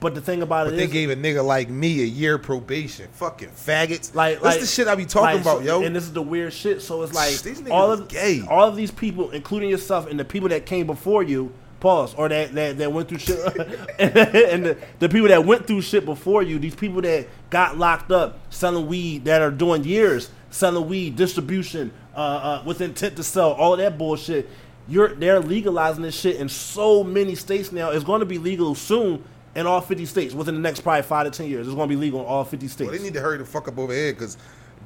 But 0.00 0.14
the 0.14 0.20
thing 0.20 0.42
about 0.42 0.66
But 0.66 0.74
it 0.74 0.76
they 0.76 0.84
is, 0.84 0.92
gave 0.92 1.10
a 1.10 1.16
nigga 1.16 1.42
like 1.42 1.70
me 1.70 2.02
a 2.02 2.04
year 2.04 2.36
probation. 2.36 3.08
Fucking 3.12 3.48
faggots. 3.48 4.14
like 4.14 4.34
that's 4.34 4.44
like- 4.44 4.60
the 4.60 4.66
shit 4.66 4.86
I 4.86 4.94
be 4.96 5.06
talking 5.06 5.36
like, 5.36 5.40
about, 5.40 5.64
yo. 5.64 5.82
And 5.82 5.96
this 5.96 6.04
is 6.04 6.12
the 6.12 6.22
weird 6.22 6.52
shit. 6.52 6.82
So 6.82 7.02
it's 7.02 7.14
like 7.14 7.70
all 7.70 7.90
of 7.90 8.06
gay. 8.08 8.42
all 8.48 8.68
of 8.68 8.76
these 8.76 8.90
people, 8.90 9.30
including 9.30 9.70
yourself 9.70 10.08
and 10.08 10.20
the 10.20 10.24
people 10.24 10.50
that 10.50 10.66
came 10.66 10.86
before 10.86 11.22
you, 11.22 11.52
pause, 11.84 12.14
or 12.14 12.28
that 12.28 12.54
that, 12.54 12.78
that 12.78 12.92
went 12.92 13.08
through 13.08 13.18
shit, 13.18 13.38
and 13.98 14.64
the, 14.64 14.78
the 14.98 15.08
people 15.08 15.28
that 15.28 15.44
went 15.44 15.66
through 15.66 15.82
shit 15.82 16.04
before 16.04 16.42
you, 16.42 16.58
these 16.58 16.74
people 16.74 17.02
that 17.02 17.28
got 17.50 17.76
locked 17.78 18.10
up 18.10 18.38
selling 18.50 18.86
weed 18.86 19.26
that 19.26 19.42
are 19.42 19.50
doing 19.50 19.84
years 19.84 20.30
selling 20.50 20.88
weed 20.88 21.16
distribution 21.16 21.92
uh, 22.14 22.18
uh, 22.18 22.62
with 22.64 22.80
intent 22.80 23.16
to 23.16 23.22
sell 23.22 23.52
all 23.52 23.76
that 23.76 23.98
bullshit. 23.98 24.48
You're 24.88 25.14
they're 25.14 25.40
legalizing 25.40 26.02
this 26.02 26.18
shit 26.18 26.36
in 26.36 26.48
so 26.48 27.04
many 27.04 27.34
states 27.34 27.72
now. 27.72 27.90
It's 27.90 28.04
going 28.04 28.20
to 28.20 28.26
be 28.26 28.38
legal 28.38 28.74
soon 28.74 29.24
in 29.54 29.66
all 29.66 29.80
50 29.80 30.06
states 30.06 30.34
within 30.34 30.54
the 30.54 30.60
next 30.60 30.80
probably 30.80 31.02
five 31.02 31.24
to 31.24 31.30
ten 31.30 31.48
years. 31.48 31.66
It's 31.66 31.74
going 31.74 31.88
to 31.88 31.94
be 31.94 32.00
legal 32.00 32.20
in 32.20 32.26
all 32.26 32.44
50 32.44 32.68
states. 32.68 32.88
well, 32.88 32.96
they 32.98 33.02
need 33.02 33.14
to 33.14 33.20
hurry 33.20 33.38
the 33.38 33.44
fuck 33.44 33.68
up 33.68 33.78
over 33.78 33.92
here, 33.92 34.12
cause, 34.12 34.36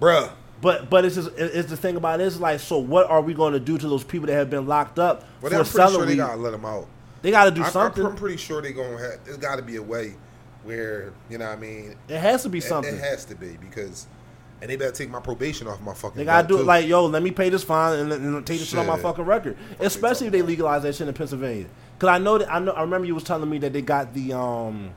bruh, 0.01 0.31
But 0.61 0.90
but 0.90 1.05
it's 1.05 1.14
just 1.14 1.31
it's 1.37 1.71
the 1.71 1.77
thing 1.77 1.97
about 1.97 2.21
it 2.21 2.27
is 2.27 2.40
like 2.40 2.61
so 2.61 2.79
what 2.79 3.09
are 3.09 3.21
we 3.21 3.33
going 3.35 3.53
to 3.53 3.61
do 3.61 3.79
to 3.79 3.88
those 3.88 4.03
people 4.03 4.27
that 4.27 4.35
have 4.35 4.51
been 4.51 4.66
locked 4.66 4.99
up 4.99 5.25
well, 5.40 5.53
for 5.53 5.64
selling 5.64 5.94
sure 5.94 6.07
they 6.07 6.16
gotta 6.16 6.37
let 6.37 6.51
them 6.51 6.64
out. 6.64 6.88
They 7.23 7.31
got 7.31 7.47
to 7.47 7.51
do 7.51 7.62
I, 7.62 7.71
something. 7.71 8.05
I'm 8.05 8.16
pretty 8.16 8.37
sure 8.37 8.62
they're 8.62 8.73
gonna 8.73 8.99
have. 8.99 9.25
There's 9.25 9.37
got 9.37 9.57
to 9.57 9.62
be 9.62 9.77
a 9.77 9.83
way 9.83 10.14
where 10.64 11.12
you 11.31 11.38
know 11.38 11.47
what 11.47 11.59
I 11.59 11.61
mean. 11.61 11.97
it 12.09 12.18
has 12.18 12.42
to 12.42 12.49
be 12.49 12.61
something. 12.61 12.94
it 12.94 13.01
has 13.01 13.25
to 13.27 13.35
be 13.35 13.57
because, 13.57 14.07
and 14.61 14.71
they 14.71 14.77
better 14.77 14.92
take 14.92 15.11
my 15.11 15.21
probation 15.21 15.66
off 15.66 15.81
my 15.81 15.94
fucking. 15.94 16.18
they 16.18 16.25
got 16.25 16.42
to 16.42 16.49
do 16.49 16.57
it 16.57 16.59
too. 16.59 16.64
like 16.64 16.87
yo, 16.87 17.07
let 17.07 17.23
me 17.23 17.31
pay 17.31 17.49
this 17.49 17.64
fine 17.64 17.99
and, 17.99 18.12
and 18.12 18.47
take 18.47 18.59
this 18.59 18.68
shit 18.68 18.79
on 18.79 18.87
my 18.87 18.99
fucking 18.99 19.25
record. 19.25 19.57
Especially 19.81 20.27
if 20.27 20.33
they 20.33 20.42
legalize 20.42 20.83
that 20.83 20.94
shit 20.94 21.09
in 21.09 21.14
Pennsylvania. 21.14 21.66
Because 21.97 22.09
I 22.09 22.18
know 22.18 22.38
that 22.38 22.53
I 22.53 22.59
know 22.59 22.73
I 22.73 22.83
remember 22.83 23.07
you 23.07 23.14
was 23.14 23.25
telling 23.25 23.49
me 23.49 23.59
that 23.59 23.73
they 23.73 23.83
got 23.83 24.12
the 24.12 24.33
um 24.33 24.90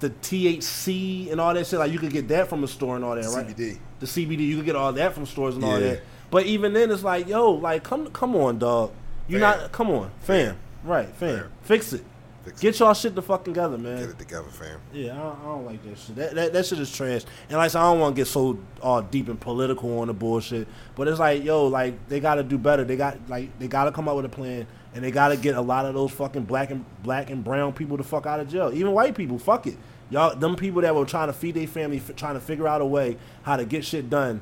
the 0.00 0.10
THC 0.10 1.30
and 1.30 1.40
all 1.40 1.54
that 1.54 1.66
shit. 1.66 1.78
Like 1.78 1.92
you 1.92 1.98
could 1.98 2.12
get 2.12 2.28
that 2.28 2.48
from 2.48 2.64
a 2.64 2.68
store 2.68 2.96
and 2.96 3.04
all 3.04 3.14
that, 3.14 3.24
right? 3.26 3.46
CBD. 3.46 3.78
The 4.02 4.08
CBD, 4.08 4.40
you 4.40 4.56
can 4.56 4.64
get 4.64 4.74
all 4.74 4.92
that 4.92 5.14
from 5.14 5.26
stores 5.26 5.54
and 5.54 5.64
all 5.64 5.78
that. 5.78 6.02
But 6.28 6.44
even 6.46 6.72
then, 6.72 6.90
it's 6.90 7.04
like, 7.04 7.28
yo, 7.28 7.52
like, 7.52 7.84
come, 7.84 8.10
come 8.10 8.34
on, 8.34 8.58
dog. 8.58 8.90
You 9.28 9.38
Fam. 9.38 9.60
not, 9.60 9.70
come 9.70 9.90
on, 9.90 10.10
fam. 10.22 10.56
Right, 10.82 11.08
fam. 11.08 11.38
Fam. 11.38 11.52
Fix 11.62 11.92
it. 11.92 12.04
Fix 12.44 12.60
Get 12.60 12.78
y'all 12.80 12.94
shit 12.94 13.14
the 13.14 13.22
fuck 13.22 13.44
together, 13.44 13.78
man. 13.78 14.00
Get 14.00 14.08
it 14.08 14.18
together, 14.18 14.48
fam. 14.48 14.80
Yeah, 14.92 15.12
I 15.12 15.18
don't, 15.18 15.38
I 15.38 15.44
don't 15.44 15.64
like 15.66 15.84
that 15.84 15.98
shit. 15.98 16.16
That, 16.16 16.34
that 16.34 16.52
that 16.52 16.66
shit 16.66 16.80
is 16.80 16.90
trash. 16.90 17.22
And 17.48 17.58
like 17.58 17.66
I 17.66 17.68
said, 17.68 17.78
I 17.80 17.92
don't 17.92 18.00
want 18.00 18.16
to 18.16 18.20
get 18.20 18.26
so 18.26 18.58
all 18.82 19.02
deep 19.02 19.28
and 19.28 19.40
political 19.40 20.00
on 20.00 20.08
the 20.08 20.14
bullshit. 20.14 20.66
But 20.96 21.06
it's 21.06 21.20
like, 21.20 21.44
yo, 21.44 21.68
like 21.68 22.08
they 22.08 22.18
got 22.18 22.34
to 22.34 22.42
do 22.42 22.58
better. 22.58 22.82
They 22.82 22.96
got 22.96 23.18
like 23.28 23.56
they 23.60 23.68
got 23.68 23.84
to 23.84 23.92
come 23.92 24.08
up 24.08 24.16
with 24.16 24.24
a 24.24 24.28
plan, 24.28 24.66
and 24.94 25.04
they 25.04 25.12
got 25.12 25.28
to 25.28 25.36
get 25.36 25.54
a 25.54 25.60
lot 25.60 25.86
of 25.86 25.94
those 25.94 26.10
fucking 26.10 26.42
black 26.44 26.72
and 26.72 26.84
black 27.04 27.30
and 27.30 27.44
brown 27.44 27.72
people 27.72 27.96
to 27.96 28.02
fuck 28.02 28.26
out 28.26 28.40
of 28.40 28.48
jail. 28.48 28.72
Even 28.74 28.90
white 28.90 29.14
people, 29.14 29.38
fuck 29.38 29.68
it. 29.68 29.76
Y'all, 30.12 30.36
them 30.36 30.54
people 30.56 30.82
that 30.82 30.94
were 30.94 31.04
trying 31.06 31.26
to 31.28 31.32
feed 31.32 31.54
their 31.54 31.66
family, 31.66 31.96
f- 31.96 32.14
trying 32.14 32.34
to 32.34 32.40
figure 32.40 32.68
out 32.68 32.80
a 32.80 32.86
way 32.86 33.16
how 33.42 33.56
to 33.56 33.64
get 33.64 33.84
shit 33.84 34.08
done. 34.10 34.40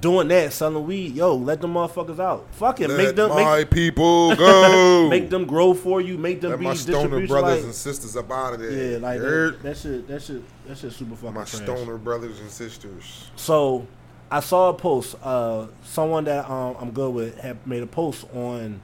doing 0.00 0.28
that, 0.28 0.52
selling 0.52 0.86
weed, 0.86 1.14
yo, 1.14 1.34
let 1.34 1.60
them 1.60 1.74
motherfuckers 1.74 2.18
out. 2.18 2.46
Fuck 2.52 2.80
it, 2.80 2.88
Let 2.88 2.96
make 2.98 3.16
them 3.16 3.30
my 3.30 3.58
make, 3.58 3.70
people 3.70 4.34
go. 4.36 5.08
make 5.08 5.30
them 5.30 5.44
grow 5.46 5.72
for 5.74 6.00
you, 6.00 6.16
make 6.18 6.40
them 6.40 6.50
Let 6.52 6.60
be 6.60 6.64
my 6.66 6.74
stoner 6.74 6.98
distribution. 7.02 7.28
brothers 7.34 7.56
Like, 7.58 7.64
and 7.64 7.74
sisters 7.74 8.16
up 8.16 8.30
out 8.30 8.54
of 8.54 8.60
there. 8.60 8.70
yeah, 8.92 8.98
like 8.98 9.16
You 9.16 9.22
that, 9.22 9.28
heard? 9.28 9.62
that 9.62 9.76
shit, 9.76 10.08
that 10.08 10.22
shit, 10.22 10.42
that 10.66 10.78
shit, 10.78 10.92
super 10.92 11.14
fucking 11.16 11.34
my 11.34 11.44
trash. 11.44 11.62
stoner 11.62 11.96
brothers 11.98 12.40
and 12.40 12.50
sisters. 12.50 13.30
So, 13.36 13.86
I 14.30 14.40
saw 14.40 14.70
a 14.70 14.74
post. 14.74 15.14
Uh, 15.22 15.66
someone 15.84 16.24
that 16.24 16.48
um, 16.50 16.76
I'm 16.80 16.90
good 16.90 17.14
with 17.14 17.38
had 17.38 17.64
made 17.66 17.82
a 17.82 17.86
post 17.86 18.26
on 18.34 18.80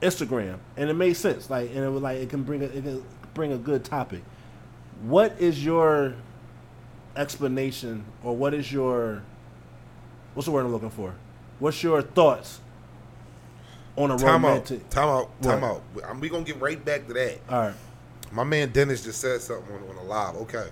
Instagram, 0.00 0.58
and 0.76 0.88
it 0.90 0.94
made 0.94 1.14
sense. 1.14 1.50
Like, 1.50 1.70
and 1.70 1.78
it 1.78 1.88
was 1.88 2.02
like 2.02 2.18
it 2.18 2.28
can 2.28 2.42
bring 2.44 2.62
a 2.62 2.66
it 2.66 2.82
can 2.84 3.04
bring 3.34 3.52
a 3.52 3.58
good 3.58 3.84
topic. 3.84 4.22
What 5.04 5.36
is 5.38 5.62
your 5.64 6.14
explanation, 7.16 8.04
or 8.22 8.34
what 8.36 8.54
is 8.54 8.72
your 8.72 9.22
what's 10.34 10.46
the 10.46 10.52
word 10.52 10.64
I'm 10.64 10.72
looking 10.72 10.90
for? 10.90 11.14
What's 11.58 11.82
your 11.82 12.02
thoughts 12.02 12.60
on 13.96 14.10
a 14.10 14.16
Time 14.18 14.44
out. 14.44 14.48
romantic? 14.48 14.88
Time 14.90 15.08
out. 15.08 15.42
Time 15.42 15.60
What? 15.60 15.70
out. 15.70 15.82
I'm- 16.08 16.20
We 16.20 16.28
gonna 16.28 16.44
get 16.44 16.60
right 16.60 16.82
back 16.82 17.06
to 17.08 17.12
that. 17.14 17.38
All 17.48 17.58
right, 17.60 17.74
My 18.32 18.42
man 18.44 18.70
Dennis 18.72 19.04
just 19.04 19.20
said 19.20 19.40
something 19.40 19.72
on, 19.76 19.90
on 19.90 19.96
a 19.96 20.02
live. 20.02 20.36
Okay, 20.36 20.68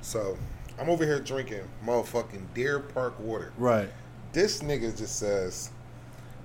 so 0.00 0.38
I'm 0.78 0.88
over 0.88 1.04
here 1.04 1.20
drinking 1.20 1.62
motherfucking 1.84 2.54
Deer 2.54 2.78
Park 2.80 3.18
water. 3.20 3.52
right. 3.58 3.90
This 4.32 4.60
nigga 4.62 4.96
just 4.96 5.16
says, 5.18 5.68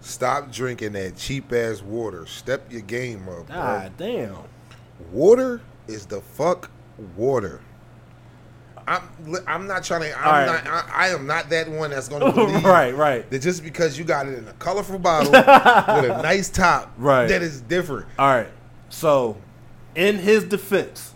"Stop 0.01 0.51
drinking 0.51 0.91
that 0.93 1.15
cheap 1.15 1.53
ass 1.53 1.81
water. 1.81 2.25
Step 2.25 2.69
your 2.69 2.81
game 2.81 3.29
up, 3.29 3.47
bro. 3.47 3.55
God 3.55 3.91
damn. 3.95 4.35
Water 5.13 5.61
is 5.87 6.05
the 6.07 6.19
fuck 6.19 6.69
water." 7.15 7.61
I'm 8.87 9.03
I'm 9.47 9.67
not 9.67 9.83
trying 9.83 10.01
to. 10.03 10.17
I'm 10.17 10.47
right. 10.49 10.63
not. 10.63 10.67
I, 10.89 10.91
I 10.93 11.07
am 11.09 11.27
not 11.27 11.49
that 11.49 11.67
one 11.69 11.89
that's 11.89 12.07
gonna 12.07 12.31
believe 12.33 12.63
right, 12.63 12.95
right. 12.95 13.29
that 13.29 13.41
just 13.41 13.61
because 13.63 13.99
you 13.99 14.05
got 14.05 14.27
it 14.27 14.37
in 14.37 14.47
a 14.47 14.53
colorful 14.53 14.97
bottle 14.97 15.31
with 15.31 15.45
a 16.11 16.19
nice 16.23 16.49
top, 16.49 16.93
Right. 16.97 17.27
that 17.27 17.41
is 17.41 17.59
different. 17.61 18.05
All 18.17 18.27
right. 18.27 18.47
So, 18.87 19.35
in 19.93 20.17
his 20.19 20.45
defense, 20.45 21.13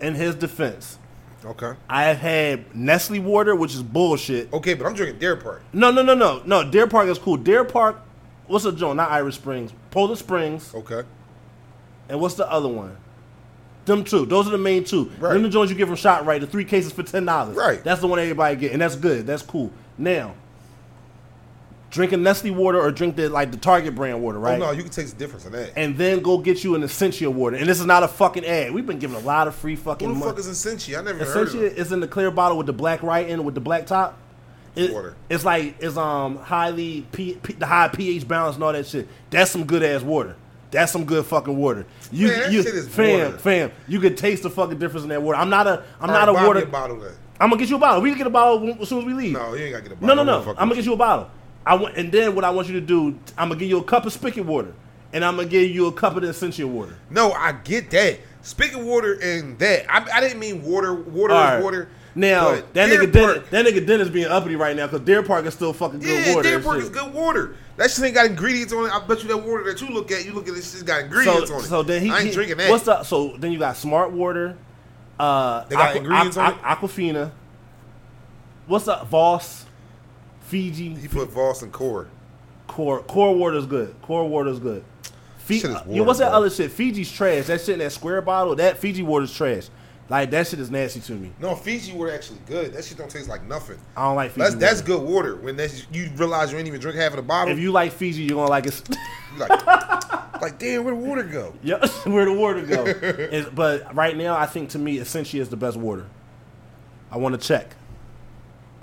in 0.00 0.16
his 0.16 0.34
defense, 0.34 0.98
Okay. 1.44 1.72
I 1.88 2.04
have 2.04 2.18
had 2.18 2.74
Nestle 2.74 3.20
water, 3.20 3.54
which 3.54 3.72
is 3.74 3.82
bullshit. 3.84 4.52
Okay, 4.52 4.74
but 4.74 4.84
I'm 4.86 4.94
drinking 4.94 5.20
Deer 5.20 5.36
Park. 5.36 5.62
No, 5.72 5.90
no, 5.92 6.02
no, 6.02 6.14
no, 6.14 6.42
no. 6.44 6.68
Deer 6.68 6.86
Park 6.88 7.08
is 7.08 7.18
cool. 7.18 7.36
Deer 7.36 7.64
Park, 7.64 8.00
what's 8.48 8.64
the 8.64 8.72
joint? 8.72 8.96
Not 8.96 9.10
Irish 9.12 9.36
Springs, 9.36 9.72
Polar 9.92 10.16
Springs, 10.16 10.74
Okay. 10.74 11.02
and 12.08 12.20
what's 12.20 12.34
the 12.34 12.50
other 12.50 12.68
one? 12.68 12.96
Them 13.86 14.04
two. 14.04 14.26
Those 14.26 14.46
are 14.46 14.50
the 14.50 14.58
main 14.58 14.84
two. 14.84 15.10
Right. 15.18 15.32
Them 15.32 15.42
the 15.42 15.48
joints 15.48 15.70
you 15.72 15.76
get 15.78 15.86
from 15.86 15.96
ShopRite. 15.96 16.40
The 16.40 16.46
three 16.46 16.64
cases 16.64 16.92
for 16.92 17.02
ten 17.02 17.24
dollars. 17.24 17.56
Right. 17.56 17.82
That's 17.82 18.00
the 18.00 18.06
one 18.06 18.18
everybody 18.18 18.56
get, 18.56 18.72
and 18.72 18.80
that's 18.82 18.96
good. 18.96 19.26
That's 19.26 19.42
cool. 19.42 19.72
Now, 19.98 20.34
drinking 21.90 22.22
Nestle 22.22 22.50
water 22.52 22.80
or 22.80 22.90
drink 22.92 23.16
the 23.16 23.28
like 23.28 23.50
the 23.50 23.56
Target 23.56 23.94
brand 23.94 24.22
water, 24.22 24.38
right? 24.38 24.60
Oh 24.60 24.66
no, 24.66 24.70
you 24.70 24.82
can 24.82 24.92
taste 24.92 25.14
the 25.14 25.18
difference 25.18 25.46
in 25.46 25.52
that. 25.52 25.72
and 25.76 25.96
then 25.96 26.20
go 26.20 26.38
get 26.38 26.62
you 26.62 26.74
an 26.74 26.82
Essentia 26.84 27.30
water. 27.30 27.56
And 27.56 27.68
this 27.68 27.80
is 27.80 27.86
not 27.86 28.02
a 28.02 28.08
fucking 28.08 28.44
ad. 28.44 28.72
We've 28.72 28.86
been 28.86 28.98
giving 28.98 29.16
a 29.16 29.20
lot 29.20 29.48
of 29.48 29.54
free 29.54 29.76
fucking 29.76 30.06
Who 30.08 30.14
the 30.14 30.20
money. 30.20 30.30
fuck 30.32 30.38
is 30.38 30.48
Essentia? 30.48 30.98
I 30.98 31.02
never 31.02 31.16
even 31.16 31.26
heard 31.26 31.36
of 31.36 31.48
Essentia 31.48 31.66
it. 31.66 31.78
is 31.78 31.90
in 31.92 32.00
the 32.00 32.08
clear 32.08 32.30
bottle 32.30 32.56
with 32.58 32.66
the 32.66 32.72
black 32.72 33.02
writing 33.02 33.42
with 33.44 33.54
the 33.54 33.60
black 33.60 33.86
top. 33.86 34.16
It- 34.76 34.92
Water. 34.92 35.16
It's 35.28 35.44
like 35.44 35.74
it's 35.80 35.96
um 35.96 36.36
highly 36.36 37.06
P, 37.12 37.34
P, 37.42 37.54
the 37.54 37.66
high 37.66 37.88
pH 37.88 38.28
balance 38.28 38.54
and 38.54 38.62
all 38.62 38.72
that 38.72 38.86
shit. 38.86 39.08
That's 39.30 39.50
some 39.50 39.64
good 39.64 39.82
ass 39.82 40.02
water. 40.02 40.36
That's 40.70 40.92
some 40.92 41.04
good 41.04 41.24
fucking 41.26 41.56
water. 41.56 41.86
You, 42.12 42.28
Man, 42.28 42.52
you 42.52 42.62
fam, 42.62 43.26
water. 43.32 43.38
fam. 43.38 43.72
You 43.88 43.98
could 44.00 44.16
taste 44.16 44.42
the 44.44 44.50
fucking 44.50 44.78
difference 44.78 45.02
in 45.02 45.08
that 45.10 45.22
water. 45.22 45.36
I'm 45.38 45.50
not 45.50 45.66
a 45.66 45.82
I'm 46.00 46.08
All 46.10 46.16
not 46.16 46.28
right, 46.34 46.44
a 46.44 46.46
water. 46.46 46.60
a 46.62 46.66
bottle 46.66 46.98
then. 47.00 47.12
I'm 47.40 47.48
gonna 47.50 47.60
get 47.60 47.70
you 47.70 47.76
a 47.76 47.80
bottle. 47.80 48.02
We 48.02 48.10
can 48.10 48.18
get 48.18 48.26
a 48.26 48.30
bottle 48.30 48.76
as 48.80 48.88
soon 48.88 48.98
as 49.00 49.04
we 49.04 49.14
leave. 49.14 49.32
No, 49.32 49.54
you 49.54 49.64
ain't 49.64 49.72
gotta 49.72 49.82
get 49.82 49.92
a 49.92 49.96
bottle. 49.96 50.14
No, 50.16 50.22
no, 50.22 50.44
no. 50.44 50.50
I'm 50.50 50.56
gonna 50.68 50.74
get 50.76 50.84
you 50.84 50.92
a 50.92 50.96
bottle. 50.96 51.30
I 51.66 51.74
want, 51.74 51.96
and 51.96 52.12
then 52.12 52.34
what 52.34 52.44
I 52.44 52.50
want 52.50 52.68
you 52.68 52.74
to 52.74 52.80
do, 52.80 53.18
I'm 53.36 53.48
gonna 53.48 53.58
give 53.58 53.68
you 53.68 53.78
a 53.78 53.84
cup 53.84 54.06
of 54.06 54.12
spigot 54.12 54.44
water, 54.44 54.74
and 55.12 55.24
I'm 55.24 55.36
gonna 55.36 55.48
give 55.48 55.70
you 55.70 55.86
a 55.86 55.92
cup 55.92 56.16
of 56.16 56.22
the 56.22 56.30
Essentia 56.30 56.66
water. 56.66 56.96
No, 57.10 57.32
I 57.32 57.52
get 57.52 57.90
that. 57.90 58.20
Speaking 58.42 58.86
water 58.86 59.18
and 59.22 59.58
that, 59.58 59.84
I, 59.90 60.18
I 60.18 60.20
didn't 60.20 60.38
mean 60.38 60.62
water. 60.62 60.94
Water 60.94 61.34
All 61.34 61.44
is 61.44 61.50
right. 61.54 61.62
water. 61.62 61.88
Now 62.14 62.50
that 62.52 62.72
Deer 62.74 62.88
nigga 62.88 63.12
Dennis, 63.12 63.48
that 63.50 63.66
nigga 63.66 63.86
Dennis 63.86 64.08
being 64.08 64.26
uppity 64.26 64.56
right 64.56 64.74
now 64.74 64.86
because 64.86 65.02
Deer 65.02 65.22
Park 65.22 65.46
is 65.46 65.54
still 65.54 65.72
fucking 65.72 66.00
good 66.00 66.26
yeah, 66.26 66.34
water. 66.34 66.48
Deer 66.48 66.60
Park 66.60 66.78
is 66.78 66.88
good 66.88 67.12
water. 67.14 67.54
That 67.80 67.90
shit 67.90 68.04
ain't 68.04 68.14
got 68.14 68.26
ingredients 68.26 68.74
on 68.74 68.84
it. 68.84 68.92
I 68.94 68.98
bet 69.06 69.22
you 69.22 69.28
that 69.28 69.38
water 69.38 69.64
that 69.64 69.80
you 69.80 69.88
look 69.88 70.12
at, 70.12 70.26
you 70.26 70.34
look 70.34 70.46
at 70.46 70.54
this 70.54 70.70
shit's 70.70 70.82
got 70.82 70.98
So, 71.00 71.04
ingredients 71.06 71.50
on 71.50 71.60
it. 71.60 71.62
so 71.62 71.82
then 71.82 72.02
he, 72.02 72.10
I 72.10 72.18
ain't 72.18 72.26
he- 72.26 72.32
drinking 72.34 72.58
that. 72.58 72.68
What's 72.68 72.84
the 72.84 73.02
so 73.04 73.34
then 73.38 73.52
you 73.52 73.58
got 73.58 73.74
Smart 73.74 74.10
Water, 74.12 74.54
uh, 75.18 75.64
They 75.64 75.76
got 75.76 75.96
ingredients 75.96 76.36
on 76.36 76.52
it? 76.52 76.58
Aquafina. 76.60 77.30
What's 78.66 78.86
up, 78.86 79.08
Voss, 79.08 79.64
Fiji, 80.42 80.92
he 80.94 81.08
put 81.08 81.30
Voss 81.30 81.62
and 81.62 81.72
Core. 81.72 82.08
Core 82.66 83.00
Core 83.04 83.34
Water 83.34 83.56
is 83.56 83.64
good. 83.64 83.94
Core 84.02 84.28
Water 84.28 84.50
is 84.50 84.58
good. 84.58 84.84
Fi- 85.38 85.60
Shit 85.60 85.70
is 85.70 85.76
uh, 85.76 85.82
yo, 85.86 85.92
water, 85.92 86.04
what's 86.04 86.18
that 86.18 86.28
bro. 86.28 86.36
other 86.36 86.50
shit? 86.50 86.70
Fiji's 86.70 87.10
trash. 87.10 87.46
That 87.46 87.62
shit 87.62 87.70
in 87.70 87.78
that 87.78 87.92
square 87.92 88.20
bottle. 88.20 88.56
That 88.56 88.76
Fiji 88.76 89.02
water 89.02 89.24
is 89.24 89.34
trash. 89.34 89.68
Like 90.10 90.30
that 90.32 90.48
shit 90.48 90.58
is 90.58 90.72
nasty 90.72 90.98
to 90.98 91.12
me. 91.12 91.30
No, 91.38 91.54
Fiji 91.54 91.92
water 91.92 92.12
actually 92.12 92.40
good. 92.46 92.72
That 92.74 92.84
shit 92.84 92.98
don't 92.98 93.08
taste 93.08 93.28
like 93.28 93.46
nothing. 93.46 93.78
I 93.96 94.02
don't 94.02 94.16
like 94.16 94.32
Fiji. 94.32 94.42
That's 94.42 94.54
that's 94.56 94.82
good 94.82 95.02
water. 95.02 95.36
When 95.36 95.56
that's, 95.56 95.86
you 95.92 96.10
realize 96.16 96.50
you 96.50 96.58
ain't 96.58 96.66
even 96.66 96.80
drink 96.80 96.98
half 96.98 97.12
of 97.12 97.16
the 97.16 97.22
bottle, 97.22 97.52
If 97.54 97.60
you 97.60 97.70
like 97.70 97.92
Fiji, 97.92 98.24
you're 98.24 98.34
gonna 98.34 98.50
like 98.50 98.66
it. 98.66 98.82
like, 99.38 99.66
like 100.42 100.58
damn, 100.58 100.82
where 100.82 100.94
the 100.96 101.00
water 101.00 101.22
go? 101.22 101.54
Yeah, 101.62 101.86
where 102.04 102.24
the 102.24 102.32
water 102.32 102.62
go. 102.62 103.50
But 103.54 103.94
right 103.94 104.16
now, 104.16 104.36
I 104.36 104.46
think 104.46 104.70
to 104.70 104.80
me, 104.80 104.98
Essentia 104.98 105.38
is 105.38 105.48
the 105.48 105.56
best 105.56 105.76
water. 105.76 106.06
I 107.12 107.16
want 107.16 107.40
to 107.40 107.46
check. 107.46 107.76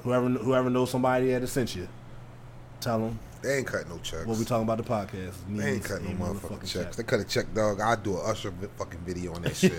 Whoever 0.04 0.30
whoever 0.30 0.70
knows 0.70 0.90
somebody 0.92 1.34
at 1.34 1.44
Essentia, 1.44 1.90
tell 2.80 3.00
them 3.00 3.20
They 3.42 3.58
ain't 3.58 3.68
cut 3.68 3.90
no 3.90 3.98
checks. 3.98 4.26
what 4.26 4.38
we 4.38 4.46
talking 4.46 4.64
about 4.64 4.78
the 4.78 4.84
podcast. 4.86 5.34
They 5.50 5.74
ain't 5.74 5.84
cut 5.84 6.02
no 6.02 6.12
motherfucking 6.12 6.72
checks. 6.72 6.96
They 6.96 7.04
cut 7.04 7.20
a 7.20 7.26
check, 7.26 7.54
dog. 7.54 7.82
I'd 7.82 8.02
do 8.02 8.16
a 8.16 8.32
Usher 8.32 8.54
fucking 8.78 9.02
video 9.02 9.34
on 9.34 9.42
that 9.42 9.58
shit. 9.58 9.78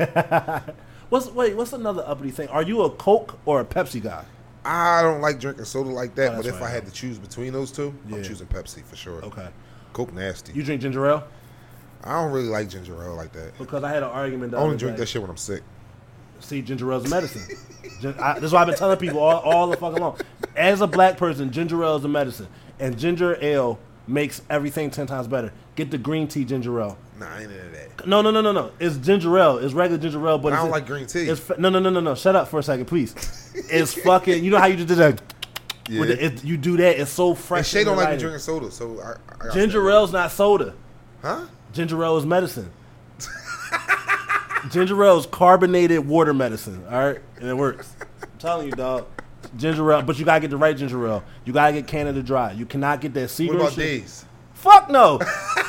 What's 1.08 1.26
wait? 1.30 1.56
What's 1.56 1.72
another 1.72 2.02
uppity 2.06 2.30
thing? 2.30 2.48
Are 2.48 2.62
you 2.62 2.82
a 2.82 2.90
Coke 2.90 3.38
or 3.46 3.60
a 3.60 3.64
Pepsi 3.64 4.02
guy? 4.02 4.24
I 4.64 5.00
don't 5.02 5.20
like 5.22 5.40
drinking 5.40 5.64
soda 5.64 5.88
like 5.90 6.14
that, 6.16 6.32
Oh, 6.32 6.36
but 6.36 6.44
that's 6.44 6.56
if 6.56 6.62
I 6.62 6.68
had 6.68 6.84
to 6.84 6.92
choose 6.92 7.18
between 7.18 7.52
those 7.52 7.72
two, 7.72 7.94
Yeah. 8.08 8.16
I'm 8.16 8.22
choosing 8.22 8.46
Pepsi 8.46 8.84
for 8.84 8.96
sure. 8.96 9.24
Okay. 9.24 9.48
Coke 9.94 10.12
nasty. 10.12 10.52
You 10.52 10.62
drink 10.62 10.82
ginger 10.82 11.06
ale 11.06 11.24
I 12.04 12.12
don't 12.22 12.30
really 12.32 12.48
like 12.48 12.68
ginger 12.68 12.92
ale 13.02 13.14
like 13.14 13.32
that. 13.32 13.56
because 13.58 13.82
I 13.82 13.88
had 13.88 14.02
an 14.02 14.10
argument. 14.10 14.52
The 14.52 14.58
I 14.58 14.60
only 14.60 14.74
other 14.74 14.78
drink 14.78 14.96
day. 14.96 15.00
that 15.00 15.06
shit 15.08 15.22
when 15.22 15.30
I'm 15.30 15.36
sick. 15.38 15.62
See, 16.40 16.60
ginger 16.62 16.92
ale 16.92 17.02
is 17.02 17.10
medicine. 17.10 17.42
Gin- 18.00 18.14
I, 18.20 18.34
this 18.34 18.44
is 18.44 18.52
why 18.52 18.60
I've 18.60 18.66
been 18.68 18.76
telling 18.76 18.98
people 18.98 19.20
all, 19.20 19.40
all 19.40 19.66
the 19.68 19.76
fucking 19.76 20.00
long. 20.00 20.18
As 20.54 20.80
a 20.82 20.86
black 20.86 21.16
person, 21.16 21.50
ginger 21.50 21.82
ale 21.82 21.96
is 21.96 22.04
a 22.04 22.08
medicine, 22.08 22.48
and 22.78 22.96
ginger 22.98 23.36
ale 23.42 23.78
makes 24.06 24.42
everything 24.50 24.90
ten 24.90 25.06
times 25.06 25.26
better. 25.26 25.52
Get 25.78 25.92
the 25.92 25.98
green 25.98 26.26
tea 26.26 26.44
ginger 26.44 26.80
ale. 26.80 26.98
Nah, 27.20 27.32
I 27.32 27.42
ain't 27.42 27.52
into 27.52 27.68
that. 27.68 28.04
No, 28.04 28.20
no, 28.20 28.32
no, 28.32 28.40
no, 28.40 28.50
no. 28.50 28.72
It's 28.80 28.96
ginger 28.96 29.38
ale. 29.38 29.58
It's 29.58 29.72
regular 29.72 30.02
ginger 30.02 30.18
ale, 30.26 30.36
but 30.36 30.52
I 30.52 30.56
don't 30.56 30.72
like 30.72 30.86
green 30.86 31.06
tea. 31.06 31.28
It's 31.28 31.50
no, 31.56 31.68
no, 31.68 31.78
no, 31.78 31.88
no, 31.88 32.00
no. 32.00 32.16
Shut 32.16 32.34
up 32.34 32.48
for 32.48 32.58
a 32.58 32.64
second, 32.64 32.86
please. 32.86 33.14
It's 33.70 33.94
fucking. 34.02 34.42
You 34.42 34.50
know 34.50 34.58
how 34.58 34.66
you 34.66 34.74
just 34.74 34.88
did 34.88 34.98
that. 34.98 35.22
Yeah. 35.88 36.04
The, 36.04 36.24
it, 36.24 36.42
you 36.42 36.56
do 36.56 36.76
that. 36.78 36.98
It's 36.98 37.12
so 37.12 37.32
fresh. 37.32 37.58
And 37.58 37.66
Shay 37.68 37.84
don't 37.84 37.96
like 37.96 38.10
me 38.10 38.16
drinking 38.16 38.40
soda, 38.40 38.72
so 38.72 39.00
I, 39.00 39.46
I 39.48 39.54
Ginger 39.54 39.88
ale's 39.88 40.12
not 40.12 40.32
soda. 40.32 40.74
Huh? 41.22 41.46
Ginger 41.72 42.02
ale 42.02 42.16
is 42.16 42.26
medicine. 42.26 42.72
ginger 44.72 45.04
ale 45.04 45.18
is 45.18 45.26
carbonated 45.26 46.08
water 46.08 46.34
medicine. 46.34 46.84
All 46.90 47.06
right, 47.06 47.20
and 47.36 47.48
it 47.48 47.54
works. 47.54 47.94
I'm 48.20 48.28
telling 48.40 48.66
you, 48.66 48.72
dog. 48.72 49.06
Ginger 49.56 49.92
ale, 49.92 50.02
but 50.02 50.18
you 50.18 50.24
gotta 50.24 50.40
get 50.40 50.50
the 50.50 50.56
right 50.56 50.76
ginger 50.76 51.06
ale. 51.06 51.22
You 51.44 51.52
gotta 51.52 51.72
get 51.72 51.86
Canada 51.86 52.20
Dry. 52.20 52.50
You 52.50 52.66
cannot 52.66 53.00
get 53.00 53.14
that 53.14 53.28
secret. 53.28 53.58
What 53.58 53.62
about 53.62 53.74
shit. 53.74 54.02
days? 54.02 54.24
Fuck 54.58 54.90
no, 54.90 55.18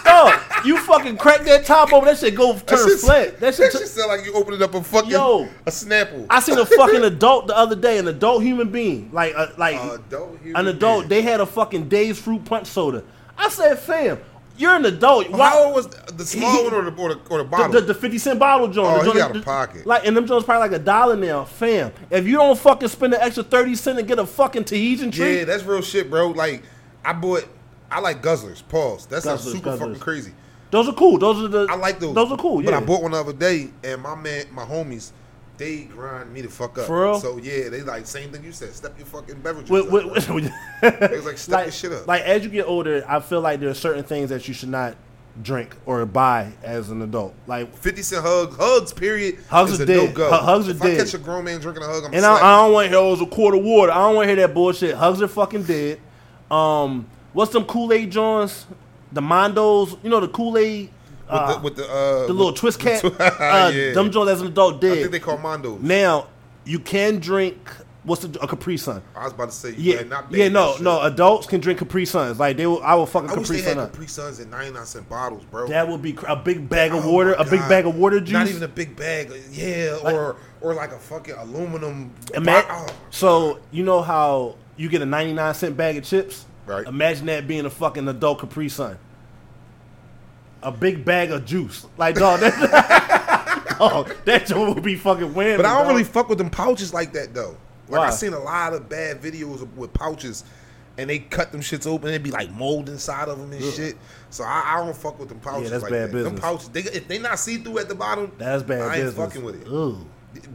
dog. 0.03 0.39
You 0.65 0.77
fucking 0.79 1.17
crack 1.17 1.41
that 1.41 1.63
top 1.65 1.93
open. 1.93 2.07
That 2.07 2.17
shit 2.17 2.33
go 2.35 2.53
That 2.53 2.67
turn 2.67 2.87
shit, 2.89 2.99
flat. 2.99 3.39
That 3.39 3.53
shit. 3.55 3.71
that 3.71 3.79
t- 3.79 3.85
sound 3.85 4.09
like 4.09 4.25
you 4.25 4.33
opening 4.33 4.61
up 4.63 4.73
a 4.73 4.83
fucking 4.83 5.11
Yo. 5.11 5.47
a 5.65 5.69
Snapple. 5.69 6.25
I 6.29 6.39
seen 6.39 6.57
a 6.57 6.65
fucking 6.65 7.03
adult 7.03 7.47
the 7.47 7.55
other 7.55 7.75
day, 7.75 7.99
an 7.99 8.07
adult 8.07 8.41
human 8.43 8.71
being, 8.71 9.09
like 9.13 9.33
uh, 9.35 9.47
like 9.57 9.75
Adult 9.75 10.39
human 10.41 10.55
an 10.59 10.67
adult. 10.75 11.01
being. 11.07 11.09
They 11.09 11.21
had 11.21 11.39
a 11.39 11.45
fucking 11.45 11.87
Days 11.87 12.19
fruit 12.19 12.43
punch 12.45 12.65
soda. 12.67 13.03
I 13.37 13.49
said, 13.49 13.77
fam, 13.79 14.19
you're 14.57 14.73
an 14.75 14.83
adult. 14.85 15.29
Why- 15.29 15.49
How 15.49 15.65
old 15.65 15.75
was 15.75 15.87
the, 15.87 16.11
the 16.13 16.25
small 16.25 16.51
He- 16.51 16.63
one 16.63 16.73
or 16.73 16.89
the, 16.89 17.01
or 17.01 17.13
the, 17.13 17.19
or 17.29 17.37
the 17.37 17.43
the, 17.43 17.49
bottle? 17.49 17.71
the, 17.73 17.81
the 17.81 17.93
50 17.93 18.17
cent 18.17 18.39
bottle 18.39 18.67
joint. 18.69 18.87
Oh, 18.87 18.97
the 18.99 19.05
he 19.05 19.11
joint- 19.11 19.19
out 19.21 19.31
of 19.31 19.37
the- 19.37 19.43
pocket. 19.43 19.85
Like, 19.85 20.05
and 20.07 20.17
them 20.17 20.25
joints 20.25 20.45
probably 20.45 20.67
like 20.67 20.81
a 20.81 20.83
dollar 20.83 21.15
now. 21.15 21.45
Fam, 21.45 21.91
if 22.09 22.25
you 22.25 22.37
don't 22.37 22.57
fucking 22.59 22.89
spend 22.89 23.13
an 23.13 23.21
extra 23.21 23.43
30 23.43 23.75
cent 23.75 23.99
and 23.99 24.07
get 24.07 24.17
a 24.19 24.25
fucking 24.25 24.63
Tahitian 24.65 25.11
treat, 25.11 25.37
yeah, 25.37 25.43
that's 25.45 25.63
real 25.63 25.81
shit, 25.83 26.09
bro. 26.09 26.29
Like 26.31 26.63
I 27.05 27.13
bought, 27.13 27.47
I 27.91 27.99
like 27.99 28.21
guzzlers. 28.21 28.61
Pause. 28.67 29.07
That 29.07 29.23
sounds 29.23 29.45
Guzzlers, 29.45 29.51
super 29.51 29.69
guzzlers. 29.71 29.79
fucking 29.79 29.99
crazy. 29.99 30.31
those 30.71 30.87
are 30.87 30.93
cool. 30.93 31.17
Those 31.17 31.43
are 31.43 31.47
the. 31.47 31.67
I 31.71 31.75
like 31.75 31.99
those. 31.99 32.13
Those 32.15 32.31
are 32.31 32.37
cool. 32.37 32.61
Yeah. 32.63 32.71
But 32.71 32.73
I 32.75 32.85
bought 32.85 33.01
one 33.01 33.11
the 33.11 33.17
other 33.19 33.33
day, 33.33 33.69
and 33.83 34.01
my 34.01 34.15
man, 34.15 34.45
my 34.51 34.63
homies, 34.65 35.11
they 35.57 35.81
grind 35.85 36.31
me 36.33 36.41
the 36.41 36.49
fuck 36.49 36.77
up. 36.77 36.85
For 36.87 37.03
real? 37.03 37.19
So 37.19 37.37
yeah, 37.37 37.69
they 37.69 37.81
like 37.81 38.05
same 38.05 38.31
thing 38.31 38.43
you 38.43 38.51
said. 38.51 38.73
Step 38.73 38.97
your 38.97 39.07
fucking 39.07 39.39
beverages 39.41 39.69
With- 39.69 39.87
up. 39.87 39.91
with- 39.91 40.29
Like, 40.29 40.35
with- 40.35 41.01
It 41.03 41.11
was 41.11 41.25
like, 41.25 41.37
step 41.39 41.53
like, 41.53 41.65
your 41.65 41.71
shit 41.71 41.91
up. 41.91 42.07
like 42.07 42.21
as 42.23 42.43
you 42.43 42.49
get 42.49 42.65
older, 42.65 43.03
I 43.07 43.19
feel 43.19 43.41
like 43.41 43.59
there 43.59 43.69
are 43.69 43.73
certain 43.73 44.03
things 44.03 44.29
that 44.29 44.47
you 44.47 44.53
should 44.53 44.69
not 44.69 44.95
drink 45.41 45.75
or 45.85 46.05
buy 46.05 46.51
as 46.63 46.89
an 46.91 47.01
adult. 47.01 47.33
Like, 47.47 47.73
Fifty 47.75 48.01
cent 48.03 48.23
hugs, 48.23 48.55
hugs. 48.57 48.93
Period. 48.93 49.37
Hugs 49.49 49.71
is 49.71 49.79
are 49.79 49.83
a 49.83 49.85
dead. 49.85 50.17
no 50.17 50.31
hugs 50.31 50.67
are 50.67 50.71
if 50.71 50.79
dead. 50.79 50.93
I 50.95 51.03
catch 51.03 51.13
a 51.13 51.17
grown 51.17 51.43
man 51.45 51.59
drinking 51.59 51.83
a 51.83 51.87
hug, 51.87 52.03
I'm 52.05 52.13
and. 52.13 52.25
I, 52.25 52.35
I 52.35 52.63
don't 52.63 52.73
want 52.73 52.85
to 52.85 52.89
hear 52.89 52.97
oh, 52.99 53.07
it 53.07 53.11
was 53.11 53.21
a 53.21 53.25
quart 53.25 53.55
of 53.55 53.63
water. 53.63 53.91
I 53.91 53.95
don't 53.95 54.15
want 54.15 54.29
to 54.29 54.35
hear 54.35 54.47
that 54.47 54.53
bullshit. 54.53 54.95
Hugs 54.95 55.21
are 55.21 55.27
fucking 55.27 55.63
dead. 55.63 55.99
Um, 56.51 57.07
what's 57.33 57.51
them 57.51 57.65
Kool 57.65 57.91
Aid 57.93 58.11
Jones? 58.11 58.65
The 59.11 59.21
Mondos, 59.21 59.97
you 60.03 60.09
know 60.09 60.19
the 60.19 60.27
Kool 60.27 60.57
Aid, 60.57 60.89
With 61.29 61.29
uh, 61.29 61.53
the 61.55 61.59
with 61.61 61.75
the 61.75 61.89
uh 61.89 62.27
the 62.27 62.33
little 62.33 62.53
twist 62.53 62.79
cat. 62.79 63.03
yeah. 63.19 63.89
uh, 63.89 63.93
Them 63.93 64.11
Jones 64.11 64.29
as 64.29 64.41
an 64.41 64.47
adult 64.47 64.81
did. 64.81 64.91
I 64.93 64.95
think 65.01 65.11
they 65.11 65.19
call 65.19 65.37
Mondos. 65.37 65.79
now 65.81 66.27
you 66.65 66.79
can 66.79 67.19
drink. 67.19 67.57
What's 68.03 68.21
the, 68.25 68.39
a 68.39 68.47
Capri 68.47 68.77
Sun? 68.77 69.01
I 69.13 69.25
was 69.25 69.33
about 69.33 69.49
to 69.49 69.55
say, 69.55 69.73
Yeah, 69.77 70.01
yeah, 70.01 70.21
yeah, 70.31 70.47
no, 70.47 70.77
no. 70.77 71.01
Adults 71.01 71.45
can 71.45 71.59
drink 71.59 71.79
Capri 71.79 72.05
Suns. 72.05 72.39
Like 72.39 72.55
they, 72.55 72.65
will, 72.65 72.81
I 72.81 72.95
will 72.95 73.05
fuck 73.05 73.25
a 73.25 73.27
I 73.27 73.33
wish 73.35 73.47
Capri 73.47 73.57
they 73.57 73.63
had 73.63 73.73
Sun 73.75 73.83
up. 73.83 73.91
Capri 73.91 74.07
Suns 74.07 74.39
in 74.39 74.49
99 74.49 74.85
cent 74.85 75.09
bottles, 75.09 75.43
bro. 75.45 75.67
That 75.67 75.87
would 75.87 76.01
be 76.01 76.13
cr- 76.13 76.25
a 76.27 76.35
big 76.35 76.69
bag 76.69 76.93
of 76.93 77.05
Oh 77.05 77.11
water, 77.11 77.33
a 77.33 77.43
big 77.43 77.59
bag 77.67 77.85
of 77.85 77.95
water 77.95 78.19
juice. 78.21 78.31
Not 78.31 78.47
even 78.47 78.63
a 78.63 78.67
big 78.69 78.95
bag, 78.95 79.31
yeah, 79.51 79.97
or 80.01 80.37
or 80.61 80.73
like 80.73 80.93
a 80.93 80.97
fucking 80.97 81.35
aluminum. 81.35 82.13
Ima- 82.33 82.65
oh, 82.69 82.87
so 83.09 83.59
you 83.69 83.83
know 83.83 84.01
how 84.01 84.55
you 84.77 84.87
get 84.87 85.01
a 85.01 85.05
ninety 85.05 85.33
nine 85.33 85.53
cent 85.53 85.75
bag 85.75 85.97
of 85.97 86.05
chips? 86.05 86.45
Right. 86.69 86.85
Imagine 86.85 87.25
that 87.25 87.47
being 87.47 87.65
a 87.65 87.69
fucking 87.69 88.07
adult 88.07 88.39
Capri 88.39 88.69
Sun. 88.69 88.97
A 90.61 90.71
big 90.71 91.03
bag 91.03 91.31
of 91.31 91.45
juice, 91.45 91.87
like 91.97 92.15
dog. 92.15 92.41
That, 92.41 93.75
oh, 93.79 94.05
that 94.25 94.45
joint 94.45 94.75
would 94.75 94.83
be 94.83 94.95
fucking 94.95 95.33
whammy. 95.33 95.57
But 95.57 95.65
I 95.65 95.69
don't 95.75 95.85
dog. 95.85 95.87
really 95.87 96.03
fuck 96.03 96.29
with 96.29 96.37
them 96.37 96.49
pouches 96.49 96.93
like 96.93 97.13
that 97.13 97.33
though. 97.33 97.57
Like 97.87 97.99
Why? 98.01 98.07
I 98.07 98.09
seen 98.11 98.33
a 98.33 98.39
lot 98.39 98.73
of 98.73 98.87
bad 98.87 99.21
videos 99.21 99.67
with 99.75 99.93
pouches, 99.93 100.43
and 100.97 101.09
they 101.09 101.19
cut 101.19 101.51
them 101.51 101.61
shits 101.61 101.87
open. 101.87 102.09
It'd 102.09 102.21
be 102.23 102.29
like 102.31 102.51
mold 102.51 102.89
inside 102.89 103.29
of 103.29 103.39
them 103.39 103.51
and 103.53 103.63
Ugh. 103.63 103.73
shit. 103.73 103.95
So 104.29 104.43
I, 104.43 104.63
I 104.75 104.85
don't 104.85 104.95
fuck 104.95 105.17
with 105.17 105.29
them 105.29 105.39
pouches. 105.39 105.63
yeah, 105.63 105.69
that's 105.69 105.83
like 105.83 105.91
bad 105.91 106.11
that. 106.11 106.23
Them 106.23 106.35
pouches, 106.35 106.69
they, 106.69 106.81
if 106.81 107.07
they 107.07 107.17
not 107.17 107.39
see 107.39 107.57
through 107.57 107.79
at 107.79 107.87
the 107.89 107.95
bottom, 107.95 108.31
That's 108.37 108.61
bad 108.61 108.81
I 108.81 108.95
ain't 108.97 109.05
business. 109.05 109.25
fucking 109.25 109.43
with 109.43 109.61
it. 109.61 109.67
Ooh. 109.67 110.05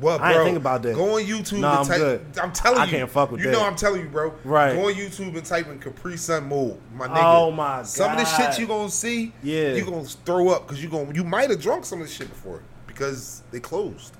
What, 0.01 0.19
bro? 0.19 0.27
I 0.29 0.33
ain't 0.35 0.45
think 0.45 0.57
about 0.57 0.83
that. 0.85 0.95
Go 0.95 1.17
on 1.17 1.23
YouTube. 1.23 1.55
And 1.57 1.67
I'm 1.67 1.85
type, 1.85 1.99
good. 1.99 2.25
I'm 2.41 2.53
telling 2.53 2.77
you. 2.79 2.83
I 2.83 2.85
you, 2.87 2.91
can't 2.93 3.11
fuck 3.11 3.31
with 3.33 3.41
you 3.41 3.47
that. 3.47 3.53
know, 3.53 3.65
I'm 3.67 3.75
telling 3.75 4.03
you, 4.03 4.09
bro. 4.09 4.33
Right. 4.45 4.73
Go 4.75 4.87
on 4.89 4.95
YouTube 4.95 5.37
and 5.37 5.45
type 5.45 5.67
in 5.69 5.79
Capri 5.81 6.17
Sun 6.17 6.49
mold, 6.49 6.81
my 6.95 7.09
nigga. 7.09 7.23
Oh, 7.23 7.51
my 7.51 7.65
god. 7.79 7.87
Some 7.89 8.13
of 8.13 8.19
the 8.19 8.25
shit 8.25 8.59
you 8.59 8.67
gonna 8.69 8.89
see, 8.89 9.33
Yeah. 9.43 9.75
you 9.75 9.85
gonna 9.85 10.05
throw 10.05 10.49
up 10.51 10.67
because 10.67 10.83
you 10.83 10.89
gonna 10.89 11.13
you 11.13 11.25
might 11.25 11.51
have 11.51 11.61
drunk 11.61 11.85
some 11.85 12.01
of 12.01 12.07
this 12.07 12.15
shit 12.17 12.29
before 12.29 12.63
because 12.87 13.43
they 13.51 13.59
closed. 13.61 14.15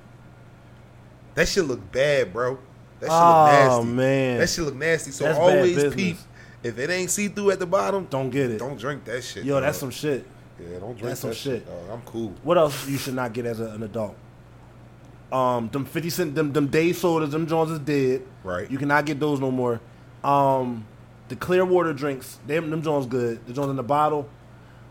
That 1.35 1.49
shit 1.49 1.65
look 1.65 1.91
bad, 1.93 2.33
bro. 2.33 2.59
That 3.01 3.07
shit 3.07 3.13
Oh, 3.13 3.45
look 3.45 3.53
nasty. 3.53 3.75
Oh 3.75 3.85
man. 3.85 4.39
that 4.39 4.51
shit 4.51 4.65
look 4.65 4.75
nasty. 4.77 5.11
So 5.11 5.25
That's 5.25 5.39
always 5.39 5.95
peep. 5.95 6.17
If 6.63 6.79
it 6.79 6.91
ain't 6.91 7.11
see 7.11 7.29
through 7.29 7.51
at 7.53 7.59
the 7.59 7.67
bottom, 7.67 8.07
Don't 8.11 8.31
get 8.31 8.51
it. 8.51 8.59
don't 8.59 8.79
drink 8.79 9.05
that 9.05 9.23
shit. 9.23 9.45
Yo, 9.45 9.61
that's 9.61 9.79
some 9.79 9.91
shit. 9.91 10.25
yeah. 10.59 10.79
Don't 10.79 10.95
drink 10.95 11.03
that's 11.03 11.21
some 11.21 11.31
that 11.31 11.37
shit. 11.37 11.67
dog. 11.67 11.77
I'm 11.93 12.01
cool. 12.03 12.33
What 12.43 12.57
else 12.57 12.89
you 12.89 12.97
should 12.99 13.15
not 13.15 13.33
get 13.33 13.47
as 13.47 13.61
a, 13.61 13.67
an 13.71 13.83
adult? 13.83 14.17
Um, 15.35 15.69
them 15.71 15.85
fifty 15.85 16.11
cent, 16.11 16.35
them 16.35 16.53
them 16.53 16.69
day 16.69 16.93
sodas, 16.93 17.31
them 17.31 17.47
Jones 17.47 17.71
is 17.73 17.81
dead. 17.81 18.23
Right. 18.45 18.71
You 18.71 18.79
cannot 18.79 19.05
get 19.05 19.19
those 19.19 19.41
no 19.41 19.51
more. 19.51 19.81
Um, 20.23 20.87
the 21.29 21.37
clear 21.37 21.65
water 21.65 21.93
drinks, 21.93 22.39
them 22.47 22.71
them 22.71 22.83
Jones 22.83 23.07
good. 23.07 23.45
The 23.47 23.53
Jones 23.53 23.71
in 23.71 23.77
the 23.77 23.83
bottle. 23.83 24.29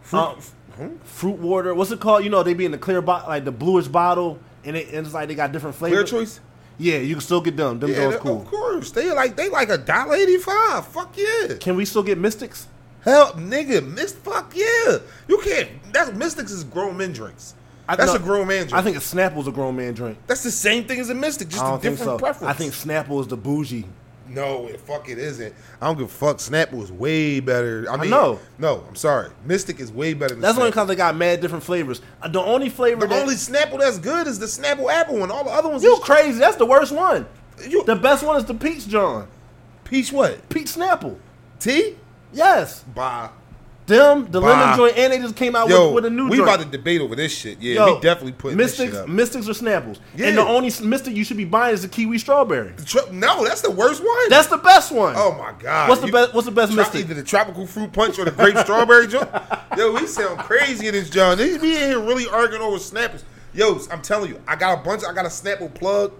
Fruit, 0.02 0.20
Uh, 0.20 0.36
huh? 0.78 0.88
fruit 1.06 1.40
water. 1.40 1.74
What's 1.74 1.92
it 1.92 2.00
called? 2.02 2.24
You 2.26 2.30
know, 2.30 2.44
they 2.44 2.54
be 2.54 2.66
in 2.66 2.72
the 2.72 2.78
clear 2.78 3.02
bottle, 3.02 3.30
like 3.30 3.46
the 3.46 3.52
bluish 3.54 3.88
bottle, 3.88 4.38
and, 4.66 4.76
it, 4.76 4.88
and 4.94 5.06
it's 5.06 5.14
like 5.14 5.30
they 5.30 5.36
got 5.36 5.54
different 5.54 5.76
flavors. 5.78 6.10
Clear 6.10 6.22
choice. 6.24 6.40
Yeah, 6.78 6.98
you 6.98 7.16
can 7.16 7.22
still 7.22 7.40
get 7.40 7.56
them. 7.56 7.80
Them 7.80 7.92
Yeah, 7.92 7.96
Jones 8.10 8.16
cool. 8.18 8.42
of 8.42 8.48
course. 8.48 8.92
They 8.92 9.12
like 9.14 9.38
they 9.38 9.48
like 9.50 9.70
a 9.70 9.78
dollar 9.78 10.16
eighty 10.16 10.38
five. 10.38 10.86
Fuck 10.88 11.16
yeah. 11.16 11.56
Can 11.60 11.76
we 11.78 11.86
still 11.86 12.04
get 12.04 12.18
Mystics? 12.18 12.68
Hell, 13.02 13.32
nigga, 13.34 13.86
mist. 13.86 14.18
Fuck 14.18 14.54
yeah. 14.56 14.98
You 15.28 15.38
can't. 15.44 15.70
That's 15.94 16.12
Mystics 16.12 16.52
is 16.52 16.64
grown 16.66 16.98
men 16.98 17.14
drinks. 17.14 17.54
I- 17.88 17.96
That's 17.96 18.12
no, 18.14 18.20
a 18.20 18.20
grown 18.20 18.48
man 18.48 18.68
drink. 18.68 18.74
I 18.74 18.82
think 18.82 18.96
a 18.98 19.00
Snapple 19.00 19.34
Snapple's 19.34 19.48
a 19.48 19.52
grown 19.52 19.76
man 19.76 19.94
drink. 19.94 20.18
that's 20.28 20.44
the 20.44 20.52
same 20.52 20.86
thing 20.86 21.00
as 21.00 21.10
a 21.10 21.14
Mystic, 21.16 21.50
just 21.50 21.62
I 21.64 21.76
a 21.76 21.78
different 21.78 22.00
so. 22.00 22.18
preference. 22.18 22.50
I 22.50 22.54
think 22.54 22.74
Snapple 22.74 23.20
is 23.22 23.28
the 23.28 23.36
bougie. 23.38 23.86
no, 24.30 24.68
it, 24.68 24.80
fuck 24.80 25.10
it 25.10 25.18
isn't. 25.18 25.54
I 25.82 25.88
don't 25.88 25.98
give 25.98 26.08
a 26.08 26.10
fuck. 26.10 26.38
Snapple 26.38 26.82
is 26.82 26.92
way 26.92 27.40
better. 27.42 27.86
I 27.92 27.98
mean, 27.98 28.10
know. 28.10 28.40
No, 28.58 28.84
I'm 28.88 28.96
sorry. 28.96 29.30
Mystic 29.46 29.80
is 29.82 29.92
way 29.92 30.14
better 30.14 30.34
than. 30.34 30.42
That's 30.42 30.58
only 30.58 30.70
Snapple. 30.70 30.74
because 30.74 30.88
they 30.88 30.96
got 30.96 31.16
mad 31.18 31.42
different 31.42 31.64
flavors. 31.64 32.02
Uh, 32.22 32.30
The 32.30 32.40
only 32.40 32.70
flavor 32.70 33.02
The 33.02 33.08
that, 33.08 33.22
only 33.22 33.36
Snapple 33.36 33.80
that's 33.80 34.00
good 34.00 34.28
is 34.28 34.40
the 34.40 34.46
Snapple 34.46 34.90
apple 34.92 35.18
one. 35.20 35.30
All 35.30 35.44
the 35.44 35.50
other 35.52 35.68
ones, 35.70 35.84
you 35.84 35.94
is 35.94 36.00
crazy. 36.00 36.40
That's 36.40 36.56
the 36.56 36.66
worst 36.66 36.92
one. 36.94 37.26
you 37.68 37.84
The 37.84 37.96
best 37.98 38.24
one 38.24 38.38
is 38.38 38.46
the 38.46 38.54
peach 38.54 38.88
John. 38.88 39.28
peach 39.84 40.12
what? 40.14 40.48
Peach 40.50 40.68
Snapple. 40.68 41.18
Tea? 41.60 41.98
Yes. 42.32 42.80
Bye. 42.96 43.30
Them, 43.86 44.32
the 44.32 44.40
Bye. 44.40 44.48
lemon 44.50 44.78
joint, 44.78 44.98
and 44.98 45.12
they 45.12 45.20
just 45.20 45.36
came 45.36 45.56
out 45.58 45.68
Yo, 45.68 45.88
with, 45.88 45.96
with 45.96 46.06
a 46.06 46.10
new 46.10 46.30
we 46.30 46.38
joint. 46.38 46.48
about 46.50 46.60
to 46.62 46.66
debate 46.66 47.02
over 47.02 47.16
this 47.16 47.34
shit. 47.36 47.60
Yeah, 47.62 47.74
Yo, 47.86 47.96
we 47.96 48.02
definitely 48.02 48.32
put 48.32 48.56
Mystics, 48.56 48.94
shit 48.94 49.02
up. 49.02 49.10
Mystics 49.10 49.48
or 49.50 49.52
Snapples. 49.52 50.00
Yeah. 50.16 50.28
And 50.28 50.38
the 50.38 50.42
only 50.42 50.72
Mystic 50.82 51.16
you 51.16 51.26
should 51.26 51.36
be 51.36 51.44
buying 51.44 51.74
is 51.74 51.82
the 51.82 51.90
kiwi 51.90 52.18
strawberry. 52.18 52.74
Tro- 52.86 53.12
no, 53.12 53.44
that's 53.44 53.60
the 53.62 53.72
worst 53.72 54.02
one. 54.02 54.30
That's 54.30 54.48
the 54.48 54.58
best 54.58 54.92
one. 54.94 55.16
oh 55.18 55.34
my 55.38 55.54
god. 55.62 55.90
What's 55.90 56.02
the 56.02 56.08
best? 56.12 56.34
What's 56.34 56.46
the 56.46 56.52
best 56.54 56.72
Tro- 56.72 56.82
Mystic? 56.84 57.02
Either 57.02 57.14
the 57.16 57.24
tropical 57.24 57.68
fruit 57.68 57.92
punch 57.92 58.18
or 58.20 58.26
the 58.26 58.32
grape 58.32 58.58
strawberry 58.58 59.08
joint. 59.08 59.30
Yo, 59.78 59.92
we 59.92 60.08
sound 60.08 60.40
crazy 60.40 60.88
in 60.88 60.94
this 60.94 61.10
John. 61.10 61.38
They 61.38 61.58
be 61.58 61.76
in 61.76 61.90
here 61.90 62.00
really 62.00 62.28
arguing 62.30 62.62
over 62.62 62.78
Snapples. 62.78 63.24
Yo, 63.54 63.80
I'm 63.92 64.02
telling 64.02 64.30
you, 64.30 64.42
I 64.48 64.56
got 64.56 64.80
a 64.80 64.82
bunch. 64.84 65.04
I 65.04 65.14
got 65.14 65.26
a 65.26 65.30
Snapple 65.30 65.74
plug. 65.74 66.14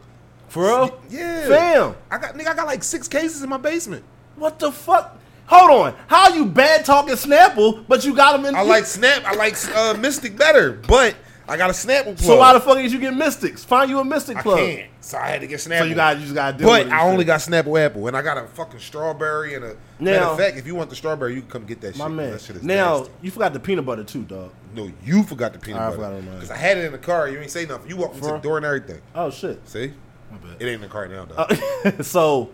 For 0.50 0.64
real? 0.66 1.02
Yeah, 1.10 1.48
Fam, 1.48 1.96
I 2.12 2.18
got 2.20 2.36
nigga. 2.36 2.48
I 2.48 2.54
got 2.56 2.68
like 2.68 2.84
six 2.84 3.08
cases 3.08 3.42
in 3.42 3.50
my 3.50 3.58
basement. 3.58 4.04
what 4.36 4.60
the 4.60 4.72
fuck? 4.72 5.18
Hold 5.48 5.72
on. 5.72 5.96
How 6.08 6.30
you 6.34 6.46
bad 6.46 6.86
talking 6.86 7.14
Snapple, 7.16 7.86
but 7.88 8.06
you 8.06 8.16
got 8.16 8.34
them 8.34 8.46
in? 8.46 8.56
I 8.56 8.62
like 8.64 8.86
Snap. 8.86 9.24
I 9.26 9.36
like 9.36 9.56
uh, 9.76 9.94
Mystic 10.00 10.38
better, 10.38 10.74
but 10.74 11.16
I 11.48 11.58
got 11.58 11.70
a 11.70 11.74
Snapple 11.74 12.04
plug. 12.16 12.20
So 12.20 12.38
why 12.38 12.54
the 12.54 12.62
fuck 12.62 12.78
is 12.78 12.94
you 12.94 13.00
get 13.00 13.14
Mystics? 13.14 13.64
Find 13.64 13.90
you 13.90 14.00
a 14.00 14.06
Mystic 14.06 14.38
club. 14.38 14.60
I 14.60 14.62
can't. 14.76 14.90
So 15.02 15.18
I 15.18 15.28
had 15.28 15.42
to 15.42 15.48
get 15.48 15.60
Snapple. 15.60 15.80
So 15.80 15.84
you 15.86 15.96
got 15.96 16.16
you 16.18 16.24
just 16.24 16.34
got 16.34 16.52
to 16.52 16.58
do. 16.58 16.64
It. 16.64 16.86
But 16.86 16.94
I 16.94 17.02
only 17.10 17.26
got 17.26 17.42
Snapple 17.42 17.80
apple, 17.86 18.08
and 18.08 18.16
I 18.16 18.22
got 18.22 18.38
a 18.38 18.48
fucking 18.48 18.80
strawberry 18.80 19.54
and 19.56 19.66
a. 19.66 19.76
matter 20.00 20.20
Now- 20.22 20.32
of 20.32 20.38
fact, 20.38 20.58
if 20.58 20.66
you 20.66 20.76
want 20.76 20.90
the 20.90 20.96
strawberry, 20.96 21.36
you 21.36 21.42
can 21.42 21.50
come 21.50 21.66
get 21.66 21.82
that 21.82 21.98
my 21.98 22.06
shit. 22.06 22.14
man. 22.14 22.32
That 22.32 22.42
shit 22.42 22.56
is 22.56 22.64
Now 22.64 23.00
nasty. 23.00 23.14
you 23.22 23.32
forgot 23.32 23.52
the 23.54 23.60
peanut 23.60 23.86
butter 23.86 24.06
too, 24.06 24.24
dog. 24.24 24.52
No, 24.74 24.90
you 25.04 25.24
forgot 25.24 25.52
the 25.54 25.60
peanut 25.60 25.82
I 25.82 25.96
butter. 25.96 26.22
Because 26.22 26.52
I 26.52 26.58
had 26.58 26.78
it 26.78 26.86
in 26.86 26.94
the 26.94 26.98
car. 26.98 27.28
You 27.30 27.40
ain't 27.40 27.52
say 27.52 27.66
nothing. 27.66 27.90
You 27.90 27.98
walked 27.98 28.16
me 28.16 28.22
to 28.22 28.28
the 28.28 28.38
door 28.38 28.58
and 28.58 28.66
everything. 28.66 29.02
Oh 29.14 29.30
shit. 29.30 29.68
See? 29.68 29.92
My 30.32 30.38
bad. 30.38 30.62
It 30.62 30.66
ain't 30.66 30.76
in 30.76 30.82
the 30.82 30.88
car 30.88 31.08
now, 31.10 31.26
dog. 31.26 31.52
Uh, 31.86 32.02
so, 32.02 32.50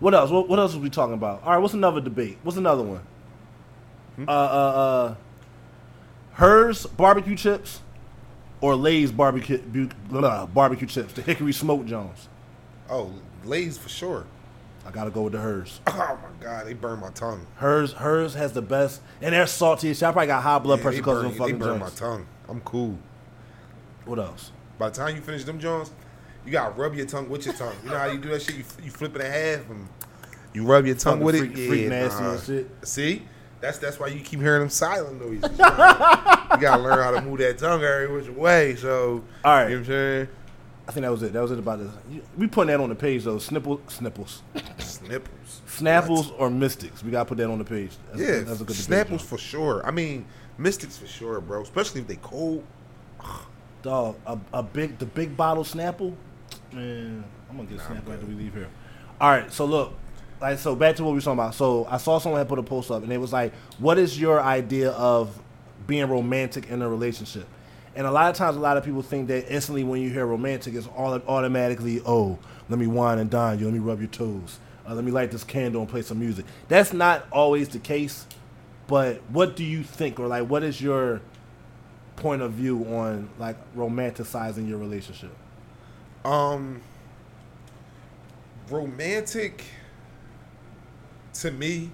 what 0.00 0.14
else? 0.14 0.30
What, 0.30 0.48
what 0.48 0.58
else 0.58 0.74
are 0.74 0.78
we 0.80 0.90
talking 0.90 1.14
about? 1.14 1.42
All 1.44 1.52
right, 1.52 1.58
what's 1.58 1.74
another 1.74 2.00
debate? 2.00 2.38
What's 2.42 2.58
another 2.58 2.82
one? 2.82 3.00
Hmm? 4.16 4.28
Uh, 4.28 4.32
uh, 4.32 4.34
uh, 4.34 5.14
Herr's 6.32 6.86
barbecue 6.86 7.36
chips 7.36 7.80
or 8.60 8.74
Lay's 8.74 9.12
barbecue 9.12 9.58
blah, 10.08 10.46
barbecue 10.46 10.86
chips, 10.86 11.12
the 11.12 11.22
Hickory 11.22 11.52
Smoke 11.52 11.86
Jones. 11.86 12.28
oh, 12.90 13.12
Lay's 13.44 13.78
for 13.78 13.88
sure. 13.88 14.26
I 14.86 14.90
gotta 14.90 15.10
go 15.10 15.22
with 15.22 15.32
the 15.34 15.40
Herr's. 15.40 15.80
Oh 15.88 16.18
my 16.22 16.44
god, 16.44 16.66
they 16.66 16.74
burned 16.74 17.00
my 17.00 17.10
tongue. 17.10 17.46
Herr's, 17.56 17.92
Herr's 17.94 18.34
has 18.34 18.52
the 18.52 18.62
best, 18.62 19.00
and 19.22 19.34
they're 19.34 19.46
salty. 19.46 19.90
as 19.90 19.98
shit. 19.98 20.08
I 20.08 20.12
probably 20.12 20.26
got 20.28 20.42
high 20.42 20.58
blood 20.58 20.78
Yeah, 20.78 20.82
pressure 20.82 20.96
they 20.96 21.00
because 21.00 21.16
of 21.18 21.22
burn, 21.22 21.30
them 21.32 21.32
they 21.32 21.38
fucking 21.38 21.58
burn 21.58 21.78
my 21.78 21.88
tongue. 21.90 22.26
I'm 22.48 22.60
cool. 22.62 22.98
What 24.06 24.18
else? 24.18 24.52
By 24.78 24.88
the 24.90 24.96
time 24.96 25.14
you 25.16 25.22
finish 25.22 25.44
them 25.44 25.58
Jones, 25.60 25.92
you 26.44 26.52
gotta 26.52 26.74
rub 26.74 26.94
your 26.94 27.06
tongue 27.06 27.28
with 27.28 27.44
your 27.46 27.54
tongue. 27.54 27.74
You 27.84 27.90
know 27.90 27.98
how 27.98 28.06
you 28.06 28.18
do 28.18 28.28
that 28.30 28.42
shit? 28.42 28.56
You, 28.56 28.64
you 28.84 28.90
flip 28.90 29.14
it 29.16 29.22
in 29.22 29.30
half 29.30 29.70
and 29.70 29.88
you 30.52 30.64
rub 30.64 30.86
your 30.86 30.96
tongue 30.96 31.20
with 31.20 31.36
freak- 31.38 31.56
it. 31.56 31.68
freak 31.68 31.82
yeah, 31.82 31.88
nasty 31.88 32.24
and 32.24 32.42
shit. 32.42 32.70
See? 32.88 33.22
That's 33.60 33.78
that's 33.78 34.00
why 34.00 34.06
you 34.08 34.20
keep 34.20 34.40
hearing 34.40 34.60
them 34.60 34.70
silent 34.70 35.20
noises. 35.20 35.50
you 35.50 35.56
gotta 35.58 36.82
learn 36.82 36.98
how 36.98 37.10
to 37.10 37.20
move 37.20 37.38
that 37.38 37.58
tongue 37.58 37.82
every 37.82 38.10
which 38.10 38.28
way. 38.30 38.74
So, 38.76 39.22
All 39.44 39.52
right. 39.52 39.64
you 39.70 39.76
know 39.76 39.76
what 39.76 39.78
I'm 39.80 39.84
saying? 39.86 40.28
I 40.88 40.92
think 40.92 41.04
that 41.04 41.12
was 41.12 41.22
it. 41.22 41.32
That 41.34 41.42
was 41.42 41.50
it 41.52 41.58
about 41.58 41.78
this. 41.78 42.22
We 42.36 42.46
putting 42.46 42.68
that 42.68 42.80
on 42.80 42.88
the 42.88 42.94
page 42.94 43.24
though. 43.24 43.36
Snipple, 43.36 43.80
snipples, 43.90 44.42
Snipples. 44.78 45.60
snapples, 45.68 46.32
or 46.38 46.50
mystics. 46.50 47.04
We 47.04 47.10
gotta 47.10 47.26
put 47.28 47.36
that 47.38 47.48
on 47.50 47.58
the 47.58 47.64
page. 47.64 47.92
That's, 48.08 48.20
Yeah, 48.20 48.40
that's 48.40 48.60
a 48.60 48.64
good. 48.64 48.74
Snapples 48.76 49.20
for 49.20 49.38
sure. 49.38 49.86
I 49.86 49.90
mean, 49.90 50.24
Mystics 50.58 50.98
for 50.98 51.06
sure, 51.06 51.40
bro. 51.40 51.62
Especially 51.62 52.00
if 52.02 52.06
they 52.06 52.16
cold. 52.16 52.64
Dog, 53.82 54.16
a, 54.26 54.38
a 54.52 54.62
big 54.62 54.98
the 54.98 55.06
big 55.06 55.36
bottle 55.36 55.64
Snapple. 55.64 56.14
Man, 56.72 57.24
I'm 57.48 57.56
gonna 57.56 57.68
get 57.68 57.78
Snapple 57.80 58.14
after 58.14 58.26
we 58.26 58.34
leave 58.34 58.54
here. 58.54 58.68
All 59.20 59.30
right, 59.30 59.52
so 59.52 59.64
look, 59.64 59.94
like 60.40 60.58
so 60.58 60.76
back 60.76 60.96
to 60.96 61.04
what 61.04 61.10
we 61.10 61.16
were 61.16 61.20
talking 61.20 61.38
about. 61.38 61.54
So 61.54 61.86
I 61.90 61.96
saw 61.96 62.18
someone 62.18 62.38
had 62.38 62.48
put 62.48 62.58
a 62.58 62.62
post 62.62 62.90
up, 62.90 63.02
and 63.02 63.12
it 63.12 63.18
was 63.18 63.32
like, 63.32 63.52
"What 63.78 63.98
is 63.98 64.20
your 64.20 64.40
idea 64.40 64.90
of 64.92 65.40
being 65.86 66.08
romantic 66.08 66.68
in 66.70 66.80
a 66.82 66.88
relationship?" 66.88 67.46
And 67.96 68.06
a 68.06 68.10
lot 68.10 68.30
of 68.30 68.36
times, 68.36 68.56
a 68.56 68.60
lot 68.60 68.76
of 68.76 68.84
people 68.84 69.02
think 69.02 69.26
that 69.28 69.52
instantly 69.52 69.82
when 69.82 70.00
you 70.00 70.10
hear 70.10 70.24
romantic, 70.24 70.74
it's 70.74 70.86
all 70.96 71.12
automatically, 71.26 72.00
"Oh, 72.06 72.38
let 72.68 72.78
me 72.78 72.86
wine 72.86 73.18
and 73.18 73.28
dine 73.28 73.58
you, 73.58 73.64
let 73.64 73.74
me 73.74 73.80
rub 73.80 73.98
your 73.98 74.08
toes, 74.08 74.60
uh, 74.88 74.94
let 74.94 75.04
me 75.04 75.10
light 75.10 75.32
this 75.32 75.44
candle 75.44 75.80
and 75.82 75.90
play 75.90 76.02
some 76.02 76.20
music." 76.20 76.44
That's 76.68 76.92
not 76.92 77.26
always 77.32 77.68
the 77.68 77.80
case. 77.80 78.26
But 78.86 79.20
what 79.28 79.54
do 79.54 79.64
you 79.64 79.82
think, 79.82 80.18
or 80.18 80.26
like, 80.26 80.48
what 80.48 80.62
is 80.64 80.80
your 80.80 81.20
point 82.16 82.42
of 82.42 82.52
view 82.52 82.84
on 82.84 83.28
like 83.38 83.56
romanticizing 83.76 84.68
your 84.68 84.78
relationship? 84.78 85.30
Um, 86.24 86.82
romantic 88.68 89.64
to 91.34 91.50
me 91.50 91.90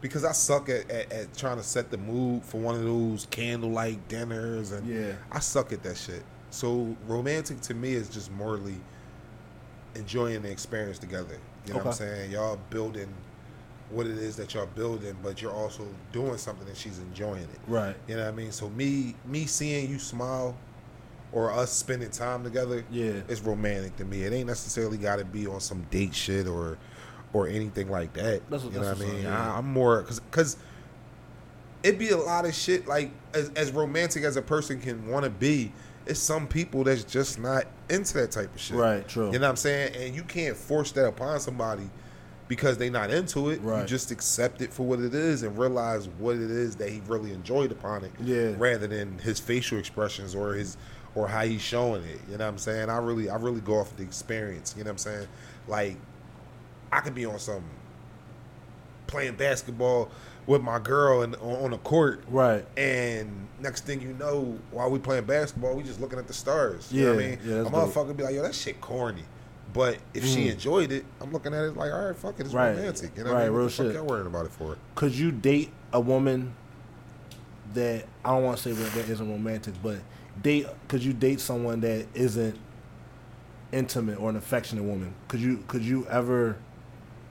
because 0.00 0.24
I 0.24 0.32
suck 0.32 0.68
at, 0.68 0.88
at, 0.90 1.12
at 1.12 1.36
trying 1.36 1.56
to 1.56 1.62
set 1.62 1.90
the 1.90 1.98
mood 1.98 2.44
for 2.44 2.58
one 2.60 2.74
of 2.76 2.82
those 2.84 3.26
candlelight 3.30 4.06
dinners 4.08 4.72
and 4.72 4.86
Yeah. 4.86 5.12
I 5.32 5.40
suck 5.40 5.72
at 5.72 5.82
that 5.82 5.96
shit. 5.96 6.22
So 6.50 6.96
romantic 7.06 7.60
to 7.62 7.74
me 7.74 7.94
is 7.94 8.08
just 8.08 8.30
morally 8.32 8.76
enjoying 9.94 10.42
the 10.42 10.50
experience 10.50 10.98
together. 10.98 11.36
You 11.66 11.72
know 11.74 11.78
what 11.78 11.86
I'm 11.88 11.92
saying? 11.92 12.30
Y'all 12.30 12.58
building 12.70 13.12
what 13.90 14.06
it 14.06 14.18
is 14.18 14.36
that 14.36 14.54
y'all 14.54 14.66
building, 14.66 15.16
but 15.22 15.40
you're 15.42 15.52
also 15.52 15.86
doing 16.12 16.36
something 16.36 16.66
and 16.68 16.76
she's 16.76 16.98
enjoying 16.98 17.42
it. 17.42 17.58
Right. 17.66 17.96
You 18.06 18.16
know 18.16 18.24
what 18.24 18.32
I 18.32 18.36
mean? 18.36 18.52
So 18.52 18.68
me 18.70 19.14
me 19.26 19.46
seeing 19.46 19.90
you 19.90 19.98
smile 19.98 20.56
or 21.32 21.52
us 21.52 21.70
spending 21.72 22.10
time 22.10 22.42
together, 22.44 22.84
Yeah. 22.90 23.20
it's 23.28 23.40
romantic 23.42 23.96
to 23.96 24.04
me. 24.04 24.22
It 24.22 24.32
ain't 24.32 24.46
necessarily 24.46 24.96
got 24.98 25.16
to 25.18 25.24
be 25.24 25.46
on 25.46 25.60
some 25.60 25.82
date 25.90 26.14
shit 26.14 26.46
or 26.46 26.78
or 27.34 27.46
anything 27.46 27.90
like 27.90 28.14
that. 28.14 28.40
That's 28.50 28.64
what- 28.64 28.72
you 28.72 28.80
know 28.80 28.86
what 28.88 28.96
I 28.96 29.00
mean? 29.04 29.22
yeah. 29.24 29.52
I, 29.54 29.58
I'm 29.58 29.66
more 29.70 30.00
because 30.00 30.20
because 30.20 30.56
it'd 31.82 31.98
be 31.98 32.08
a 32.10 32.16
lot 32.16 32.44
of 32.46 32.54
shit 32.54 32.86
like 32.88 33.10
as, 33.34 33.50
as 33.50 33.70
romantic 33.72 34.24
as 34.24 34.36
a 34.36 34.42
person 34.42 34.80
can 34.80 35.06
want 35.08 35.24
to 35.24 35.30
be. 35.30 35.72
It's 36.06 36.18
some 36.20 36.46
people 36.46 36.84
that's 36.84 37.04
just 37.04 37.38
not 37.38 37.66
into 37.90 38.14
that 38.14 38.30
type 38.30 38.54
of 38.54 38.60
shit. 38.60 38.78
Right, 38.78 39.06
true. 39.06 39.26
You 39.30 39.32
know 39.38 39.40
what 39.40 39.50
I'm 39.50 39.56
saying? 39.56 39.94
And 39.94 40.14
you 40.16 40.22
can't 40.22 40.56
force 40.56 40.90
that 40.92 41.06
upon 41.06 41.38
somebody 41.40 41.90
because 42.48 42.78
they 42.78 42.88
not 42.88 43.10
into 43.10 43.50
it. 43.50 43.60
You 43.60 43.84
just 43.84 44.10
accept 44.10 44.62
it 44.62 44.72
for 44.72 44.84
what 44.86 45.00
it 45.00 45.12
is 45.12 45.42
and 45.42 45.58
realize 45.58 46.08
what 46.08 46.36
it 46.36 46.50
is 46.50 46.76
that 46.76 46.88
he 46.88 47.02
really 47.06 47.32
enjoyed 47.34 47.70
upon 47.72 48.04
it. 48.04 48.12
Yeah. 48.24 48.54
Rather 48.56 48.86
than 48.86 49.18
his 49.18 49.38
facial 49.38 49.78
expressions 49.78 50.34
or 50.34 50.54
his 50.54 50.78
or 51.14 51.28
how 51.28 51.44
he's 51.44 51.60
showing 51.62 52.02
it. 52.04 52.20
You 52.30 52.36
know 52.38 52.44
what 52.44 52.50
I'm 52.52 52.58
saying? 52.58 52.88
I 52.90 52.98
really 52.98 53.28
I 53.30 53.36
really 53.36 53.60
go 53.60 53.74
off 53.78 53.96
the 53.96 54.02
experience. 54.02 54.74
You 54.76 54.84
know 54.84 54.88
what 54.88 54.92
I'm 54.92 54.98
saying? 54.98 55.28
Like 55.66 55.96
I 56.92 57.00
could 57.00 57.14
be 57.14 57.26
on 57.26 57.38
some 57.38 57.62
playing 59.06 59.34
basketball 59.36 60.10
with 60.46 60.62
my 60.62 60.78
girl 60.78 61.22
and 61.22 61.34
on 61.36 61.72
a 61.72 61.78
court 61.78 62.22
Right. 62.28 62.64
and 62.76 63.46
next 63.60 63.84
thing 63.84 64.00
you 64.00 64.12
know, 64.14 64.58
while 64.70 64.90
we 64.90 64.98
playing 64.98 65.24
basketball, 65.24 65.74
we 65.74 65.82
just 65.82 66.00
looking 66.00 66.18
at 66.18 66.26
the 66.26 66.32
stars. 66.32 66.90
You 66.92 67.02
know 67.02 67.14
what 67.14 67.18
I 67.18 67.22
Yeah, 67.22 67.28
mean? 67.30 67.38
yeah, 67.44 67.54
a 67.60 67.64
motherfucker 67.64 68.16
be 68.16 68.22
like, 68.24 68.34
yo, 68.34 68.42
that 68.42 68.54
shit 68.54 68.80
corny. 68.80 69.24
But 69.74 69.98
if 70.14 70.24
she 70.24 70.46
Mm. 70.46 70.52
enjoyed 70.52 70.92
it, 70.92 71.04
I'm 71.20 71.30
looking 71.32 71.52
at 71.52 71.64
it 71.64 71.76
like, 71.76 71.92
all 71.92 72.06
right, 72.06 72.16
fuck 72.16 72.40
it, 72.40 72.46
it's 72.46 72.54
Right. 72.54 72.70
romantic. 72.74 73.10
You 73.16 73.24
know 73.24 73.30
Right, 73.32 73.34
what 73.36 73.40
I 73.40 73.44
mean? 73.44 73.52
What 73.52 73.58
real 73.58 73.68
the 73.68 73.74
fuck 73.74 73.86
shit. 73.86 73.94
y'all 73.94 74.04
worrying 74.06 74.26
about 74.26 74.46
it 74.46 74.52
for? 74.52 74.76
Could 74.94 75.14
you 75.14 75.30
date 75.32 75.70
a 75.92 76.00
woman 76.00 76.54
that 77.74 78.06
I 78.24 78.30
don't 78.30 78.44
want 78.44 78.56
to 78.58 78.62
say 78.62 78.72
that 78.72 79.08
isn't 79.10 79.30
romantic, 79.30 79.74
but 79.82 79.98
date? 80.42 80.66
Could 80.88 81.02
you 81.04 81.12
date 81.12 81.40
someone 81.40 81.80
that 81.80 82.06
isn't 82.14 82.58
intimate 83.72 84.18
or 84.18 84.30
an 84.30 84.36
affectionate 84.36 84.84
woman? 84.84 85.14
Could 85.28 85.40
you? 85.40 85.64
Could 85.68 85.82
you 85.82 86.06
ever? 86.06 86.56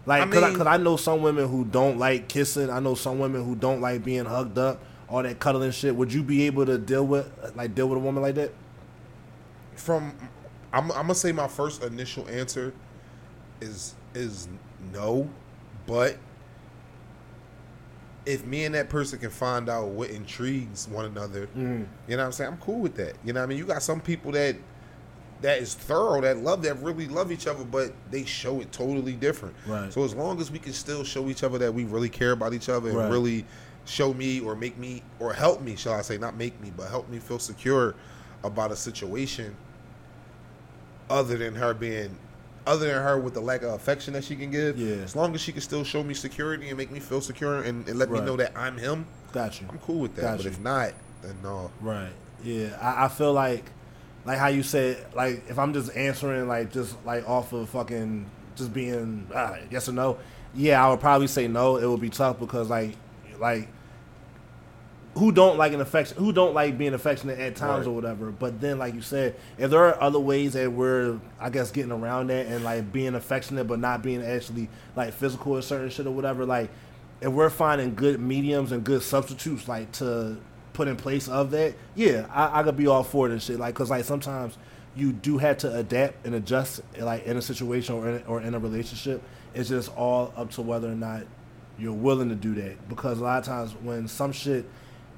Like, 0.06 0.22
I 0.22 0.28
cause, 0.28 0.44
I, 0.44 0.48
mean- 0.50 0.58
cause 0.58 0.68
I 0.68 0.78
know 0.78 0.96
some 0.96 1.22
women 1.22 1.48
who 1.50 1.66
don't 1.66 1.98
like 1.98 2.28
kissing. 2.30 2.70
I 2.70 2.80
know 2.80 2.96
some 2.96 3.20
women 3.20 3.44
who 3.44 3.56
don't 3.56 3.82
like 3.82 4.04
being 4.06 4.26
hugged 4.26 4.58
up, 4.58 4.82
all 5.10 5.22
that 5.24 5.40
cuddling 5.40 5.72
shit. 5.72 5.96
Would 5.96 6.14
you 6.14 6.24
be 6.24 6.44
able 6.46 6.66
to 6.66 6.78
deal 6.78 7.06
with 7.06 7.30
like 7.56 7.76
deal 7.76 7.88
with 7.90 7.98
a 7.98 8.02
woman 8.02 8.24
like 8.24 8.36
that? 8.36 8.54
From 9.76 10.14
I'm, 10.74 10.92
I'm 10.92 11.02
gonna 11.04 11.16
say 11.16 11.32
my 11.32 11.48
first 11.48 11.84
initial 11.84 12.28
answer 12.30 12.74
is 13.62 13.96
is 14.14 14.48
no, 14.94 15.30
but 15.86 16.18
if 18.28 18.46
me 18.46 18.66
and 18.66 18.76
that 18.76 18.90
person 18.90 19.18
can 19.20 19.30
find 19.30 19.70
out 19.70 19.88
what 19.88 20.10
intrigues 20.10 20.88
one 20.90 21.06
another, 21.06 21.48
Mm. 21.58 21.86
you 22.08 22.18
know 22.18 22.18
what 22.18 22.26
I'm 22.26 22.32
saying? 22.34 22.52
I'm 22.52 22.58
cool 22.58 22.80
with 22.80 22.96
that. 22.98 23.16
You 23.24 23.32
know 23.34 23.40
what 23.40 23.46
I 23.46 23.48
mean? 23.48 23.58
You 23.58 23.66
got 23.66 23.82
some 23.82 24.02
people 24.02 24.32
that 24.34 24.56
that 25.42 25.60
is 25.60 25.76
thorough, 25.76 26.20
that 26.20 26.38
love 26.40 26.64
that 26.64 26.82
really 26.82 27.08
love 27.08 27.32
each 27.32 27.46
other, 27.46 27.64
but 27.64 27.94
they 28.10 28.26
show 28.26 28.60
it 28.60 28.72
totally 28.72 29.14
different. 29.14 29.54
Right. 29.68 29.94
So 29.94 30.04
as 30.04 30.16
long 30.16 30.42
as 30.42 30.50
we 30.50 30.58
can 30.58 30.74
still 30.74 31.04
show 31.04 31.30
each 31.30 31.44
other 31.44 31.60
that 31.60 31.72
we 31.74 31.86
really 31.86 32.10
care 32.10 32.32
about 32.32 32.54
each 32.56 32.70
other 32.70 32.90
and 32.90 32.98
Right. 32.98 33.12
really 33.12 33.46
show 33.86 34.14
me 34.16 34.40
or 34.40 34.56
make 34.56 34.78
me 34.80 35.04
or 35.20 35.34
help 35.34 35.62
me, 35.62 35.76
shall 35.76 35.94
I 35.94 36.02
say, 36.02 36.18
not 36.18 36.36
make 36.36 36.60
me, 36.60 36.74
but 36.76 36.90
help 36.90 37.08
me 37.08 37.20
feel 37.20 37.38
secure 37.40 37.94
about 38.44 38.72
a 38.72 38.76
situation 38.76 39.56
other 41.10 41.38
than 41.38 41.54
her 41.56 41.74
being 41.74 42.18
other 42.68 42.88
than 42.88 43.02
her 43.02 43.20
with 43.20 43.34
the 43.34 43.42
lack 43.42 43.64
of 43.64 43.74
affection 43.74 44.14
that 44.14 44.24
she 44.24 44.36
can 44.36 44.52
give. 44.52 44.78
Yeah. 44.78 44.98
As 44.98 45.16
long 45.16 45.34
as 45.34 45.42
she 45.42 45.52
can 45.52 45.62
still 45.62 45.84
show 45.84 46.04
me 46.04 46.14
security 46.14 46.68
and 46.68 46.78
make 46.78 46.92
me 46.92 47.00
feel 47.00 47.22
secure 47.22 47.64
and, 47.64 47.88
and 47.88 47.98
let 47.98 48.12
me 48.12 48.20
know 48.20 48.36
that 48.36 48.52
I'm 48.56 48.78
him, 48.78 49.08
Got 49.32 49.62
you. 49.62 49.68
I'm 49.70 49.78
cool 49.80 50.00
with 50.00 50.16
that. 50.16 50.22
Got 50.22 50.38
but 50.38 50.46
if 50.46 50.60
not, 50.60 50.94
then 51.22 51.36
no. 51.44 51.72
Right. 51.82 52.12
Yeah. 52.44 52.78
I, 52.82 53.06
I 53.06 53.08
feel 53.08 53.34
like, 53.34 53.66
like 54.26 54.38
how 54.38 54.48
you 54.48 54.64
said, 54.64 55.06
like 55.14 55.44
if 55.50 55.60
I'm 55.60 55.74
just 55.74 55.96
answering 55.96 56.48
like 56.48 56.72
just 56.72 56.96
like 57.06 57.28
off 57.28 57.54
of 57.54 57.70
fucking 57.70 58.30
just 58.56 58.74
being 58.74 59.28
ah, 59.34 59.58
yes 59.70 59.88
or 59.90 59.92
no, 59.94 60.18
yeah, 60.54 60.84
I 60.84 60.90
would 60.90 61.00
probably 61.00 61.28
say 61.28 61.48
no. 61.48 61.78
It 61.78 61.86
would 61.86 62.02
be 62.02 62.10
tough 62.10 62.40
because 62.40 62.70
like, 62.70 62.96
like 63.40 63.68
who 65.18 65.32
don't 65.32 65.58
like 65.58 65.74
an 65.74 65.82
affection, 65.82 66.18
who 66.18 66.32
don't 66.32 66.54
like 66.54 66.78
being 66.78 66.94
affectionate 66.94 67.40
at 67.40 67.56
times 67.56 67.86
Right. 67.86 67.92
or 67.92 67.96
whatever. 67.96 68.32
But 68.32 68.62
then, 68.62 68.78
like 68.80 68.94
you 68.94 69.02
said, 69.02 69.36
if 69.58 69.72
there 69.72 69.84
are 69.86 70.02
other 70.02 70.20
ways 70.20 70.54
that 70.54 70.72
we're, 70.72 71.20
I 71.40 71.50
guess, 71.50 71.72
getting 71.72 71.92
around 71.92 72.28
that 72.28 72.46
and 72.48 72.64
like 72.64 72.92
being 72.92 73.16
affectionate 73.16 73.66
but 73.68 73.80
not 73.80 74.02
being 74.04 74.24
actually 74.24 74.70
like 74.96 75.14
physical 75.14 75.58
or 75.58 75.62
certain 75.62 75.90
shit 75.90 76.06
or 76.08 76.12
whatever, 76.12 76.46
like 76.46 76.70
if 77.22 77.30
we're 77.30 77.50
finding 77.50 77.96
good 77.96 78.20
mediums 78.20 78.72
and 78.72 78.84
good 78.84 79.02
substitutes 79.02 79.68
like 79.68 79.92
to 79.94 80.38
put 80.74 80.88
in 80.88 80.96
place 80.96 81.28
of 81.28 81.52
that, 81.52 81.74
yeah, 81.96 82.28
I, 82.32 82.60
I 82.60 82.64
could 82.64 82.78
be 82.78 82.86
all 82.88 83.04
for 83.04 83.28
it 83.28 83.32
and 83.32 83.42
shit. 83.42 83.60
Like, 83.60 83.74
cause 83.76 83.90
like 83.90 84.06
sometimes 84.06 84.58
you 84.96 85.12
do 85.14 85.38
have 85.40 85.58
to 85.60 85.76
adapt 85.76 86.26
and 86.26 86.36
adjust, 86.36 86.82
like 87.00 87.26
in 87.26 87.38
a 87.38 87.42
situation 87.42 87.96
or 87.96 88.10
in, 88.10 88.24
or 88.28 88.42
in 88.42 88.54
a 88.54 88.60
relationship. 88.60 89.22
It's 89.56 89.70
just 89.70 89.96
all 89.98 90.32
up 90.38 90.52
to 90.52 90.62
whether 90.62 90.88
or 90.88 90.96
not 90.96 91.24
you're 91.80 91.94
willing 91.94 92.30
to 92.30 92.36
do 92.36 92.54
that. 92.56 92.88
Because 92.90 93.20
a 93.20 93.24
lot 93.24 93.40
of 93.40 93.46
times 93.46 93.74
when 93.82 94.08
some 94.08 94.32
shit 94.32 94.66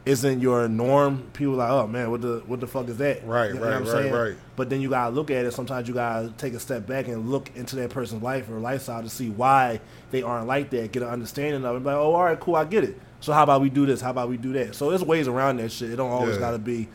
isn't 0.05 0.39
your 0.39 0.67
norm, 0.67 1.23
people 1.33 1.53
are 1.55 1.57
like, 1.57 1.69
oh 1.71 1.87
man, 1.87 2.09
what 2.09 2.21
the 2.21 2.41
what 2.47 2.59
the 2.59 2.67
fuck 2.67 2.87
is 2.87 2.97
that? 2.97 3.25
Right, 3.25 3.49
You 3.49 3.55
know 3.55 3.61
right, 3.61 3.67
what 3.67 3.73
I'm 3.75 3.83
right, 3.83 3.91
saying? 3.91 4.13
right. 4.13 4.35
But 4.55 4.69
then 4.69 4.81
you 4.81 4.89
gotta 4.89 5.13
look 5.13 5.29
at 5.29 5.45
it. 5.45 5.51
Sometimes 5.53 5.87
you 5.87 5.93
gotta 5.93 6.33
take 6.37 6.53
a 6.53 6.59
step 6.59 6.87
back 6.87 7.07
and 7.07 7.29
look 7.29 7.51
into 7.55 7.75
that 7.77 7.89
person's 7.89 8.23
life 8.23 8.49
or 8.49 8.59
lifestyle 8.59 9.03
to 9.03 9.09
see 9.09 9.29
why 9.29 9.81
they 10.11 10.21
aren't 10.23 10.47
like 10.47 10.69
that. 10.71 10.91
Get 10.91 11.03
an 11.03 11.09
understanding 11.09 11.63
of 11.65 11.75
it. 11.75 11.83
Like, 11.83 11.95
oh, 11.95 12.13
all 12.15 12.23
right, 12.23 12.39
cool, 12.39 12.55
I 12.55 12.65
get 12.65 12.83
it. 12.83 12.99
So 13.19 13.33
how 13.33 13.43
about 13.43 13.61
we 13.61 13.69
do 13.69 13.85
this? 13.85 13.99
How 14.01 14.11
about 14.11 14.29
we 14.29 14.37
do 14.37 14.53
that? 14.53 14.73
So 14.75 14.89
there's 14.89 15.03
ways 15.03 15.27
around 15.27 15.57
that 15.57 15.71
shit. 15.71 15.91
It 15.91 15.97
don't 15.97 16.09
always 16.11 16.35
Yeah. 16.35 16.41
gotta 16.41 16.59
be 16.59 16.87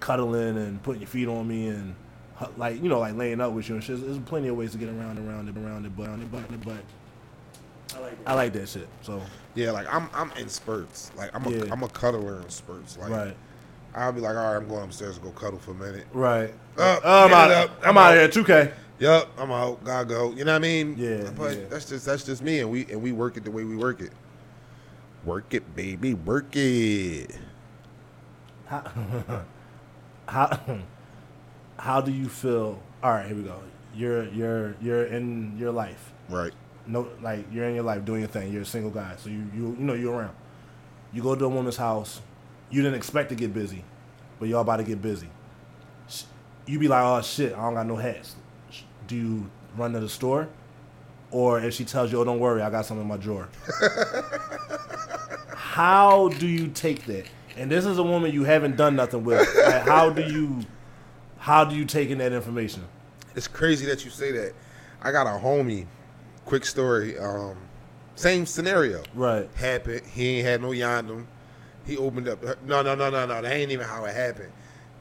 cuddling 0.00 0.56
and 0.58 0.82
putting 0.82 1.00
your 1.02 1.08
feet 1.08 1.28
on 1.28 1.46
me 1.46 1.68
and 1.68 1.94
like 2.56 2.82
you 2.82 2.88
know 2.88 2.98
like 2.98 3.14
laying 3.14 3.40
up 3.40 3.52
with 3.52 3.68
you 3.68 3.76
and 3.76 3.84
shit. 3.84 4.00
There's 4.04 4.18
plenty 4.18 4.48
of 4.48 4.56
ways 4.56 4.72
to 4.72 4.78
get 4.78 4.88
around 4.88 5.18
around 5.18 5.48
it 5.48 5.56
around 5.56 5.86
it, 5.86 5.96
but 5.96 6.08
on 6.08 6.26
but 6.30 6.42
but 6.64 6.82
I 7.94 7.98
like 8.00 8.18
I 8.26 8.34
like 8.34 8.52
that 8.54 8.68
shit. 8.68 8.88
So 9.02 9.20
Yeah, 9.54 9.70
like 9.72 9.92
I'm 9.92 10.08
I'm 10.14 10.30
in 10.32 10.48
spurts. 10.48 11.10
Like 11.16 11.30
I'm 11.34 11.44
a 11.46 11.50
Yeah. 11.50 11.72
am 11.72 11.82
a 11.82 11.88
cuddler 11.88 12.40
in 12.40 12.48
spurts. 12.50 12.96
Like 12.98 13.10
right, 13.10 13.36
I'll 13.94 14.12
be 14.12 14.20
like, 14.20 14.36
all 14.36 14.42
right, 14.52 14.56
I'm 14.56 14.68
going 14.68 14.84
upstairs 14.84 15.16
to 15.18 15.20
go 15.22 15.30
cuddle 15.30 15.58
for 15.58 15.72
a 15.72 15.74
minute. 15.74 16.06
right. 16.12 16.52
Uh, 16.78 16.98
I'm 17.04 17.32
out. 17.32 17.50
up. 17.50 17.70
I'm, 17.82 17.90
I'm 17.90 17.98
out 17.98 18.12
out. 18.12 18.14
here. 18.18 18.28
Two 18.28 18.44
K. 18.44 18.72
Yup, 18.98 19.28
I'm 19.36 19.50
out. 19.50 19.82
Gotta 19.84 20.06
go. 20.06 20.30
You 20.32 20.44
know 20.44 20.52
what 20.52 20.56
I 20.56 20.60
mean? 20.60 20.94
Yeah, 20.96 21.30
But 21.36 21.56
yeah. 21.56 21.64
that's 21.68 21.84
just 21.86 22.06
that's 22.06 22.24
just 22.24 22.40
me, 22.42 22.60
and 22.60 22.70
we 22.70 22.86
and 22.86 23.02
we 23.02 23.12
work 23.12 23.36
it 23.36 23.44
the 23.44 23.50
way 23.50 23.64
we 23.64 23.76
work 23.76 24.00
it. 24.00 24.12
Work 25.24 25.54
it, 25.54 25.74
baby. 25.76 26.14
Work 26.14 26.54
it. 26.56 27.30
How, 28.66 28.82
how 30.28 30.78
how 31.78 32.00
do 32.00 32.12
you 32.12 32.28
feel? 32.28 32.80
All 33.02 33.10
right, 33.10 33.26
here 33.26 33.36
we 33.36 33.42
go. 33.42 33.60
You're 33.94 34.24
you're 34.28 34.76
you're 34.80 35.04
in 35.04 35.56
your 35.58 35.72
life. 35.72 36.12
Right. 36.30 36.52
No, 36.86 37.08
like 37.22 37.46
you're 37.52 37.68
in 37.68 37.74
your 37.74 37.84
life 37.84 38.04
doing 38.04 38.20
your 38.20 38.28
thing. 38.28 38.52
You're 38.52 38.62
a 38.62 38.66
single 38.66 38.90
guy, 38.90 39.14
so 39.16 39.30
you 39.30 39.44
you 39.54 39.76
you 39.78 39.84
know 39.84 39.94
you're 39.94 40.14
around. 40.14 40.34
You 41.12 41.22
go 41.22 41.34
to 41.34 41.44
a 41.44 41.48
woman's 41.48 41.76
house. 41.76 42.20
You 42.70 42.82
didn't 42.82 42.96
expect 42.96 43.28
to 43.28 43.34
get 43.34 43.52
busy, 43.52 43.84
but 44.40 44.48
y'all 44.48 44.62
about 44.62 44.78
to 44.78 44.84
get 44.84 45.00
busy. 45.02 45.28
You 46.66 46.78
be 46.78 46.88
like, 46.88 47.02
oh 47.04 47.20
shit, 47.22 47.52
I 47.52 47.62
don't 47.62 47.74
got 47.74 47.86
no 47.86 47.96
hats. 47.96 48.34
Do 49.06 49.16
you 49.16 49.50
run 49.76 49.92
to 49.92 50.00
the 50.00 50.08
store, 50.08 50.48
or 51.30 51.60
if 51.60 51.74
she 51.74 51.84
tells 51.84 52.10
you, 52.10 52.20
oh 52.20 52.24
don't 52.24 52.40
worry, 52.40 52.62
I 52.62 52.70
got 52.70 52.86
some 52.86 53.00
in 53.00 53.06
my 53.06 53.16
drawer. 53.16 53.48
how 55.54 56.28
do 56.28 56.46
you 56.46 56.68
take 56.68 57.04
that? 57.06 57.26
And 57.56 57.70
this 57.70 57.84
is 57.84 57.98
a 57.98 58.02
woman 58.02 58.32
you 58.32 58.44
haven't 58.44 58.76
done 58.76 58.96
nothing 58.96 59.24
with. 59.24 59.46
Like, 59.62 59.82
how 59.82 60.10
do 60.10 60.22
you 60.22 60.60
how 61.38 61.64
do 61.64 61.74
you 61.74 61.84
take 61.84 62.10
in 62.10 62.18
that 62.18 62.32
information? 62.32 62.84
It's 63.34 63.48
crazy 63.48 63.86
that 63.86 64.04
you 64.04 64.10
say 64.10 64.32
that. 64.32 64.54
I 65.00 65.10
got 65.10 65.26
a 65.26 65.38
homie. 65.38 65.86
Quick 66.44 66.64
story. 66.64 67.18
Um, 67.18 67.56
same 68.14 68.46
scenario. 68.46 69.02
Right. 69.14 69.48
Happened. 69.54 70.02
He 70.06 70.38
ain't 70.38 70.46
had 70.46 70.62
no 70.62 70.68
yondom. 70.68 71.26
He 71.86 71.96
opened 71.96 72.28
up. 72.28 72.42
No, 72.64 72.82
no, 72.82 72.94
no, 72.94 73.10
no, 73.10 73.26
no. 73.26 73.42
That 73.42 73.52
ain't 73.52 73.72
even 73.72 73.86
how 73.86 74.04
it 74.04 74.14
happened. 74.14 74.52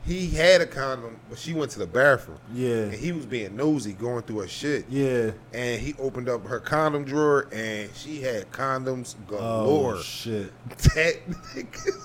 He 0.03 0.29
had 0.29 0.61
a 0.61 0.65
condom, 0.65 1.19
but 1.29 1.37
she 1.37 1.53
went 1.53 1.69
to 1.71 1.79
the 1.79 1.85
bathroom. 1.85 2.39
Yeah. 2.51 2.85
And 2.85 2.95
he 2.95 3.11
was 3.11 3.27
being 3.27 3.55
nosy, 3.55 3.93
going 3.93 4.23
through 4.23 4.39
her 4.39 4.47
shit. 4.47 4.85
Yeah. 4.89 5.31
And 5.53 5.79
he 5.79 5.93
opened 5.99 6.27
up 6.27 6.47
her 6.47 6.59
condom 6.59 7.05
drawer, 7.05 7.47
and 7.51 7.91
she 7.93 8.21
had 8.21 8.51
condoms 8.51 9.15
galore. 9.27 9.95
Oh 9.95 10.01
shit. 10.01 10.51
that 10.95 11.19
nigga. 11.29 11.97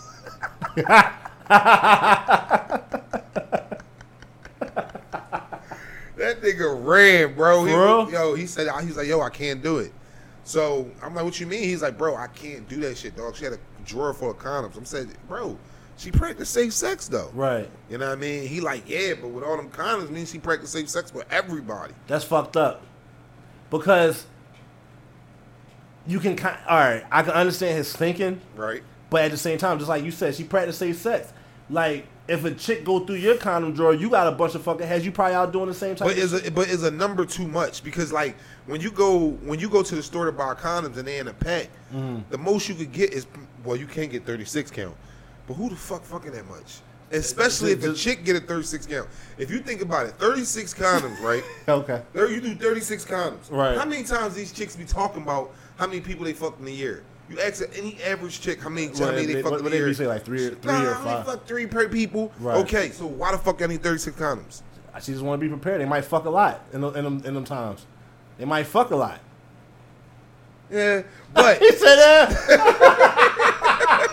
that 6.17 6.36
nigga 6.47 6.85
ran, 6.85 7.35
bro. 7.35 7.65
He? 7.65 8.13
Yo, 8.13 8.35
he 8.35 8.47
said, 8.47 8.69
he's 8.83 8.97
like, 8.97 9.07
yo, 9.07 9.21
I 9.21 9.31
can't 9.31 9.63
do 9.63 9.79
it. 9.79 9.93
So 10.45 10.91
I'm 11.03 11.15
like, 11.15 11.25
what 11.25 11.41
you 11.41 11.47
mean? 11.47 11.65
He's 11.65 11.83
like, 11.83 11.99
bro, 11.99 12.15
I 12.17 12.29
can't 12.29 12.69
do 12.69 12.77
that 12.81 12.97
shit, 12.97 13.17
dog. 13.17 13.35
She 13.35 13.45
had 13.45 13.55
a 13.55 13.59
drawer 13.85 14.15
full 14.15 14.31
of 14.31 14.39
condoms. 14.39 14.77
I'm 14.77 14.85
saying, 14.85 15.13
bro, 15.29 15.59
she 15.97 16.11
practiced 16.11 16.53
safe 16.53 16.73
sex 16.73 17.09
though. 17.09 17.31
Right. 17.35 17.69
You 17.91 17.99
know 17.99 18.09
what 18.09 18.19
I 18.19 18.21
mean? 18.21 18.47
He 18.47 18.61
like, 18.61 18.89
yeah, 18.89 19.15
but 19.21 19.29
with 19.29 19.43
all 19.43 19.57
them 19.57 19.71
condoms, 19.71 20.11
means 20.11 20.31
she 20.31 20.39
practiced 20.39 20.73
safe 20.73 20.89
sex 20.89 21.13
with 21.13 21.27
everybody. 21.33 21.95
That's 22.07 22.25
fucked 22.25 22.57
up. 22.57 22.83
Because 23.71 24.27
you 26.07 26.21
can 26.21 26.37
kind. 26.37 26.59
All 26.69 26.79
right, 26.79 27.05
I 27.11 27.23
can 27.23 27.33
understand 27.33 27.77
his 27.77 27.93
thinking, 27.93 28.41
right? 28.55 28.83
but 29.11 29.25
at 29.25 29.31
the 29.31 29.37
same 29.37 29.59
time, 29.59 29.79
just 29.79 29.89
like 29.89 30.05
you 30.05 30.11
said, 30.11 30.35
she 30.35 30.45
practiced 30.45 30.79
safe 30.79 30.97
sex. 30.97 31.33
Like 31.69 32.07
if 32.29 32.45
a 32.45 32.51
chick 32.53 32.85
go 32.85 33.01
through 33.01 33.17
your 33.17 33.37
condom 33.37 33.73
drawer, 33.73 33.95
you 33.95 34.11
got 34.11 34.27
a 34.27 34.33
bunch 34.33 34.55
of 34.55 34.63
fucking 34.63 34.87
heads. 34.87 35.05
You 35.05 35.13
probably 35.13 35.35
out 35.35 35.53
doing 35.53 35.67
the 35.69 35.75
same 35.75 35.95
type. 35.95 36.09
But 36.09 36.17
of 36.17 36.23
is 36.23 36.33
a 36.47 36.51
but 36.51 36.69
is 36.69 36.83
a 36.83 36.91
number 36.91 37.25
too 37.25 37.47
much? 37.47 37.85
Because 37.85 38.13
like 38.13 38.37
when 38.67 38.81
you 38.81 38.91
go 38.91 39.31
when 39.45 39.59
you 39.61 39.69
go 39.69 39.83
to 39.83 39.95
the 39.95 40.03
store 40.03 40.27
to 40.27 40.33
buy 40.33 40.55
condoms 40.55 40.97
and 40.97 41.07
they 41.07 41.19
in 41.19 41.29
a 41.29 41.33
pack, 41.35 41.69
Mm-hmm. 41.95 42.19
the 42.31 42.39
most 42.39 42.69
you 42.69 42.75
could 42.75 42.91
get 42.91 43.13
is 43.13 43.27
well 43.65 43.77
you 43.77 43.87
can't 43.87 44.11
get 44.11 44.25
thirty 44.27 44.45
six 44.45 44.71
count, 44.71 44.97
but 45.47 45.55
who 45.55 45.69
the 45.69 45.77
fuck 45.77 46.03
fucking 46.03 46.33
that 46.33 46.49
much? 46.49 46.79
Especially 47.13 47.71
if 47.71 47.85
a 47.85 47.93
chick 47.93 48.25
get 48.25 48.35
a 48.35 48.41
thirty 48.41 48.65
six 48.65 48.85
count. 48.87 49.09
If 49.39 49.49
you 49.53 49.61
think 49.61 49.81
about 49.81 50.07
it, 50.07 50.13
thirty 50.15 50.43
six 50.45 50.75
condoms, 50.75 51.21
right? 51.23 51.45
Okay. 51.69 52.03
There 52.13 52.29
you 52.29 52.41
do 52.41 52.57
thirty 52.57 52.81
six 52.81 53.05
condoms. 53.05 53.49
Right. 53.51 53.79
How 53.79 53.85
many 53.85 54.03
times 54.03 54.35
these 54.35 54.51
chicks 54.53 54.75
be 54.75 54.85
talking 54.85 55.23
about 55.23 55.53
how 55.79 55.87
many 55.87 56.01
people 56.01 56.25
they 56.25 56.33
fucked 56.33 56.61
in 56.61 56.67
a 56.67 56.71
year? 56.71 57.05
You 57.29 57.41
ask 57.41 57.63
any 57.77 58.01
average 58.05 58.41
chick 58.41 58.61
how 58.63 58.69
many, 58.69 58.87
how 58.89 59.07
many 59.11 59.27
they, 59.27 59.35
they 59.35 59.43
fucked 59.43 59.51
what, 59.53 59.59
in 59.59 59.65
what 59.65 59.69
a 59.69 59.71
they 59.71 59.77
year. 59.79 59.89
be 59.89 59.95
say 59.95 60.07
like 60.07 60.25
three, 60.25 60.47
or- 60.47 60.55
three 60.55 60.73
Nah, 60.73 60.91
or 60.91 60.95
five? 60.97 61.27
fuck 61.27 61.45
three 61.47 61.67
per 61.67 61.89
people. 61.89 62.33
Right. 62.39 62.57
Okay, 62.59 62.91
so 62.91 63.07
why 63.07 63.33
the 63.33 63.39
fuck 63.39 63.61
I 63.63 63.67
need 63.67 63.83
thirty 63.83 63.99
six 63.99 64.17
condoms? 64.17 64.63
She 65.03 65.13
just 65.13 65.23
want 65.25 65.41
to 65.41 65.45
be 65.47 65.51
prepared. 65.51 65.81
They 65.81 65.85
might 65.87 66.05
fuck 66.07 66.25
a 66.25 66.31
lot 66.31 66.63
in 66.73 66.81
them, 66.81 66.95
in 66.97 67.05
them, 67.05 67.23
in 67.25 67.35
them 67.35 67.45
times. 67.45 67.85
They 68.39 68.45
might 68.47 68.65
fuck 68.65 68.91
a 68.93 68.97
lot. 68.97 69.19
Yeah, 70.71 71.03
but 71.35 71.59
He 71.59 71.71
said 71.73 71.97
that. 71.97 72.33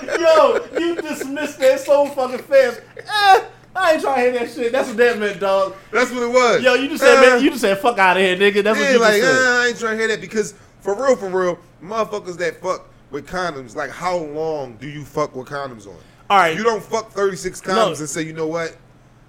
Yo, 0.20 0.80
you 0.80 0.95
dismissed 0.95 1.59
that 1.59 1.80
so 1.80 2.05
fucking 2.07 2.39
fast. 2.39 2.82
Eh, 2.97 3.43
I 3.76 3.93
ain't 3.93 4.01
trying 4.01 4.16
to 4.16 4.22
hear 4.22 4.39
that 4.45 4.51
shit. 4.53 4.72
That's 4.72 4.88
what 4.89 4.97
that 4.97 5.18
meant, 5.20 5.39
dog. 5.39 5.76
That's 5.91 6.11
what 6.11 6.24
it 6.24 6.30
was. 6.32 6.61
Yo, 6.64 6.74
you 6.76 6.89
just 6.89 7.01
said, 7.03 7.18
Uh, 7.18 7.22
man, 7.22 7.43
you 7.43 7.49
just 7.49 7.61
said, 7.61 7.78
fuck 7.80 7.97
out 7.97 8.18
of 8.18 8.24
here, 8.24 8.36
nigga. 8.36 8.64
That's 8.64 8.78
what 8.80 8.91
you 8.91 8.99
like 8.99 9.22
just 9.22 9.32
said. 9.34 9.47
uh, 9.47 9.61
I 9.64 9.68
ain't 9.68 9.80
trying 9.80 9.93
to 9.93 9.97
hear 9.97 10.07
that 10.09 10.22
because 10.22 10.53
for 10.82 10.95
real, 10.95 11.16
for 11.16 11.30
real, 11.30 11.57
motherfuckers 11.84 12.38
that 12.38 12.61
fuck 12.61 12.88
with 13.14 13.28
condoms, 13.28 13.76
like 13.76 13.91
how 13.91 14.18
long 14.18 14.76
do 14.78 14.89
you 14.89 15.05
fuck 15.05 15.36
with 15.36 15.47
condoms 15.47 15.88
on? 15.88 15.95
All 16.30 16.38
right. 16.39 16.57
You 16.57 16.64
don't 16.64 16.84
fuck 16.84 17.11
thirty 17.11 17.38
six 17.38 17.61
condoms 17.61 17.76
No. 17.76 17.88
and 17.99 18.09
say, 18.09 18.24
you 18.24 18.34
know 18.34 18.47
what? 18.47 18.76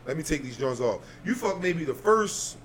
Let 0.07 0.16
me 0.16 0.22
take 0.22 0.43
these 0.43 0.57
joints 0.57 0.80
off. 0.80 1.01
You 1.24 1.35
fuck 1.35 1.62
maybe 1.62 1.85
the 1.85 1.95
first 1.95 2.57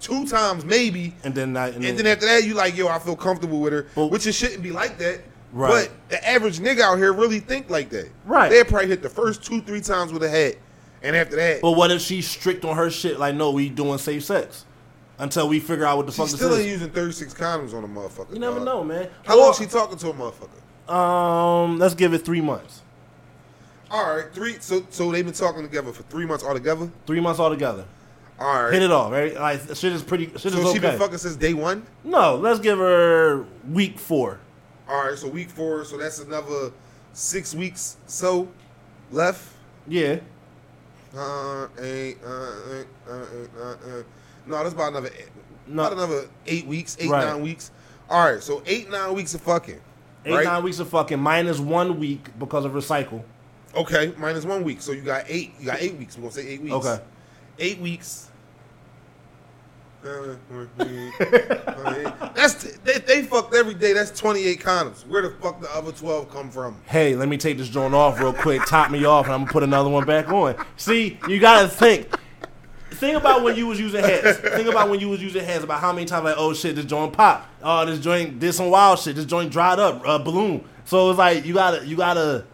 two 0.00 0.26
times, 0.26 0.64
maybe, 0.64 1.14
and 1.24 1.34
then, 1.34 1.56
I, 1.56 1.68
and, 1.68 1.84
and 1.84 1.98
then 1.98 2.06
after 2.06 2.26
that, 2.26 2.44
you 2.44 2.54
like, 2.54 2.76
yo, 2.76 2.86
I 2.88 2.98
feel 3.00 3.16
comfortable 3.16 3.60
with 3.60 3.72
her, 3.72 3.82
which 4.08 4.26
it 4.26 4.32
shouldn't 4.32 4.62
be 4.62 4.70
like 4.70 4.98
that. 4.98 5.20
Right. 5.52 5.88
But 5.88 6.10
the 6.10 6.28
average 6.28 6.58
nigga 6.60 6.80
out 6.82 6.98
here 6.98 7.12
really 7.12 7.40
think 7.40 7.68
like 7.70 7.88
that. 7.90 8.08
Right. 8.24 8.48
They'll 8.50 8.64
probably 8.64 8.88
hit 8.88 9.02
the 9.02 9.08
first 9.08 9.42
two, 9.42 9.60
three 9.62 9.80
times 9.80 10.12
with 10.12 10.22
a 10.22 10.28
hat. 10.28 10.56
and 11.02 11.16
after 11.16 11.34
that, 11.36 11.62
But 11.62 11.72
what 11.72 11.90
if 11.90 12.00
she's 12.02 12.28
strict 12.28 12.64
on 12.64 12.76
her 12.76 12.90
shit? 12.90 13.18
Like, 13.18 13.34
no, 13.34 13.50
we 13.50 13.68
doing 13.70 13.98
safe 13.98 14.24
sex 14.24 14.66
until 15.18 15.48
we 15.48 15.60
figure 15.60 15.84
out 15.84 15.96
what 15.96 16.06
the 16.06 16.12
she 16.12 16.18
fuck 16.18 16.28
this 16.28 16.36
still 16.36 16.54
ain't 16.54 16.60
is. 16.66 16.72
using 16.72 16.90
thirty 16.90 17.12
six 17.12 17.34
condoms 17.34 17.74
on 17.74 17.84
a 17.84 17.88
motherfucker. 17.88 18.32
You 18.32 18.38
never 18.38 18.56
dog. 18.56 18.64
know, 18.64 18.84
man. 18.84 19.08
How 19.24 19.38
long 19.38 19.50
Or- 19.50 19.54
she 19.54 19.66
talking 19.66 19.98
to 19.98 20.10
a 20.10 20.12
motherfucker? 20.14 20.92
Um, 20.92 21.78
let's 21.78 21.94
give 21.94 22.14
it 22.14 22.24
three 22.24 22.40
months. 22.40 22.82
All 23.90 24.16
right, 24.16 24.26
three. 24.32 24.56
So 24.60 24.84
so 24.90 25.10
they've 25.10 25.24
been 25.24 25.34
talking 25.34 25.62
together 25.62 25.92
for 25.92 26.02
three 26.04 26.26
months 26.26 26.44
altogether. 26.44 26.90
Three 27.06 27.20
months 27.20 27.40
altogether. 27.40 27.84
All 28.38 28.64
right. 28.64 28.72
Hit 28.72 28.82
it 28.82 28.90
off, 28.90 29.10
right? 29.10 29.34
Like 29.34 29.60
shit 29.74 29.92
is 29.92 30.02
pretty. 30.02 30.26
Shit 30.26 30.40
so 30.40 30.48
is 30.48 30.54
she 30.72 30.78
okay. 30.78 30.90
been 30.90 30.98
fucking 30.98 31.18
since 31.18 31.36
day 31.36 31.54
one. 31.54 31.84
no, 32.04 32.36
let's 32.36 32.60
give 32.60 32.78
her 32.78 33.44
week 33.70 33.98
four. 33.98 34.38
All 34.88 35.06
right, 35.08 35.18
so 35.18 35.28
week 35.28 35.50
four. 35.50 35.84
So 35.84 35.98
that's 35.98 36.20
another 36.20 36.70
six 37.12 37.54
weeks. 37.54 37.96
So 38.06 38.48
left. 39.10 39.54
Yeah. 39.86 40.20
Uh, 41.16 41.66
eight. 41.80 42.18
Uh, 42.24 42.52
eight, 42.74 42.86
uh, 43.10 43.24
eight, 43.34 43.50
uh, 43.58 43.64
uh. 43.64 44.02
No, 44.48 44.62
that's 44.62 44.74
about 44.74 44.88
another. 44.92 45.08
Eight, 45.16 45.28
No. 45.66 45.82
About 45.84 45.92
another 45.98 46.28
eight 46.46 46.66
weeks. 46.66 46.96
Eight 46.98 47.10
Right. 47.10 47.26
nine 47.26 47.42
weeks. 47.42 47.70
All 48.08 48.24
right, 48.32 48.42
so 48.42 48.62
eight 48.66 48.90
nine 48.90 49.12
weeks 49.14 49.34
of 49.34 49.42
fucking. 49.42 49.80
Eight 50.24 50.32
right. 50.34 50.44
nine 50.44 50.62
weeks 50.62 50.78
of 50.78 50.88
fucking 50.88 51.20
minus 51.20 51.58
one 51.58 52.00
week 52.00 52.30
because 52.38 52.64
of 52.64 52.72
recycle. 52.72 53.22
Okay, 53.74 54.14
minus 54.16 54.44
one 54.44 54.64
week. 54.64 54.80
So 54.80 54.92
you 54.92 55.02
got 55.02 55.24
eight. 55.28 55.52
You 55.60 55.66
got 55.66 55.80
eight 55.80 55.96
weeks. 55.96 56.16
We're 56.16 56.22
gonna 56.22 56.32
say 56.32 56.48
eight 56.48 56.62
weeks. 56.62 56.74
Okay. 56.74 57.02
Eight 57.58 57.78
weeks. 57.80 58.30
That's 62.34 62.54
they, 62.78 62.98
they 62.98 63.22
fucked 63.24 63.54
every 63.54 63.74
day. 63.74 63.92
That's 63.92 64.16
twenty 64.18 64.44
eight 64.44 64.60
condoms. 64.60 65.06
Where 65.06 65.22
the 65.22 65.30
fuck 65.42 65.60
the 65.60 65.68
other 65.74 65.92
twelve 65.92 66.30
come 66.30 66.50
from? 66.50 66.80
Hey, 66.86 67.14
let 67.16 67.28
me 67.28 67.36
take 67.36 67.58
this 67.58 67.68
joint 67.68 67.94
off 67.94 68.18
real 68.20 68.32
quick. 68.32 68.64
Top 68.64 68.90
me 68.90 69.04
off, 69.04 69.26
and 69.26 69.34
I'm 69.34 69.40
gonna 69.40 69.52
put 69.52 69.62
another 69.64 69.90
one 69.90 70.06
back 70.06 70.28
on. 70.28 70.54
See, 70.76 71.18
you 71.28 71.40
gotta 71.40 71.68
think. 71.68 72.08
Think 72.98 73.16
about 73.16 73.42
when 73.42 73.56
you 73.56 73.66
was 73.66 73.78
using 73.78 74.02
heads. 74.02 74.38
Think 74.38 74.68
about 74.68 74.90
when 74.90 74.98
you 75.00 75.08
was 75.08 75.22
using 75.22 75.44
heads. 75.44 75.62
About 75.64 75.80
how 75.80 75.92
many 75.92 76.04
times 76.04 76.24
like, 76.24 76.34
oh 76.36 76.52
shit, 76.52 76.76
this 76.76 76.84
joint 76.84 77.12
pop. 77.12 77.48
Oh, 77.62 77.86
this 77.86 78.00
joint 78.00 78.40
did 78.40 78.52
some 78.52 78.70
wild 78.70 78.98
shit. 78.98 79.14
This 79.16 79.24
joint 79.24 79.52
dried 79.52 79.78
up, 79.78 80.02
uh, 80.06 80.18
balloon. 80.18 80.64
So 80.84 81.10
it's 81.10 81.18
like 81.18 81.44
you 81.44 81.54
gotta, 81.54 81.86
you 81.86 81.96
gotta. 81.96 82.44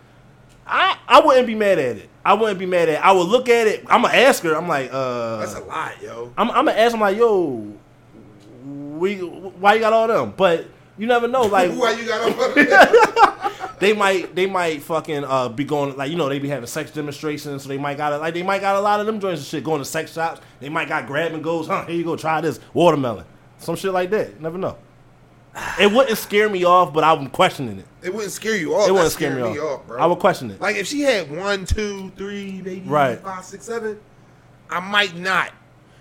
I 0.67 0.99
I 1.09 1.21
wouldn't 1.21 1.47
be 1.47 1.55
mad 1.55 1.79
at 1.79 1.97
it. 1.97 2.09
I 2.25 2.35
wouldn't 2.35 2.59
be 2.59 2.67
mad 2.67 2.89
at 2.89 2.95
it. 2.97 3.05
I 3.05 3.13
would 3.13 3.27
look 3.27 3.49
at 3.49 3.67
it. 3.67 3.85
I'm 3.89 4.03
gonna 4.03 4.15
ask 4.15 4.43
her. 4.43 4.55
I'm 4.55 4.69
like, 4.69 4.91
uh, 4.93 5.39
That's 5.39 5.55
a 5.55 5.61
lot, 5.61 6.03
yo. 6.03 6.33
I'm, 6.37 6.51
I'm 6.51 6.67
gonna 6.67 6.73
ask. 6.79 6.95
I'm 6.95 7.01
like, 7.01 7.17
yo, 7.17 7.73
we 8.65 9.19
why 9.19 9.75
you 9.75 9.81
got 9.81 9.93
all 9.93 10.09
them? 10.09 10.35
But 10.37 10.67
you 10.99 11.07
never 11.07 11.29
know. 11.29 11.43
Like 11.43 11.73
Why 11.73 11.93
you 11.93 12.07
got 12.07 13.79
they 13.81 13.93
might 13.93 14.35
they 14.35 14.47
might 14.47 14.83
fucking 14.83 15.25
uh, 15.25 15.49
be 15.49 15.65
going 15.65 15.97
like 15.97 16.11
you 16.11 16.17
know 16.17 16.29
they 16.29 16.39
be 16.39 16.49
having 16.49 16.67
sex 16.67 16.91
demonstrations, 16.91 17.63
so 17.63 17.69
they 17.69 17.79
might 17.79 17.97
got 17.97 18.13
a, 18.13 18.19
like 18.19 18.35
they 18.35 18.43
might 18.43 18.61
got 18.61 18.77
a 18.77 18.81
lot 18.81 19.01
of 19.01 19.07
them 19.07 19.21
joints 19.21 19.41
and 19.41 19.47
shit 19.47 19.65
going 19.65 19.81
to 19.81 19.85
sex 19.85 20.13
shops. 20.13 20.41
They 20.61 20.69
might 20.69 20.89
got 20.89 21.07
grab 21.07 21.33
and 21.33 21.43
goes, 21.43 21.67
huh? 21.67 21.85
Here 21.87 21.97
you 21.97 22.05
go, 22.05 22.17
try 22.17 22.41
this 22.41 22.61
watermelon, 22.73 23.25
some 23.59 23.77
shit 23.77 23.93
like 23.93 24.11
that. 24.11 24.41
Never 24.41 24.59
know. 24.59 24.77
It 25.81 25.91
wouldn't 25.93 26.19
scare 26.19 26.49
me 26.49 26.65
off, 26.65 26.93
but 26.93 27.05
I'm 27.05 27.29
questioning 27.31 27.79
it. 27.79 27.87
It 28.03 28.13
wouldn't 28.13 28.33
scare 28.33 28.57
you 28.57 28.75
off. 28.75 28.89
It 28.89 28.93
wouldn't 28.93 29.13
scare 29.13 29.33
scared 29.33 29.53
me 29.53 29.59
off. 29.61 29.87
bro. 29.87 30.01
I 30.01 30.07
would 30.07 30.19
question 30.19 30.51
it. 30.51 30.61
Like 30.61 30.77
if 30.77 30.87
she 30.89 31.03
had 31.03 31.31
one, 31.31 31.65
two, 31.65 32.11
three, 32.17 32.61
maybe 32.65 32.89
Right. 32.89 33.21
five, 33.21 33.45
six, 33.45 33.65
seven, 33.67 34.01
I 34.69 34.81
might 34.81 35.15
not. 35.17 35.53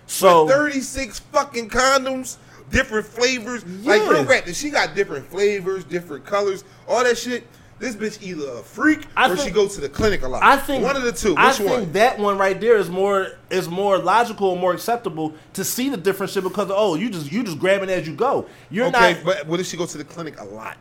So 0.06 0.46
But 0.46 0.54
36 0.54 1.20
fucking 1.20 1.68
condoms, 1.70 2.36
different 2.70 3.06
flavors. 3.06 3.64
Like 3.82 4.02
Yeah. 4.02 4.08
real 4.10 4.24
rap, 4.24 4.44
she 4.52 4.70
got 4.70 4.94
different 4.94 5.28
flavors, 5.30 5.84
different 5.84 6.24
colors, 6.24 6.64
all 6.88 7.04
that 7.04 7.16
shit. 7.18 7.46
This 7.80 7.96
bitch 7.96 8.22
either 8.22 8.48
a 8.58 8.62
freak 8.62 9.00
I 9.16 9.26
or 9.28 9.34
think- 9.36 9.48
she 9.48 9.52
goes 9.52 9.74
to 9.74 9.80
the 9.80 9.88
clinic 9.88 10.22
a 10.22 10.28
lot. 10.28 10.42
I 10.44 10.56
think 10.56 10.84
one 10.84 10.96
of 10.96 11.02
the 11.02 11.10
two. 11.12 11.30
Which 11.30 11.38
I 11.38 11.46
one? 11.46 11.56
think 11.80 11.92
that 11.94 12.18
one 12.20 12.38
right 12.38 12.58
there 12.60 12.76
is 12.76 12.88
more 12.88 13.32
is 13.50 13.68
more 13.68 13.98
logical 13.98 14.52
and 14.52 14.60
more 14.60 14.72
acceptable 14.72 15.34
to 15.54 15.64
see 15.64 15.88
the 15.88 15.96
different 15.96 16.30
shit 16.32 16.44
because 16.44 16.70
oh 16.72 16.94
you 16.94 17.10
just 17.10 17.32
you 17.32 17.42
just 17.42 17.58
grabbing 17.58 17.90
as 17.90 18.06
you 18.06 18.14
go. 18.14 18.46
You're 18.70 18.86
okay, 18.86 19.14
not. 19.14 19.24
but 19.24 19.46
what 19.48 19.58
if 19.60 19.66
she 19.66 19.76
go 19.76 19.86
to 19.86 19.98
the 19.98 20.04
clinic 20.04 20.40
a 20.40 20.44
lot? 20.44 20.76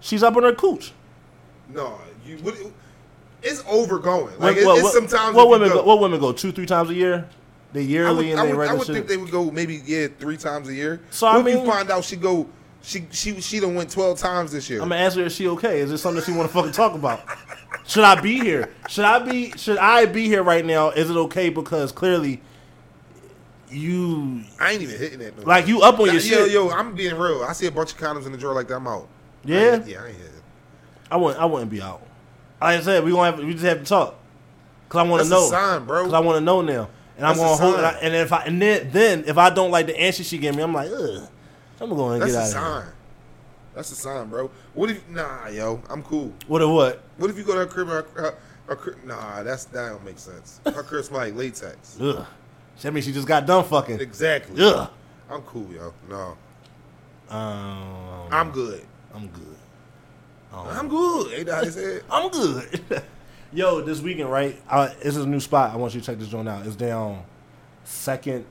she's 0.00 0.22
up 0.22 0.34
on 0.36 0.42
her 0.44 0.52
cooch. 0.52 0.92
No, 1.72 1.98
you. 2.26 2.36
What, 2.38 2.54
it's 3.42 3.62
overgoing. 3.68 4.32
Like 4.38 4.40
What- 4.40 4.56
it- 4.56 4.66
what- 4.66 4.78
it's 4.78 4.92
sometimes. 4.92 5.36
what 5.36 5.48
women 5.50 5.68
go, 5.68 5.76
go, 5.76 5.82
what 5.84 6.00
women 6.00 6.18
go 6.20 6.32
two 6.32 6.52
three 6.52 6.66
times 6.66 6.88
a 6.90 6.94
year? 6.94 7.28
They 7.74 7.80
I 7.80 7.84
yearly 7.84 8.16
would, 8.16 8.26
and 8.26 8.40
I 8.40 8.46
they 8.46 8.54
would, 8.54 8.68
I 8.68 8.72
would 8.74 8.86
think 8.86 9.06
they 9.08 9.16
would 9.18 9.30
go 9.30 9.50
maybe 9.50 9.82
yeah 9.84 10.06
three 10.18 10.36
times 10.38 10.68
a 10.68 10.74
year. 10.74 11.00
So, 11.10 11.26
I 11.26 11.32
what 11.36 11.40
if 11.40 11.54
mean- 11.56 11.64
you 11.66 11.70
find 11.70 11.90
out 11.90 12.04
she 12.04 12.16
go 12.16 12.48
she 12.82 13.06
she 13.10 13.40
she 13.40 13.58
done 13.60 13.74
went 13.74 13.90
twelve 13.90 14.18
times 14.18 14.52
this 14.52 14.70
year? 14.70 14.80
I'm 14.80 14.88
gonna 14.88 15.00
ask 15.02 15.16
her 15.16 15.24
is 15.24 15.34
she 15.34 15.48
okay? 15.48 15.80
Is 15.80 15.90
this 15.90 16.00
something 16.00 16.20
that 16.20 16.26
she 16.26 16.32
want 16.32 16.48
to 16.48 16.54
fucking 16.54 16.72
talk 16.72 16.94
about? 16.94 17.20
Should 17.86 18.04
I 18.04 18.18
be 18.20 18.38
here? 18.38 18.70
Should 18.88 19.04
I 19.04 19.18
be? 19.18 19.50
Should 19.58 19.78
I 19.78 20.06
be 20.06 20.26
here 20.26 20.42
right 20.42 20.64
now? 20.64 20.90
Is 20.90 21.10
it 21.10 21.16
okay? 21.16 21.48
Because 21.50 21.90
clearly, 21.92 22.40
you 23.70 24.42
I 24.60 24.72
ain't 24.72 24.82
even 24.82 24.98
hitting 24.98 25.18
that. 25.20 25.36
No 25.38 25.44
like 25.44 25.66
you 25.66 25.82
up 25.82 25.98
on 25.98 26.06
your 26.06 26.14
yo, 26.14 26.20
shit. 26.20 26.52
yo, 26.52 26.70
I'm 26.70 26.94
being 26.94 27.16
real. 27.16 27.42
I 27.42 27.52
see 27.52 27.66
a 27.66 27.72
bunch 27.72 27.92
of 27.92 27.98
condoms 27.98 28.26
in 28.26 28.32
the 28.32 28.38
drawer 28.38 28.54
like 28.54 28.68
that. 28.68 28.76
I'm 28.76 28.86
out. 28.86 29.08
I 29.44 29.48
Yeah? 29.48 29.74
ain't- 29.74 29.86
yeah, 29.86 30.02
I 30.02 30.06
ain't 30.08 30.16
hitting. 30.16 30.30
I 31.10 31.16
wouldn't. 31.16 31.40
I 31.42 31.44
wouldn't 31.46 31.70
be 31.70 31.82
out. 31.82 32.02
Like 32.60 32.78
I 32.78 32.82
said, 32.82 33.04
we 33.04 33.10
gonna 33.10 33.30
have. 33.36 33.44
We 33.44 33.52
just 33.52 33.64
have 33.64 33.78
to 33.80 33.84
talk. 33.84 34.14
Cause 34.88 35.00
I 35.00 35.08
want 35.08 35.22
to 35.24 35.28
know. 35.28 35.46
a 35.46 35.48
sign, 35.50 35.84
bro. 35.86 36.04
Cause 36.04 36.12
I 36.12 36.20
want 36.20 36.36
to 36.36 36.40
know 36.40 36.60
now, 36.60 36.88
and 37.16 37.26
I'm 37.26 37.36
gonna 37.36 37.56
hold. 37.56 37.78
it. 37.80 37.96
And 38.02 38.14
if 38.14 38.32
I 38.32 38.44
and 38.44 38.60
then 38.60 38.90
then 38.92 39.24
if 39.26 39.38
I 39.38 39.50
don't 39.50 39.70
like 39.70 39.86
the 39.86 39.98
answer 40.00 40.24
she 40.24 40.38
gave 40.38 40.54
me, 40.56 40.62
I'm 40.62 40.72
like, 40.72 40.90
ugh. 40.90 41.28
I'm 41.80 41.88
gonna 41.90 41.94
go 41.94 42.10
and 42.10 42.22
That's 42.22 42.32
get 42.32 42.38
a 42.38 42.40
out 42.40 42.46
of 42.46 42.52
sign. 42.52 42.82
here. 42.82 42.94
That's 43.74 43.90
a 43.92 43.94
sign, 43.96 44.28
bro. 44.28 44.50
What 44.74 44.90
if 44.90 45.08
nah, 45.08 45.48
yo, 45.48 45.82
I'm 45.90 46.02
cool. 46.02 46.32
What 46.46 46.62
or 46.62 46.72
what? 46.74 47.02
What 47.18 47.30
if 47.30 47.36
you 47.38 47.44
go 47.44 47.52
to 47.54 47.58
her 47.60 47.66
crib? 47.66 47.88
Her, 47.88 48.06
her, 48.14 48.34
her 48.76 48.96
nah, 49.04 49.42
that's 49.42 49.64
that 49.66 49.90
don't 49.90 50.04
make 50.04 50.18
sense. 50.18 50.60
Her 50.64 50.82
crib 50.82 51.04
smell 51.04 51.20
like 51.20 51.34
latex. 51.34 51.98
Ugh. 52.00 52.24
That 52.82 52.92
means 52.92 53.04
she 53.06 53.12
just 53.12 53.26
got 53.28 53.46
done 53.46 53.64
fucking. 53.64 54.00
Exactly. 54.00 54.62
Ugh. 54.64 54.88
I'm 55.30 55.42
cool, 55.42 55.70
yo. 55.72 55.92
No, 56.08 56.36
Um, 57.30 58.28
I'm 58.30 58.50
good. 58.50 58.84
I'm 59.14 59.28
good. 59.28 59.56
I'm 60.52 60.88
good. 60.88 61.32
Ain't 61.32 61.46
that 61.46 61.54
how 61.56 61.64
they 61.64 61.70
said? 61.70 62.02
I'm 62.10 62.30
good. 62.30 62.82
Yo, 63.54 63.80
this 63.80 64.00
weekend, 64.00 64.30
right? 64.30 64.60
Uh, 64.68 64.88
this 65.02 65.16
is 65.16 65.24
a 65.24 65.26
new 65.28 65.38
spot. 65.40 65.72
I 65.72 65.76
want 65.76 65.94
you 65.94 66.00
to 66.00 66.06
check 66.06 66.18
this 66.18 66.28
joint 66.28 66.48
out. 66.48 66.66
It's 66.66 66.74
down 66.74 67.22
second 67.84 68.44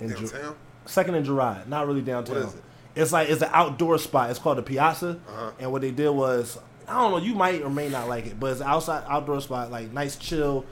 in 0.00 0.16
Ju- 0.16 0.56
second 0.84 1.14
in 1.14 1.24
Girard. 1.24 1.68
Not 1.68 1.86
really 1.86 2.02
downtown. 2.02 2.38
It? 2.38 2.48
It's 2.96 3.12
like 3.12 3.28
it's 3.28 3.42
an 3.42 3.50
outdoor 3.52 3.98
spot. 3.98 4.30
It's 4.30 4.38
called 4.40 4.58
the 4.58 4.62
Piazza. 4.62 5.20
Uh-huh. 5.28 5.50
And 5.60 5.70
what 5.70 5.82
they 5.82 5.92
did 5.92 6.08
was, 6.10 6.58
I 6.88 6.94
don't 7.00 7.12
know. 7.12 7.18
You 7.18 7.34
might 7.34 7.62
or 7.62 7.70
may 7.70 7.88
not 7.88 8.08
like 8.08 8.26
it, 8.26 8.40
but 8.40 8.50
it's 8.50 8.60
an 8.60 8.66
outside 8.66 9.04
outdoor 9.08 9.40
spot. 9.40 9.70
Like 9.70 9.92
nice 9.92 10.16
chill. 10.16 10.64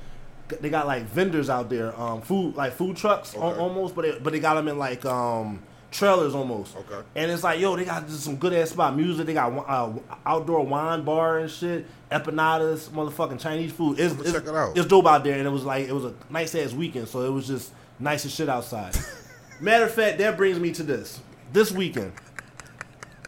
They 0.61 0.69
got 0.71 0.87
like 0.89 1.05
vendors 1.05 1.49
out 1.51 1.71
there, 1.71 1.99
um, 2.01 2.23
food 2.23 2.57
like 2.57 2.73
food 2.73 2.97
trucks 2.97 3.37
Okay. 3.37 3.59
almost, 3.61 3.95
but 3.95 4.03
they, 4.03 4.19
but 4.19 4.33
they 4.33 4.41
got 4.41 4.55
them 4.55 4.67
in 4.69 4.79
like 4.79 5.05
um 5.05 5.63
trailers 5.97 6.35
almost. 6.35 6.77
Okay. 6.77 7.07
And 7.15 7.31
it's 7.31 7.43
like, 7.43 7.59
yo, 7.59 7.75
they 7.77 7.85
got 7.85 8.07
just 8.07 8.23
some 8.23 8.37
good 8.37 8.53
ass 8.53 8.71
spot 8.71 8.95
music. 8.95 9.27
They 9.27 9.35
got 9.35 9.53
uh, 9.69 9.93
outdoor 10.25 10.65
wine 10.65 11.03
bar 11.03 11.39
and 11.39 11.51
shit. 11.51 11.87
Empanadas, 12.11 12.89
motherfucking 12.91 13.41
Chinese 13.41 13.73
food. 13.73 13.99
It's, 13.99 14.15
it's, 14.21 14.33
check 14.33 14.45
it 14.45 14.55
out. 14.55 14.77
It's 14.77 14.87
dope 14.87 15.07
out 15.07 15.25
there, 15.25 15.37
and 15.37 15.47
it 15.47 15.51
was 15.51 15.65
like 15.65 15.89
it 15.89 15.93
was 15.93 16.05
a 16.05 16.15
nice 16.31 16.55
ass 16.55 16.73
weekend, 16.73 17.09
so 17.09 17.23
it 17.23 17.31
was 17.31 17.47
just 17.47 17.73
nice 17.99 18.25
as 18.25 18.35
shit 18.35 18.49
outside. 18.49 18.97
Matter 19.61 19.87
of 19.87 19.93
fact, 19.93 20.19
that 20.19 20.37
brings 20.37 20.61
me 20.61 20.71
to 20.73 20.83
this. 20.83 21.21
This 21.53 21.73
weekend. 21.73 22.13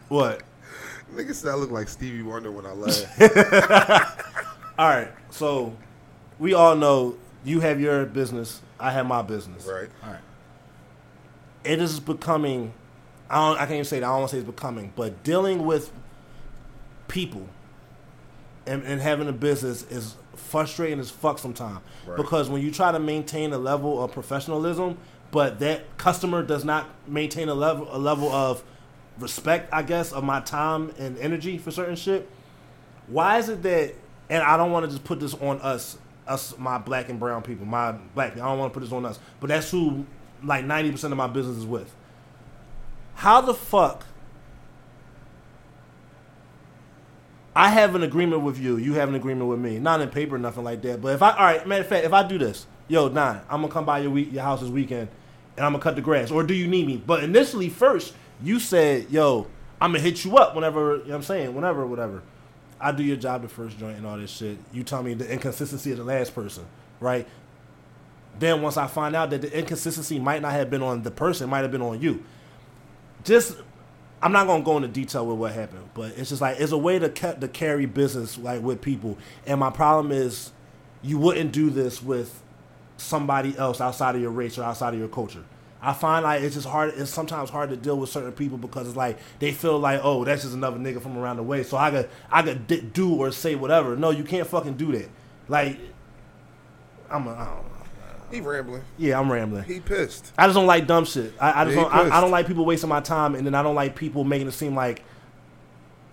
What? 0.07 0.43
Nigga 1.13 1.33
said 1.33 1.51
I 1.51 1.55
look 1.55 1.71
like 1.71 1.89
Stevie 1.89 2.21
Wonder 2.21 2.51
when 2.51 2.65
I 2.65 2.71
laugh. 2.71 4.45
All 4.77 4.87
right. 4.87 5.09
So 5.31 5.75
we 6.37 6.53
all 6.53 6.75
know 6.75 7.17
you 7.43 7.59
have 7.61 7.81
your 7.81 8.05
business. 8.05 8.61
I 8.79 8.91
have 8.91 9.07
my 9.07 9.23
business. 9.23 9.65
Right. 9.65 9.89
All 10.03 10.11
right. 10.11 10.19
It 11.63 11.81
is 11.81 11.99
becoming. 11.99 12.73
I 13.29 13.35
don't. 13.35 13.55
I 13.55 13.59
can't 13.59 13.71
even 13.71 13.85
say 13.85 13.99
that. 13.99 14.05
I 14.05 14.09
don't 14.09 14.19
want 14.19 14.29
to 14.31 14.35
say 14.35 14.41
it's 14.41 14.49
becoming, 14.49 14.93
but 14.95 15.23
dealing 15.23 15.65
with 15.65 15.91
people 17.07 17.47
and, 18.65 18.83
and 18.83 19.01
having 19.01 19.27
a 19.27 19.33
business 19.33 19.83
is 19.83 20.15
frustrating 20.35 20.99
as 20.99 21.09
fuck 21.09 21.39
sometimes. 21.39 21.79
Right. 22.05 22.17
Because 22.17 22.49
when 22.49 22.61
you 22.61 22.71
try 22.71 22.91
to 22.91 22.99
maintain 22.99 23.51
a 23.51 23.57
level 23.57 24.01
of 24.01 24.11
professionalism, 24.11 24.97
but 25.31 25.59
that 25.59 25.97
customer 25.97 26.43
does 26.43 26.63
not 26.63 26.87
maintain 27.07 27.49
a 27.49 27.53
level 27.53 27.87
a 27.91 27.97
level 27.97 28.31
of 28.31 28.63
respect, 29.19 29.69
I 29.73 29.83
guess, 29.83 30.11
of 30.11 30.23
my 30.23 30.39
time 30.39 30.93
and 30.97 31.17
energy 31.17 31.57
for 31.57 31.71
certain 31.71 31.95
shit. 31.95 32.29
Why 33.07 33.37
is 33.39 33.49
it 33.49 33.63
that? 33.63 33.95
And 34.29 34.43
I 34.43 34.57
don't 34.57 34.71
want 34.71 34.85
to 34.85 34.91
just 34.91 35.03
put 35.03 35.19
this 35.19 35.33
on 35.33 35.59
us, 35.61 35.97
us, 36.27 36.55
my 36.57 36.77
black 36.77 37.09
and 37.09 37.19
brown 37.19 37.41
people, 37.41 37.65
my 37.65 37.91
black. 37.91 38.33
I 38.33 38.35
don't 38.37 38.59
want 38.59 38.71
to 38.71 38.79
put 38.79 38.85
this 38.85 38.93
on 38.93 39.05
us, 39.05 39.19
but 39.39 39.47
that's 39.47 39.71
who 39.71 40.05
like 40.43 40.65
ninety 40.65 40.91
percent 40.91 41.13
of 41.13 41.17
my 41.17 41.27
business 41.27 41.57
is 41.57 41.65
with. 41.65 41.93
How 43.15 43.41
the 43.41 43.53
fuck? 43.53 44.05
I 47.55 47.69
have 47.69 47.93
an 47.95 48.03
agreement 48.03 48.43
with 48.43 48.57
you. 48.57 48.77
You 48.77 48.93
have 48.93 49.09
an 49.09 49.15
agreement 49.15 49.49
with 49.49 49.59
me. 49.59 49.79
Not 49.79 49.99
in 49.99 50.09
paper, 50.09 50.37
nothing 50.37 50.63
like 50.63 50.81
that. 50.83 51.01
But 51.01 51.15
if 51.15 51.21
I, 51.21 51.31
all 51.31 51.43
right, 51.43 51.67
matter 51.67 51.81
of 51.81 51.87
fact, 51.87 52.05
if 52.05 52.13
I 52.13 52.23
do 52.23 52.37
this, 52.37 52.65
yo, 52.87 53.09
nine, 53.09 53.41
I'm 53.49 53.61
gonna 53.61 53.73
come 53.73 53.85
by 53.85 53.99
your 53.99 54.11
week, 54.11 54.31
your 54.31 54.43
house 54.43 54.61
this 54.61 54.69
weekend, 54.69 55.09
and 55.57 55.65
I'm 55.65 55.73
gonna 55.73 55.83
cut 55.83 55.95
the 55.95 56.01
grass. 56.01 56.31
Or 56.31 56.43
do 56.43 56.53
you 56.53 56.67
need 56.67 56.87
me? 56.87 56.95
But 56.95 57.23
initially, 57.23 57.67
first, 57.67 58.13
you 58.41 58.59
said, 58.59 59.09
yo, 59.09 59.47
I'm 59.81 59.91
gonna 59.91 60.03
hit 60.03 60.23
you 60.23 60.37
up 60.37 60.55
whenever. 60.55 60.97
You 60.97 60.97
know 60.99 61.03
what 61.09 61.15
I'm 61.15 61.23
saying, 61.23 61.53
whenever, 61.53 61.85
whatever. 61.85 62.21
I 62.79 62.93
do 62.93 63.03
your 63.03 63.17
job 63.17 63.41
the 63.41 63.49
first 63.49 63.77
joint 63.77 63.97
and 63.97 64.07
all 64.07 64.17
this 64.17 64.31
shit. 64.31 64.57
You 64.71 64.83
tell 64.83 65.03
me 65.03 65.13
the 65.13 65.29
inconsistency 65.29 65.91
of 65.91 65.97
the 65.97 66.05
last 66.05 66.33
person, 66.33 66.65
right? 67.01 67.27
Then 68.37 68.61
once 68.61 68.77
I 68.77 68.87
find 68.87 69.15
out 69.15 69.31
that 69.31 69.41
the 69.41 69.57
inconsistency 69.57 70.19
might 70.19 70.41
not 70.41 70.53
have 70.53 70.69
been 70.69 70.81
on 70.81 71.03
the 71.03 71.11
person, 71.11 71.47
it 71.47 71.51
might 71.51 71.61
have 71.61 71.71
been 71.71 71.81
on 71.81 72.01
you. 72.01 72.23
Just 73.23 73.57
I'm 74.21 74.31
not 74.31 74.47
gonna 74.47 74.63
go 74.63 74.77
into 74.77 74.87
detail 74.89 75.25
with 75.25 75.37
what 75.37 75.53
happened, 75.53 75.89
but 75.93 76.17
it's 76.17 76.29
just 76.29 76.41
like 76.41 76.59
it's 76.59 76.71
a 76.71 76.77
way 76.77 76.99
to 76.99 77.09
ca- 77.09 77.33
to 77.33 77.47
carry 77.47 77.85
business 77.85 78.37
like 78.37 78.61
with 78.61 78.81
people. 78.81 79.17
And 79.45 79.59
my 79.59 79.69
problem 79.69 80.11
is, 80.11 80.51
you 81.01 81.17
wouldn't 81.17 81.51
do 81.51 81.69
this 81.69 82.01
with 82.03 82.41
somebody 82.97 83.57
else 83.57 83.79
outside 83.79 84.15
of 84.15 84.21
your 84.21 84.31
race 84.31 84.57
or 84.57 84.63
outside 84.63 84.93
of 84.93 84.99
your 84.99 85.09
culture. 85.09 85.43
I 85.81 85.93
find 85.93 86.23
like 86.23 86.41
it's 86.43 86.55
just 86.55 86.67
hard. 86.67 86.93
It's 86.97 87.09
sometimes 87.09 87.49
hard 87.49 87.69
to 87.69 87.77
deal 87.77 87.97
with 87.97 88.09
certain 88.09 88.33
people 88.33 88.57
because 88.57 88.87
it's 88.87 88.97
like 88.97 89.17
they 89.39 89.53
feel 89.53 89.79
like, 89.79 90.01
oh, 90.03 90.25
that's 90.25 90.41
just 90.41 90.53
another 90.53 90.77
nigga 90.77 91.01
from 91.01 91.17
around 91.17 91.37
the 91.37 91.43
way, 91.43 91.63
so 91.63 91.77
I 91.77 91.89
could 91.91 92.09
I 92.29 92.41
could 92.41 92.93
do 92.93 93.15
or 93.15 93.31
say 93.31 93.55
whatever. 93.55 93.95
No, 93.95 94.09
you 94.09 94.25
can't 94.25 94.47
fucking 94.47 94.75
do 94.75 94.91
that. 94.91 95.09
Like, 95.47 95.79
I'm 97.09 97.27
a, 97.27 97.31
I 97.31 97.45
don't 97.45 97.55
know. 97.71 97.78
He 98.31 98.41
rambling. 98.41 98.83
Yeah, 98.97 99.19
I'm 99.19 99.31
rambling. 99.31 99.63
He 99.63 99.79
pissed. 99.79 100.33
I 100.37 100.45
just 100.47 100.55
don't 100.55 100.67
like 100.67 100.87
dumb 100.87 101.05
shit. 101.05 101.33
I, 101.39 101.61
I 101.61 101.65
just 101.65 101.77
Yeah, 101.77 101.83
don't. 101.83 101.93
I, 101.93 102.17
I 102.17 102.21
don't 102.21 102.31
like 102.31 102.47
people 102.47 102.65
wasting 102.65 102.89
my 102.89 103.01
time, 103.01 103.35
and 103.35 103.45
then 103.45 103.55
I 103.55 103.63
don't 103.63 103.75
like 103.75 103.95
people 103.95 104.23
making 104.23 104.47
it 104.47 104.51
seem 104.51 104.75
like 104.75 105.03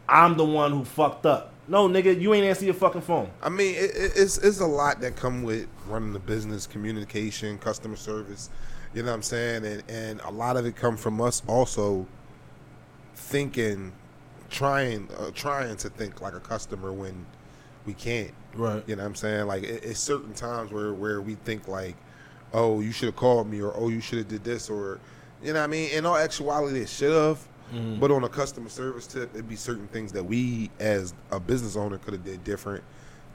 I'm 0.09 0.37
the 0.37 0.45
one 0.45 0.73
who 0.73 0.85
fucked 0.85 1.27
up. 1.27 1.53
No, 1.69 1.89
nigga, 1.89 2.21
you 2.21 2.33
ain't 2.33 2.47
answer 2.47 2.65
your 2.65 2.75
fucking 2.75 3.01
phone. 3.01 3.29
I 3.43 3.49
mean, 3.49 3.75
it, 3.75 3.91
it, 3.91 4.13
it's 4.17 4.39
it's 4.39 4.61
a 4.61 4.67
lot 4.67 5.01
that 5.01 5.17
come 5.17 5.43
with 5.43 5.67
running 5.89 6.13
the 6.13 6.21
business, 6.21 6.67
communication, 6.67 7.59
customer 7.59 7.97
service. 7.97 8.51
You 8.95 9.03
know 9.03 9.11
what 9.11 9.17
I'm 9.17 9.23
saying? 9.23 9.65
And 9.65 9.83
and 9.89 10.21
a 10.21 10.31
lot 10.31 10.57
of 10.57 10.65
it 10.65 10.77
come 10.77 10.97
from 10.97 11.21
us 11.21 11.43
also 11.47 12.07
thinking, 13.15 13.93
trying 14.49 15.09
uh, 15.19 15.31
trying 15.35 15.77
to 15.79 15.89
think 15.89 16.21
like 16.21 16.35
a 16.35 16.41
customer 16.41 16.93
when 16.93 17.27
we 17.85 17.95
can't. 17.95 18.33
Right. 18.55 18.83
You 18.87 18.97
know 18.97 19.03
what 19.03 19.09
I'm 19.09 19.15
saying? 19.17 19.47
Like 19.47 19.65
it, 19.65 19.85
it's 19.85 20.01
certain 20.01 20.35
times 20.35 20.71
where 20.73 20.93
where 20.95 21.21
we 21.21 21.35
think 21.35 21.67
like, 21.67 21.97
oh, 22.53 22.81
you 22.81 22.93
should 22.93 23.07
have 23.07 23.17
called 23.17 23.49
me, 23.49 23.61
or 23.61 23.73
oh, 23.77 23.89
you 23.89 24.01
should 24.01 24.19
have 24.19 24.29
did 24.29 24.45
this, 24.45 24.69
or 24.71 24.99
you 25.43 25.53
know 25.53 25.61
what 25.61 25.65
I 25.65 25.69
mean. 25.69 25.91
In 25.91 26.07
all 26.07 26.17
actuality, 26.17 26.81
it 26.81 26.89
should 26.89 27.13
have. 27.13 27.39
Mm-hmm. 27.75 27.99
But 27.99 28.11
on 28.13 28.23
a 28.25 28.29
customer 28.29 28.69
service 28.69 29.07
tip, 29.09 29.35
it'd 29.35 29.49
be 29.49 29.57
certain 29.57 29.89
things 29.89 30.13
that 30.13 30.23
we 30.25 30.71
as 30.79 31.15
a 31.33 31.41
business 31.41 31.75
owner 31.77 31.99
could 31.99 32.13
have 32.15 32.25
did 32.25 32.45
different. 32.45 32.85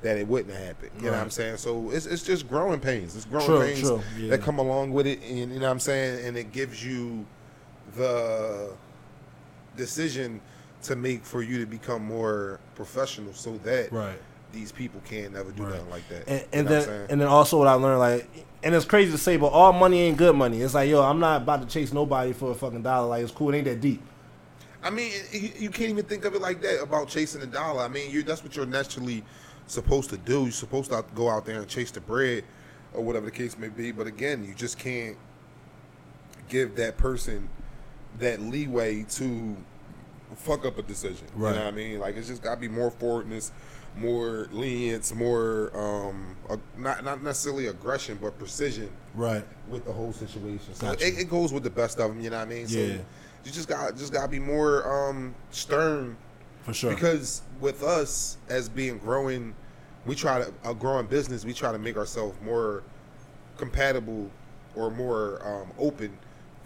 That 0.03 0.17
it 0.17 0.27
wouldn't 0.27 0.55
have 0.55 0.65
happened. 0.65 0.91
You 0.97 1.05
know 1.07 1.11
what 1.11 1.19
I'm 1.21 1.29
saying? 1.29 1.57
So 1.57 1.91
it's 1.91 2.05
it's 2.07 2.23
just 2.23 2.47
growing 2.49 2.79
pains. 2.79 3.15
It's 3.15 3.25
growing 3.25 3.45
True, 3.45 3.59
pains 3.61 3.81
true, 3.81 4.01
yeah. 4.17 4.29
that 4.31 4.41
come 4.41 4.57
along 4.57 4.93
with 4.93 5.05
it, 5.05 5.21
and 5.21 5.37
you 5.53 5.59
know 5.59 5.65
what 5.67 5.71
I'm 5.73 5.79
saying. 5.79 6.25
And 6.25 6.35
it 6.37 6.51
gives 6.51 6.83
you 6.83 7.25
the 7.95 8.71
decision 9.77 10.41
to 10.83 10.95
make 10.95 11.23
for 11.23 11.43
you 11.43 11.59
to 11.59 11.65
become 11.65 12.03
more 12.03 12.59
professional, 12.75 13.33
so 13.33 13.57
that 13.59 13.91
Right. 13.91 14.17
these 14.51 14.71
people 14.71 15.01
can't 15.05 15.33
never 15.33 15.51
do 15.51 15.63
Right. 15.63 15.73
nothing 15.73 15.89
like 15.91 16.09
that. 16.09 16.27
And, 16.27 16.39
You 16.39 16.47
and 16.53 16.65
know 16.69 16.71
what 16.79 16.81
I'm 16.83 16.89
then 16.93 17.07
and 17.11 17.21
then 17.21 17.27
also 17.27 17.57
what 17.59 17.67
I 17.67 17.73
learned 17.73 17.99
like, 17.99 18.27
and 18.63 18.75
it's 18.75 18.85
crazy 18.85 19.11
to 19.11 19.17
say, 19.17 19.37
but 19.37 19.47
all 19.47 19.73
money 19.73 20.01
ain't 20.01 20.17
good 20.17 20.35
money. 20.35 20.61
It's 20.61 20.73
like, 20.73 20.89
yo, 20.89 21.01
I'm 21.01 21.19
not 21.19 21.41
about 21.43 21.61
to 21.61 21.67
chase 21.67 21.91
nobody 21.93 22.33
for 22.33 22.51
a 22.51 22.55
fucking 22.55 22.83
dollar. 22.83 23.07
Like 23.07 23.23
it's 23.23 23.31
cool. 23.31 23.53
It 23.53 23.57
ain't 23.57 23.65
that 23.65 23.81
deep. 23.81 24.01
I 24.83 24.89
mean, 24.89 25.11
you, 25.31 25.51
you 25.57 25.69
can't 25.69 25.91
even 25.91 26.05
think 26.05 26.25
of 26.25 26.33
it 26.35 26.41
like 26.41 26.61
that 26.61 26.81
about 26.81 27.07
chasing 27.07 27.41
a 27.41 27.45
dollar. 27.45 27.83
I 27.83 27.87
mean, 27.87 28.11
you 28.11 28.23
that's 28.23 28.43
what 28.43 28.55
you're 28.55 28.65
naturally 28.65 29.23
supposed 29.67 30.09
to 30.09 30.17
do. 30.17 30.43
You're 30.43 30.51
supposed 30.51 30.91
to 30.91 31.03
go 31.15 31.29
out 31.29 31.45
there 31.45 31.59
and 31.59 31.67
chase 31.67 31.91
the 31.91 32.01
bread, 32.01 32.43
or 32.93 33.03
whatever 33.03 33.25
the 33.25 33.31
case 33.31 33.57
may 33.57 33.69
be. 33.69 33.91
But 33.91 34.07
again, 34.07 34.43
you 34.43 34.53
just 34.53 34.77
can't 34.77 35.17
give 36.49 36.75
that 36.75 36.97
person 36.97 37.47
that 38.19 38.41
leeway 38.41 39.03
to 39.03 39.55
fuck 40.35 40.65
up 40.65 40.77
a 40.77 40.81
decision. 40.81 41.27
You 41.37 41.43
Right. 41.45 41.55
know 41.55 41.65
what 41.65 41.73
I 41.73 41.75
mean? 41.75 41.99
Like 41.99 42.17
it's 42.17 42.27
just 42.27 42.41
got 42.41 42.55
to 42.55 42.59
be 42.61 42.67
more 42.67 42.91
forwardness, 42.91 43.51
more 43.97 44.47
lenience, 44.51 45.13
more 45.13 45.71
um, 45.75 46.35
uh, 46.49 46.57
not 46.77 47.03
not 47.03 47.23
necessarily 47.23 47.67
aggression, 47.67 48.17
but 48.21 48.37
precision 48.39 48.89
Right. 49.13 49.43
with 49.69 49.85
the 49.85 49.91
whole 49.91 50.13
situation. 50.13 50.73
So 50.73 50.87
Gotcha. 50.87 51.07
it, 51.07 51.19
it 51.19 51.29
goes 51.29 51.51
with 51.53 51.63
the 51.63 51.69
best 51.69 51.99
of 51.99 52.09
them. 52.09 52.21
You 52.21 52.29
know 52.29 52.37
what 52.39 52.47
I 52.47 52.49
mean? 52.49 52.67
So 52.67 52.79
Yeah. 52.79 52.97
you 53.43 53.51
just 53.51 53.67
got 53.67 53.95
just 53.97 54.13
got 54.13 54.23
to 54.23 54.27
be 54.29 54.39
more 54.39 55.09
um, 55.09 55.35
stern 55.51 56.15
For 56.63 56.73
sure. 56.73 56.93
because 56.93 57.41
with 57.59 57.83
us 57.83 58.37
as 58.49 58.69
being 58.69 58.97
growing, 58.97 59.53
we 60.05 60.15
try 60.15 60.39
to 60.39 60.53
a 60.63 60.73
growing 60.73 61.05
business. 61.07 61.43
We 61.45 61.53
try 61.53 61.71
to 61.71 61.79
make 61.79 61.97
ourselves 61.97 62.35
more 62.43 62.83
compatible 63.57 64.29
or 64.75 64.89
more 64.89 65.41
um, 65.45 65.71
open 65.77 66.17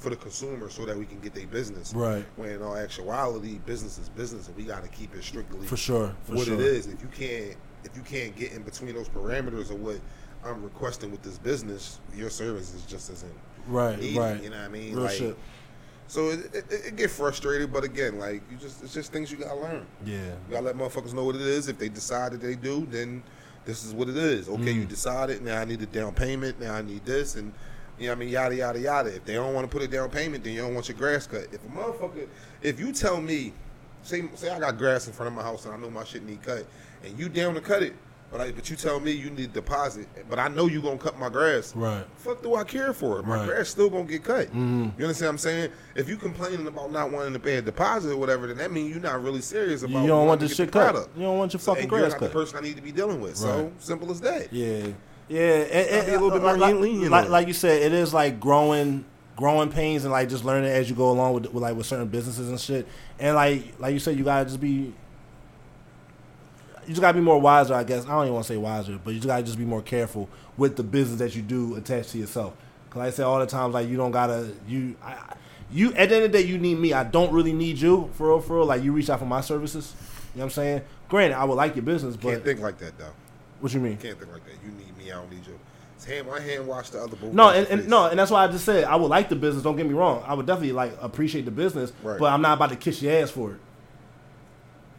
for 0.05 0.11
the 0.11 0.15
consumer 0.17 0.69
so 0.69 0.85
that 0.85 0.95
we 0.95 1.03
can 1.03 1.19
get 1.19 1.33
their 1.33 1.47
business. 1.47 1.91
Right. 1.95 2.23
When 2.35 2.51
in 2.51 2.61
all 2.61 2.77
actuality, 2.77 3.57
business 3.65 3.97
is 3.97 4.07
business, 4.07 4.47
and 4.47 4.55
we 4.55 4.61
got 4.63 4.83
to 4.83 4.89
keep 4.89 5.15
it 5.15 5.23
strictly 5.23 5.65
For 5.65 5.77
sure. 5.77 6.15
For 6.25 6.35
what 6.35 6.45
sure. 6.45 6.53
it 6.53 6.59
is. 6.59 6.85
If 6.85 7.01
you 7.01 7.07
can't 7.07 7.57
if 7.83 7.95
you 7.97 8.03
can't 8.03 8.35
get 8.35 8.51
in 8.51 8.61
between 8.61 8.93
those 8.93 9.09
parameters 9.09 9.71
of 9.71 9.79
what 9.81 9.99
I'm 10.43 10.61
requesting 10.63 11.09
with 11.09 11.23
this 11.23 11.39
business, 11.39 11.99
your 12.15 12.29
service 12.29 12.73
is 12.75 12.83
just 12.83 13.09
isn't 13.11 13.33
Right. 13.67 13.99
needed. 13.99 14.19
right. 14.19 14.43
You 14.43 14.51
know 14.51 14.57
what 14.57 14.65
I 14.65 14.67
mean? 14.67 14.93
Real 14.93 15.03
like, 15.05 15.13
shit. 15.15 15.35
So 16.07 16.29
it, 16.29 16.53
it, 16.53 16.65
it 16.69 16.95
get 16.95 17.09
frustrated, 17.09 17.73
but 17.73 17.83
again, 17.83 18.19
like 18.19 18.43
you 18.51 18.57
just 18.57 18.83
it's 18.83 18.93
just 18.93 19.11
things 19.11 19.31
you 19.31 19.37
gotta 19.39 19.59
learn. 19.59 19.87
Yeah. 20.05 20.17
You 20.17 20.51
gotta 20.51 20.65
let 20.67 20.75
motherfuckers 20.75 21.13
know 21.15 21.23
what 21.25 21.33
it 21.35 21.41
is. 21.41 21.67
If 21.67 21.79
they 21.79 21.89
decide 21.89 22.31
that 22.33 22.41
they 22.41 22.53
do, 22.53 22.85
then 22.91 23.23
this 23.65 23.83
is 23.83 23.91
what 23.95 24.07
it 24.07 24.17
is. 24.17 24.47
Okay, 24.49 24.71
you 24.71 24.83
Mm. 24.83 24.87
decided. 24.89 25.41
Now 25.41 25.59
I 25.61 25.65
need 25.65 25.81
a 25.81 25.87
down 25.87 26.13
payment. 26.13 26.59
Now 26.59 26.75
I 26.75 26.83
need 26.83 27.03
this, 27.05 27.35
and 27.37 27.51
you 27.99 28.07
know 28.07 28.11
what 28.11 28.17
I 28.17 28.19
mean, 28.19 28.29
yada 28.29 28.55
yada 28.55 28.79
yada. 28.79 29.15
If 29.15 29.25
they 29.25 29.33
don't 29.33 29.53
want 29.53 29.69
to 29.69 29.71
put 29.77 29.83
a 29.83 29.87
down 29.87 30.09
payment, 30.09 30.43
then 30.43 30.53
you 30.53 30.61
don't 30.61 30.73
want 30.73 30.87
your 30.89 30.97
grass 30.97 31.27
cut. 31.27 31.47
If 31.51 31.63
a 31.63 31.67
motherfucker, 31.67 32.27
if 32.61 32.79
you 32.79 32.91
tell 32.91 33.21
me, 33.21 33.53
say 34.03 34.23
say 34.35 34.49
I 34.49 34.59
got 34.59 34.77
grass 34.77 35.07
in 35.07 35.13
front 35.13 35.27
of 35.27 35.33
my 35.33 35.43
house 35.43 35.65
and 35.65 35.73
I 35.73 35.77
know 35.77 35.89
my 35.89 36.03
shit 36.03 36.23
need 36.23 36.41
cut, 36.43 36.65
and 37.03 37.17
you 37.17 37.29
down 37.29 37.53
to 37.55 37.61
cut 37.61 37.83
it, 37.83 37.93
but 38.31 38.41
I, 38.41 38.51
but 38.51 38.69
you 38.69 38.75
tell 38.75 38.99
me 38.99 39.11
you 39.11 39.29
need 39.29 39.53
deposit, 39.53 40.07
but 40.29 40.39
I 40.39 40.47
know 40.49 40.65
you 40.67 40.81
gonna 40.81 40.97
cut 40.97 41.17
my 41.17 41.29
grass. 41.29 41.73
Right. 41.75 42.03
Fuck 42.17 42.41
do 42.43 42.55
I 42.55 42.63
care 42.65 42.91
for 42.91 43.19
it? 43.19 43.25
My 43.25 43.37
Right. 43.37 43.47
grass 43.47 43.69
still 43.69 43.89
gonna 43.89 44.03
get 44.03 44.23
cut. 44.23 44.47
Mhm. 44.53 44.91
You 44.97 45.05
understand 45.05 45.27
what 45.27 45.31
I'm 45.33 45.37
saying? 45.37 45.69
If 45.95 46.09
you 46.09 46.17
complaining 46.17 46.67
about 46.67 46.91
not 46.91 47.11
wanting 47.11 47.33
to 47.33 47.39
pay 47.39 47.55
a 47.57 47.61
deposit 47.61 48.11
or 48.11 48.17
whatever, 48.17 48.47
then 48.47 48.57
that 48.57 48.71
means 48.73 48.91
you're 48.91 48.99
not 49.03 49.23
really 49.23 49.41
serious 49.41 49.83
about. 49.83 50.01
You 50.01 50.07
don't 50.07 50.27
want 50.27 50.41
this 50.41 50.55
shit 50.55 50.71
cut. 50.71 50.91
product. 50.91 51.15
You 51.15 51.23
don't 51.23 51.37
want 51.37 51.53
your 51.53 51.59
So, 51.61 51.71
fucking 51.71 51.83
and 51.83 51.91
you're 51.91 51.99
grass 52.01 52.11
not 52.13 52.19
cut. 52.19 52.33
the 52.33 52.39
person 52.39 52.57
I 52.57 52.61
need 52.61 52.75
to 52.75 52.81
be 52.81 52.91
dealing 52.91 53.21
with. 53.21 53.37
So 53.37 53.71
simple 53.79 54.11
as 54.11 54.19
that. 54.21 54.51
Yeah, 54.51 54.87
yeah, 55.27 55.41
and, 55.41 56.05
Be 56.05 56.13
a 56.13 56.19
little 56.19 56.31
bit 56.31 56.41
more 56.41 56.57
like, 56.57 56.75
lenient 56.75 57.11
like, 57.11 57.29
like 57.29 57.47
you 57.47 57.53
said, 57.53 57.81
it 57.81 57.93
is 57.93 58.13
like 58.13 58.39
growing, 58.39 59.05
growing 59.35 59.69
pains, 59.69 60.03
and 60.03 60.11
like 60.11 60.29
just 60.29 60.45
learning 60.45 60.69
as 60.69 60.89
you 60.89 60.95
go 60.95 61.09
along 61.09 61.33
with, 61.33 61.53
with 61.53 61.63
like 61.63 61.75
with 61.75 61.85
certain 61.85 62.07
businesses 62.07 62.49
and 62.49 62.59
shit. 62.59 62.87
And 63.19 63.35
like 63.35 63.73
like 63.79 63.93
you 63.93 63.99
said, 63.99 64.17
you 64.17 64.23
gotta 64.23 64.45
just 64.45 64.61
be, 64.61 64.69
you 64.69 64.93
just 66.89 67.01
gotta 67.01 67.15
be 67.17 67.23
more 67.23 67.39
wiser. 67.39 67.73
I 67.73 67.83
guess 67.83 68.05
I 68.05 68.09
don't 68.09 68.23
even 68.23 68.33
want 68.33 68.45
to 68.45 68.53
say 68.53 68.57
wiser, 68.57 68.99
but 69.03 69.11
you 69.11 69.19
just 69.19 69.27
gotta 69.27 69.43
just 69.43 69.57
be 69.57 69.65
more 69.65 69.81
careful 69.81 70.29
with 70.57 70.75
the 70.75 70.83
business 70.83 71.19
that 71.19 71.35
you 71.35 71.41
do 71.41 71.75
attached 71.75 72.11
to 72.11 72.17
yourself. 72.17 72.53
Cause 72.91 72.99
like 72.99 73.07
I 73.07 73.11
say 73.11 73.23
all 73.23 73.39
the 73.39 73.45
times, 73.47 73.73
like 73.73 73.89
you 73.89 73.97
don't 73.97 74.11
gotta 74.11 74.51
you. 74.67 74.95
I, 75.03 75.35
You 75.71 75.91
at 75.95 76.09
the 76.09 76.15
end 76.15 76.25
of 76.25 76.31
the 76.31 76.37
day, 76.37 76.45
you 76.45 76.59
need 76.59 76.77
me. 76.77 76.93
I 76.93 77.03
don't 77.03 77.33
really 77.33 77.51
need 77.53 77.77
you 77.79 78.09
for 78.13 78.27
real, 78.27 78.39
for 78.39 78.57
real. 78.57 78.65
Like 78.67 78.83
you 78.83 78.91
reach 78.91 79.09
out 79.09 79.19
for 79.19 79.25
my 79.25 79.41
services. 79.41 79.93
You 80.35 80.39
know 80.39 80.45
what 80.45 80.45
I'm 80.45 80.49
saying? 80.51 80.81
Granted, 81.09 81.35
I 81.35 81.43
would 81.43 81.55
like 81.55 81.75
your 81.75 81.83
business, 81.83 82.15
but 82.15 82.29
Can't 82.29 82.43
think 82.43 82.59
like 82.59 82.77
that 82.77 82.97
though. 82.99 83.13
what 83.61 83.73
you 83.73 83.79
mean? 83.79 83.97
Can't 83.97 84.19
think 84.19 84.31
like 84.31 84.45
that. 84.45 84.53
You 84.63 84.71
need 84.71 84.84
I 85.11 85.15
don't 85.15 85.29
need 85.31 85.45
you. 85.45 85.57
It's 85.95 86.05
hand. 86.05 86.27
My 86.27 86.39
hand 86.39 86.67
wash 86.67 86.89
the 86.89 87.01
other. 87.01 87.15
No, 87.31 87.49
and, 87.49 87.67
and 87.67 87.87
no, 87.87 88.07
and 88.07 88.19
that's 88.19 88.29
why 88.31 88.43
I 88.43 88.47
just 88.47 88.65
said 88.65 88.83
I 88.83 88.95
would 88.95 89.07
like 89.07 89.29
the 89.29 89.35
business. 89.35 89.63
Don't 89.63 89.77
get 89.77 89.85
me 89.87 89.93
wrong. 89.93 90.23
I 90.27 90.33
would 90.33 90.45
definitely 90.45 90.73
like 90.73 90.93
appreciate 91.01 91.45
the 91.45 91.51
business, 91.51 91.93
Right. 92.03 92.19
but 92.19 92.33
I'm 92.33 92.41
not 92.41 92.57
about 92.57 92.69
to 92.71 92.75
kiss 92.75 93.01
your 93.01 93.13
ass 93.13 93.31
for 93.31 93.51
it. 93.51 93.59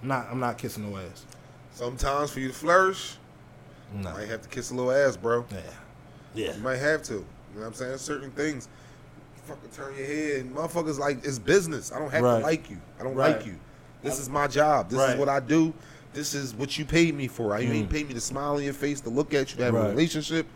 I'm 0.02 0.08
not. 0.08 0.26
I'm 0.30 0.40
not 0.40 0.58
kissing 0.58 0.90
no 0.90 0.96
ass. 0.98 1.24
Sometimes 1.72 2.30
for 2.30 2.40
you 2.40 2.48
to 2.48 2.54
flourish, 2.54 3.16
No. 3.92 4.08
you 4.10 4.14
might 4.16 4.28
have 4.28 4.42
to 4.42 4.48
kiss 4.48 4.70
a 4.70 4.74
little 4.74 4.92
ass, 4.92 5.16
bro. 5.16 5.44
Yeah. 5.50 5.60
Yeah. 6.34 6.56
You 6.56 6.62
might 6.62 6.76
have 6.78 7.02
to. 7.04 7.14
You 7.14 7.20
know 7.54 7.60
what 7.60 7.66
I'm 7.68 7.74
saying? 7.74 7.98
Certain 7.98 8.30
things. 8.30 8.68
Fucking 9.44 9.70
turn 9.70 9.94
your 9.96 10.06
head 10.06 10.40
and 10.40 10.56
motherfuckers 10.56 10.98
like 10.98 11.24
it's 11.24 11.38
business. 11.38 11.92
I 11.92 11.98
don't 11.98 12.10
have 12.10 12.22
Right. 12.22 12.38
to 12.40 12.44
like 12.44 12.70
you. 12.70 12.78
I 12.98 13.04
don't 13.04 13.14
Right. 13.14 13.36
like 13.36 13.46
you. 13.46 13.56
This 14.02 14.18
is 14.18 14.28
my 14.28 14.46
job. 14.46 14.90
This 14.90 15.00
is 15.10 15.16
what 15.18 15.28
I 15.28 15.40
do. 15.40 15.72
This 16.16 16.34
is 16.34 16.54
what 16.54 16.78
you 16.78 16.86
paid 16.86 17.14
me 17.14 17.28
for. 17.28 17.60
You 17.60 17.70
ain't 17.70 17.90
Mm. 17.90 17.92
paid 17.92 18.08
me 18.08 18.14
to 18.14 18.20
smile 18.22 18.56
in 18.56 18.64
your 18.64 18.72
face, 18.72 19.02
to 19.02 19.10
look 19.10 19.34
at 19.34 19.50
you, 19.52 19.58
to 19.58 19.64
have 19.64 19.74
a 19.74 19.88
relationship. 19.90 20.46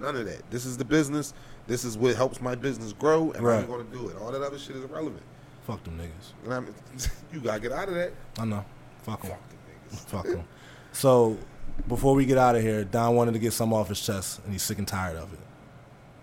None 0.00 0.16
of 0.16 0.24
that. 0.24 0.50
This 0.50 0.64
is 0.64 0.78
the 0.78 0.84
business. 0.84 1.34
This 1.66 1.84
is 1.84 1.98
what 1.98 2.16
helps 2.16 2.40
my 2.40 2.54
business 2.54 2.94
grow, 2.94 3.30
and 3.32 3.42
Right. 3.44 3.58
I'm 3.62 3.66
going 3.66 3.86
to 3.86 3.92
do 3.92 4.08
it. 4.08 4.16
All 4.16 4.32
that 4.32 4.40
other 4.40 4.58
shit 4.58 4.76
is 4.76 4.84
irrelevant. 4.84 5.22
Fuck 5.66 5.84
them 5.84 5.98
niggas. 5.98 6.32
And 6.44 6.54
I 6.54 6.60
mean, 6.60 6.74
you 7.34 7.40
gotta 7.40 7.60
get 7.60 7.70
out 7.70 7.88
of 7.88 7.94
that. 7.96 8.12
I 8.38 8.46
know. 8.46 8.64
Fuck 9.02 9.20
them. 9.20 9.32
Fuck 9.32 9.48
them 9.50 9.58
niggas. 9.92 9.98
Fuck 10.06 10.24
them. 10.24 10.44
So, 10.92 11.36
before 11.86 12.14
we 12.14 12.24
get 12.24 12.38
out 12.38 12.56
of 12.56 12.62
here, 12.62 12.82
Don 12.84 13.14
wanted 13.14 13.32
to 13.34 13.38
get 13.38 13.52
some 13.52 13.74
off 13.74 13.90
his 13.90 14.00
chest, 14.00 14.40
and 14.44 14.52
he's 14.54 14.62
sick 14.62 14.78
and 14.78 14.88
tired 14.88 15.16
of 15.18 15.30
it. 15.34 15.38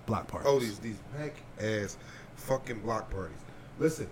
Block 0.07 0.27
parties. 0.27 0.47
Oh, 0.49 0.59
these 0.59 0.79
these 0.79 0.97
back 1.15 1.35
ass 1.61 1.97
fucking 2.35 2.79
block 2.79 3.11
parties. 3.11 3.37
Listen, 3.77 4.07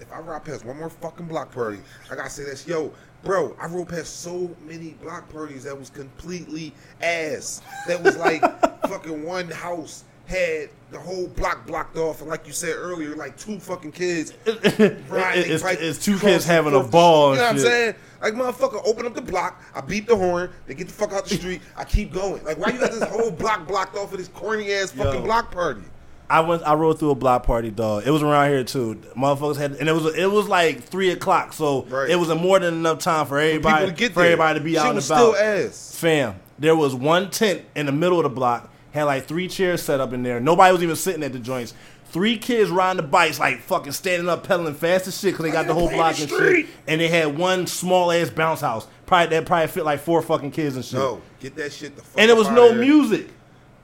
if 0.00 0.10
I 0.10 0.20
ride 0.20 0.42
past 0.44 0.64
one 0.64 0.78
more 0.78 0.88
fucking 0.88 1.26
block 1.26 1.52
party, 1.52 1.80
I 2.10 2.16
gotta 2.16 2.30
say 2.30 2.44
this, 2.44 2.66
yo, 2.66 2.92
bro. 3.22 3.56
I 3.60 3.66
rode 3.66 3.88
past 3.88 4.20
so 4.20 4.54
many 4.66 4.90
block 5.02 5.30
parties 5.30 5.64
that 5.64 5.78
was 5.78 5.90
completely 5.90 6.72
ass. 7.00 7.62
That 7.86 8.02
was 8.02 8.16
like 8.16 8.40
fucking 8.88 9.24
one 9.24 9.48
house 9.48 10.04
had 10.26 10.70
the 10.90 10.98
whole 10.98 11.26
block 11.28 11.66
blocked 11.66 11.96
off, 11.96 12.20
and 12.20 12.30
like 12.30 12.46
you 12.46 12.52
said 12.52 12.74
earlier, 12.76 13.14
like 13.16 13.36
two 13.36 13.58
fucking 13.58 13.92
kids 13.92 14.32
riding 15.08 15.50
it's, 15.50 15.62
right 15.62 15.78
it's 15.80 16.02
two 16.02 16.18
kids 16.18 16.44
having 16.44 16.74
a 16.74 16.82
ball. 16.82 17.32
You 17.32 17.36
know 17.36 17.42
what 17.44 17.50
I'm 17.52 17.58
saying? 17.58 17.94
Like 18.20 18.34
motherfucker, 18.34 18.80
open 18.84 19.06
up 19.06 19.14
the 19.14 19.20
block. 19.22 19.62
I 19.74 19.80
beep 19.80 20.06
the 20.06 20.16
horn. 20.16 20.50
They 20.66 20.74
get 20.74 20.86
the 20.86 20.92
fuck 20.92 21.12
out 21.12 21.26
the 21.26 21.34
street. 21.36 21.60
I 21.76 21.84
keep 21.84 22.12
going. 22.12 22.44
Like 22.44 22.58
why 22.58 22.70
you 22.70 22.78
got 22.78 22.92
this 22.92 23.02
whole 23.02 23.30
block 23.30 23.66
blocked 23.66 23.96
off 23.96 24.12
of 24.12 24.18
this 24.18 24.28
corny 24.28 24.72
ass 24.72 24.92
fucking 24.92 25.20
Yo. 25.20 25.22
block 25.22 25.50
party? 25.50 25.82
I 26.32 26.40
went. 26.40 26.62
I 26.62 26.74
rode 26.74 26.98
through 26.98 27.10
a 27.10 27.14
block 27.14 27.44
party, 27.44 27.70
dog. 27.70 28.04
It 28.06 28.10
was 28.10 28.22
around 28.22 28.48
here 28.50 28.64
too. 28.64 28.94
Motherfuckers 29.16 29.56
had, 29.56 29.72
and 29.72 29.88
it 29.88 29.92
was 29.92 30.14
it 30.16 30.30
was 30.30 30.48
like 30.48 30.82
three 30.82 31.10
o'clock, 31.10 31.52
so 31.52 31.82
Right. 31.82 32.08
it 32.10 32.16
was 32.16 32.30
a 32.30 32.34
more 32.34 32.58
than 32.58 32.74
enough 32.74 32.98
time 33.00 33.26
for 33.26 33.38
everybody 33.38 33.92
get 33.92 34.12
for 34.12 34.22
everybody 34.22 34.58
to 34.58 34.64
be 34.64 34.72
Shit 34.72 34.80
out 34.80 34.96
and 34.96 35.04
about. 35.04 35.34
still 35.34 35.36
ass. 35.36 35.94
Fam, 35.96 36.36
there 36.58 36.74
was 36.74 36.94
one 36.94 37.30
tent 37.30 37.62
in 37.76 37.86
the 37.86 37.92
middle 37.92 38.18
of 38.18 38.22
the 38.24 38.30
block, 38.30 38.70
had 38.92 39.04
like 39.04 39.26
three 39.26 39.46
chairs 39.46 39.82
set 39.82 40.00
up 40.00 40.12
in 40.12 40.22
there. 40.22 40.40
Nobody 40.40 40.72
was 40.72 40.82
even 40.82 40.96
sitting 40.96 41.22
at 41.22 41.32
the 41.32 41.38
joints. 41.38 41.74
Three 42.06 42.36
kids 42.36 42.70
riding 42.70 42.98
the 42.98 43.08
bikes, 43.08 43.38
like 43.40 43.60
fucking 43.60 43.92
standing 43.92 44.28
up, 44.28 44.46
pedaling 44.46 44.74
fast 44.74 45.06
as 45.06 45.18
shit, 45.18 45.32
because 45.32 45.44
they 45.44 45.50
got 45.50 45.66
the 45.66 45.72
whole 45.74 45.88
block 45.88 46.16
the 46.16 46.22
and 46.22 46.30
shit. 46.30 46.66
And 46.86 47.00
they 47.00 47.08
had 47.08 47.38
one 47.38 47.66
small 47.66 48.12
ass 48.12 48.28
bounce 48.28 48.60
house. 48.60 48.86
Probably 49.06 49.34
that 49.36 49.46
probably 49.46 49.66
fit 49.68 49.84
like 49.84 50.00
four 50.00 50.20
fucking 50.22 50.50
kids 50.50 50.76
and 50.76 50.84
shit. 50.84 50.98
No, 50.98 51.20
get 51.40 51.54
that 51.56 51.72
shit 51.72 51.96
the 51.96 52.02
fuck. 52.02 52.18
and 52.20 52.28
there 52.28 52.36
was 52.36 52.48
no 52.50 52.74
music. 52.74 53.28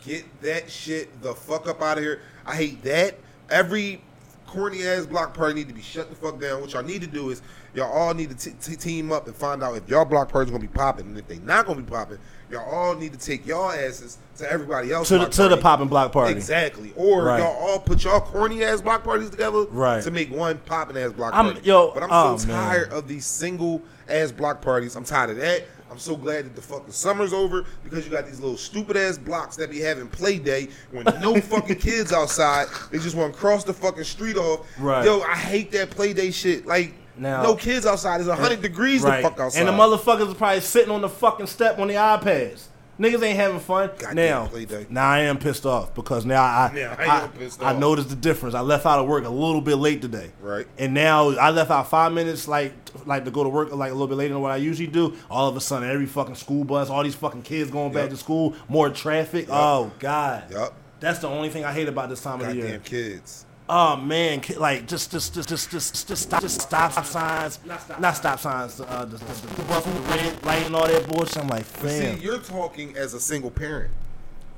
Get 0.08 0.40
that 0.42 0.70
shit 0.70 1.22
the 1.22 1.34
fuck 1.34 1.68
up 1.68 1.82
out 1.82 1.98
of 1.98 2.04
here. 2.04 2.20
I 2.46 2.54
hate 2.54 2.82
that. 2.84 3.16
Every 3.50 4.02
corny 4.46 4.82
ass 4.86 5.04
block 5.04 5.34
party 5.34 5.54
need 5.54 5.68
to 5.68 5.74
be 5.74 5.82
shut 5.82 6.08
the 6.08 6.16
fuck 6.16 6.40
down. 6.40 6.62
What 6.62 6.72
y'all 6.72 6.82
need 6.82 7.02
to 7.02 7.06
do 7.06 7.28
is 7.28 7.42
y'all 7.74 7.92
all 7.92 8.14
need 8.14 8.30
to 8.30 8.34
t- 8.36 8.56
t- 8.60 8.76
team 8.76 9.12
up 9.12 9.26
and 9.26 9.36
find 9.36 9.62
out 9.62 9.76
if 9.76 9.86
y'all 9.88 10.06
block 10.06 10.30
parties 10.32 10.50
gonna 10.50 10.62
be 10.62 10.66
popping, 10.68 11.06
and 11.06 11.18
if 11.18 11.28
they 11.28 11.38
not 11.40 11.66
gonna 11.66 11.82
be 11.82 11.90
popping, 11.90 12.16
y'all 12.50 12.64
all 12.74 12.94
need 12.94 13.12
to 13.12 13.18
take 13.18 13.46
y'all 13.46 13.70
asses 13.70 14.16
to 14.38 14.50
everybody 14.50 14.90
else 14.90 15.08
To 15.08 15.18
the, 15.18 15.26
to 15.26 15.48
the 15.48 15.58
popping 15.58 15.88
block 15.88 16.12
party. 16.12 16.32
Exactly. 16.32 16.94
Or 16.96 17.24
Right. 17.24 17.40
y'all 17.40 17.54
all 17.56 17.78
put 17.78 18.02
y'all 18.04 18.20
corny 18.22 18.64
ass 18.64 18.80
block 18.80 19.04
parties 19.04 19.28
together 19.28 19.64
Right. 19.70 20.02
to 20.02 20.10
make 20.10 20.32
one 20.34 20.56
popping 20.64 20.96
ass 20.96 21.12
block 21.12 21.34
I'm- 21.34 21.52
party. 21.52 21.60
yo, 21.68 21.90
but 21.92 22.02
I'm 22.04 22.08
oh, 22.10 22.36
so 22.38 22.46
man. 22.48 22.56
tired 22.56 22.92
of 22.94 23.06
these 23.08 23.26
single 23.26 23.82
ass 24.08 24.32
block 24.32 24.62
parties. 24.62 24.96
I'm 24.96 25.04
tired 25.04 25.28
of 25.30 25.36
that. 25.36 25.64
I'm 25.90 25.98
so 25.98 26.16
glad 26.16 26.44
that 26.44 26.54
the 26.54 26.62
fucking 26.62 26.92
summer's 26.92 27.32
over 27.32 27.64
because 27.82 28.04
you 28.04 28.10
got 28.12 28.26
these 28.26 28.40
little 28.40 28.56
stupid 28.56 28.96
ass 28.96 29.16
blocks 29.18 29.56
that 29.56 29.70
be 29.70 29.80
having 29.80 30.06
play 30.08 30.38
day 30.38 30.68
when 30.90 31.04
no 31.20 31.40
fucking 31.40 31.76
kids 31.76 32.12
outside. 32.12 32.66
They 32.90 32.98
just 32.98 33.16
want 33.16 33.32
to 33.34 33.38
cross 33.40 33.64
the 33.64 33.72
fucking 33.72 34.04
street 34.04 34.36
off. 34.36 34.66
Right. 34.78 35.04
Yo, 35.04 35.20
I 35.22 35.34
hate 35.34 35.72
that 35.72 35.90
play 35.90 36.12
day 36.12 36.30
shit. 36.30 36.66
Like, 36.66 36.94
Now- 37.16 37.42
no 37.42 37.54
kids 37.56 37.86
outside. 37.86 38.20
It's 38.20 38.28
100 38.28 38.60
degrees 38.62 39.02
Right. 39.02 39.22
the 39.22 39.28
fuck 39.30 39.40
outside. 39.40 39.60
And 39.60 39.68
the 39.68 39.72
motherfuckers 39.72 40.30
are 40.30 40.34
probably 40.34 40.60
sitting 40.60 40.90
on 40.90 41.00
the 41.00 41.08
fucking 41.08 41.46
step 41.46 41.78
on 41.78 41.88
the 41.88 41.94
iPads. 41.94 42.66
Niggas 42.98 43.22
ain't 43.22 43.36
having 43.36 43.60
fun. 43.60 43.90
Goddamn 43.98 44.16
now, 44.16 44.50
now 44.90 45.08
I 45.08 45.20
am 45.20 45.38
pissed 45.38 45.64
off 45.64 45.94
because 45.94 46.26
now 46.26 46.42
I 46.42 46.72
Yeah, 46.74 46.96
I 46.98 47.64
I, 47.64 47.70
I 47.70 47.78
noticed 47.78 48.08
the 48.08 48.16
difference. 48.16 48.54
I 48.54 48.60
left 48.60 48.86
out 48.86 48.98
of 48.98 49.06
work 49.06 49.24
a 49.24 49.28
little 49.28 49.60
bit 49.60 49.76
late 49.76 50.02
today. 50.02 50.32
Right. 50.40 50.66
And 50.78 50.94
now 50.94 51.30
I 51.30 51.50
left 51.50 51.70
out 51.70 51.88
five 51.88 52.12
minutes 52.12 52.48
like 52.48 52.72
like 53.06 53.24
to 53.24 53.30
go 53.30 53.44
to 53.44 53.48
work 53.48 53.72
like 53.72 53.90
a 53.90 53.94
little 53.94 54.08
bit 54.08 54.16
later 54.16 54.34
than 54.34 54.42
what 54.42 54.50
I 54.50 54.56
usually 54.56 54.88
do. 54.88 55.14
All 55.30 55.48
of 55.48 55.56
a 55.56 55.60
sudden, 55.60 55.88
every 55.88 56.06
fucking 56.06 56.34
school 56.34 56.64
bus, 56.64 56.90
all 56.90 57.04
these 57.04 57.14
fucking 57.14 57.42
kids 57.42 57.70
going 57.70 57.92
back 57.92 58.10
to 58.10 58.16
school, 58.16 58.54
more 58.68 58.90
traffic. 58.90 59.46
Oh 59.48 59.92
God. 60.00 60.50
Yup. 60.50 60.74
That's 61.00 61.20
the 61.20 61.28
only 61.28 61.48
thing 61.48 61.64
I 61.64 61.72
hate 61.72 61.88
about 61.88 62.08
this 62.08 62.20
time 62.20 62.40
of 62.40 62.48
the 62.48 62.54
year. 62.54 62.64
Goddamn 62.64 62.80
kids. 62.82 63.46
Oh 63.70 63.96
man, 63.96 64.42
like 64.56 64.86
just 64.86 65.10
just 65.10 65.34
just 65.34 65.48
just 65.48 65.70
just 65.70 66.08
just 66.08 66.22
stop, 66.22 66.40
just 66.40 66.60
stop 66.62 67.04
signs, 67.04 67.58
not 67.98 68.16
stop 68.16 68.38
signs, 68.40 68.80
uh, 68.80 69.04
the, 69.04 69.18
the, 69.18 69.24
the, 69.24 69.54
the 69.56 70.00
red 70.08 70.44
light 70.46 70.64
and 70.64 70.74
all 70.74 70.86
that 70.86 71.06
bullshit. 71.08 71.36
I'm 71.38 71.48
like, 71.48 71.64
fam, 71.66 72.16
See, 72.18 72.24
you're 72.24 72.38
talking 72.38 72.96
as 72.96 73.12
a 73.12 73.20
single 73.20 73.50
parent. 73.50 73.90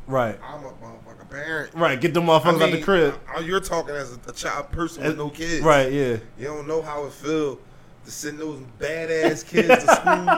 right, 0.06 0.38
I'm 0.44 0.64
a 0.64 0.68
motherfucking 0.68 1.28
parent. 1.28 1.74
right. 1.74 2.00
Get 2.00 2.14
them 2.14 2.26
motherfuckers 2.26 2.62
out 2.62 2.70
the 2.70 2.80
crib, 2.82 3.18
uh, 3.36 3.40
You're 3.40 3.58
talking 3.60 3.96
as 3.96 4.12
a, 4.16 4.30
a 4.30 4.32
child 4.32 4.70
person 4.70 5.02
with 5.02 5.18
no 5.18 5.28
kids. 5.30 5.64
right? 5.64 5.90
Yeah, 5.92 6.18
You 6.38 6.44
don't 6.46 6.68
know 6.68 6.80
how 6.80 7.04
it 7.06 7.12
feel 7.12 7.58
to 8.04 8.10
send 8.10 8.38
those 8.38 8.60
badass 8.78 9.46
kids 9.46 9.68
to 9.68 9.80
school 9.80 10.28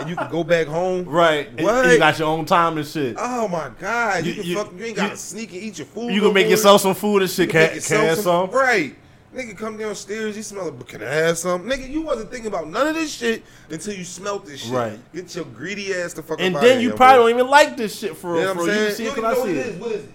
and 0.00 0.08
you 0.08 0.16
can 0.16 0.30
go 0.30 0.42
back 0.42 0.66
home. 0.66 1.04
right. 1.04 1.48
What? 1.60 1.84
and 1.84 1.92
you 1.92 1.98
got 1.98 2.18
your 2.18 2.28
own 2.28 2.44
time 2.46 2.78
and 2.78 2.86
shit. 2.86 3.16
Oh 3.18 3.46
my 3.48 3.70
god! 3.78 4.24
You, 4.24 4.32
You- 4.32 4.40
can 4.42 4.50
you- 4.50 4.56
fuck, 4.56 4.72
you 4.76 4.84
ain't 4.86 4.96
gotta 4.96 5.10
you- 5.10 5.16
sneak 5.16 5.52
and 5.52 5.62
eat 5.62 5.78
your 5.78 5.86
food. 5.86 6.10
You 6.12 6.20
no 6.20 6.26
can 6.28 6.34
make 6.34 6.46
more. 6.46 6.50
yourself 6.52 6.80
some 6.80 6.94
food 6.94 7.22
and 7.22 7.30
shit. 7.30 7.46
You 7.48 7.52
Can, 7.52 7.80
can 7.80 8.00
have 8.06 8.18
some? 8.18 8.50
Right. 8.50 8.96
Nigga 9.34 9.56
come 9.56 9.76
downstairs, 9.76 10.36
you 10.36 10.42
smell 10.42 10.66
it, 10.68 10.72
but 10.76 10.88
can 10.88 11.02
I 11.04 11.06
have 11.12 11.38
some? 11.38 11.62
Nigga, 11.62 11.88
you 11.88 12.00
wasn't 12.02 12.32
thinking 12.32 12.48
about 12.48 12.68
none 12.68 12.88
of 12.88 12.94
this 12.96 13.12
shit 13.14 13.44
until 13.68 13.94
you 13.94 14.02
smelt 14.02 14.44
this 14.44 14.62
shit. 14.62 14.72
Right. 14.72 14.98
Get 15.14 15.32
your 15.36 15.44
greedy 15.44 15.94
ass 15.94 16.14
to 16.14 16.22
fuck 16.24 16.40
And 16.40 16.56
then 16.56 16.80
you 16.80 16.94
probably 16.94 17.16
bro. 17.18 17.28
don't 17.28 17.38
even 17.38 17.46
like 17.48 17.76
this 17.76 17.96
shit 17.96 18.16
for 18.16 18.34
You 18.34 18.40
real. 18.42 18.54
know 18.56 18.60
what. 18.62 18.70
I'm 18.70 18.76
You 18.86 18.90
see 18.90 19.04
You 19.04 19.10
it 19.12 19.18
I 19.24 19.34
see 19.34 19.40
what 19.40 19.48
it 19.50 19.56
is. 19.56 19.76
What 19.80 19.92
is 19.92 20.02
it? 20.04 20.10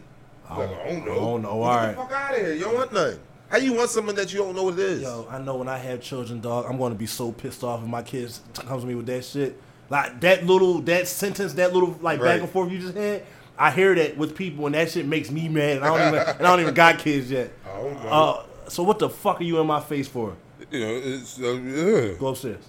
I 0.50 0.56
don't- 0.58 0.74
I 0.74 0.84
don't 0.90 1.06
know. 1.06 1.12
Oh, 1.12 1.16
I 1.16 1.32
don't 1.32 1.42
know. 1.44 1.50
Oh, 1.50 1.60
Get 1.60 1.62
All 1.62 1.76
right. 1.78 1.88
the 1.92 1.96
fuck 1.96 2.12
out 2.12 2.32
of 2.34 2.38
here. 2.42 2.54
You 2.56 2.64
don't 2.66 2.76
want 2.76 2.92
nothing. 2.94 3.20
How 3.50 3.58
you 3.58 3.74
want 3.74 3.90
something 3.90 4.16
that 4.16 4.34
you 4.34 4.40
don't 4.40 4.56
know 4.56 4.64
what 4.64 4.74
it 4.74 4.80
is? 4.80 5.02
Yo, 5.04 5.28
I 5.30 5.38
know 5.40 5.56
when 5.58 5.68
I 5.68 5.78
have 5.78 6.02
children, 6.02 6.42
dog, 6.42 6.66
I'm 6.68 6.78
gonna 6.78 6.96
be 6.96 7.06
so 7.06 7.32
pissed 7.32 7.64
off 7.64 7.82
if 7.82 7.88
my 7.88 8.02
kids 8.02 8.42
comes 8.54 8.82
to 8.84 8.88
me 8.88 8.96
with 8.96 9.06
that 9.06 9.24
shit. 9.24 9.60
Like 9.90 10.20
that 10.22 10.46
little 10.46 10.82
that 10.82 11.08
sentence, 11.08 11.54
that 11.54 11.74
little 11.74 11.98
like 12.02 12.20
Right. 12.20 12.34
back 12.36 12.42
and 12.42 12.50
forth 12.50 12.72
you 12.72 12.80
just 12.80 12.96
had. 12.96 13.24
I 13.58 13.72
hear 13.72 13.96
that 13.96 14.18
with 14.18 14.36
people, 14.36 14.66
and 14.66 14.76
that 14.76 14.92
shit 14.92 15.06
makes 15.06 15.32
me 15.32 15.48
mad. 15.48 15.78
And 15.78 15.86
I 15.86 15.88
don't 15.88 16.08
even, 16.16 16.28
and 16.28 16.46
I 16.48 16.50
don't 16.52 16.60
even 16.62 16.74
got 16.84 17.00
kids 17.00 17.30
yet. 17.32 17.52
Don't. 17.66 17.96
Uh, 17.98 18.44
so 18.68 18.84
what 18.84 19.00
the 19.00 19.10
fuck 19.10 19.40
are 19.40 19.44
you 19.44 19.60
in 19.60 19.68
my 19.68 19.80
face 19.80 20.08
for? 20.08 20.36
you 20.72 20.80
know, 20.80 21.00
it's 21.04 21.40
uh, 21.40 21.54
yeah. 21.54 22.18
Go 22.20 22.28
upstairs. 22.28 22.66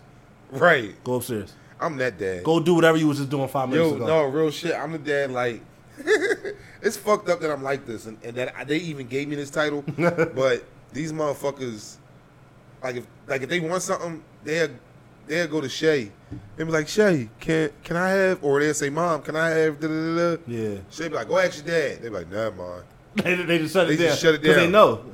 right. 0.51 0.93
Go 1.03 1.15
upstairs. 1.15 1.55
I'm 1.81 1.97
that 1.97 2.19
dad. 2.19 2.45
Go 2.45 2.61
do 2.61 2.75
whatever 2.75 2.97
you 2.99 3.09
was 3.09 3.17
just 3.19 3.31
doing 3.31 3.49
five 3.49 3.69
minutes 3.69 3.91
Yo, 3.91 3.97
ago. 3.97 4.07
no, 4.07 4.25
real 4.25 4.51
shit. 4.51 4.75
I'm 4.75 4.93
the 4.93 4.99
dad. 4.99 5.31
Like, 5.31 5.61
it's 6.87 6.97
fucked 6.97 7.29
up 7.29 7.41
that 7.41 7.51
I'm 7.51 7.63
like 7.63 7.85
this, 7.87 8.07
and, 8.07 8.17
and 8.25 8.35
that 8.37 8.55
I, 8.57 8.65
they 8.65 8.79
even 8.79 9.07
gave 9.07 9.29
me 9.29 9.37
this 9.37 9.51
title. 9.51 9.83
but 9.99 10.65
these 10.93 11.13
motherfuckers, 11.13 11.97
like, 12.83 12.97
if 12.97 13.07
like 13.27 13.43
if 13.43 13.49
they 13.49 13.61
want 13.61 13.83
something, 13.83 14.23
they'll 14.45 14.69
they'll 15.27 15.49
go 15.49 15.61
to 15.61 15.69
Shay. 15.69 16.11
They 16.57 16.65
be 16.65 16.71
like, 16.71 16.89
Shay, 16.89 17.29
can 17.41 17.71
can 17.85 17.97
I 17.97 18.09
have? 18.11 18.43
Or 18.45 18.61
they'll 18.61 18.75
say, 18.75 18.91
Mom, 18.91 19.23
can 19.23 19.37
I 19.37 19.49
have? 19.51 19.81
Da, 19.81 19.89
da, 19.89 20.37
da. 20.37 20.43
Yeah, 20.47 20.79
Shay 20.91 21.09
be 21.09 21.15
like, 21.15 21.29
Go 21.29 21.39
ask 21.39 21.57
your 21.65 21.67
dad. 21.67 22.03
They 22.03 22.09
be 22.09 22.15
like, 22.15 22.31
Nah, 22.31 22.51
mom. 22.51 22.83
they, 23.17 23.35
they 23.35 23.59
just 23.59 23.73
shut 23.73 23.89
They 23.89 23.95
it 23.95 23.97
down. 23.99 24.07
just 24.09 24.23
shut 24.23 24.35
it 24.35 24.43
'Cause 24.43 24.57
They 24.57 24.69
know. 24.69 25.05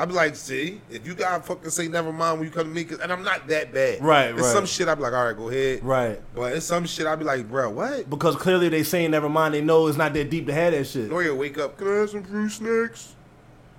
I 0.00 0.06
be 0.06 0.14
like, 0.14 0.34
see, 0.34 0.80
if 0.90 1.06
you 1.06 1.14
gotta 1.14 1.42
fucking 1.42 1.68
say 1.70 1.86
never 1.88 2.10
mind 2.12 2.38
when 2.38 2.48
you 2.48 2.54
come 2.54 2.68
to 2.68 2.70
me, 2.74 2.86
and 3.02 3.12
I'm 3.12 3.22
not 3.22 3.46
that 3.48 3.72
bad. 3.72 4.02
Right, 4.02 4.30
It's 4.30 4.40
right. 4.42 4.52
some 4.52 4.64
shit 4.64 4.88
I 4.88 4.94
be 4.94 5.02
like, 5.02 5.12
all 5.12 5.26
right, 5.26 5.36
go 5.36 5.48
ahead. 5.50 5.84
Right. 5.84 6.20
But 6.34 6.54
it's 6.54 6.64
some 6.64 6.86
shit 6.86 7.06
I 7.06 7.16
be 7.16 7.24
like, 7.24 7.48
bro, 7.48 7.68
what? 7.70 8.08
Because 8.08 8.34
clearly 8.36 8.68
they 8.70 8.82
saying 8.82 9.10
never 9.10 9.28
mind. 9.28 9.52
They 9.54 9.60
know 9.60 9.86
it's 9.88 9.98
not 9.98 10.14
that 10.14 10.30
deep 10.30 10.46
to 10.46 10.54
have 10.54 10.72
that 10.72 10.86
shit. 10.86 11.10
Noriel 11.10 11.36
wake 11.36 11.58
up. 11.58 11.76
Can 11.76 11.88
I 11.88 11.96
have 11.96 12.10
some 12.10 12.22
fruit 12.24 12.48
snacks? 12.50 13.14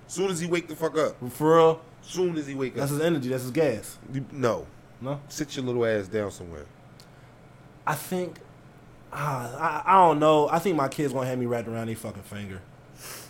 Soon 0.06 0.30
as 0.30 0.38
he 0.38 0.46
wake 0.46 0.68
the 0.68 0.76
fuck 0.76 0.96
up. 0.96 1.16
For 1.32 1.56
real, 1.56 1.80
Soon 2.02 2.36
as 2.36 2.46
he 2.46 2.54
wake 2.54 2.72
up. 2.74 2.78
that's 2.78 2.92
his 2.92 3.00
energy. 3.00 3.28
That's 3.28 3.42
his 3.42 3.50
gas. 3.52 3.98
You- 4.12 4.24
no. 4.30 4.66
No. 5.00 5.20
Sit 5.28 5.56
your 5.56 5.64
little 5.64 5.84
ass 5.84 6.06
down 6.06 6.30
somewhere. 6.30 6.66
I 7.84 7.94
think, 7.94 8.38
ah, 9.12 9.82
I, 9.86 9.92
I 9.92 10.06
don't 10.06 10.20
know. 10.20 10.48
I 10.48 10.60
think 10.60 10.76
my 10.76 10.86
kids 10.88 11.12
gonna 11.12 11.26
have 11.26 11.38
me 11.38 11.46
wrapped 11.46 11.66
around 11.66 11.88
their 11.88 11.96
fucking 11.96 12.22
finger. 12.22 12.60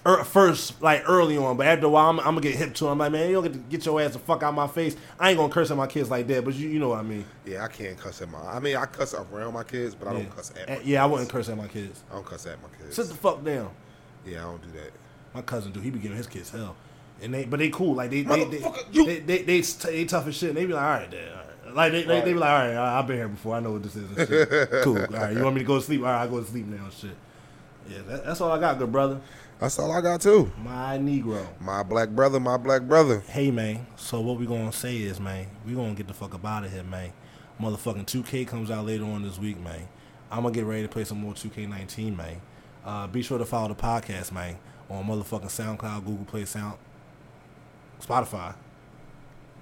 Er, 0.07 0.25
first, 0.25 0.81
like 0.83 1.03
early 1.09 1.37
on, 1.37 1.57
but 1.57 1.67
after 1.67 1.87
a 1.87 1.89
while, 1.89 2.11
I'm, 2.11 2.19
I'm 2.21 2.25
gonna 2.27 2.41
get 2.41 2.55
hip 2.57 2.75
to. 2.75 2.87
him. 2.87 2.93
I'm 2.93 2.99
like, 2.99 3.13
man, 3.13 3.29
you 3.29 3.35
don't 3.35 3.45
get 3.45 3.53
to 3.53 3.59
get 3.59 3.87
your 3.87 4.01
ass 4.01 4.13
the 4.13 4.19
fuck 4.19 4.43
out 4.43 4.51
of 4.51 4.55
my 4.55 4.67
face. 4.67 4.97
I 5.19 5.31
ain't 5.31 5.39
gonna 5.39 5.53
curse 5.53 5.71
at 5.71 5.77
my 5.77 5.87
kids 5.87 6.11
like 6.11 6.27
that, 6.29 6.45
but 6.45 6.55
you, 6.55 6.69
you 6.69 6.79
know 6.79 6.89
what 6.89 6.99
I 6.99 7.03
mean. 7.03 7.25
Yeah, 7.45 7.65
I 7.65 7.69
can't 7.69 7.99
cuss 7.99 8.21
at 8.23 8.31
my. 8.31 8.39
I 8.41 8.59
mean, 8.61 8.77
I 8.77 8.87
cuss 8.87 9.15
around 9.15 9.55
my 9.55 9.65
kids, 9.65 9.95
but 9.95 10.09
I 10.09 10.13
don't 10.15 10.35
cuss 10.35 10.51
at. 10.51 10.69
My 10.69 10.75
Uh, 10.75 10.77
kids. 10.79 10.89
yeah, 10.89 11.03
I 11.03 11.07
wouldn't 11.07 11.29
curse 11.31 11.49
at 11.49 11.57
my 11.57 11.69
kids. 11.69 12.03
I 12.11 12.15
don't 12.15 12.27
cuss 12.27 12.47
at 12.47 12.61
my 12.63 12.69
kids. 12.79 12.97
Sit 12.97 13.09
the 13.09 13.15
fuck 13.15 13.45
down. 13.45 13.71
yeah, 14.27 14.39
I 14.41 14.43
don't 14.43 14.63
do 14.63 14.71
that. 14.79 14.93
My 15.35 15.43
cousin 15.43 15.73
do. 15.73 15.81
He 15.81 15.91
be 15.91 15.99
giving 15.99 16.17
his 16.17 16.27
kids 16.27 16.51
hell, 16.51 16.77
and 17.23 17.33
they 17.33 17.45
but 17.45 17.59
they 17.59 17.71
cool. 17.71 17.95
Like 17.95 18.11
they 18.11 18.23
they 18.23 18.45
they, 18.45 18.65
you- 18.93 19.07
they, 19.07 19.21
they, 19.21 19.43
they, 19.43 19.61
they 19.61 20.05
tough 20.05 20.27
as 20.27 20.37
shit. 20.37 20.51
And 20.51 20.59
they 20.59 20.67
be 20.67 20.73
like, 20.75 20.83
all 20.83 20.91
right, 20.91 21.11
then. 21.11 21.29
All 21.29 21.35
right. 21.37 21.75
Like 21.75 21.93
they, 21.93 22.03
they, 22.03 22.21
they 22.21 22.33
be 22.35 22.39
like, 22.39 22.51
all 22.51 22.59
right, 22.69 22.75
I- 22.75 22.99
I've 22.99 23.07
been 23.07 23.17
here 23.17 23.29
before. 23.29 23.55
I 23.57 23.61
know 23.61 23.73
what 23.73 23.83
this 23.83 23.97
is. 23.97 24.11
And 24.17 24.29
shit. 24.29 24.71
cool. 24.83 24.99
All 24.99 25.07
right, 25.07 25.33
you 25.35 25.43
want 25.43 25.55
me 25.55 25.61
to 25.63 25.67
go 25.67 25.77
to 25.79 25.81
sleep? 25.85 26.01
All 26.01 26.07
right, 26.09 26.25
I 26.25 26.27
go 26.27 26.41
to 26.41 26.47
sleep 26.47 26.67
now. 26.67 26.85
and 26.85 26.93
Shit. 26.93 27.17
Yeah, 27.89 27.99
that, 28.09 28.27
that's 28.27 28.41
all 28.43 28.53
I 28.53 28.61
got, 28.61 28.79
good 28.79 28.93
brother. 28.93 29.21
That's 29.63 29.79
all 29.79 29.93
I 29.93 30.01
got 30.01 30.21
too. 30.21 30.51
My 30.61 30.99
Negro. 30.99 31.47
My 31.61 31.85
black 31.85 32.09
brother, 32.09 32.41
my 32.41 32.57
black 32.57 32.83
brother. 32.83 33.21
Hey 33.29 33.53
man, 33.53 33.87
so 33.95 34.21
what 34.21 34.37
we 34.37 34.45
gonna 34.45 34.73
say 34.73 34.97
is, 34.97 35.21
man, 35.21 35.47
we 35.65 35.73
gonna 35.75 35.95
get 35.95 36.09
the 36.09 36.15
fuck 36.15 36.35
up 36.35 36.45
out 36.45 36.65
of 36.65 36.73
here, 36.73 36.83
man. 36.83 37.13
Motherfucking 37.61 38.07
2K 38.07 38.49
comes 38.49 38.73
out 38.73 38.87
later 38.87 39.05
on 39.05 39.23
this 39.23 39.39
week, 39.39 39.61
man. 39.61 39.87
I'm 40.33 40.43
gonna 40.43 40.53
get 40.53 40.65
ready 40.65 40.83
to 40.83 40.89
play 40.89 41.05
some 41.05 41.21
more 41.21 41.33
2K19, 41.33 42.17
man. 42.17 42.41
Uh, 42.85 43.07
be 43.07 43.23
sure 43.23 43.39
to 43.39 43.45
follow 43.45 43.69
the 43.69 43.77
podcast, 43.77 44.33
man, 44.33 44.59
on 44.91 45.05
motherfucking 45.05 45.45
SoundCloud, 45.45 46.05
Google 46.05 46.25
Play 46.25 46.45
Sound, 46.45 46.77
Spotify, 48.05 48.57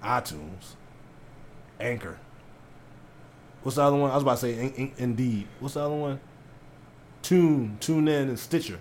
iTunes, 0.02 0.76
Anchor. 1.78 2.18
What's 3.62 3.76
the 3.76 3.82
other 3.82 3.96
one? 3.96 4.10
I 4.10 4.14
was 4.14 4.22
about 4.22 4.38
to 4.38 4.40
say 4.40 4.58
in, 4.58 4.72
in, 4.72 4.92
Indeed. 4.96 5.46
What's 5.58 5.74
the 5.74 5.80
other 5.80 5.94
one? 5.94 6.20
Tune, 7.20 7.76
Tune 7.80 8.08
In, 8.08 8.30
and 8.30 8.38
Stitcher. 8.38 8.78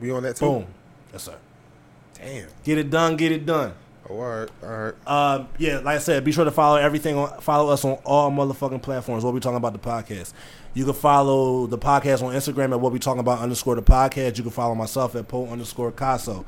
We 0.00 0.10
on 0.10 0.22
that 0.22 0.36
too. 0.36 0.46
Boom. 0.46 0.66
Yes, 1.12 1.24
sir. 1.24 1.36
Damn. 2.14 2.48
Get 2.64 2.78
it 2.78 2.90
done. 2.90 3.16
Get 3.16 3.32
it 3.32 3.46
done. 3.46 3.74
Oh, 4.10 4.14
all 4.14 4.20
right, 4.20 4.48
all 4.62 4.68
right. 4.68 4.94
Uh, 5.06 5.44
yeah, 5.58 5.78
like 5.78 5.96
I 5.96 5.98
said, 5.98 6.24
be 6.24 6.32
sure 6.32 6.44
to 6.44 6.50
follow 6.50 6.76
everything. 6.76 7.16
On, 7.16 7.40
follow 7.40 7.70
us 7.70 7.84
on 7.84 7.98
all 8.04 8.30
motherfucking 8.30 8.80
platforms. 8.80 9.22
What 9.22 9.34
we 9.34 9.40
talking 9.40 9.58
about 9.58 9.74
the 9.74 9.78
podcast. 9.78 10.32
You 10.72 10.84
can 10.84 10.94
follow 10.94 11.66
the 11.66 11.76
podcast 11.78 12.22
on 12.22 12.32
Instagram 12.34 12.72
at 12.72 12.80
what 12.80 12.92
we 12.92 12.98
talking 12.98 13.20
about 13.20 13.40
underscore 13.40 13.74
the 13.74 13.82
podcast. 13.82 14.38
You 14.38 14.44
can 14.44 14.52
follow 14.52 14.74
myself 14.74 15.14
at 15.14 15.28
Poe 15.28 15.46
underscore 15.48 15.92
Caso. 15.92 16.44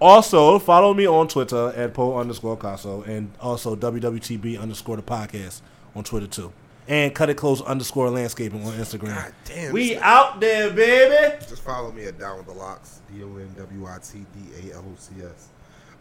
Also, 0.00 0.58
follow 0.58 0.94
me 0.94 1.06
on 1.06 1.28
Twitter 1.28 1.72
at 1.76 1.94
Poe 1.94 2.16
underscore 2.16 2.56
Caso 2.56 3.02
and 3.02 3.32
also 3.40 3.74
WWTB 3.74 4.60
underscore 4.60 4.96
the 4.96 5.02
podcast 5.02 5.62
on 5.94 6.04
Twitter 6.04 6.26
too. 6.26 6.52
And 6.90 7.14
cut 7.14 7.30
it 7.30 7.36
close 7.36 7.62
underscore 7.62 8.10
landscaping 8.10 8.66
on 8.66 8.72
Instagram. 8.72 9.14
God 9.14 9.32
damn, 9.44 9.72
we 9.72 9.90
this- 9.94 10.02
out 10.02 10.40
there, 10.40 10.70
baby. 10.72 11.36
Just 11.48 11.62
follow 11.62 11.92
me 11.92 12.04
at 12.06 12.18
Down 12.18 12.38
with 12.38 12.46
the 12.46 12.52
Locks. 12.52 13.00
D 13.12 13.22
O 13.22 13.28
N 13.36 13.54
W 13.56 13.86
I 13.86 13.98
T 14.02 14.26
D 14.34 14.68
A 14.70 14.74
L 14.74 14.80
O 14.80 14.94
C 14.98 15.14
S. 15.24 15.48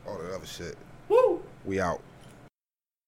All 0.07 0.17
that 0.17 0.33
other 0.33 0.47
shit. 0.47 0.75
Woo. 1.07 1.43
We 1.63 1.79
out. 1.79 2.01